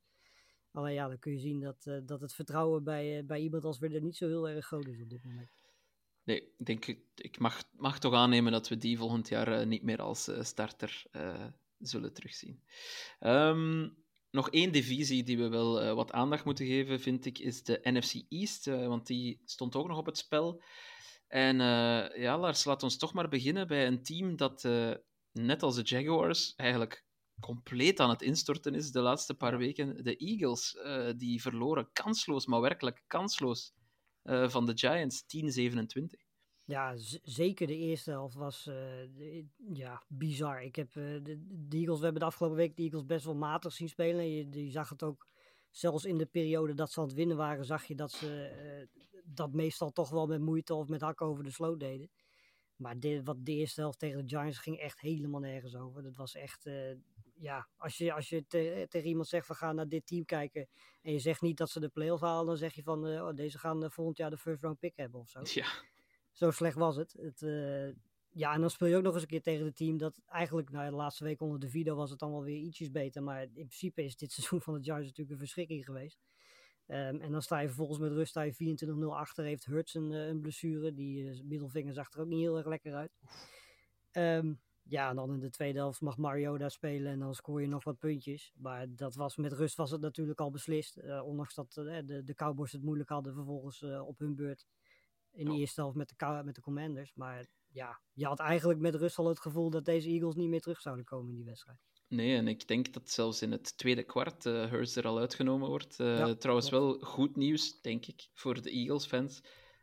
Alleen 0.74 0.94
ja, 0.94 1.08
dan 1.08 1.18
kun 1.18 1.32
je 1.32 1.38
zien 1.38 1.60
dat, 1.60 1.86
eh, 1.86 1.98
dat 2.06 2.20
het 2.20 2.34
vertrouwen 2.34 2.84
bij, 2.84 3.18
eh, 3.18 3.24
bij 3.24 3.40
iemand 3.40 3.64
als 3.64 3.80
Ridder 3.80 4.02
niet 4.02 4.16
zo 4.16 4.26
heel 4.26 4.48
erg 4.48 4.66
groot 4.66 4.86
is 4.86 5.02
op 5.02 5.10
dit 5.10 5.24
moment. 5.24 5.50
Nee, 6.24 6.42
ik 6.56 6.66
denk, 6.66 6.86
ik 7.14 7.38
mag, 7.38 7.62
mag 7.70 7.98
toch 7.98 8.14
aannemen 8.14 8.52
dat 8.52 8.68
we 8.68 8.76
die 8.76 8.98
volgend 8.98 9.28
jaar 9.28 9.60
eh, 9.60 9.66
niet 9.66 9.82
meer 9.82 10.02
als 10.02 10.30
starter 10.40 11.02
zullen 11.78 12.12
terugzien. 12.12 12.62
Ehm, 13.18 13.88
nog 14.30 14.50
één 14.50 14.72
divisie 14.72 15.22
die 15.22 15.38
we 15.38 15.48
wel 15.48 15.94
wat 15.94 16.12
aandacht 16.12 16.44
moeten 16.44 16.66
geven, 16.66 17.00
vind 17.00 17.26
ik, 17.26 17.38
is 17.38 17.62
de 17.62 17.80
NFC 17.82 18.14
East. 18.28 18.64
want 18.64 19.06
die 19.06 19.40
stond 19.44 19.76
ook 19.76 19.88
nog 19.88 19.98
op 19.98 20.06
het 20.06 20.18
spel. 20.18 20.62
En 21.28 21.56
ja, 22.20 22.38
Lars, 22.38 22.64
laat 22.64 22.82
ons 22.82 22.96
toch 22.96 23.12
maar 23.12 23.28
beginnen 23.28 23.66
bij 23.66 23.86
een 23.86 24.02
team 24.02 24.36
dat, 24.36 24.62
net 25.32 25.62
als 25.62 25.74
de 25.74 25.82
Jaguars, 25.82 26.54
eigenlijk 26.54 27.03
compleet 27.40 28.00
aan 28.00 28.10
het 28.10 28.22
instorten 28.22 28.74
is 28.74 28.90
de 28.90 29.00
laatste 29.00 29.34
paar 29.34 29.58
weken. 29.58 30.04
De 30.04 30.16
Eagles, 30.16 30.76
eh, 30.76 31.10
die 31.16 31.42
verloren 31.42 31.92
kansloos, 31.92 32.46
maar 32.46 32.60
werkelijk 32.60 33.02
kansloos 33.06 33.72
eh, 34.22 34.48
van 34.48 34.66
de 34.66 34.72
Giants, 34.74 35.24
10-27. 35.26 36.22
Ja, 36.64 36.94
zeker 37.22 37.66
de 37.66 37.76
eerste 37.76 38.10
helft 38.10 38.34
was 38.34 38.66
eh, 38.66 39.44
ja, 39.72 40.02
bizar. 40.08 40.62
Ik 40.62 40.76
heb 40.76 40.92
de, 40.92 41.20
de 41.22 41.76
Eagles, 41.76 41.98
we 41.98 42.04
hebben 42.04 42.22
de 42.22 42.28
afgelopen 42.28 42.56
week 42.58 42.76
de 42.76 42.82
Eagles 42.82 43.04
best 43.04 43.24
wel 43.24 43.34
matig 43.34 43.72
zien 43.72 43.88
spelen. 43.88 44.30
Je, 44.30 44.70
zag 44.70 44.88
het 44.88 45.02
ook, 45.02 45.28
zelfs 45.70 46.04
in 46.04 46.18
de 46.18 46.26
periode 46.26 46.74
dat 46.74 46.92
ze 46.92 47.00
aan 47.00 47.06
het 47.06 47.14
winnen 47.14 47.36
waren, 47.36 47.64
zag 47.64 47.84
je 47.84 47.94
dat 47.94 48.12
ze 48.12 48.88
dat 49.24 49.52
meestal 49.52 49.90
toch 49.90 50.10
wel 50.10 50.26
met 50.26 50.40
moeite 50.40 50.74
of 50.74 50.88
met 50.88 51.00
hakken 51.00 51.26
over 51.26 51.44
de 51.44 51.50
sloot 51.50 51.80
deden. 51.80 52.10
Maar 52.76 52.98
dit, 52.98 53.24
wat 53.24 53.44
de 53.44 53.52
eerste 53.52 53.80
helft 53.80 53.98
tegen 53.98 54.26
de 54.26 54.36
Giants 54.36 54.58
ging 54.58 54.78
echt 54.78 55.00
helemaal 55.00 55.40
nergens 55.40 55.76
over. 55.76 56.02
Dat 56.02 56.16
was 56.16 56.34
echt, 56.34 56.66
ja, 57.34 57.68
als 57.76 57.96
je, 57.96 58.12
als 58.12 58.28
je 58.28 58.46
te- 58.46 58.86
tegen 58.88 59.08
iemand 59.08 59.28
zegt 59.28 59.48
we 59.48 59.54
gaan 59.54 59.74
naar 59.74 59.88
dit 59.88 60.06
team 60.06 60.24
kijken 60.24 60.68
en 61.02 61.12
je 61.12 61.18
zegt 61.18 61.40
niet 61.40 61.56
dat 61.56 61.70
ze 61.70 61.80
de 61.80 61.88
play-off 61.88 62.22
halen, 62.22 62.46
dan 62.46 62.56
zeg 62.56 62.74
je 62.74 62.82
van 62.82 63.06
eh, 63.06 63.26
oh, 63.26 63.34
deze 63.34 63.58
gaan 63.58 63.84
eh, 63.84 63.90
volgend 63.90 64.16
jaar 64.16 64.30
de 64.30 64.38
first 64.38 64.62
round 64.62 64.78
pick 64.78 64.96
hebben 64.96 65.20
of 65.20 65.28
zo. 65.28 65.40
Ja, 65.60 65.66
Zo 66.32 66.50
slecht 66.50 66.76
was 66.76 66.96
het. 66.96 67.12
het 67.12 67.42
eh, 67.42 67.88
ja, 68.28 68.54
en 68.54 68.60
dan 68.60 68.70
speel 68.70 68.88
je 68.88 68.96
ook 68.96 69.02
nog 69.02 69.12
eens 69.12 69.22
een 69.22 69.28
keer 69.28 69.42
tegen 69.42 69.64
het 69.64 69.76
team 69.76 69.98
dat 69.98 70.20
eigenlijk, 70.26 70.70
nou 70.70 70.84
ja, 70.84 70.90
de 70.90 70.96
laatste 70.96 71.24
week 71.24 71.40
onder 71.40 71.60
de 71.60 71.68
Vido 71.70 71.94
was 71.96 72.10
het 72.10 72.18
dan 72.18 72.30
wel 72.30 72.42
weer 72.42 72.56
ietsjes 72.58 72.90
beter. 72.90 73.22
Maar 73.22 73.42
in 73.42 73.50
principe 73.52 74.04
is 74.04 74.16
dit 74.16 74.32
seizoen 74.36 74.60
van 74.60 74.74
de 74.74 74.82
Giants 74.82 75.04
natuurlijk 75.06 75.30
een 75.30 75.38
verschrikking 75.38 75.84
geweest. 75.84 76.18
Ehm, 76.86 77.20
en 77.20 77.30
dan 77.32 77.42
sta 77.42 77.58
je 77.60 77.66
vervolgens 77.66 77.98
met 77.98 78.12
rust 78.12 78.30
sta 78.30 78.42
je 78.42 78.54
24-0 78.54 79.14
achter. 79.16 79.44
Heeft 79.44 79.64
Hurts 79.64 79.94
een, 79.94 80.10
een 80.10 80.40
blessure. 80.40 80.92
Die 80.94 81.42
middelvinger 81.44 81.92
zag 81.92 82.12
er 82.12 82.20
ook 82.20 82.26
niet 82.26 82.40
heel 82.40 82.56
erg 82.56 82.66
lekker 82.66 82.94
uit. 82.94 83.12
Ehm, 84.10 84.54
ja, 84.86 85.10
en 85.10 85.16
dan 85.16 85.32
in 85.32 85.40
de 85.40 85.50
tweede 85.50 85.78
helft 85.78 86.00
mag 86.00 86.16
Mario 86.16 86.58
daar 86.58 86.70
spelen 86.70 87.12
en 87.12 87.18
dan 87.18 87.34
scoor 87.34 87.60
je 87.60 87.68
nog 87.68 87.84
wat 87.84 87.98
puntjes. 87.98 88.52
Maar 88.56 88.86
dat 88.88 89.14
was, 89.14 89.36
met 89.36 89.52
rust 89.52 89.76
was 89.76 89.90
het 89.90 90.00
natuurlijk 90.00 90.40
al 90.40 90.50
beslist. 90.50 90.96
Eh, 90.96 91.24
ondanks 91.24 91.54
dat 91.54 91.76
eh, 91.76 91.98
de, 92.04 92.24
de 92.24 92.34
Cowboys 92.34 92.72
het 92.72 92.82
moeilijk 92.82 93.08
hadden 93.08 93.34
vervolgens 93.34 93.82
eh, 93.82 94.06
op 94.06 94.18
hun 94.18 94.34
beurt 94.34 94.66
in 95.32 95.44
de 95.44 95.56
eerste 95.56 95.80
helft 95.80 95.96
met 95.96 96.08
de, 96.16 96.42
met 96.44 96.54
de 96.54 96.60
Commanders. 96.60 97.14
Maar 97.14 97.46
ja, 97.68 98.00
je 98.12 98.26
had 98.26 98.38
eigenlijk 98.38 98.80
met 98.80 98.94
rust 98.94 99.18
al 99.18 99.28
het 99.28 99.40
gevoel 99.40 99.70
dat 99.70 99.84
deze 99.84 100.08
Eagles 100.08 100.34
niet 100.34 100.48
meer 100.48 100.60
terug 100.60 100.80
zouden 100.80 101.04
komen 101.04 101.30
in 101.30 101.36
die 101.36 101.44
wedstrijd. 101.44 101.78
nee, 102.08 102.36
en 102.36 102.48
ik 102.48 102.68
denk 102.68 102.92
dat 102.92 103.10
zelfs 103.10 103.42
in 103.42 103.52
het 103.52 103.78
tweede 103.78 104.02
kwart 104.02 104.46
eh 104.46 104.70
Hurst 104.70 104.96
er 104.96 105.06
al 105.06 105.18
uitgenomen 105.18 105.68
wordt. 105.68 105.96
Ja, 105.96 106.34
trouwens, 106.34 106.70
wel 106.70 106.98
goed 106.98 107.36
nieuws, 107.36 107.80
denk 107.80 108.06
ik, 108.06 108.28
voor 108.32 108.62
de 108.62 108.70
Eagles-fans. 108.70 109.40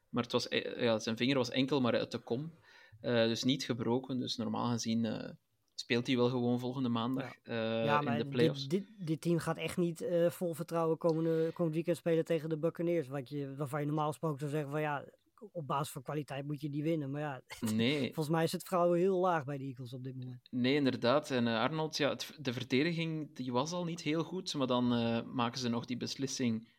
Maar 0.09 0.23
het 0.23 0.31
was, 0.31 0.47
ja, 0.77 0.99
zijn 0.99 1.17
vinger 1.17 1.37
was 1.37 1.49
enkel 1.49 1.81
maar 1.81 1.97
uit 1.97 2.11
de 2.11 2.19
kom. 2.19 2.53
Eh, 3.01 3.13
dus 3.27 3.43
niet 3.43 3.63
gebroken. 3.63 4.19
Dus 4.19 4.35
normaal 4.35 4.71
gezien 4.71 5.05
eh, 5.05 5.29
speelt 5.75 6.07
hij 6.07 6.15
wel 6.15 6.29
gewoon 6.29 6.59
volgende 6.59 6.89
maandag 6.89 7.33
eh, 7.43 7.55
ja, 7.85 8.01
in 8.01 8.17
de 8.17 8.27
playoffs. 8.27 8.67
dit, 8.67 8.85
dit, 8.97 9.07
dit 9.07 9.21
team 9.21 9.37
gaat 9.37 9.57
echt 9.57 9.77
niet 9.77 10.05
vol 10.29 10.53
vertrouwen 10.53 10.97
komende, 10.97 11.51
komend 11.53 11.75
weekend 11.75 11.97
spelen 11.97 12.25
tegen 12.25 12.49
de 12.49 12.57
Buccaneers. 12.57 13.07
Wat 13.07 13.29
je, 13.29 13.55
waarvan 13.55 13.79
je 13.79 13.85
normaal 13.85 14.07
gesproken 14.07 14.39
zou 14.39 14.51
zeggen 14.51 14.71
van 14.71 14.81
ja, 14.81 15.05
op 15.51 15.67
basis 15.67 15.91
van 15.93 16.01
kwaliteit 16.01 16.45
moet 16.45 16.61
je 16.61 16.69
die 16.69 16.83
winnen. 16.83 17.11
Maar 17.11 17.21
ja, 17.21 17.41
Nee, 17.75 18.05
volgens 18.05 18.29
mij 18.29 18.43
is 18.43 18.51
het 18.51 18.61
vertrouwen 18.61 18.99
heel 18.99 19.19
laag 19.19 19.45
bij 19.45 19.57
de 19.57 19.63
Eagles 19.63 19.93
op 19.93 20.03
dit 20.03 20.15
moment. 20.15 20.47
Nee, 20.51 20.75
inderdaad. 20.75 21.31
En 21.31 21.47
Arnold, 21.47 21.97
ja, 21.97 22.09
het- 22.09 22.37
de 22.39 22.53
verdediging 22.53 23.35
die 23.35 23.51
was 23.51 23.71
al 23.71 23.83
niet 23.83 24.01
heel 24.01 24.23
goed, 24.23 24.53
maar 24.53 24.67
dan 24.67 24.87
maken 25.35 25.59
ze 25.59 25.69
nog 25.69 25.85
die 25.85 25.97
beslissing. 25.97 26.69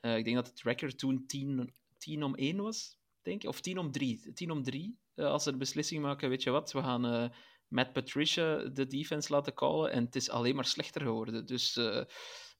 Ik 0.00 0.24
denk 0.24 0.34
dat 0.36 0.46
het 0.46 0.62
record 0.62 0.98
toen 0.98 1.26
10, 1.26 1.72
10 1.98 2.22
om 2.22 2.34
1 2.34 2.56
was, 2.56 2.96
denk 3.22 3.42
ik. 3.42 3.48
Of 3.48 3.60
10 3.60 3.78
om 3.78 3.90
3. 3.92 4.32
10 4.32 4.50
om 4.50 4.62
3. 4.62 4.98
Eh, 5.14 5.26
als 5.26 5.42
ze 5.42 5.50
de 5.50 5.56
beslissing 5.56 6.02
maken, 6.02 6.28
weet 6.28 6.42
je 6.42 6.50
wat, 6.50 6.72
we 6.72 6.82
gaan 6.82 7.04
eh 7.06 7.30
Matt 7.68 7.92
Patricia 7.92 8.56
de 8.56 8.86
defense 8.86 9.32
laten 9.32 9.54
callen 9.54 9.90
en 9.92 10.04
het 10.04 10.16
is 10.16 10.30
alleen 10.30 10.54
maar 10.54 10.64
slechter 10.64 11.00
geworden. 11.00 11.46
Dus 11.46 11.76
eh, 11.76 12.04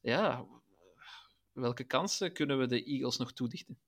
ja, 0.01 0.47
welke 1.53 1.85
kansen 1.85 2.33
kunnen 2.33 2.59
we 2.59 2.67
de 2.67 2.85
Eagles 2.85 3.17
nog 3.17 3.33
toedichten? 3.33 3.81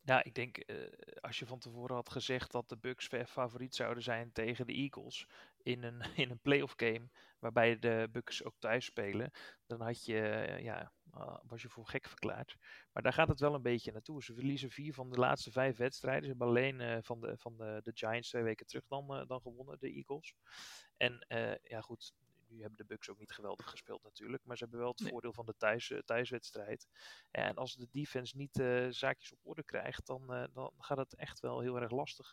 Ja, 0.00 0.24
ik 0.24 0.34
denk 0.34 0.64
als 1.20 1.38
je 1.38 1.46
van 1.46 1.58
tevoren 1.58 1.94
had 1.94 2.10
gezegd 2.10 2.52
dat 2.52 2.68
de 2.68 2.78
Bucks 2.78 3.06
fa- 3.06 3.26
favoriet 3.26 3.74
zouden 3.74 4.02
zijn 4.02 4.32
tegen 4.32 4.66
de 4.66 4.72
Eagles 4.72 5.26
in 5.62 5.82
een, 5.82 6.00
in 6.24 6.30
een 6.30 6.40
playoff 6.40 6.72
game, 6.76 7.08
waarbij 7.38 7.78
de 7.78 8.08
Bucks 8.12 8.44
ook 8.44 8.54
thuis 8.58 8.84
spelen, 8.84 9.30
dan 9.66 9.80
had 9.80 10.04
je, 10.04 10.20
eh, 10.20 10.62
ja, 10.62 10.92
ah, 11.10 11.38
was 11.46 11.62
je 11.62 11.68
voor 11.68 11.86
gek 11.86 12.08
verklaard. 12.08 12.56
Maar 12.92 13.02
daar 13.02 13.12
gaat 13.12 13.28
het 13.28 13.40
wel 13.40 13.54
een 13.54 13.62
beetje 13.62 13.92
naartoe. 13.92 14.22
Ze 14.22 14.34
verliezen 14.34 14.70
vier 14.70 14.94
van 14.94 15.10
de 15.10 15.18
laatste 15.18 15.52
vijf 15.52 15.76
wedstrijden. 15.76 16.22
Ze 16.22 16.28
hebben 16.28 16.46
alleen 16.46 16.80
eh, 16.80 16.98
van, 17.00 17.20
de, 17.20 17.36
van 17.36 17.56
de, 17.56 17.80
de 17.82 17.90
Giants 17.94 18.28
twee 18.28 18.42
weken 18.42 18.66
terug 18.66 18.86
dan, 18.86 19.14
eh, 19.14 19.26
dan 19.26 19.40
gewonnen, 19.40 19.78
de 19.78 19.92
Eagles. 19.92 20.34
En 20.96 21.18
eh, 21.28 21.54
ja, 21.62 21.80
goed. 21.80 22.12
Nu 22.50 22.60
hebben 22.60 22.76
de 22.78 22.84
Bucks 22.84 23.08
ook 23.08 23.18
niet 23.18 23.32
geweldig 23.32 23.70
gespeeld 23.70 24.02
natuurlijk, 24.02 24.44
maar 24.44 24.56
ze 24.56 24.62
hebben 24.62 24.80
wel 24.80 24.90
het 24.90 25.00
Nee. 25.00 25.10
voordeel 25.10 25.32
van 25.32 25.46
de 25.46 25.54
thuis, 25.56 25.90
eh, 25.90 25.98
thuiswedstrijd. 25.98 26.86
En 27.30 27.56
als 27.56 27.74
de 27.74 27.88
defense 27.90 28.36
niet 28.36 28.58
eh, 28.60 28.86
zaakjes 28.88 29.32
op 29.32 29.38
orde 29.42 29.64
krijgt, 29.64 30.06
dan, 30.06 30.32
eh, 30.32 30.44
dan 30.52 30.72
gaat 30.78 30.98
het 30.98 31.14
echt 31.14 31.40
wel 31.40 31.60
heel 31.60 31.80
erg 31.80 31.90
lastig, 31.90 32.32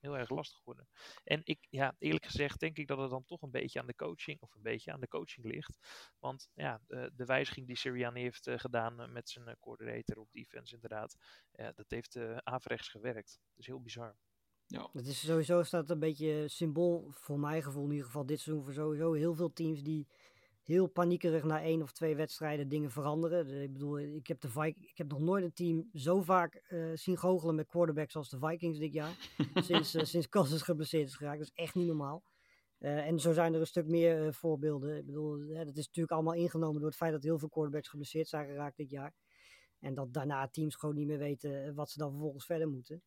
heel 0.00 0.16
erg 0.18 0.28
lastig 0.30 0.64
worden. 0.64 0.88
En 1.24 1.40
ik, 1.44 1.66
ja, 1.70 1.94
eerlijk 1.98 2.24
gezegd 2.24 2.60
denk 2.60 2.78
ik 2.78 2.86
dat 2.86 2.98
het 2.98 3.10
dan 3.10 3.24
toch 3.24 3.42
een 3.42 3.50
beetje 3.50 3.80
aan 3.80 3.86
de 3.86 3.94
coaching, 3.94 4.40
of 4.40 4.54
een 4.54 4.62
beetje 4.62 4.92
aan 4.92 5.00
de 5.00 5.08
coaching 5.08 5.46
ligt. 5.46 5.78
Want 6.18 6.48
ja, 6.54 6.80
de, 6.86 7.10
de 7.14 7.24
wijziging 7.24 7.66
die 7.66 7.76
Sirianni 7.76 8.20
heeft 8.20 8.50
gedaan 8.50 9.12
met 9.12 9.28
zijn 9.28 9.56
coordinator 9.60 10.18
op 10.18 10.32
defense 10.32 10.74
inderdaad, 10.74 11.16
dat 11.50 11.90
heeft 11.90 12.16
averechts 12.42 12.88
gewerkt. 12.88 13.38
Dat 13.48 13.58
is 13.58 13.66
heel 13.66 13.82
bizar. 13.82 14.16
Ja, 14.70 14.88
Het 14.92 15.06
is 15.06 15.26
sowieso 15.26 15.62
staat 15.62 15.90
een 15.90 15.98
beetje 15.98 16.48
symbool, 16.48 17.08
voor 17.10 17.38
mijn 17.40 17.62
gevoel 17.62 17.84
in 17.84 17.90
ieder 17.90 18.06
geval, 18.06 18.26
dit 18.26 18.40
seizoen 18.40 18.64
voor 18.64 18.74
sowieso 18.74 19.12
heel 19.12 19.34
veel 19.34 19.52
teams 19.52 19.82
die 19.82 20.06
heel 20.62 20.86
paniekerig 20.86 21.44
na 21.44 21.62
één 21.62 21.82
of 21.82 21.92
twee 21.92 22.16
wedstrijden 22.16 22.68
dingen 22.68 22.90
veranderen. 22.90 23.46
De- 23.46 23.62
ik 23.62 23.72
bedoel, 23.72 23.98
ik 23.98 24.26
heb, 24.26 24.40
de 24.40 24.48
Vi- 24.48 24.74
ik 24.80 24.98
heb 24.98 25.08
nog 25.08 25.20
nooit 25.20 25.44
een 25.44 25.52
team 25.52 25.88
zo 25.94 26.22
vaak 26.22 26.54
eh, 26.54 26.90
zien 26.94 27.18
goochelen 27.18 27.54
met 27.54 27.66
quarterbacks 27.66 28.16
als 28.16 28.28
de 28.28 28.38
Vikings 28.38 28.78
dit 28.78 28.92
jaar. 28.92 29.16
sinds, 29.68 29.94
eh, 29.94 30.04
sinds 30.04 30.28
Cousins 30.28 30.62
geblesseerd 30.62 31.08
is 31.08 31.14
geraakt. 31.14 31.38
Dat 31.38 31.46
is 31.54 31.62
echt 31.64 31.74
niet 31.74 31.86
normaal. 31.86 32.22
Eh, 32.78 33.06
en 33.06 33.18
zo 33.20 33.32
zijn 33.32 33.54
er 33.54 33.60
een 33.60 33.66
stuk 33.66 33.86
meer 33.86 34.34
voorbeelden. 34.34 34.96
Ik 34.96 35.06
bedoel, 35.06 35.38
hè, 35.38 35.64
dat 35.64 35.76
is 35.76 35.86
natuurlijk 35.86 36.12
allemaal 36.12 36.34
ingenomen 36.34 36.78
door 36.80 36.88
het 36.88 36.98
feit 36.98 37.12
dat 37.12 37.22
heel 37.22 37.38
veel 37.38 37.48
quarterbacks 37.48 37.88
geblesseerd 37.88 38.28
zijn 38.28 38.46
geraakt 38.46 38.76
dit 38.76 38.90
jaar. 38.90 39.14
En 39.80 39.94
dat 39.94 40.12
daarna 40.12 40.48
teams 40.48 40.74
gewoon 40.76 40.94
niet 40.94 41.06
meer 41.06 41.18
weten 41.18 41.74
wat 41.74 41.90
ze 41.90 41.98
dan 41.98 42.10
vervolgens 42.10 42.44
verder 42.44 42.68
moeten. 42.68 43.02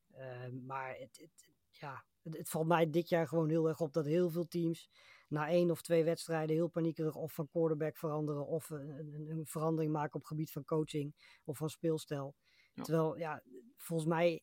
Maar 0.66 0.96
het, 1.00 1.18
het, 1.22 1.50
ja, 1.82 2.06
het, 2.22 2.38
het 2.38 2.50
valt 2.50 2.68
mij 2.68 2.90
dit 2.90 3.10
jaar 3.10 3.28
gewoon 3.28 3.50
heel 3.50 3.68
erg 3.68 3.80
op 3.80 3.94
dat 3.94 4.06
heel 4.06 4.30
veel 4.30 4.48
teams 4.48 4.90
na 5.28 5.48
één 5.50 5.72
of 5.72 5.82
twee 5.82 6.04
wedstrijden 6.04 6.56
heel 6.56 6.68
paniekerig 6.68 7.16
of 7.16 7.34
van 7.34 7.48
quarterback 7.48 7.98
veranderen 7.98 8.48
of 8.48 8.70
een, 8.70 8.90
een, 8.90 9.30
een 9.30 9.46
verandering 9.46 9.92
maken 9.94 10.14
op 10.14 10.20
het 10.20 10.30
gebied 10.30 10.52
van 10.52 10.66
coaching 10.66 11.16
of 11.44 11.58
van 11.58 11.70
speelstijl. 11.70 12.36
Ja. 12.74 12.84
Terwijl, 12.84 13.18
ja, 13.18 13.44
volgens 13.78 14.10
mij 14.10 14.42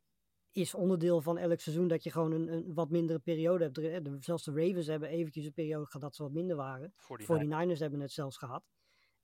is 0.53 0.74
onderdeel 0.74 1.20
van 1.20 1.39
elk 1.39 1.61
seizoen 1.61 1.89
dat 1.89 2.03
je 2.03 2.11
gewoon 2.11 2.32
een, 2.32 2.53
een 2.53 2.74
wat 2.74 2.91
mindere 2.91 3.18
periode 3.18 3.64
hebt. 3.64 3.74
De- 3.74 4.16
Zelfs 4.20 4.45
de 4.45 4.53
Ravens 4.53 4.86
hebben 4.86 5.09
eventjes 5.09 5.45
een 5.45 5.53
periode 5.53 5.84
gehad 5.86 6.01
dat 6.01 6.14
ze 6.14 6.22
wat 6.22 6.32
minder 6.32 6.57
waren. 6.57 6.93
Voor 7.26 7.39
die 7.39 7.49
49ers 7.76 7.78
hebben 7.78 8.01
het 8.01 8.12
zelfs 8.12 8.36
gehad. 8.36 8.64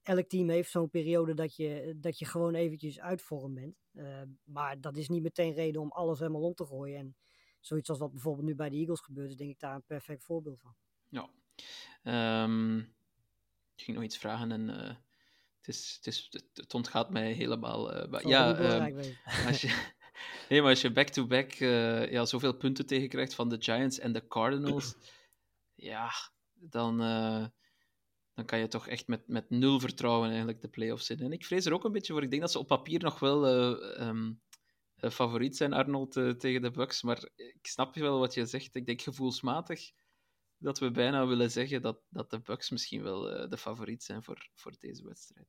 Elk 0.01 0.27
team 0.27 0.49
heeft 0.49 0.71
zo'n 0.71 0.89
periode 0.89 1.33
dat 1.33 1.55
je, 1.55 1.95
dat 1.99 2.19
je 2.19 2.25
gewoon 2.25 2.53
eventjes 2.55 2.99
uit 2.99 3.21
vorm 3.21 3.53
bent. 3.53 3.75
Eh, 3.93 4.21
maar 4.43 4.81
dat 4.81 4.97
is 4.97 5.09
niet 5.09 5.21
meteen 5.23 5.53
reden 5.53 5.81
om 5.81 5.91
alles 5.91 6.19
helemaal 6.19 6.41
om 6.43 6.53
te 6.53 6.65
gooien. 6.65 6.97
En 6.99 7.15
zoiets 7.65 7.89
als 7.89 7.99
wat 7.99 8.11
bijvoorbeeld 8.11 8.47
nu 8.47 8.55
bij 8.55 8.69
de 8.69 8.75
Eagles 8.75 8.99
gebeurt, 8.99 9.29
is 9.29 9.35
denk 9.35 9.49
ik 9.49 9.59
daar 9.59 9.75
een 9.75 9.83
perfect 9.83 10.23
voorbeeld 10.23 10.59
van. 10.61 10.75
ja. 11.09 11.29
Ehm, 12.03 12.77
ik 13.75 13.83
ging 13.83 13.97
nog 13.97 14.05
iets 14.05 14.17
vragen 14.17 14.51
en 14.51 14.69
eh, 14.69 14.95
het, 15.57 15.67
is, 15.67 15.93
het, 15.95 16.07
is, 16.07 16.29
het, 16.53 16.73
ontgaat 16.73 17.09
mij 17.09 17.31
helemaal. 17.31 17.87
Zal 17.87 18.27
ja, 18.27 18.55
wezen. 18.57 19.17
Als 19.47 19.61
je, 19.61 19.91
nee, 20.49 20.61
maar 20.61 20.69
als 20.69 20.81
je 20.81 20.91
back-to-back 20.91 21.51
eh, 21.51 22.11
ja, 22.11 22.25
zoveel 22.25 22.53
punten 22.53 22.85
tegenkrijgt 22.85 23.33
van 23.33 23.49
de 23.49 23.61
Giants 23.61 23.99
en 23.99 24.13
de 24.13 24.27
Cardinals, 24.27 24.95
ja, 25.91 26.11
dan, 26.53 27.01
dan 28.35 28.45
kan 28.45 28.59
je 28.59 28.67
toch 28.67 28.87
echt 28.87 29.07
met, 29.07 29.27
met 29.27 29.49
nul 29.49 29.79
vertrouwen 29.79 30.27
eigenlijk 30.27 30.61
de 30.61 30.67
playoffs 30.67 31.09
in. 31.09 31.19
En 31.19 31.31
ik 31.31 31.45
vrees 31.45 31.65
er 31.65 31.73
ook 31.73 31.83
een 31.83 31.91
beetje 31.91 32.13
voor. 32.13 32.23
Ik 32.23 32.29
denk 32.29 32.41
dat 32.41 32.51
ze 32.51 32.59
op 32.59 32.67
papier 32.67 33.03
nog 33.03 33.19
wel 33.19 33.45
eh, 33.47 33.99
ehm, 33.99 34.25
eh, 34.27 34.33
favoriet 35.11 35.57
zijn, 35.57 35.73
Arnold, 35.73 36.17
eh, 36.17 36.29
tegen 36.29 36.61
de 36.61 36.71
Bucks. 36.71 37.01
Maar 37.01 37.29
ik 37.35 37.67
snap 37.67 37.95
wel 37.95 38.19
wat 38.19 38.33
je 38.33 38.45
zegt. 38.45 38.75
Ik 38.75 38.85
denk 38.85 39.01
gevoelsmatig 39.01 39.91
dat 40.57 40.79
we 40.79 40.91
bijna 40.91 41.27
willen 41.27 41.51
zeggen 41.51 41.81
dat, 41.81 41.99
dat 42.09 42.29
de 42.29 42.39
Bucks 42.39 42.69
misschien 42.69 43.03
wel 43.03 43.31
eh, 43.31 43.49
de 43.49 43.57
favoriet 43.57 44.03
zijn 44.03 44.23
voor, 44.23 44.49
voor 44.53 44.73
deze 44.79 45.05
wedstrijd. 45.05 45.47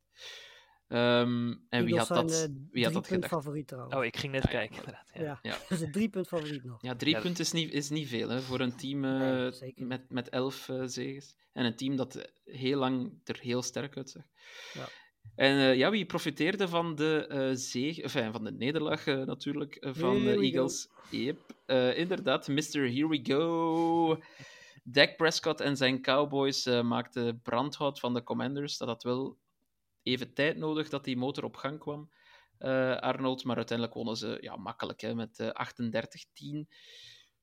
Ehm, 0.89 1.55
en 1.69 1.85
wie 1.85 1.99
had 1.99 2.09
dat, 2.09 2.33
zijn, 2.33 2.51
eh, 2.51 2.73
wie 2.73 2.85
had 2.85 2.93
dat 2.93 3.05
drie 3.05 3.19
punt 3.19 3.25
gedacht? 3.25 3.33
favoriet 3.33 3.69
trouwens. 3.69 3.97
Oh, 3.97 4.05
ik 4.05 4.17
ging 4.17 4.33
net 4.33 4.43
Ja, 4.43 4.51
ja, 4.51 4.57
kijken 4.57 4.77
inderdaad. 4.77 5.11
Ja. 5.15 5.39
ja. 5.43 5.59
Is 5.69 5.81
een 5.81 5.93
drie 5.93 6.09
punt 6.09 6.29
favoriet 6.29 6.65
nog. 6.65 6.83
Ja, 6.83 6.97
drie 6.97 7.15
Ja, 7.15 7.21
punten 7.21 7.45
is 7.45 7.53
niet, 7.53 7.73
is 7.73 7.89
niet 7.89 8.09
veel 8.09 8.29
hè, 8.29 8.41
voor 8.41 8.61
een 8.61 8.77
team 8.77 9.05
eh, 9.05 9.61
Nee, 9.61 9.75
met, 9.77 10.11
met 10.11 10.29
elf 10.29 10.69
eh 10.69 10.83
zegens. 10.85 11.37
En 11.53 11.65
een 11.65 11.77
team 11.77 11.97
dat 11.97 12.15
eh, 12.15 12.25
heel 12.45 12.79
lang 12.79 13.21
er 13.25 13.39
heel 13.41 13.63
sterk 13.63 13.97
uitzag. 13.97 14.23
Ja. 14.73 14.89
En 15.35 15.59
eh, 15.59 15.77
ja, 15.77 15.91
wie 15.91 16.07
profiteerde 16.07 16.69
van 16.69 16.95
de 16.95 17.51
zege, 17.55 18.03
enfin, 18.03 18.33
van 18.33 18.45
de 18.45 18.53
nederlaag 18.53 19.07
eh, 19.07 19.23
natuurlijk 19.23 19.79
van 19.81 20.25
de. 20.25 20.39
Eagles? 20.41 20.89
Yep, 21.11 21.55
inderdaad, 21.97 22.49
Mr. 22.49 22.73
Here 22.73 23.09
we 23.09 23.21
go. 23.23 24.21
Dak 24.85 25.17
Prescott 25.17 25.61
en 25.61 25.77
zijn 25.77 26.03
Cowboys 26.03 26.67
maakten 26.67 27.41
brandhout 27.43 28.01
van 28.01 28.15
de 28.15 28.23
Commanders. 28.23 28.77
Dat 28.77 28.89
had 28.89 29.03
wel 29.03 29.39
even 30.03 30.35
tijd 30.35 30.57
nodig 30.57 30.89
dat 30.89 31.05
die 31.05 31.17
motor 31.17 31.45
op 31.45 31.57
gang 31.57 31.79
kwam, 31.79 32.11
Arnold. 33.01 33.45
Maar 33.45 33.57
uiteindelijk 33.57 33.97
wonnen 33.97 34.17
ze 34.17 34.39
ja, 34.41 34.57
makkelijk 34.57 35.01
hè, 35.01 35.15
met 35.15 35.39
eh, 35.39 35.51
38-10. 36.65 36.67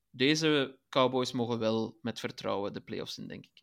Deze 0.10 0.80
Cowboys 0.90 1.32
mogen 1.32 1.60
wel 1.60 1.98
met 2.02 2.20
vertrouwen 2.20 2.74
de 2.74 2.82
playoffs 2.82 3.18
in, 3.18 3.28
denk 3.28 3.46
ik. 3.46 3.63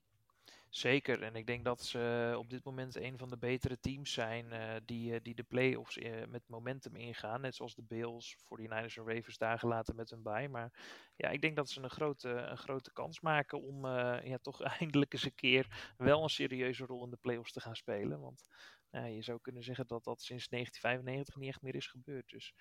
Zeker, 0.71 1.23
en 1.23 1.35
ik 1.35 1.47
denk 1.47 1.65
dat 1.65 1.83
ze 1.83 2.35
op 2.39 2.51
dit 2.51 2.65
moment 2.65 2.97
een 2.97 3.19
van 3.19 3.29
de 3.29 3.37
betere 3.37 3.81
teams 3.81 4.13
zijn 4.13 4.53
uh, 4.53 4.75
die, 4.85 5.13
uh, 5.13 5.19
die 5.23 5.35
de 5.35 5.43
play-offs 5.43 5.99
met 6.29 6.43
momentum 6.47 6.97
ingaan. 6.97 7.41
Net 7.41 7.55
zoals 7.55 7.75
de 7.75 7.83
Bills, 7.83 8.37
49ers 8.37 8.95
en 8.95 9.07
Ravens 9.07 9.39
daar 9.39 9.59
gelaten 9.59 9.97
met 9.97 10.11
hun 10.11 10.23
bij. 10.23 10.49
Maar 10.49 10.73
ja, 11.17 11.29
ik 11.29 11.41
denk 11.41 11.57
dat 11.57 11.69
ze 11.71 11.83
een 11.83 11.91
grote, 11.91 12.29
een 12.29 12.59
grote 12.59 12.93
kans 12.93 13.21
maken 13.21 13.63
om 13.63 13.87
ja, 13.87 14.39
toch 14.43 14.63
eindelijk 14.79 15.13
eens 15.13 15.25
een 15.25 15.35
keer 15.35 15.93
wel 15.97 16.23
een 16.23 16.29
serieuze 16.29 16.85
rol 16.85 17.05
in 17.05 17.11
de 17.11 17.19
play-offs 17.21 17.53
te 17.53 17.61
gaan 17.61 17.77
spelen. 17.77 18.21
Want 18.21 18.45
je 18.91 19.23
zou 19.23 19.41
kunnen 19.41 19.63
zeggen 19.63 19.87
dat 19.87 20.05
dat 20.05 20.23
sinds 20.23 20.49
1995 20.49 21.37
niet 21.37 21.49
echt 21.49 21.63
meer 21.63 21.75
is 21.75 21.87
gebeurd. 21.87 22.29
Dus 22.29 22.55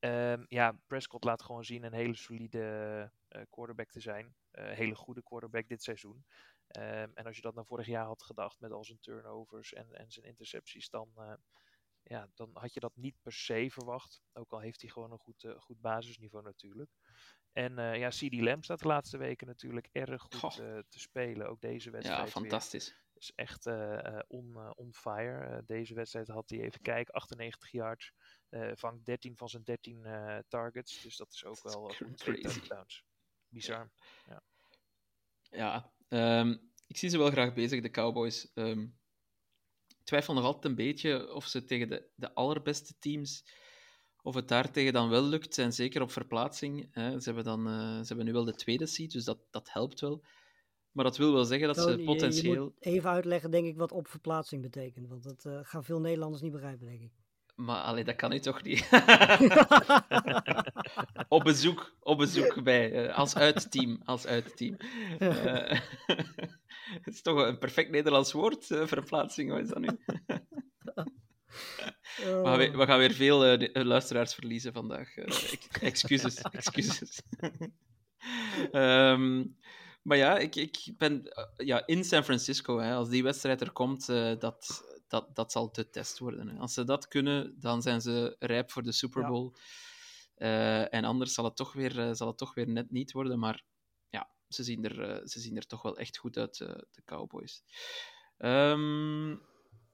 um, 0.00 0.46
ja, 0.48 0.78
Prescott 0.86 1.24
laat 1.24 1.42
gewoon 1.42 1.64
zien 1.64 1.84
een 1.84 1.92
hele 1.92 2.16
solide 2.16 3.10
quarterback 3.50 3.90
te 3.90 4.00
zijn. 4.00 4.34
hele 4.50 4.94
goede 4.94 5.22
quarterback 5.22 5.68
dit 5.68 5.82
seizoen. 5.82 6.24
Um, 6.68 7.10
en 7.14 7.26
als 7.26 7.36
je 7.36 7.42
dat 7.42 7.54
naar 7.54 7.66
vorig 7.66 7.86
jaar 7.86 8.04
had 8.04 8.22
gedacht 8.22 8.60
met 8.60 8.72
al 8.72 8.84
zijn 8.84 9.00
turnovers 9.00 9.72
en, 9.72 9.92
en 9.92 10.12
zijn 10.12 10.26
intercepties, 10.26 10.88
dan, 10.90 11.12
uh, 11.16 11.34
ja, 12.02 12.28
dan 12.34 12.50
had 12.52 12.74
je 12.74 12.80
dat 12.80 12.96
niet 12.96 13.16
per 13.22 13.32
se 13.32 13.66
verwacht. 13.70 14.22
Ook 14.32 14.52
al 14.52 14.60
heeft 14.60 14.80
hij 14.80 14.90
gewoon 14.90 15.12
een 15.12 15.18
goed, 15.18 15.42
uh, 15.42 15.60
goed 15.60 15.80
basisniveau 15.80 16.44
natuurlijk. 16.44 16.90
En 17.52 17.78
uh, 17.78 17.98
ja, 17.98 18.08
CD 18.08 18.34
Lamb 18.34 18.64
staat 18.64 18.78
de 18.78 18.86
laatste 18.86 19.16
weken 19.16 19.46
natuurlijk 19.46 19.88
erg 19.92 20.22
goed 20.22 20.54
te 20.88 20.98
spelen. 20.98 21.48
Ook 21.48 21.60
deze 21.60 21.90
wedstrijd. 21.90 22.26
Ja, 22.26 22.26
fantastisch. 22.26 22.88
Weer. 22.88 23.02
Is 23.14 23.32
echt 23.34 23.66
on, 24.26 24.74
on 24.76 24.94
fire. 24.94 25.62
deze 25.66 25.94
wedstrijd 25.94 26.28
had 26.28 26.50
hij 26.50 26.60
even 26.60 26.80
kijken, 26.80 27.14
98 27.14 27.70
yards. 27.70 28.12
vangt 28.74 29.04
13 29.04 29.36
van 29.36 29.48
zijn 29.48 29.64
13 29.64 30.06
targets. 30.48 31.02
Dus 31.02 31.16
dat 31.16 31.32
is 31.32 31.44
ook 31.44 31.62
wel 31.62 31.88
goed. 31.96 32.18
touchdowns. 32.18 33.04
Bizar. 33.48 33.90
Ja. 34.24 34.42
ja, 35.50 35.93
Um, 36.08 36.72
ik 36.86 36.96
zie 36.96 37.08
ze 37.08 37.18
wel 37.18 37.30
graag 37.30 37.54
bezig, 37.54 37.82
de 37.82 37.90
Cowboys. 37.90 38.50
Um, 38.54 38.98
ik 39.88 40.04
twijfel 40.04 40.34
nog 40.34 40.44
altijd 40.44 40.64
een 40.64 40.74
beetje 40.74 41.32
of 41.34 41.46
ze 41.46 41.64
tegen 41.64 41.88
de, 41.88 42.10
de 42.14 42.34
allerbeste 42.34 42.94
teams, 42.98 43.44
of 44.22 44.34
het 44.34 44.48
daar 44.48 44.70
tegen 44.70 44.92
dan 44.92 45.08
wel 45.08 45.22
lukt. 45.22 45.58
En 45.58 45.72
zeker 45.72 46.02
op 46.02 46.10
verplaatsing. 46.10 46.88
Hè. 46.90 47.20
Ze, 47.20 47.24
hebben 47.24 47.44
dan, 47.44 47.68
uh, 47.68 47.98
ze 47.98 48.06
hebben 48.06 48.24
nu 48.26 48.32
wel 48.32 48.44
de 48.44 48.54
tweede 48.54 48.86
seed, 48.86 49.12
dus 49.12 49.24
dat, 49.24 49.38
dat 49.50 49.72
helpt 49.72 50.00
wel. 50.00 50.24
Maar 50.90 51.04
dat 51.04 51.16
wil 51.16 51.32
wel 51.32 51.44
zeggen 51.44 51.66
dat 51.66 51.76
ze 51.76 52.02
potentieel... 52.04 52.52
Je, 52.52 52.58
je 52.58 52.64
moet 52.64 52.80
even 52.80 53.10
uitleggen, 53.10 53.50
denk 53.50 53.66
ik, 53.66 53.76
wat 53.76 53.92
op 53.92 54.08
verplaatsing 54.08 54.62
betekent. 54.62 55.08
Want 55.08 55.22
dat 55.22 55.44
uh, 55.44 55.58
gaan 55.62 55.84
veel 55.84 56.00
Nederlanders 56.00 56.42
niet 56.42 56.52
begrijpen, 56.52 56.86
denk 56.86 57.00
ik. 57.00 57.12
Maar 57.54 57.82
allee, 57.82 58.04
dat 58.04 58.16
kan 58.16 58.32
u 58.32 58.40
toch 58.40 58.62
niet? 58.62 58.88
op 61.28 61.44
bezoek, 61.44 61.96
op 62.00 62.18
bezoek 62.18 62.62
bij, 62.62 63.06
uh, 63.06 63.18
als 63.18 63.36
uitteam. 63.36 64.00
Als 64.04 64.26
uitteam. 64.26 64.76
Uh, 65.18 65.70
het 67.04 67.14
is 67.14 67.22
toch 67.22 67.46
een 67.46 67.58
perfect 67.58 67.90
Nederlands 67.90 68.32
woord, 68.32 68.70
uh, 68.70 68.86
verplaatsing, 68.86 69.50
wat 69.50 69.60
is 69.60 69.68
dat 69.68 69.78
nu? 69.78 69.88
we, 72.16 72.40
gaan 72.44 72.56
weer, 72.56 72.76
we 72.76 72.86
gaan 72.86 72.98
weer 72.98 73.12
veel 73.12 73.58
luisteraars 73.72 74.34
verliezen 74.34 74.72
vandaag. 74.72 75.16
excuses, 75.80 76.40
excuses. 76.50 77.22
um, 78.72 79.56
maar 80.02 80.16
ja, 80.16 80.38
ik, 80.38 80.56
ik 80.56 80.94
ben 80.96 81.22
ja, 81.56 81.86
in 81.86 82.04
San 82.04 82.24
Francisco. 82.24 82.78
Hè, 82.78 82.94
als 82.94 83.08
die 83.08 83.22
wedstrijd 83.22 83.60
er 83.60 83.72
komt, 83.72 84.06
dat 84.38 84.84
dat, 85.08 85.36
dat 85.36 85.52
zal 85.52 85.72
de 85.72 85.90
test 85.90 86.18
worden. 86.18 86.48
Hè. 86.48 86.58
Als 86.58 86.74
ze 86.74 86.84
dat 86.84 87.08
kunnen, 87.08 87.60
dan 87.60 87.82
zijn 87.82 88.00
ze 88.00 88.36
rijp 88.38 88.70
voor 88.70 88.82
de 88.82 88.92
Super 88.92 89.26
Bowl. 89.26 89.52
Ja. 89.54 89.60
Uh, 90.38 90.94
en 90.94 91.04
anders 91.04 91.34
zal 91.34 91.44
het, 91.44 91.56
toch 91.56 91.72
weer, 91.72 91.98
uh, 91.98 92.12
zal 92.12 92.26
het 92.26 92.38
toch 92.38 92.54
weer 92.54 92.68
net 92.68 92.90
niet 92.90 93.12
worden. 93.12 93.38
Maar 93.38 93.64
ja, 94.10 94.30
ze 94.48 94.62
zien 94.62 94.84
er, 94.84 95.10
uh, 95.10 95.26
ze 95.26 95.40
zien 95.40 95.56
er 95.56 95.66
toch 95.66 95.82
wel 95.82 95.98
echt 95.98 96.16
goed 96.16 96.38
uit, 96.38 96.58
de 96.58 97.02
Cowboys. 97.04 97.62
Um, 98.38 99.40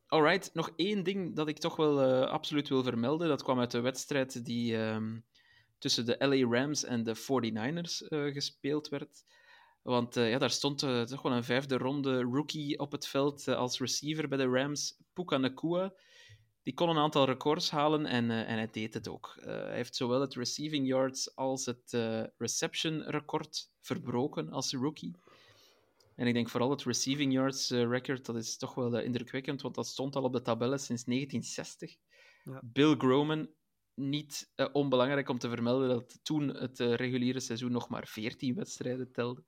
alright, 0.06 0.54
nog 0.54 0.72
één 0.76 1.02
ding 1.02 1.36
dat 1.36 1.48
ik 1.48 1.58
toch 1.58 1.76
wel 1.76 2.24
absoluut 2.26 2.68
wil 2.68 2.82
vermelden. 2.82 3.28
Dat 3.28 3.42
kwam 3.42 3.58
uit 3.58 3.70
de 3.70 3.80
wedstrijd 3.80 4.44
die 4.44 4.76
um, 4.76 5.24
tussen 5.78 6.06
de 6.06 6.16
LA 6.18 6.58
Rams 6.58 6.84
en 6.84 7.04
de 7.04 7.16
49ers 7.16 8.06
gespeeld 8.32 8.88
werd. 8.88 9.24
Want 9.82 10.16
uh, 10.16 10.30
ja, 10.30 10.38
daar 10.38 10.50
stond 10.50 10.82
uh, 10.82 11.02
toch 11.02 11.22
wel 11.22 11.32
een 11.32 11.44
vijfde 11.44 11.76
ronde 11.76 12.22
rookie 12.22 12.78
op 12.78 12.92
het 12.92 13.06
veld 13.06 13.46
uh, 13.46 13.56
als 13.56 13.78
receiver 13.78 14.28
bij 14.28 14.38
de 14.38 14.48
Rams, 14.48 14.96
Puka 15.12 15.36
Nakua. 15.36 15.92
Die 16.62 16.74
kon 16.74 16.88
een 16.88 16.98
aantal 16.98 17.24
records 17.24 17.70
halen 17.70 18.06
en, 18.06 18.30
en 18.30 18.56
hij 18.56 18.70
deed 18.70 18.94
het 18.94 19.08
ook. 19.08 19.36
hij 19.40 19.74
heeft 19.74 19.96
zowel 19.96 20.20
het 20.20 20.34
receiving 20.34 20.86
yards 20.86 21.36
als 21.36 21.66
het 21.66 21.96
reception 22.38 23.02
record 23.02 23.70
verbroken 23.80 24.50
als 24.50 24.72
rookie. 24.72 25.16
En 26.16 26.26
ik 26.26 26.34
denk 26.34 26.48
vooral 26.48 26.70
het 26.70 26.82
receiving 26.82 27.32
yards 27.32 27.70
record, 27.70 28.26
dat 28.26 28.36
is 28.36 28.56
toch 28.56 28.74
wel 28.74 28.98
indrukwekkend, 28.98 29.62
want 29.62 29.74
dat 29.74 29.86
stond 29.86 30.16
al 30.16 30.22
op 30.22 30.32
de 30.32 30.42
tabellen 30.42 30.78
sinds 30.78 31.04
1960. 31.04 31.96
Ja. 32.44 32.60
Bill 32.64 32.94
Groman, 32.96 33.48
niet 34.08 34.52
uh, 34.56 34.66
onbelangrijk 34.72 35.28
om 35.28 35.38
te 35.38 35.48
vermelden 35.48 35.88
dat 35.88 36.20
toen 36.22 36.48
het 36.48 36.80
uh, 36.80 36.94
reguliere 36.94 37.40
seizoen 37.40 37.72
nog 37.72 37.88
maar 37.88 38.06
14 38.06 38.54
wedstrijden 38.54 39.12
telde. 39.12 39.44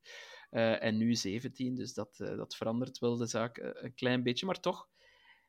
Uh, 0.51 0.83
en 0.83 0.97
nu 0.97 1.15
17, 1.15 1.75
dus 1.75 1.95
dat, 1.95 2.17
dat 2.17 2.57
verandert 2.57 2.99
wel 2.99 3.17
de 3.17 3.27
zaak 3.27 3.59
een 3.59 3.95
klein 3.95 4.23
beetje, 4.23 4.47
maar 4.47 4.61
toch. 4.61 4.89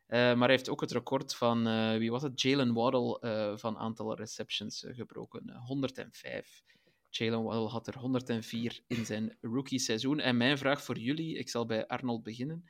maar 0.07 0.37
hij 0.37 0.49
heeft 0.49 0.69
ook 0.69 0.81
het 0.81 0.91
record 0.91 1.35
van, 1.35 1.63
wie 1.99 2.11
was 2.11 2.23
het? 2.23 2.41
Jalen 2.41 2.73
Waddle 2.73 3.19
van 3.57 3.77
aantal 3.77 4.15
receptions 4.15 4.85
gebroken. 4.87 5.55
105. 5.55 6.63
Jalen 7.09 7.43
Waddle 7.43 7.67
had 7.67 7.87
er 7.87 7.97
104 7.97 8.83
in 8.87 9.05
zijn 9.05 9.37
rookie-seizoen. 9.41 10.19
En 10.19 10.37
mijn 10.37 10.57
vraag 10.57 10.83
voor 10.83 10.97
jullie, 10.97 11.37
ik 11.37 11.49
zal 11.49 11.65
bij 11.65 11.87
Arnold 11.87 12.23
beginnen. 12.23 12.63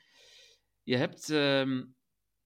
Je 0.82 0.96
hebt 0.96 1.30
ehm, 1.30 1.84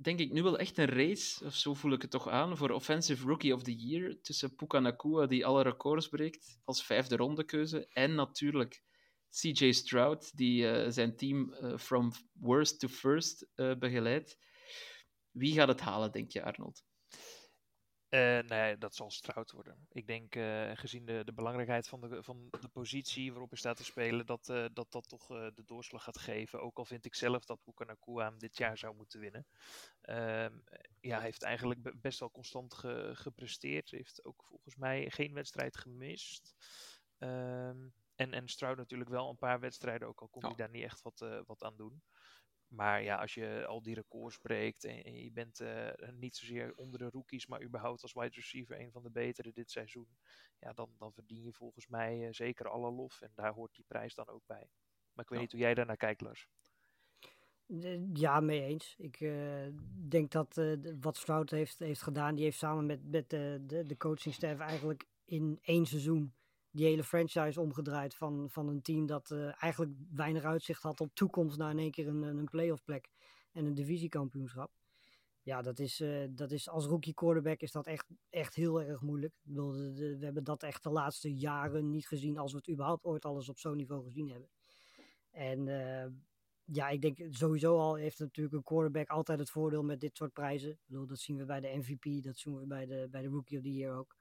denk 0.00 0.18
ik 0.18 0.32
nu 0.32 0.42
wel 0.42 0.58
echt 0.58 0.78
een 0.78 0.86
race, 0.86 1.44
of 1.44 1.54
zo 1.54 1.74
voel 1.74 1.92
ik 1.92 2.02
het 2.02 2.10
toch 2.10 2.28
aan, 2.28 2.56
voor 2.56 2.70
Offensive 2.70 3.26
Rookie 3.26 3.54
of 3.54 3.62
the 3.62 3.76
Year 3.76 4.20
tussen 4.20 4.54
Puka 4.54 4.78
Nakua, 4.78 5.26
die 5.26 5.46
alle 5.46 5.62
records 5.62 6.08
breekt 6.08 6.60
als 6.64 6.84
vijfde 6.84 7.16
rondekeuze, 7.16 7.88
en 7.88 8.14
natuurlijk 8.14 8.82
CJ 9.30 9.72
Stroud, 9.72 10.36
die 10.36 10.62
uh, 10.62 10.86
zijn 10.88 11.16
team 11.16 11.54
uh, 11.62 11.76
from 11.76 12.12
worst 12.32 12.80
to 12.80 12.88
first 12.88 13.46
uh, 13.56 13.78
begeleidt. 13.78 14.38
Wie 15.30 15.54
gaat 15.54 15.68
het 15.68 15.80
halen, 15.80 16.12
denk 16.12 16.30
je, 16.30 16.42
Arnold? 16.42 16.87
Uh, 18.10 18.38
nee, 18.38 18.78
dat 18.78 18.94
zal 18.94 19.10
Stroud 19.10 19.50
worden. 19.50 19.86
Ik 19.92 20.06
denk, 20.06 20.34
uh, 20.34 20.70
gezien 20.74 21.04
de, 21.04 21.24
de 21.24 21.32
belangrijkheid 21.32 21.88
van 21.88 22.00
de, 22.00 22.22
van 22.22 22.48
de 22.60 22.68
positie 22.68 23.30
waarop 23.30 23.48
hij 23.50 23.58
staat 23.58 23.76
te 23.76 23.84
spelen, 23.84 24.26
dat 24.26 24.48
uh, 24.48 24.66
dat, 24.72 24.92
dat 24.92 25.08
toch 25.08 25.26
de 25.26 25.62
doorslag 25.64 26.02
gaat 26.04 26.18
geven. 26.18 26.60
Ook 26.60 26.78
al 26.78 26.84
vind 26.84 27.04
ik 27.04 27.14
zelf 27.14 27.44
dat 27.44 27.64
Bukanakua 27.64 28.24
hem 28.24 28.38
dit 28.38 28.56
jaar 28.56 28.78
zou 28.78 28.94
moeten 28.96 29.20
winnen. 29.20 29.46
Ehm, 30.00 30.58
ja, 31.00 31.16
hij 31.16 31.24
heeft 31.24 31.42
eigenlijk 31.42 32.00
best 32.00 32.18
wel 32.18 32.30
constant 32.30 32.74
ge, 32.74 33.10
gepresteerd. 33.14 33.90
Heeft 33.90 34.24
ook 34.24 34.44
volgens 34.44 34.76
mij 34.76 35.10
geen 35.10 35.34
wedstrijd 35.34 35.76
gemist. 35.76 36.54
Um, 37.18 37.92
en, 38.14 38.32
en 38.32 38.48
Stroud 38.48 38.76
natuurlijk 38.76 39.10
wel 39.10 39.28
een 39.28 39.36
paar 39.36 39.60
wedstrijden, 39.60 40.08
ook 40.08 40.20
al 40.20 40.28
kon 40.28 40.44
hij 40.44 40.54
daar 40.54 40.70
niet 40.70 40.82
echt 40.82 41.02
wat, 41.02 41.24
wat 41.46 41.62
aan 41.62 41.76
doen. 41.76 42.02
Maar 42.68 43.02
ja, 43.02 43.16
als 43.16 43.34
je 43.34 43.66
al 43.66 43.82
die 43.82 43.94
records 43.94 44.38
breekt 44.38 44.84
en, 44.84 45.04
en 45.04 45.24
je 45.24 45.32
bent 45.32 45.60
uh, 45.60 45.88
niet 46.12 46.36
zozeer 46.36 46.74
onder 46.76 46.98
de 46.98 47.10
rookies, 47.10 47.46
maar 47.46 47.62
überhaupt 47.62 48.02
als 48.02 48.12
wide 48.12 48.34
receiver 48.34 48.80
een 48.80 48.92
van 48.92 49.02
de 49.02 49.10
betere 49.10 49.52
dit 49.52 49.70
seizoen, 49.70 50.08
ja, 50.58 50.72
dan, 50.72 50.90
dan 50.98 51.12
verdien 51.12 51.42
je 51.42 51.52
volgens 51.52 51.86
mij 51.86 52.18
uh, 52.18 52.28
zeker 52.30 52.68
alle 52.68 52.90
lof. 52.90 53.20
En 53.20 53.30
daar 53.34 53.52
hoort 53.52 53.74
die 53.74 53.84
prijs 53.88 54.14
dan 54.14 54.28
ook 54.28 54.46
bij. 54.46 54.70
Maar 55.12 55.24
ik 55.24 55.30
weet 55.30 55.38
ja. 55.38 55.40
niet 55.40 55.52
hoe 55.52 55.60
jij 55.60 55.74
daarnaar 55.74 55.96
kijkt, 55.96 56.20
Lars. 56.20 56.48
Ja, 58.12 58.40
mee 58.40 58.62
eens. 58.62 58.94
Ik 58.98 59.20
uh, 59.20 59.66
denk 60.08 60.30
dat 60.30 60.60
wat 61.00 61.16
Stroud 61.16 61.50
heeft, 61.50 61.78
heeft 61.78 62.02
gedaan, 62.02 62.34
die 62.34 62.44
heeft 62.44 62.58
samen 62.58 62.86
met, 62.86 63.10
met 63.10 63.30
de, 63.30 63.62
de, 63.66 63.86
de 63.86 63.96
coachingstaf 63.96 64.58
eigenlijk 64.58 65.06
in 65.24 65.58
één 65.62 65.86
seizoen 65.86 66.32
die 66.70 66.86
hele 66.86 67.04
franchise 67.04 67.60
omgedraaid 67.60 68.14
van, 68.14 68.50
van 68.50 68.68
een 68.68 68.82
team 68.82 69.06
dat 69.06 69.30
uh, 69.30 69.62
eigenlijk 69.62 69.92
weinig 70.10 70.44
uitzicht 70.44 70.82
had 70.82 71.00
op 71.00 71.14
toekomst 71.14 71.58
naar 71.58 71.70
in 71.70 71.78
één 71.78 71.90
keer 71.90 72.08
een, 72.08 72.22
een 72.22 72.48
playoff 72.48 72.84
plek 72.84 73.10
en 73.52 73.64
een 73.64 73.74
divisiekampioenschap. 73.74 74.70
Ja, 75.42 75.62
dat 75.62 75.78
is, 75.78 76.00
uh, 76.00 76.26
dat 76.30 76.50
is 76.50 76.68
als 76.68 76.86
rookie 76.86 77.14
quarterback 77.14 77.60
is 77.60 77.72
dat 77.72 77.86
echt, 77.86 78.06
echt 78.30 78.54
heel 78.54 78.82
erg 78.82 79.00
moeilijk. 79.00 79.34
Bedoel, 79.42 79.72
we 79.72 80.18
hebben 80.20 80.44
dat 80.44 80.62
echt 80.62 80.82
de 80.82 80.90
laatste 80.90 81.34
jaren 81.34 81.90
niet 81.90 82.06
gezien 82.06 82.38
als 82.38 82.52
we 82.52 82.58
het 82.58 82.68
überhaupt 82.68 83.04
ooit 83.04 83.24
alles 83.24 83.48
op 83.48 83.58
zo'n 83.58 83.76
niveau 83.76 84.04
gezien 84.04 84.30
hebben. 84.30 84.48
En 85.30 85.66
uh, 85.66 86.06
ja, 86.64 86.88
ik 86.88 87.00
denk 87.00 87.18
sowieso 87.30 87.78
al 87.78 87.94
heeft 87.94 88.18
natuurlijk 88.18 88.56
een 88.56 88.62
quarterback 88.62 89.08
altijd 89.08 89.38
het 89.38 89.50
voordeel 89.50 89.82
met 89.82 90.00
dit 90.00 90.16
soort 90.16 90.32
prijzen. 90.32 90.78
Dat 90.86 91.18
zien 91.18 91.36
we 91.36 91.44
bij 91.44 91.60
de 91.60 91.76
MVP, 91.76 92.24
dat 92.24 92.36
zien 92.36 92.58
we 92.58 92.66
bij 92.66 92.86
de, 92.86 93.08
bij 93.10 93.22
de 93.22 93.28
Rookie 93.28 93.56
of 93.56 93.62
the 93.62 93.72
Year 93.72 93.96
ook. 93.96 94.16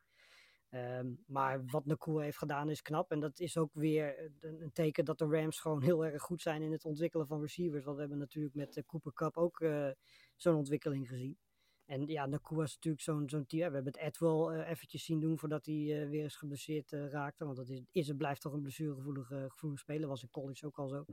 Um, 0.69 1.23
maar 1.27 1.65
wat 1.65 1.85
Nakua 1.85 2.21
heeft 2.21 2.37
gedaan 2.37 2.69
is 2.69 2.81
knap. 2.81 3.11
En 3.11 3.19
dat 3.19 3.39
is 3.39 3.57
ook 3.57 3.73
weer 3.73 4.31
een, 4.39 4.61
een, 4.61 4.71
teken 4.71 5.05
dat 5.05 5.17
de 5.17 5.25
Rams 5.25 5.59
gewoon 5.59 5.81
heel 5.81 6.05
erg 6.05 6.21
goed 6.21 6.41
zijn 6.41 6.61
in 6.61 6.71
het 6.71 6.85
ontwikkelen 6.85 7.27
van 7.27 7.41
receivers. 7.41 7.83
Want 7.83 7.95
we 7.95 8.01
hebben 8.01 8.19
natuurlijk 8.19 8.55
met 8.55 8.73
de 8.73 8.85
Cooper 8.85 9.13
Cup 9.13 9.37
ook 9.37 9.59
uh, 9.59 9.89
zo'n 10.35 10.55
ontwikkeling 10.55 11.07
gezien. 11.07 11.37
En 11.85 12.07
ja, 12.07 12.25
Nakua 12.25 12.63
is 12.63 12.73
natuurlijk 12.73 13.03
zo'n 13.03 13.29
zo'n 13.29 13.45
team. 13.45 13.69
We 13.69 13.75
hebben 13.75 13.93
het 13.93 14.01
Edwell 14.01 14.63
eventjes 14.63 15.05
zien 15.05 15.19
doen 15.19 15.39
voordat 15.39 15.65
hij 15.65 16.07
weer 16.09 16.23
eens 16.23 16.35
geblesseerd 16.35 16.91
raakte. 16.91 17.45
Want 17.45 17.57
dat 17.57 17.69
is, 17.69 17.81
is 17.91 18.09
en 18.09 18.17
blijft 18.17 18.41
toch 18.41 18.53
een 18.53 18.61
blessuregevoelige 18.61 19.45
gevoelige 19.49 19.81
speler. 19.81 20.07
Was 20.07 20.23
in 20.23 20.29
college 20.29 20.65
ook 20.65 20.77
al 20.77 20.87
zo. 20.87 21.05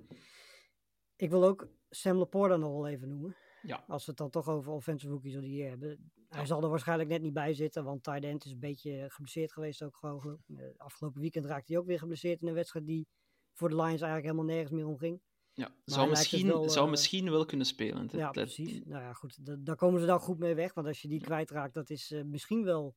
Ik 1.16 1.30
wil 1.30 1.44
ook 1.44 1.68
Sam 1.90 2.16
Laporta 2.16 2.56
nog 2.56 2.72
wel 2.72 2.88
even 2.88 3.08
noemen. 3.08 3.36
Ja. 3.66 3.84
Als 3.88 4.04
we 4.04 4.10
het 4.10 4.20
dan 4.20 4.30
toch 4.30 4.48
over 4.48 4.72
offensive 4.72 5.12
rookies 5.12 5.34
of 5.36 5.42
the 5.42 5.52
year 5.52 5.70
hebben. 5.70 6.12
Hij 6.28 6.46
zal 6.46 6.62
er 6.62 6.68
waarschijnlijk 6.68 7.08
net 7.08 7.22
niet 7.22 7.32
bij 7.32 7.54
zitten, 7.54 7.84
want 7.84 8.02
tight 8.02 8.24
end 8.24 8.44
is 8.44 8.50
een 8.52 8.58
beetje 8.58 9.06
geblesseerd 9.08 9.52
geweest 9.52 9.82
ook 9.82 9.96
gewoon. 9.96 10.38
Eh, 10.56 10.64
afgelopen 10.76 11.20
weekend 11.20 11.44
raakte 11.46 11.72
hij 11.72 11.80
ook 11.80 11.86
weer 11.86 11.98
geblesseerd 11.98 12.40
in 12.40 12.48
een 12.48 12.54
wedstrijd 12.54 12.86
die 12.86 13.06
voor 13.52 13.68
de 13.68 13.74
Lions 13.74 13.88
eigenlijk 14.00 14.22
helemaal 14.24 14.44
nergens 14.44 14.70
meer 14.70 14.86
om 14.86 14.98
ging. 14.98 15.20
Ja, 15.52 15.74
zou, 15.84 16.08
misschien, 16.10 16.46
wel, 16.46 16.68
zou 16.70 16.84
eh, 16.84 16.90
misschien 16.90 17.30
wel 17.30 17.44
kunnen 17.44 17.66
spelen. 17.66 18.08
Ja, 18.12 18.30
precies. 18.30 18.80
Nou 18.84 19.02
ja, 19.02 19.12
goed. 19.12 19.46
da- 19.46 19.56
daar 19.58 19.76
komen 19.76 20.00
ze 20.00 20.06
dan 20.06 20.20
goed 20.20 20.38
mee 20.38 20.54
weg. 20.54 20.74
Want 20.74 20.86
als 20.86 21.02
je 21.02 21.08
die 21.08 21.20
kwijtraakt, 21.20 21.74
dat 21.74 21.90
is 21.90 22.10
eh, 22.10 22.22
misschien 22.22 22.64
wel 22.64 22.96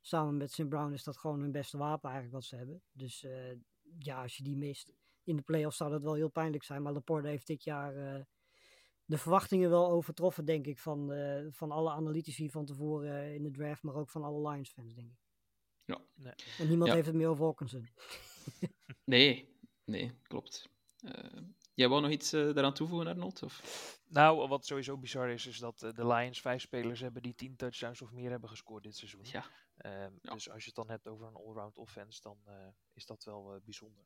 samen 0.00 0.36
met 0.36 0.52
St. 0.52 0.68
Brown 0.68 0.92
is 0.92 1.04
dat 1.04 1.18
gewoon 1.18 1.40
hun 1.40 1.52
beste 1.52 1.78
wapen 1.78 2.10
eigenlijk 2.10 2.34
wat 2.34 2.44
ze 2.44 2.56
hebben. 2.56 2.82
Dus 2.92 3.26
ja, 3.98 4.22
als 4.22 4.36
je 4.36 4.42
die 4.42 4.56
mist 4.56 4.92
in 5.22 5.36
de 5.36 5.42
playoffs 5.42 5.76
zou 5.76 5.90
dat 5.90 6.02
wel 6.02 6.14
heel 6.14 6.28
pijnlijk 6.28 6.64
zijn. 6.64 6.82
Maar 6.82 6.92
Laporte 6.92 7.28
heeft 7.28 7.46
dit 7.46 7.64
jaar 7.64 8.26
de 9.04 9.18
verwachtingen 9.18 9.70
wel 9.70 9.90
overtroffen, 9.90 10.44
denk 10.44 10.66
ik, 10.66 10.78
van, 10.78 11.12
eh, 11.12 11.46
van 11.50 11.70
alle 11.70 11.90
analytici 11.90 12.50
van 12.50 12.64
tevoren 12.64 13.16
eh, 13.16 13.34
in 13.34 13.42
de 13.42 13.50
draft, 13.50 13.82
maar 13.82 13.94
ook 13.94 14.10
van 14.10 14.22
alle 14.24 14.48
Lions 14.50 14.70
fans, 14.70 14.94
denk 14.94 15.10
ik. 15.10 15.18
Ja. 15.84 16.00
Nee. 16.14 16.34
En 16.58 16.68
niemand 16.68 16.88
Ja. 16.88 16.94
heeft 16.94 17.06
het 17.06 17.16
meer 17.16 17.28
over 17.28 17.44
Hawkinson. 17.44 17.88
Nee, 19.04 19.56
nee, 19.84 20.12
klopt. 20.22 20.68
Eh, 20.98 21.40
jij 21.74 21.88
wou 21.88 22.00
nog 22.02 22.10
iets 22.10 22.32
eh, 22.32 22.40
daaraan 22.54 22.74
toevoegen, 22.74 23.06
Arnold? 23.08 23.42
Of? 23.42 24.00
Nou, 24.08 24.48
wat 24.48 24.66
sowieso 24.66 24.98
bizar 24.98 25.28
is, 25.30 25.46
is 25.46 25.58
dat 25.58 25.78
de 25.78 26.06
Lions 26.06 26.40
vijf 26.40 26.60
spelers 26.62 27.00
hebben 27.00 27.22
die 27.22 27.34
10 27.34 27.56
touchdowns 27.56 28.02
of 28.02 28.12
meer 28.12 28.30
hebben 28.30 28.48
gescoord 28.48 28.82
dit 28.82 28.96
seizoen. 28.96 29.20
Ja, 29.24 29.44
Ehm, 29.76 30.12
Ja. 30.22 30.32
Dus 30.32 30.50
als 30.50 30.60
je 30.62 30.66
het 30.66 30.74
dan 30.74 30.90
hebt 30.90 31.08
over 31.08 31.26
een 31.26 31.34
allround 31.34 31.78
offense, 31.78 32.20
dan 32.22 32.38
eh, 32.44 32.54
is 32.92 33.06
dat 33.06 33.24
wel 33.24 33.54
eh, 33.54 33.60
bijzonder. 33.64 34.04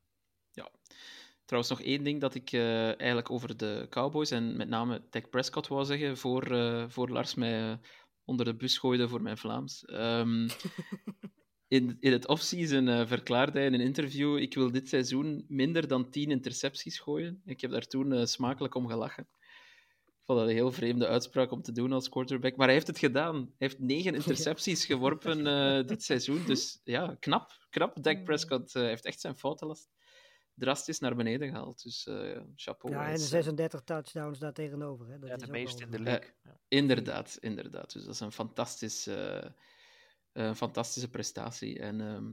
Trouwens, 1.48 1.72
nog 1.72 1.82
één 1.82 2.04
ding 2.04 2.20
dat 2.20 2.34
ik 2.34 2.52
eh, 2.52 2.86
eigenlijk 2.86 3.30
over 3.30 3.56
de 3.56 3.86
Cowboys 3.90 4.30
en 4.30 4.56
met 4.56 4.68
name 4.68 5.02
Dak 5.10 5.30
Prescott 5.30 5.68
wou 5.68 5.84
zeggen, 5.84 6.16
voor, 6.16 6.42
eh, 6.42 6.84
voor 6.88 7.08
Lars 7.08 7.34
mij 7.34 7.70
eh, 7.70 7.76
onder 8.24 8.44
de 8.44 8.54
bus 8.54 8.78
gooide 8.78 9.08
voor 9.08 9.22
mijn 9.22 9.38
Vlaams. 9.38 9.84
Ehm, 9.84 10.48
in, 11.76 11.96
in 12.00 12.12
het 12.12 12.26
offseason 12.26 13.06
verklaarde 13.06 13.58
hij 13.58 13.66
in 13.66 13.74
een 13.74 13.80
interview: 13.80 14.38
Ik 14.38 14.54
wil 14.54 14.70
dit 14.70 14.88
seizoen 14.88 15.44
minder 15.48 15.88
dan 15.88 16.10
10 16.10 16.30
intercepties 16.30 16.98
gooien. 16.98 17.42
Ik 17.44 17.60
heb 17.60 17.70
daar 17.70 17.86
toen 17.86 18.26
smakelijk 18.26 18.74
om 18.74 18.86
gelachen. 18.86 19.28
Ik 20.06 20.24
vond 20.24 20.38
dat 20.38 20.48
een 20.48 20.54
heel 20.54 20.72
vreemde 20.72 21.06
uitspraak 21.06 21.50
om 21.50 21.62
te 21.62 21.72
doen 21.72 21.92
als 21.92 22.08
quarterback. 22.08 22.56
Maar 22.56 22.66
hij 22.66 22.74
heeft 22.74 22.86
het 22.86 22.98
gedaan. 22.98 23.34
Hij 23.34 23.52
heeft 23.56 23.78
negen 23.78 24.14
intercepties 24.14 24.84
geworpen 24.84 25.44
dit 25.86 26.02
seizoen. 26.02 26.44
Dus 26.46 26.80
ja, 26.84 27.16
knap. 27.20 27.66
Knap. 27.70 28.02
Dak 28.02 28.24
Prescott 28.24 28.72
heeft 28.72 29.04
echt 29.04 29.20
zijn 29.20 29.36
foutenlast 29.36 29.88
drastisch 30.58 30.98
naar 30.98 31.16
beneden 31.16 31.48
gehaald. 31.48 31.82
Dus 31.82 32.06
eh 32.06 32.40
chapeau. 32.54 32.94
ja, 32.94 33.00
en 33.02 33.14
de 33.14 33.18
is, 33.18 33.22
eh, 33.22 33.28
36 33.28 33.82
touchdowns 33.82 34.38
daar 34.38 34.52
tegenover. 34.52 35.06
Hè. 35.06 35.18
Dat 35.18 35.28
ja, 35.28 35.34
is 35.34 35.42
de 35.42 35.50
meeste 35.50 35.82
in 35.82 35.90
de 35.90 35.96
eh, 35.96 36.02
league. 36.02 36.34
Ja. 36.42 36.60
Inderdaad, 36.68 37.36
inderdaad. 37.40 37.92
Dus 37.92 38.04
dat 38.04 38.14
is 38.14 38.20
een 38.20 38.32
fantastische, 38.32 39.54
eh, 40.32 40.44
een 40.44 40.56
fantastische 40.56 41.10
prestatie. 41.10 41.78
En 41.78 42.00
ehm, 42.00 42.30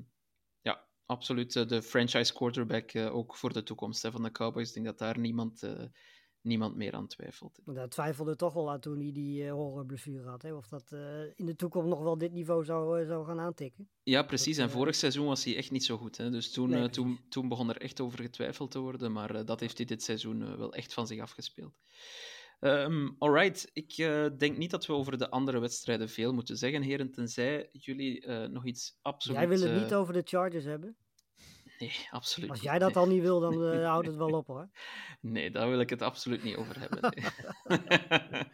ja, 0.62 0.88
absoluut 1.06 1.56
eh, 1.56 1.68
de 1.68 1.82
franchise 1.82 2.34
quarterback 2.34 2.92
eh, 2.92 3.16
ook 3.16 3.36
voor 3.36 3.54
de 3.54 3.64
toekomst 3.64 4.02
hè, 4.02 4.12
van 4.12 4.24
de 4.24 4.32
Cowboys. 4.32 4.68
Ik 4.68 4.74
denk 4.74 4.86
dat 4.86 4.98
daar 4.98 5.20
niemand, 5.20 5.64
eh, 5.64 5.84
niemand 6.46 6.76
meer 6.76 6.94
aan 6.94 7.08
twijfelt. 7.08 7.60
Daar 7.66 7.90
twijfelde 7.90 8.36
toch 8.36 8.54
wel 8.54 8.72
aan 8.72 8.80
toen 8.80 9.00
hij 9.00 9.12
die 9.12 9.46
eh 9.46 9.52
horrorblessure 9.52 10.30
had. 10.30 10.42
Hè? 10.42 10.54
Of 10.54 10.68
dat 10.68 10.92
eh, 10.92 11.22
in 11.36 11.46
de 11.46 11.56
toekomst 11.56 11.90
nog 11.90 12.02
wel 12.02 12.18
dit 12.18 12.32
niveau 12.32 12.66
zou, 12.66 13.02
eh, 13.02 13.08
zou 13.08 13.26
gaan 13.26 13.40
aantikken. 13.40 13.90
Ja, 14.04 14.24
precies. 14.24 14.56
Dat, 14.56 14.66
En 14.66 14.72
vorig 14.72 14.96
seizoen 14.96 15.26
was 15.26 15.44
hij 15.44 15.56
echt 15.56 15.72
niet 15.72 15.84
zo 15.84 15.98
goed. 15.98 16.18
Hè? 16.18 16.30
Dus 16.30 16.52
toen, 16.52 16.70
Nee, 16.70 16.90
toen, 16.90 17.20
toen 17.30 17.48
begon 17.48 17.70
er 17.70 17.82
echt 17.82 18.00
over 18.00 18.20
getwijfeld 18.20 18.72
te 18.72 18.80
worden. 18.80 19.12
Maar 19.12 19.46
dat 19.46 19.60
heeft 19.60 19.78
hij 19.78 19.86
dit 19.86 20.04
seizoen 20.04 20.58
wel 20.58 20.74
echt 20.74 20.94
van 20.94 21.08
zich 21.08 21.22
afgespeeld. 21.22 21.80
Ehm 22.60 23.10
alright, 23.18 23.70
ik 23.74 23.96
denk 24.38 24.58
niet 24.58 24.72
dat 24.72 24.86
we 24.86 24.94
over 24.94 25.18
de 25.18 25.30
andere 25.30 25.60
wedstrijden 25.60 26.10
veel 26.10 26.34
moeten 26.34 26.58
zeggen, 26.58 26.82
heren. 26.82 27.12
Tenzij 27.12 27.70
jullie 27.72 28.28
nog 28.28 28.66
iets 28.66 28.98
absoluut... 29.02 29.38
Jij 29.38 29.48
wil 29.48 29.62
het 29.62 29.82
niet 29.82 29.94
over 29.94 30.14
de 30.14 30.22
Chargers 30.26 30.66
hebben. 30.66 30.98
Nee, 31.80 32.08
absoluut 32.10 32.50
Als 32.50 32.62
jij 32.62 32.80
dat 32.80 32.94
nee. 32.94 33.04
al 33.04 33.10
niet 33.10 33.22
wil, 33.22 33.40
dan 33.40 33.64
eh, 33.72 33.86
houdt 33.86 34.08
het 34.08 34.16
wel 34.16 34.30
op 34.30 34.48
hoor. 34.48 34.70
Nee, 35.20 35.52
daar 35.52 35.70
wil 35.70 35.80
ik 35.80 35.90
het 35.90 36.02
absoluut 36.02 36.44
niet 36.44 36.56
over 36.56 36.80
hebben. 36.80 37.14
nee. 37.64 38.44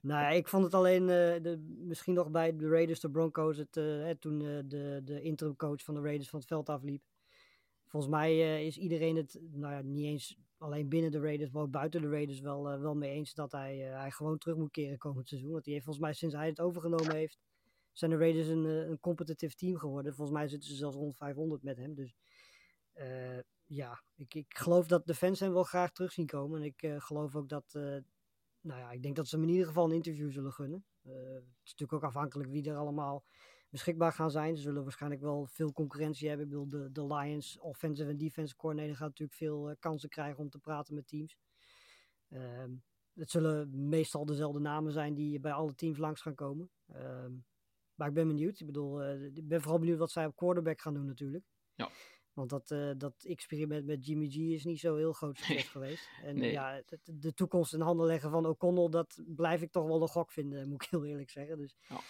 Nou 0.00 0.20
ja, 0.20 0.28
ik 0.28 0.48
vond 0.48 0.64
het 0.64 0.74
alleen 0.74 1.02
eh, 1.02 1.42
de, 1.42 1.76
misschien 1.78 2.14
nog 2.14 2.30
bij 2.30 2.56
de 2.56 2.68
Raiders, 2.68 3.00
de 3.00 3.10
Broncos, 3.10 3.56
het, 3.56 3.76
eh, 3.76 3.84
hè, 3.84 4.16
toen 4.16 4.38
de, 4.38 5.00
de 5.04 5.22
interim 5.22 5.56
coach 5.56 5.82
van 5.82 5.94
de 5.94 6.00
Raiders 6.00 6.28
van 6.28 6.38
het 6.38 6.48
veld 6.48 6.68
afliep. 6.68 7.02
Volgens 7.86 8.12
mij 8.12 8.64
is 8.66 8.78
iedereen 8.78 9.16
het, 9.16 9.40
nou 9.52 9.72
ja, 9.72 9.80
niet 9.80 10.04
eens 10.04 10.38
alleen 10.58 10.88
binnen 10.88 11.10
de 11.10 11.20
Raiders, 11.20 11.50
maar 11.50 11.62
ook 11.62 11.70
buiten 11.70 12.00
de 12.00 12.08
Raiders 12.08 12.40
wel, 12.40 12.78
wel 12.78 12.94
mee 12.94 13.10
eens 13.10 13.34
dat 13.34 13.52
hij, 13.52 13.76
hij 13.76 14.10
gewoon 14.10 14.38
terug 14.38 14.56
moet 14.56 14.70
keren 14.70 14.98
komend 14.98 15.28
seizoen. 15.28 15.50
Want 15.50 15.64
hij 15.64 15.72
heeft 15.72 15.84
volgens 15.84 16.04
mij 16.06 16.14
sinds 16.14 16.34
hij 16.34 16.46
het 16.46 16.60
overgenomen 16.60 17.14
heeft, 17.14 17.38
zijn 17.98 18.10
de 18.10 18.16
Raiders 18.16 18.48
een, 18.48 18.66
eh, 18.66 18.88
een 18.88 19.00
competitief 19.00 19.54
team 19.54 19.76
geworden. 19.76 20.14
Volgens 20.14 20.38
mij 20.38 20.48
zitten 20.48 20.68
ze 20.68 20.76
zelfs 20.76 20.96
rond 20.96 21.16
500 21.16 21.62
met 21.62 21.76
hem. 21.76 21.94
Dus 21.94 22.16
eh, 22.92 23.38
ja, 23.64 24.02
ik, 24.14 24.34
ik 24.34 24.56
geloof 24.56 24.86
dat 24.86 25.06
de 25.06 25.14
fans 25.14 25.40
hem 25.40 25.52
wel 25.52 25.62
graag 25.62 25.92
terug 25.92 26.12
zien 26.12 26.26
komen. 26.26 26.60
En 26.60 26.66
ik 26.66 26.82
eh, 26.82 27.00
geloof 27.00 27.36
ook 27.36 27.48
dat, 27.48 27.72
nou 28.60 28.80
ja, 28.80 28.90
ik 28.90 29.02
denk 29.02 29.16
dat 29.16 29.28
ze 29.28 29.36
hem 29.36 29.44
in 29.44 29.50
ieder 29.50 29.66
geval 29.66 29.84
een 29.84 29.94
interview 29.94 30.30
zullen 30.30 30.52
gunnen. 30.52 30.84
Het 31.02 31.44
is 31.64 31.70
natuurlijk 31.70 31.92
ook 31.92 32.10
afhankelijk 32.10 32.50
wie 32.50 32.70
er 32.70 32.76
allemaal 32.76 33.24
beschikbaar 33.68 34.12
gaan 34.12 34.30
zijn. 34.30 34.56
Ze 34.56 34.62
zullen 34.62 34.82
waarschijnlijk 34.82 35.22
wel 35.22 35.46
veel 35.46 35.72
concurrentie 35.72 36.28
hebben. 36.28 36.46
Ik 36.46 36.52
bedoel, 36.52 36.68
de, 36.68 36.92
de 36.92 37.06
Lions 37.14 37.58
offensive 37.58 38.10
en 38.10 38.16
defensive 38.16 38.58
coordinator 38.58 38.96
gaat 38.96 39.08
natuurlijk 39.08 39.38
veel 39.38 39.76
kansen 39.78 40.08
krijgen 40.08 40.38
om 40.38 40.50
te 40.50 40.58
praten 40.58 40.94
met 40.94 41.08
teams. 41.08 41.36
Ehm, 42.28 42.70
het 43.14 43.30
zullen 43.30 43.88
meestal 43.88 44.24
dezelfde 44.24 44.60
namen 44.60 44.92
zijn 44.92 45.14
die 45.14 45.40
bij 45.40 45.52
alle 45.52 45.74
teams 45.74 45.98
langs 45.98 46.20
gaan 46.20 46.34
komen. 46.34 46.70
Maar 47.96 48.08
ik 48.08 48.14
ben 48.14 48.26
benieuwd. 48.28 48.60
Ik 48.60 48.66
bedoel, 48.66 49.02
eh, 49.02 49.22
ik 49.24 49.48
ben 49.48 49.60
vooral 49.60 49.78
benieuwd 49.78 49.98
wat 49.98 50.10
zij 50.10 50.26
op 50.26 50.36
quarterback 50.36 50.80
gaan 50.80 50.94
doen 50.94 51.06
natuurlijk. 51.06 51.44
Ja. 51.74 51.90
Want 52.32 52.50
dat, 52.50 52.70
eh, 52.70 52.90
dat 52.96 53.24
experiment 53.24 53.86
met 53.86 54.06
Jimmy 54.06 54.28
G 54.28 54.36
is 54.36 54.64
niet 54.64 54.80
zo 54.80 54.96
heel 54.96 55.12
groot 55.12 55.36
succes 55.36 55.54
Nee. 55.56 55.64
geweest. 55.64 56.08
En 56.22 56.36
Nee. 56.38 56.50
ja, 56.52 56.82
de, 56.86 56.98
de 57.18 57.34
toekomst 57.34 57.74
in 57.74 57.80
handen 57.80 58.06
leggen 58.06 58.30
van 58.30 58.46
O'Connell, 58.46 58.88
dat 58.88 59.22
blijf 59.26 59.62
ik 59.62 59.70
toch 59.70 59.86
wel 59.86 60.02
een 60.02 60.08
gok 60.08 60.30
vinden, 60.32 60.68
moet 60.68 60.82
ik 60.82 60.90
heel 60.90 61.04
eerlijk 61.04 61.30
zeggen. 61.30 61.58
Dus, 61.58 61.76
Ja. 61.88 62.00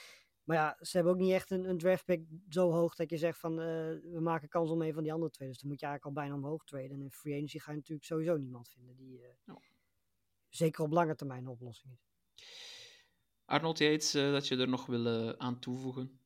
Maar 0.44 0.56
ja, 0.56 0.76
ze 0.80 0.96
hebben 0.96 1.12
ook 1.14 1.20
niet 1.20 1.32
echt 1.32 1.50
een, 1.50 1.68
een 1.68 1.78
draftpick 1.78 2.26
zo 2.48 2.70
hoog 2.70 2.94
dat 2.94 3.10
je 3.10 3.16
zegt 3.16 3.38
van 3.38 3.60
eh, 3.60 3.66
we 4.02 4.18
maken 4.20 4.48
kans 4.48 4.70
om 4.70 4.82
een 4.82 4.92
van 4.94 5.02
die 5.02 5.12
andere 5.12 5.30
twee. 5.30 5.48
Dus 5.48 5.58
dan 5.58 5.70
moet 5.70 5.80
je 5.80 5.86
eigenlijk 5.86 6.16
al 6.16 6.22
bijna 6.22 6.38
omhoog 6.44 6.64
traden. 6.64 6.90
En 6.90 7.00
in 7.02 7.10
free 7.10 7.34
agency 7.34 7.58
ga 7.58 7.70
je 7.70 7.76
natuurlijk 7.76 8.06
sowieso 8.06 8.36
niemand 8.36 8.68
vinden 8.68 8.96
die 8.96 9.20
Ja. 9.44 9.60
zeker 10.48 10.84
op 10.84 10.90
lange 10.92 11.14
termijn 11.14 11.42
een 11.44 11.50
oplossing 11.50 11.92
is. 11.92 12.04
Arnold, 13.46 13.78
jij 13.78 13.92
iets 13.92 14.14
eh, 14.14 14.30
dat 14.32 14.48
je 14.48 14.56
er 14.56 14.68
nog 14.68 14.86
wil 14.86 15.06
eh, 15.06 15.28
aan 15.36 15.58
toevoegen? 15.58 16.20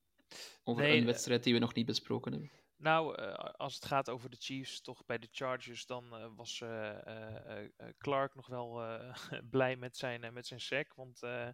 Over 0.64 0.82
Nee, 0.82 0.92
een 0.92 1.00
eh, 1.00 1.06
wedstrijd 1.06 1.44
die 1.44 1.52
we 1.52 1.58
nog 1.58 1.74
niet 1.74 1.86
besproken 1.86 2.32
hebben. 2.32 2.50
Nou, 2.76 3.14
eh, 3.14 3.34
als 3.34 3.74
het 3.74 3.84
gaat 3.84 4.10
over 4.10 4.30
de 4.30 4.36
Chiefs, 4.40 4.80
toch 4.80 5.04
bij 5.06 5.18
de 5.18 5.28
Chargers, 5.30 5.86
dan 5.86 6.34
was 6.36 6.60
eh, 6.60 7.06
eh, 7.06 7.64
eh, 7.76 7.88
Clark 7.98 8.34
nog 8.34 8.46
wel 8.46 8.82
eh, 8.82 9.14
blij 9.50 9.76
met 9.76 9.96
zijn, 9.96 10.32
met 10.32 10.46
zijn 10.46 10.60
sack. 10.60 10.94
Want 10.94 11.22
eh, 11.22 11.48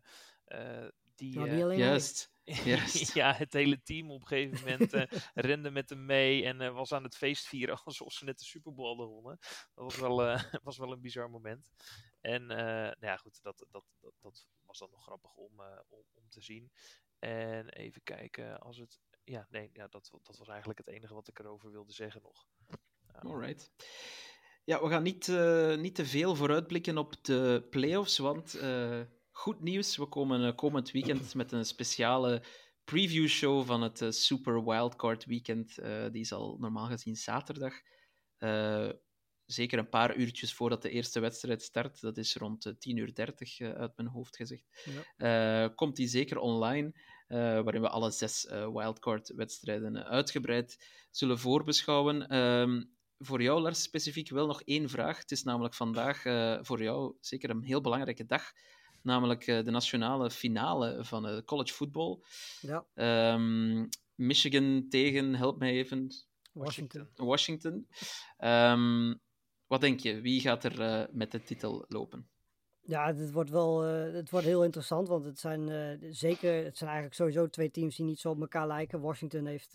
eh, 0.45 0.89
die, 1.15 1.41
hij. 1.41 1.77
Juist, 1.77 2.33
juist. 2.45 3.13
ja, 3.15 3.33
het 3.33 3.53
hele 3.53 3.83
team 3.83 4.11
op 4.11 4.21
een 4.21 4.27
gegeven 4.27 4.65
moment 4.65 4.93
eh, 4.93 5.21
rende 5.35 5.71
met 5.71 5.91
hem 5.91 6.05
mee 6.05 6.45
en 6.45 6.61
eh, 6.61 6.75
was 6.75 6.93
aan 6.93 7.03
het 7.03 7.17
feest 7.17 7.47
vieren 7.47 7.83
alsof 7.85 8.13
ze 8.13 8.25
net 8.25 8.39
de 8.39 8.45
Super 8.45 8.75
Bowl 8.75 8.89
hadden 8.89 9.07
gewonnen. 9.07 9.39
Dat 9.75 9.85
was 9.85 9.97
wel, 9.97 10.25
eh, 10.25 10.43
was 10.63 10.79
wel 10.79 10.93
een 10.93 11.01
bizar 11.01 11.31
moment. 11.31 11.71
En 12.21 12.51
eh, 12.51 12.57
nou 12.67 12.97
ja, 13.01 13.17
goed, 13.17 13.43
dat, 13.43 13.67
dat, 13.71 13.85
dat, 14.01 14.15
dat 14.21 14.47
was 14.79 14.89
dan 14.89 14.99
nog 14.99 15.03
grappig 15.03 15.35
om, 15.35 15.61
eh, 15.61 15.81
om, 15.89 16.05
om 16.15 16.29
te 16.29 16.41
zien. 16.41 16.73
En 17.19 17.69
even 17.69 18.03
kijken, 18.03 18.61
als 18.61 18.79
het. 18.79 19.01
Ja, 19.25 19.47
nee, 19.51 19.71
ja, 19.73 19.89
dat, 19.89 20.09
dat 20.23 20.37
was 20.37 20.49
eigenlijk 20.49 20.79
het 20.79 20.89
enige 20.89 21.15
wat 21.15 21.29
ik 21.29 21.39
erover 21.39 21.71
wilde 21.71 21.93
zeggen 21.93 22.23
nog. 22.23 22.47
Alright. 23.13 23.71
Ja, 24.67 24.83
we 24.83 24.89
gaan 24.89 25.03
niet, 25.03 25.29
eh, 25.29 25.77
niet 25.77 25.95
te 25.95 26.07
veel 26.07 26.35
vooruitblikken 26.35 26.99
op 26.99 27.25
de 27.25 27.67
playoffs, 27.71 28.19
want 28.19 28.55
eh, 28.55 29.01
goed 29.31 29.61
nieuws. 29.61 29.97
We 29.97 30.07
komen 30.07 30.47
eh, 30.47 30.55
komend 30.55 30.91
weekend 30.91 31.35
met 31.35 31.53
een 31.53 31.65
speciale 31.65 32.43
preview 32.85 33.27
show 33.27 33.67
van 33.67 33.83
het 33.83 34.05
Super 34.09 34.65
Wildcard 34.65 35.25
Weekend. 35.25 35.75
Die 36.13 36.21
is 36.21 36.33
al 36.33 36.57
normaal 36.59 36.87
gezien 36.87 37.17
zaterdag. 37.17 37.75
Eh, 39.47 39.55
zeker 39.55 39.79
een 39.79 39.89
paar 39.89 40.17
uurtjes 40.17 40.55
voordat 40.55 40.83
de 40.83 40.91
eerste 40.91 41.21
wedstrijd 41.21 41.63
start. 41.63 42.01
Dat 42.01 42.17
is 42.17 42.35
rond 42.37 42.67
eh, 42.67 42.73
10.30 42.73 42.79
uur 42.95 43.13
eh, 43.17 43.71
uit 43.81 43.97
mijn 43.97 44.09
hoofd 44.09 44.37
gezegd. 44.37 44.65
Eh, 45.17 45.67
komt 45.75 45.97
die 45.97 46.09
zeker 46.09 46.39
online, 46.39 46.93
eh, 47.27 47.39
waarin 47.39 47.81
we 47.81 47.89
alle 47.89 48.11
zes 48.11 48.47
eh, 48.47 48.69
wildcard-wedstrijden 48.73 49.97
eh, 49.97 50.11
uitgebreid 50.11 50.85
zullen 51.11 51.39
voorbeschouwen. 51.39 52.29
Ehm, 52.29 52.83
voor 53.19 53.43
jou, 53.43 53.61
Lars, 53.61 53.83
specifiek 53.83 54.29
wel 54.31 54.47
nog 54.47 54.63
één 54.63 54.89
vraag. 54.89 55.19
Het 55.19 55.31
is 55.31 55.43
namelijk 55.43 55.75
vandaag 55.75 56.25
eh, 56.25 56.59
voor 56.63 56.83
jou 56.83 57.17
zeker 57.21 57.51
een 57.51 57.63
heel 57.65 57.81
belangrijke 57.81 58.27
dag. 58.27 58.53
Namelijk 59.03 59.47
eh, 59.47 59.65
de 59.65 59.71
nationale 59.71 60.31
finale 60.31 61.05
van 61.05 61.27
eh, 61.27 61.39
college 61.45 61.73
football. 61.73 62.19
Ja, 62.61 62.87
Ehm, 62.95 63.87
Michigan 64.15 64.87
tegen, 64.89 65.35
help 65.35 65.59
mij 65.59 65.71
even, 65.73 66.09
Washington. 66.53 67.09
Washington. 67.15 67.89
Ehm, 68.37 69.15
Wat 69.67 69.81
denk 69.81 70.01
je? 70.01 70.21
Wie 70.21 70.41
gaat 70.41 70.65
er 70.65 70.81
uh, 70.81 71.05
met 71.11 71.31
de 71.31 71.43
titel 71.43 71.85
lopen? 71.89 72.29
Ja, 72.81 73.15
het 73.15 73.33
wordt 73.33 73.51
wel 73.51 73.89
uh, 73.89 74.13
het 74.15 74.31
wordt 74.31 74.47
heel 74.47 74.65
interessant, 74.65 75.09
want 75.09 75.25
het 75.25 75.39
zijn 75.39 75.69
uh, 75.69 76.13
zeker, 76.13 76.65
het 76.65 76.77
zijn 76.77 76.91
eigenlijk 76.91 77.19
sowieso 77.19 77.49
twee 77.49 77.71
teams 77.71 77.97
die 77.97 78.07
niet 78.07 78.19
zo 78.19 78.31
op 78.31 78.41
elkaar 78.41 78.67
lijken. 78.67 79.01
Washington 79.01 79.47
heeft 79.47 79.73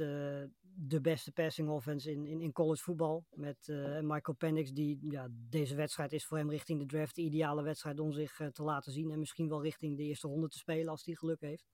de 0.75 1.01
beste 1.01 1.31
passing 1.31 1.69
offense 1.69 2.11
in, 2.11 2.25
in, 2.25 2.41
in 2.41 2.51
college 2.51 2.83
voetbal. 2.83 3.25
Met 3.31 3.67
Michael 4.01 4.37
Penix, 4.37 4.71
die 4.71 4.99
ja, 5.09 5.27
deze 5.31 5.75
wedstrijd 5.75 6.13
is 6.13 6.25
voor 6.25 6.37
hem 6.37 6.49
richting 6.49 6.79
de 6.79 6.85
draft 6.85 7.15
de 7.15 7.21
ideale 7.21 7.63
wedstrijd 7.63 7.99
om 7.99 8.11
zich 8.11 8.39
te 8.51 8.63
laten 8.63 8.91
zien. 8.91 9.11
En 9.11 9.19
misschien 9.19 9.49
wel 9.49 9.63
richting 9.63 9.97
de 9.97 10.03
eerste 10.03 10.27
ronde 10.27 10.47
te 10.47 10.57
spelen 10.57 10.87
als 10.87 11.05
hij 11.05 11.15
geluk 11.15 11.41
heeft. 11.41 11.69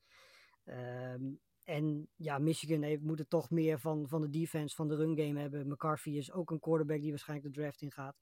Um, 0.65 1.39
en 1.67 2.09
ja, 2.15 2.37
Michigan 2.37 2.81
heeft, 2.81 3.01
moet 3.01 3.19
het 3.19 3.29
toch 3.29 3.49
meer 3.49 3.79
van, 3.79 4.07
van 4.07 4.21
de 4.21 4.29
defense, 4.29 4.75
van 4.75 4.87
de 4.87 4.95
run 4.95 5.17
game 5.17 5.39
hebben. 5.39 5.67
McCarthy 5.67 6.09
is 6.09 6.31
ook 6.31 6.51
een 6.51 6.59
quarterback 6.59 7.01
die 7.01 7.09
waarschijnlijk 7.09 7.53
de 7.53 7.61
draft 7.61 7.81
in 7.81 7.91
gaat. 7.91 8.15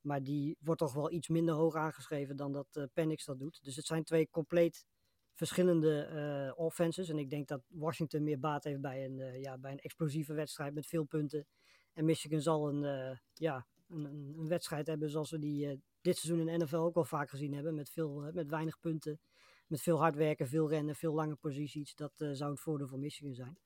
Maar 0.00 0.22
die 0.22 0.56
wordt 0.60 0.80
toch 0.80 0.92
wel 0.92 1.12
iets 1.12 1.28
minder 1.28 1.54
hoog 1.54 1.74
aangeschreven 1.74 2.36
dan 2.36 2.52
dat 2.52 2.66
uh, 2.72 2.84
Penix 2.92 3.24
dat 3.24 3.38
doet. 3.38 3.64
Dus 3.64 3.76
het 3.76 3.86
zijn 3.86 4.04
twee 4.04 4.28
compleet 4.30 4.86
verschillende 5.32 6.10
uh, 6.12 6.58
offenses. 6.64 7.08
En 7.08 7.18
ik 7.18 7.30
denk 7.30 7.48
dat 7.48 7.62
Washington 7.68 8.22
meer 8.22 8.40
baat 8.40 8.64
heeft 8.64 8.80
bij 8.80 9.04
een, 9.04 9.40
ja, 9.40 9.58
bij 9.58 9.72
een 9.72 9.78
explosieve 9.78 10.32
wedstrijd 10.32 10.74
met 10.74 10.86
veel 10.86 11.04
punten. 11.04 11.46
En 11.92 12.04
Michigan 12.04 12.40
zal 12.40 12.68
een, 12.68 13.18
ja, 13.32 13.66
een, 13.88 14.04
een, 14.04 14.48
wedstrijd 14.48 14.86
hebben 14.86 15.10
zoals 15.10 15.30
we 15.30 15.38
die 15.38 15.80
dit 16.00 16.16
seizoen 16.16 16.48
in 16.48 16.58
de 16.58 16.64
NFL 16.64 16.76
ook 16.76 16.94
wel 16.94 17.04
vaak 17.04 17.30
gezien 17.30 17.54
hebben. 17.54 17.74
Met, 17.74 17.90
veel, 17.90 18.30
met 18.32 18.50
weinig 18.50 18.80
punten 18.80 19.20
met 19.66 19.82
veel 19.82 19.98
hard 19.98 20.14
werken, 20.14 20.48
veel 20.48 20.68
rennen, 20.68 20.94
veel 20.94 21.14
lange 21.14 21.36
posities. 21.36 21.94
Dat 21.94 22.20
uh, 22.20 22.30
zou 22.32 22.50
het 22.50 22.60
voordeel 22.60 22.88
van 22.88 23.00
Michigan 23.00 23.34
zijn. 23.34 23.58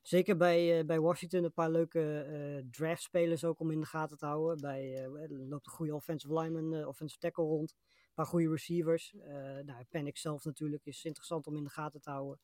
Zeker 0.00 0.36
bij, 0.36 0.78
uh, 0.78 0.86
bij 0.86 1.00
Washington 1.00 1.44
een 1.44 1.52
paar 1.52 1.70
leuke 1.70 2.26
uh, 2.28 2.70
draftspelers 2.70 3.44
ook 3.44 3.60
om 3.60 3.70
in 3.70 3.80
de 3.80 3.86
gaten 3.86 4.18
te 4.18 4.26
houden. 4.26 4.60
Bij 4.60 4.96
er 4.96 5.30
loopt 5.30 5.66
een 5.66 5.72
goede 5.72 5.94
offensive 5.94 6.40
lineman, 6.40 6.86
offensive 6.86 7.20
tackle 7.20 7.44
rond. 7.44 7.74
Een 7.78 8.14
paar 8.14 8.26
goede 8.26 8.48
receivers. 8.48 9.14
nou, 9.64 9.84
Panic 9.90 10.16
zelf 10.16 10.44
natuurlijk 10.44 10.86
is 10.86 11.04
interessant 11.04 11.46
om 11.46 11.56
in 11.56 11.64
de 11.64 11.70
gaten 11.70 12.00
te 12.00 12.10
houden. 12.10 12.40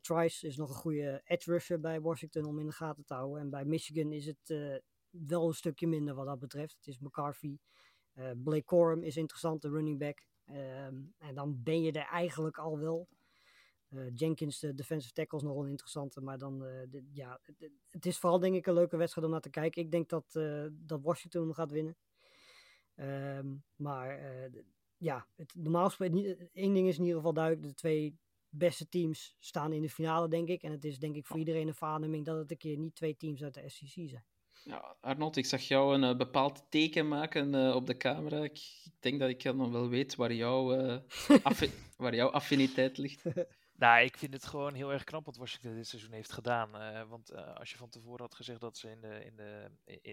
Trice 0.00 0.46
is 0.46 0.56
nog 0.56 0.68
een 0.68 0.74
goede 0.74 1.20
edge 1.24 1.50
rusher 1.50 1.80
bij 1.80 2.00
Washington 2.00 2.44
om 2.44 2.58
in 2.58 2.66
de 2.66 2.72
gaten 2.72 3.04
te 3.04 3.14
houden. 3.14 3.40
En 3.40 3.50
bij 3.50 3.64
Michigan 3.64 4.12
is 4.12 4.26
het 4.26 4.54
wel 5.10 5.46
een 5.46 5.54
stukje 5.54 5.86
minder 5.86 6.14
wat 6.14 6.26
dat 6.26 6.38
betreft. 6.38 6.76
Het 6.76 6.86
is 6.86 6.98
McCarthy. 6.98 7.58
Blake 8.36 8.64
Corum 8.64 9.02
is 9.02 9.16
interessant, 9.16 9.62
de 9.62 9.68
running 9.70 9.98
back. 9.98 10.26
Um, 10.50 11.14
en 11.18 11.34
dan 11.34 11.62
ben 11.62 11.82
je 11.82 11.92
er 11.92 12.06
eigenlijk 12.06 12.58
al 12.58 12.78
wel. 12.78 13.08
Uh, 13.90 14.06
Jenkins, 14.14 14.58
de 14.58 14.74
defensive 14.74 15.12
tackle, 15.12 15.38
is 15.38 15.44
nog 15.44 15.54
wel 15.54 15.66
interessante. 15.66 16.20
Maar 16.20 16.38
dan, 16.38 16.54
uh, 16.54 16.82
de, 16.88 17.04
ja, 17.12 17.40
het, 17.42 17.70
het, 17.90 18.06
is 18.06 18.18
vooral 18.18 18.38
denk 18.38 18.54
ik 18.54 18.66
een 18.66 18.74
leuke 18.74 18.96
wedstrijd 18.96 19.26
om 19.26 19.32
naar 19.32 19.42
te 19.42 19.50
kijken. 19.50 19.82
Ik 19.82 19.90
denk 19.90 20.08
dat, 20.08 20.34
uh, 20.36 20.66
dat 20.72 21.02
Washington 21.02 21.54
gaat 21.54 21.70
winnen. 21.70 21.96
Um, 22.96 23.64
maar 23.76 24.20
ja, 24.96 25.26
het, 25.34 25.54
normaal 25.54 25.84
gesproken, 25.84 26.50
één 26.52 26.74
ding 26.74 26.88
is 26.88 26.96
in 26.96 27.02
ieder 27.02 27.16
geval 27.16 27.34
duidelijk. 27.34 27.66
De 27.66 27.74
twee 27.74 28.18
beste 28.48 28.88
teams 28.88 29.36
staan 29.38 29.72
in 29.72 29.82
de 29.82 29.90
finale, 29.90 30.28
denk 30.28 30.48
ik. 30.48 30.62
En 30.62 30.70
het 30.70 30.84
is 30.84 30.98
denk 30.98 31.16
ik 31.16 31.26
voor 31.26 31.38
iedereen 31.38 31.68
een 31.68 31.74
verademing 31.74 32.24
dat 32.24 32.38
het 32.38 32.50
een 32.50 32.56
keer 32.56 32.78
niet 32.78 32.94
twee 32.94 33.16
teams 33.16 33.42
uit 33.42 33.54
de 33.54 33.68
SEC 33.68 34.08
zijn. 34.08 34.24
Ja, 34.64 34.96
Arnold, 35.00 35.36
ik 35.36 35.46
zag 35.46 35.62
jou 35.62 35.94
een 35.94 36.02
uh, 36.02 36.16
bepaald 36.16 36.64
teken 36.68 37.08
maken 37.08 37.54
uh, 37.54 37.74
op 37.74 37.86
de 37.86 37.96
camera. 37.96 38.42
Ik, 38.42 38.58
ik, 38.84 38.92
denk 39.00 39.20
dat 39.20 39.28
ik 39.28 39.42
dan 39.42 39.72
wel 39.72 39.88
weet 39.88 40.14
waar, 40.14 40.32
jou, 40.32 40.76
uh, 40.76 40.98
waar 41.96 42.14
jouw 42.14 42.28
affiniteit 42.30 42.98
ligt. 42.98 43.22
Nou, 43.76 44.04
ik 44.04 44.18
vind 44.18 44.32
het 44.32 44.46
gewoon 44.46 44.74
heel 44.74 44.92
erg 44.92 45.04
knap 45.04 45.24
wat 45.24 45.36
Washington 45.36 45.74
dit 45.74 45.86
seizoen 45.86 46.12
heeft 46.12 46.32
gedaan. 46.32 46.70
want 47.08 47.34
als 47.34 47.70
je 47.70 47.76
van 47.76 47.88
tevoren 47.88 48.20
had 48.20 48.34
gezegd 48.34 48.60
dat 48.60 48.76
ze 48.76 48.90
in 48.90 49.00
de, 49.00 49.24
in 49.24 49.36
de, 49.36 49.70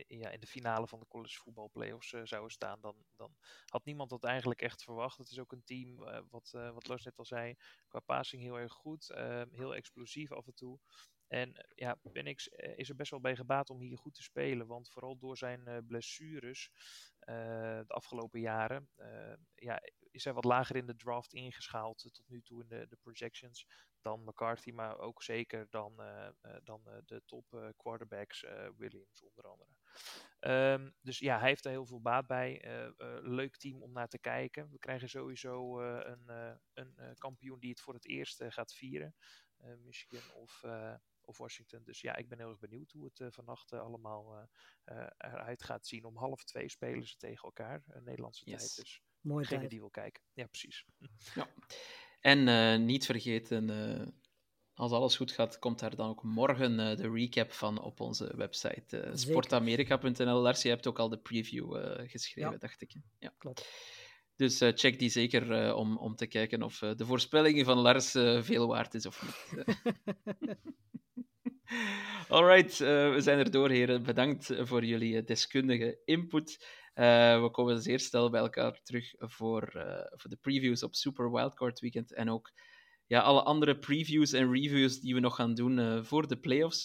in, 0.08 0.18
ja, 0.18 0.30
in 0.30 0.40
de 0.40 0.48
finale 0.48 0.88
van 0.88 1.00
de 1.00 1.08
college 1.08 1.40
voetbal 1.40 1.70
playoffs 1.70 2.10
zouden 2.24 2.52
staan, 2.52 2.82
dan, 2.82 2.96
dan 3.16 3.36
had 3.66 3.86
niemand 3.86 4.10
dat 4.10 4.24
eigenlijk 4.24 4.62
echt 4.62 4.84
verwacht. 4.84 5.18
Het 5.18 5.30
is 5.30 5.40
ook 5.40 5.52
een 5.52 5.64
team, 5.64 5.98
wat, 6.30 6.52
wat 6.74 6.88
Lars 6.88 7.04
net 7.04 7.18
al 7.18 7.26
zei, 7.26 7.56
qua 7.88 8.00
passing 8.00 8.42
heel 8.42 8.60
erg 8.60 8.74
goed. 8.74 9.12
heel 9.52 9.76
explosief 9.76 10.32
af 10.32 10.48
en 10.48 10.56
toe. 10.56 10.80
En 11.32 11.56
eh, 11.56 11.64
ja, 11.76 11.96
Penix 12.12 12.50
eh, 12.50 12.78
is 12.78 12.90
er 12.90 12.96
best 12.96 13.12
wel 13.12 13.22
bij 13.22 13.36
gebaat 13.36 13.70
om 13.70 13.80
hier 13.80 13.98
goed 13.98 14.14
te 14.14 14.24
spelen. 14.24 14.68
Want 14.68 14.90
vooral 14.90 15.18
door 15.18 15.38
zijn 15.38 15.62
uh, 15.68 15.78
blessures 15.88 16.72
de 17.22 17.86
afgelopen 17.88 18.40
jaren 18.40 18.90
ja, 19.56 19.82
is 20.12 20.24
hij 20.24 20.34
wat 20.34 20.44
lager 20.44 20.76
in 20.76 20.86
de 20.86 20.96
draft 20.96 21.34
ingeschaald 21.34 21.98
tot 22.14 22.30
nu 22.30 22.42
toe 22.42 22.62
in 22.62 22.68
de, 22.68 22.88
de 22.88 22.96
projections 22.96 23.68
dan 24.02 24.24
McCarthy, 24.24 24.72
maar 24.72 24.98
ook 24.98 25.24
zeker 25.24 25.68
dan, 25.70 25.96
dan 26.64 26.82
de 27.06 27.22
top 27.26 27.74
quarterbacks, 27.78 28.46
Williams 28.78 29.24
onder 29.24 29.48
andere. 29.48 29.70
Um, 30.74 30.94
dus 31.02 31.20
ja, 31.20 31.40
hij 31.40 31.48
heeft 31.48 31.66
er 31.66 31.72
heel 31.72 31.86
veel 31.86 32.02
baat 32.02 32.28
bij. 32.28 32.62
leuk 33.22 33.58
team 33.58 33.82
om 33.82 33.92
naar 33.92 34.08
te 34.08 34.20
kijken. 34.20 34.72
We 34.72 34.80
krijgen 34.80 35.10
sowieso 35.10 35.82
een, 35.82 36.30
een 36.74 37.16
kampioen 37.18 37.60
die 37.60 37.70
het 37.70 37.82
voor 37.82 37.94
het 37.94 38.08
eerst 38.08 38.44
gaat 38.48 38.74
vieren. 38.74 39.16
Michigan 39.84 40.34
of 40.34 40.64
of 41.32 41.38
Washington. 41.38 41.84
Dus 41.84 42.02
ja, 42.02 42.16
ik 42.16 42.30
ben 42.30 42.38
heel 42.38 42.50
erg 42.50 42.60
benieuwd 42.60 42.92
hoe 42.92 43.06
het 43.06 43.20
uh, 43.20 43.28
vannacht 43.30 43.72
uh, 43.72 43.82
allemaal 43.82 44.50
uh, 44.86 45.08
eruit 45.18 45.64
gaat 45.64 45.88
zien. 45.88 46.06
Om 46.06 46.18
half 46.18 46.44
twee 46.44 46.70
spelen 46.70 47.08
ze 47.08 47.18
tegen 47.18 47.44
elkaar, 47.44 47.84
Nederlandse 48.04 48.50
yes. 48.50 48.60
tijd. 48.60 48.76
Dus 48.76 49.02
Mooi 49.20 49.48
degene 49.48 49.70
die 49.70 49.80
wil 49.80 49.90
kijken. 49.90 50.24
Ja, 50.34 50.48
precies. 50.48 50.86
Ja. 51.36 51.48
En 52.20 52.86
niet 52.86 53.06
vergeten, 53.06 53.70
als 54.74 54.92
alles 54.92 55.16
goed 55.16 55.32
gaat, 55.32 55.60
komt 55.60 55.80
daar 55.80 55.96
dan 55.96 56.10
ook 56.10 56.24
morgen 56.24 56.78
de 56.78 57.12
recap 57.12 57.52
van 57.52 57.82
op 57.82 58.00
onze 58.00 58.36
website 58.36 59.12
sportamerika.nl. 59.14 60.40
Lars, 60.40 60.62
je 60.62 60.70
hebt 60.70 60.88
ook 60.88 61.00
al 61.00 61.10
de 61.10 61.20
preview 61.20 61.74
geschreven, 62.10 62.52
ja. 62.52 62.58
dacht 62.58 62.82
ik. 62.82 62.96
Ja, 63.20 63.34
klopt. 63.38 63.70
Dus 64.42 64.62
uh, 64.62 64.72
check 64.74 65.00
die 65.00 65.10
zeker 65.10 65.68
uh, 65.68 65.76
om, 65.76 65.98
om 65.98 66.16
te 66.16 66.28
kijken 66.28 66.64
of 66.64 66.82
uh, 66.82 66.92
de 66.96 67.06
voorspellingen 67.06 67.66
van 67.66 67.78
Lars 67.78 68.12
veel 68.42 68.68
waard 68.68 68.94
is 68.94 69.06
of 69.06 69.22
niet. 69.22 69.66
Alright, 72.30 72.78
we 72.78 73.18
zijn 73.18 73.40
er 73.40 73.52
door, 73.52 73.70
heren. 73.70 74.04
Bedankt 74.04 74.54
voor 74.60 74.86
jullie 74.86 75.24
deskundige 75.24 76.02
input. 76.06 76.66
we 76.94 77.50
komen 77.52 77.82
zeer 77.82 78.00
snel 78.00 78.30
bij 78.30 78.42
elkaar 78.42 78.80
terug 78.84 79.14
voor, 79.18 79.72
voor 80.16 80.30
de 80.30 80.38
previews 80.42 80.84
op 80.84 80.96
Super 80.96 81.32
Wildcard 81.32 81.80
Weekend 81.80 82.14
en 82.14 82.30
ook 82.30 82.52
ja, 83.06 83.20
alle 83.20 83.44
andere 83.44 83.78
previews 83.78 84.34
en 84.34 84.52
reviews 84.52 85.00
die 85.00 85.14
we 85.14 85.20
nog 85.20 85.36
gaan 85.36 85.54
doen 85.54 86.06
voor 86.06 86.28
de 86.28 86.40
playoffs 86.40 86.84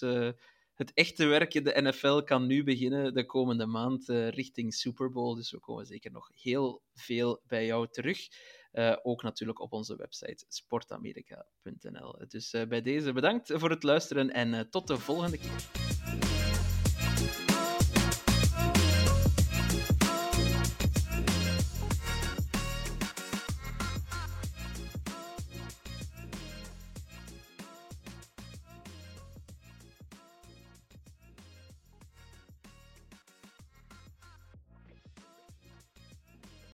het 0.76 0.92
echte 0.94 1.26
werk 1.26 1.54
in 1.54 1.64
de 1.64 1.80
NFL 1.82 2.20
kan 2.22 2.46
nu 2.46 2.64
beginnen 2.64 3.14
de 3.14 3.26
komende 3.26 3.66
maand 3.66 4.08
uh, 4.08 4.28
richting 4.28 4.74
Super 4.74 5.10
Bowl. 5.10 5.34
Dus 5.34 5.50
we 5.50 5.58
komen 5.58 5.86
zeker 5.86 6.10
nog 6.10 6.30
heel 6.34 6.82
veel 6.94 7.42
bij 7.46 7.66
jou 7.66 7.88
terug. 7.90 8.28
Uh, 8.72 8.96
ook 9.02 9.22
natuurlijk 9.22 9.60
op 9.60 9.72
onze 9.72 9.96
website 9.96 10.44
sportamerika.nl. 10.48 12.24
Dus 12.28 12.54
uh, 12.54 12.62
bij 12.64 12.82
deze 12.82 13.12
bedankt 13.12 13.52
voor 13.54 13.70
het 13.70 13.82
luisteren 13.82 14.30
en 14.30 14.70
tot 14.70 14.86
de 14.86 14.98
volgende 14.98 15.38
keer. 15.38 16.35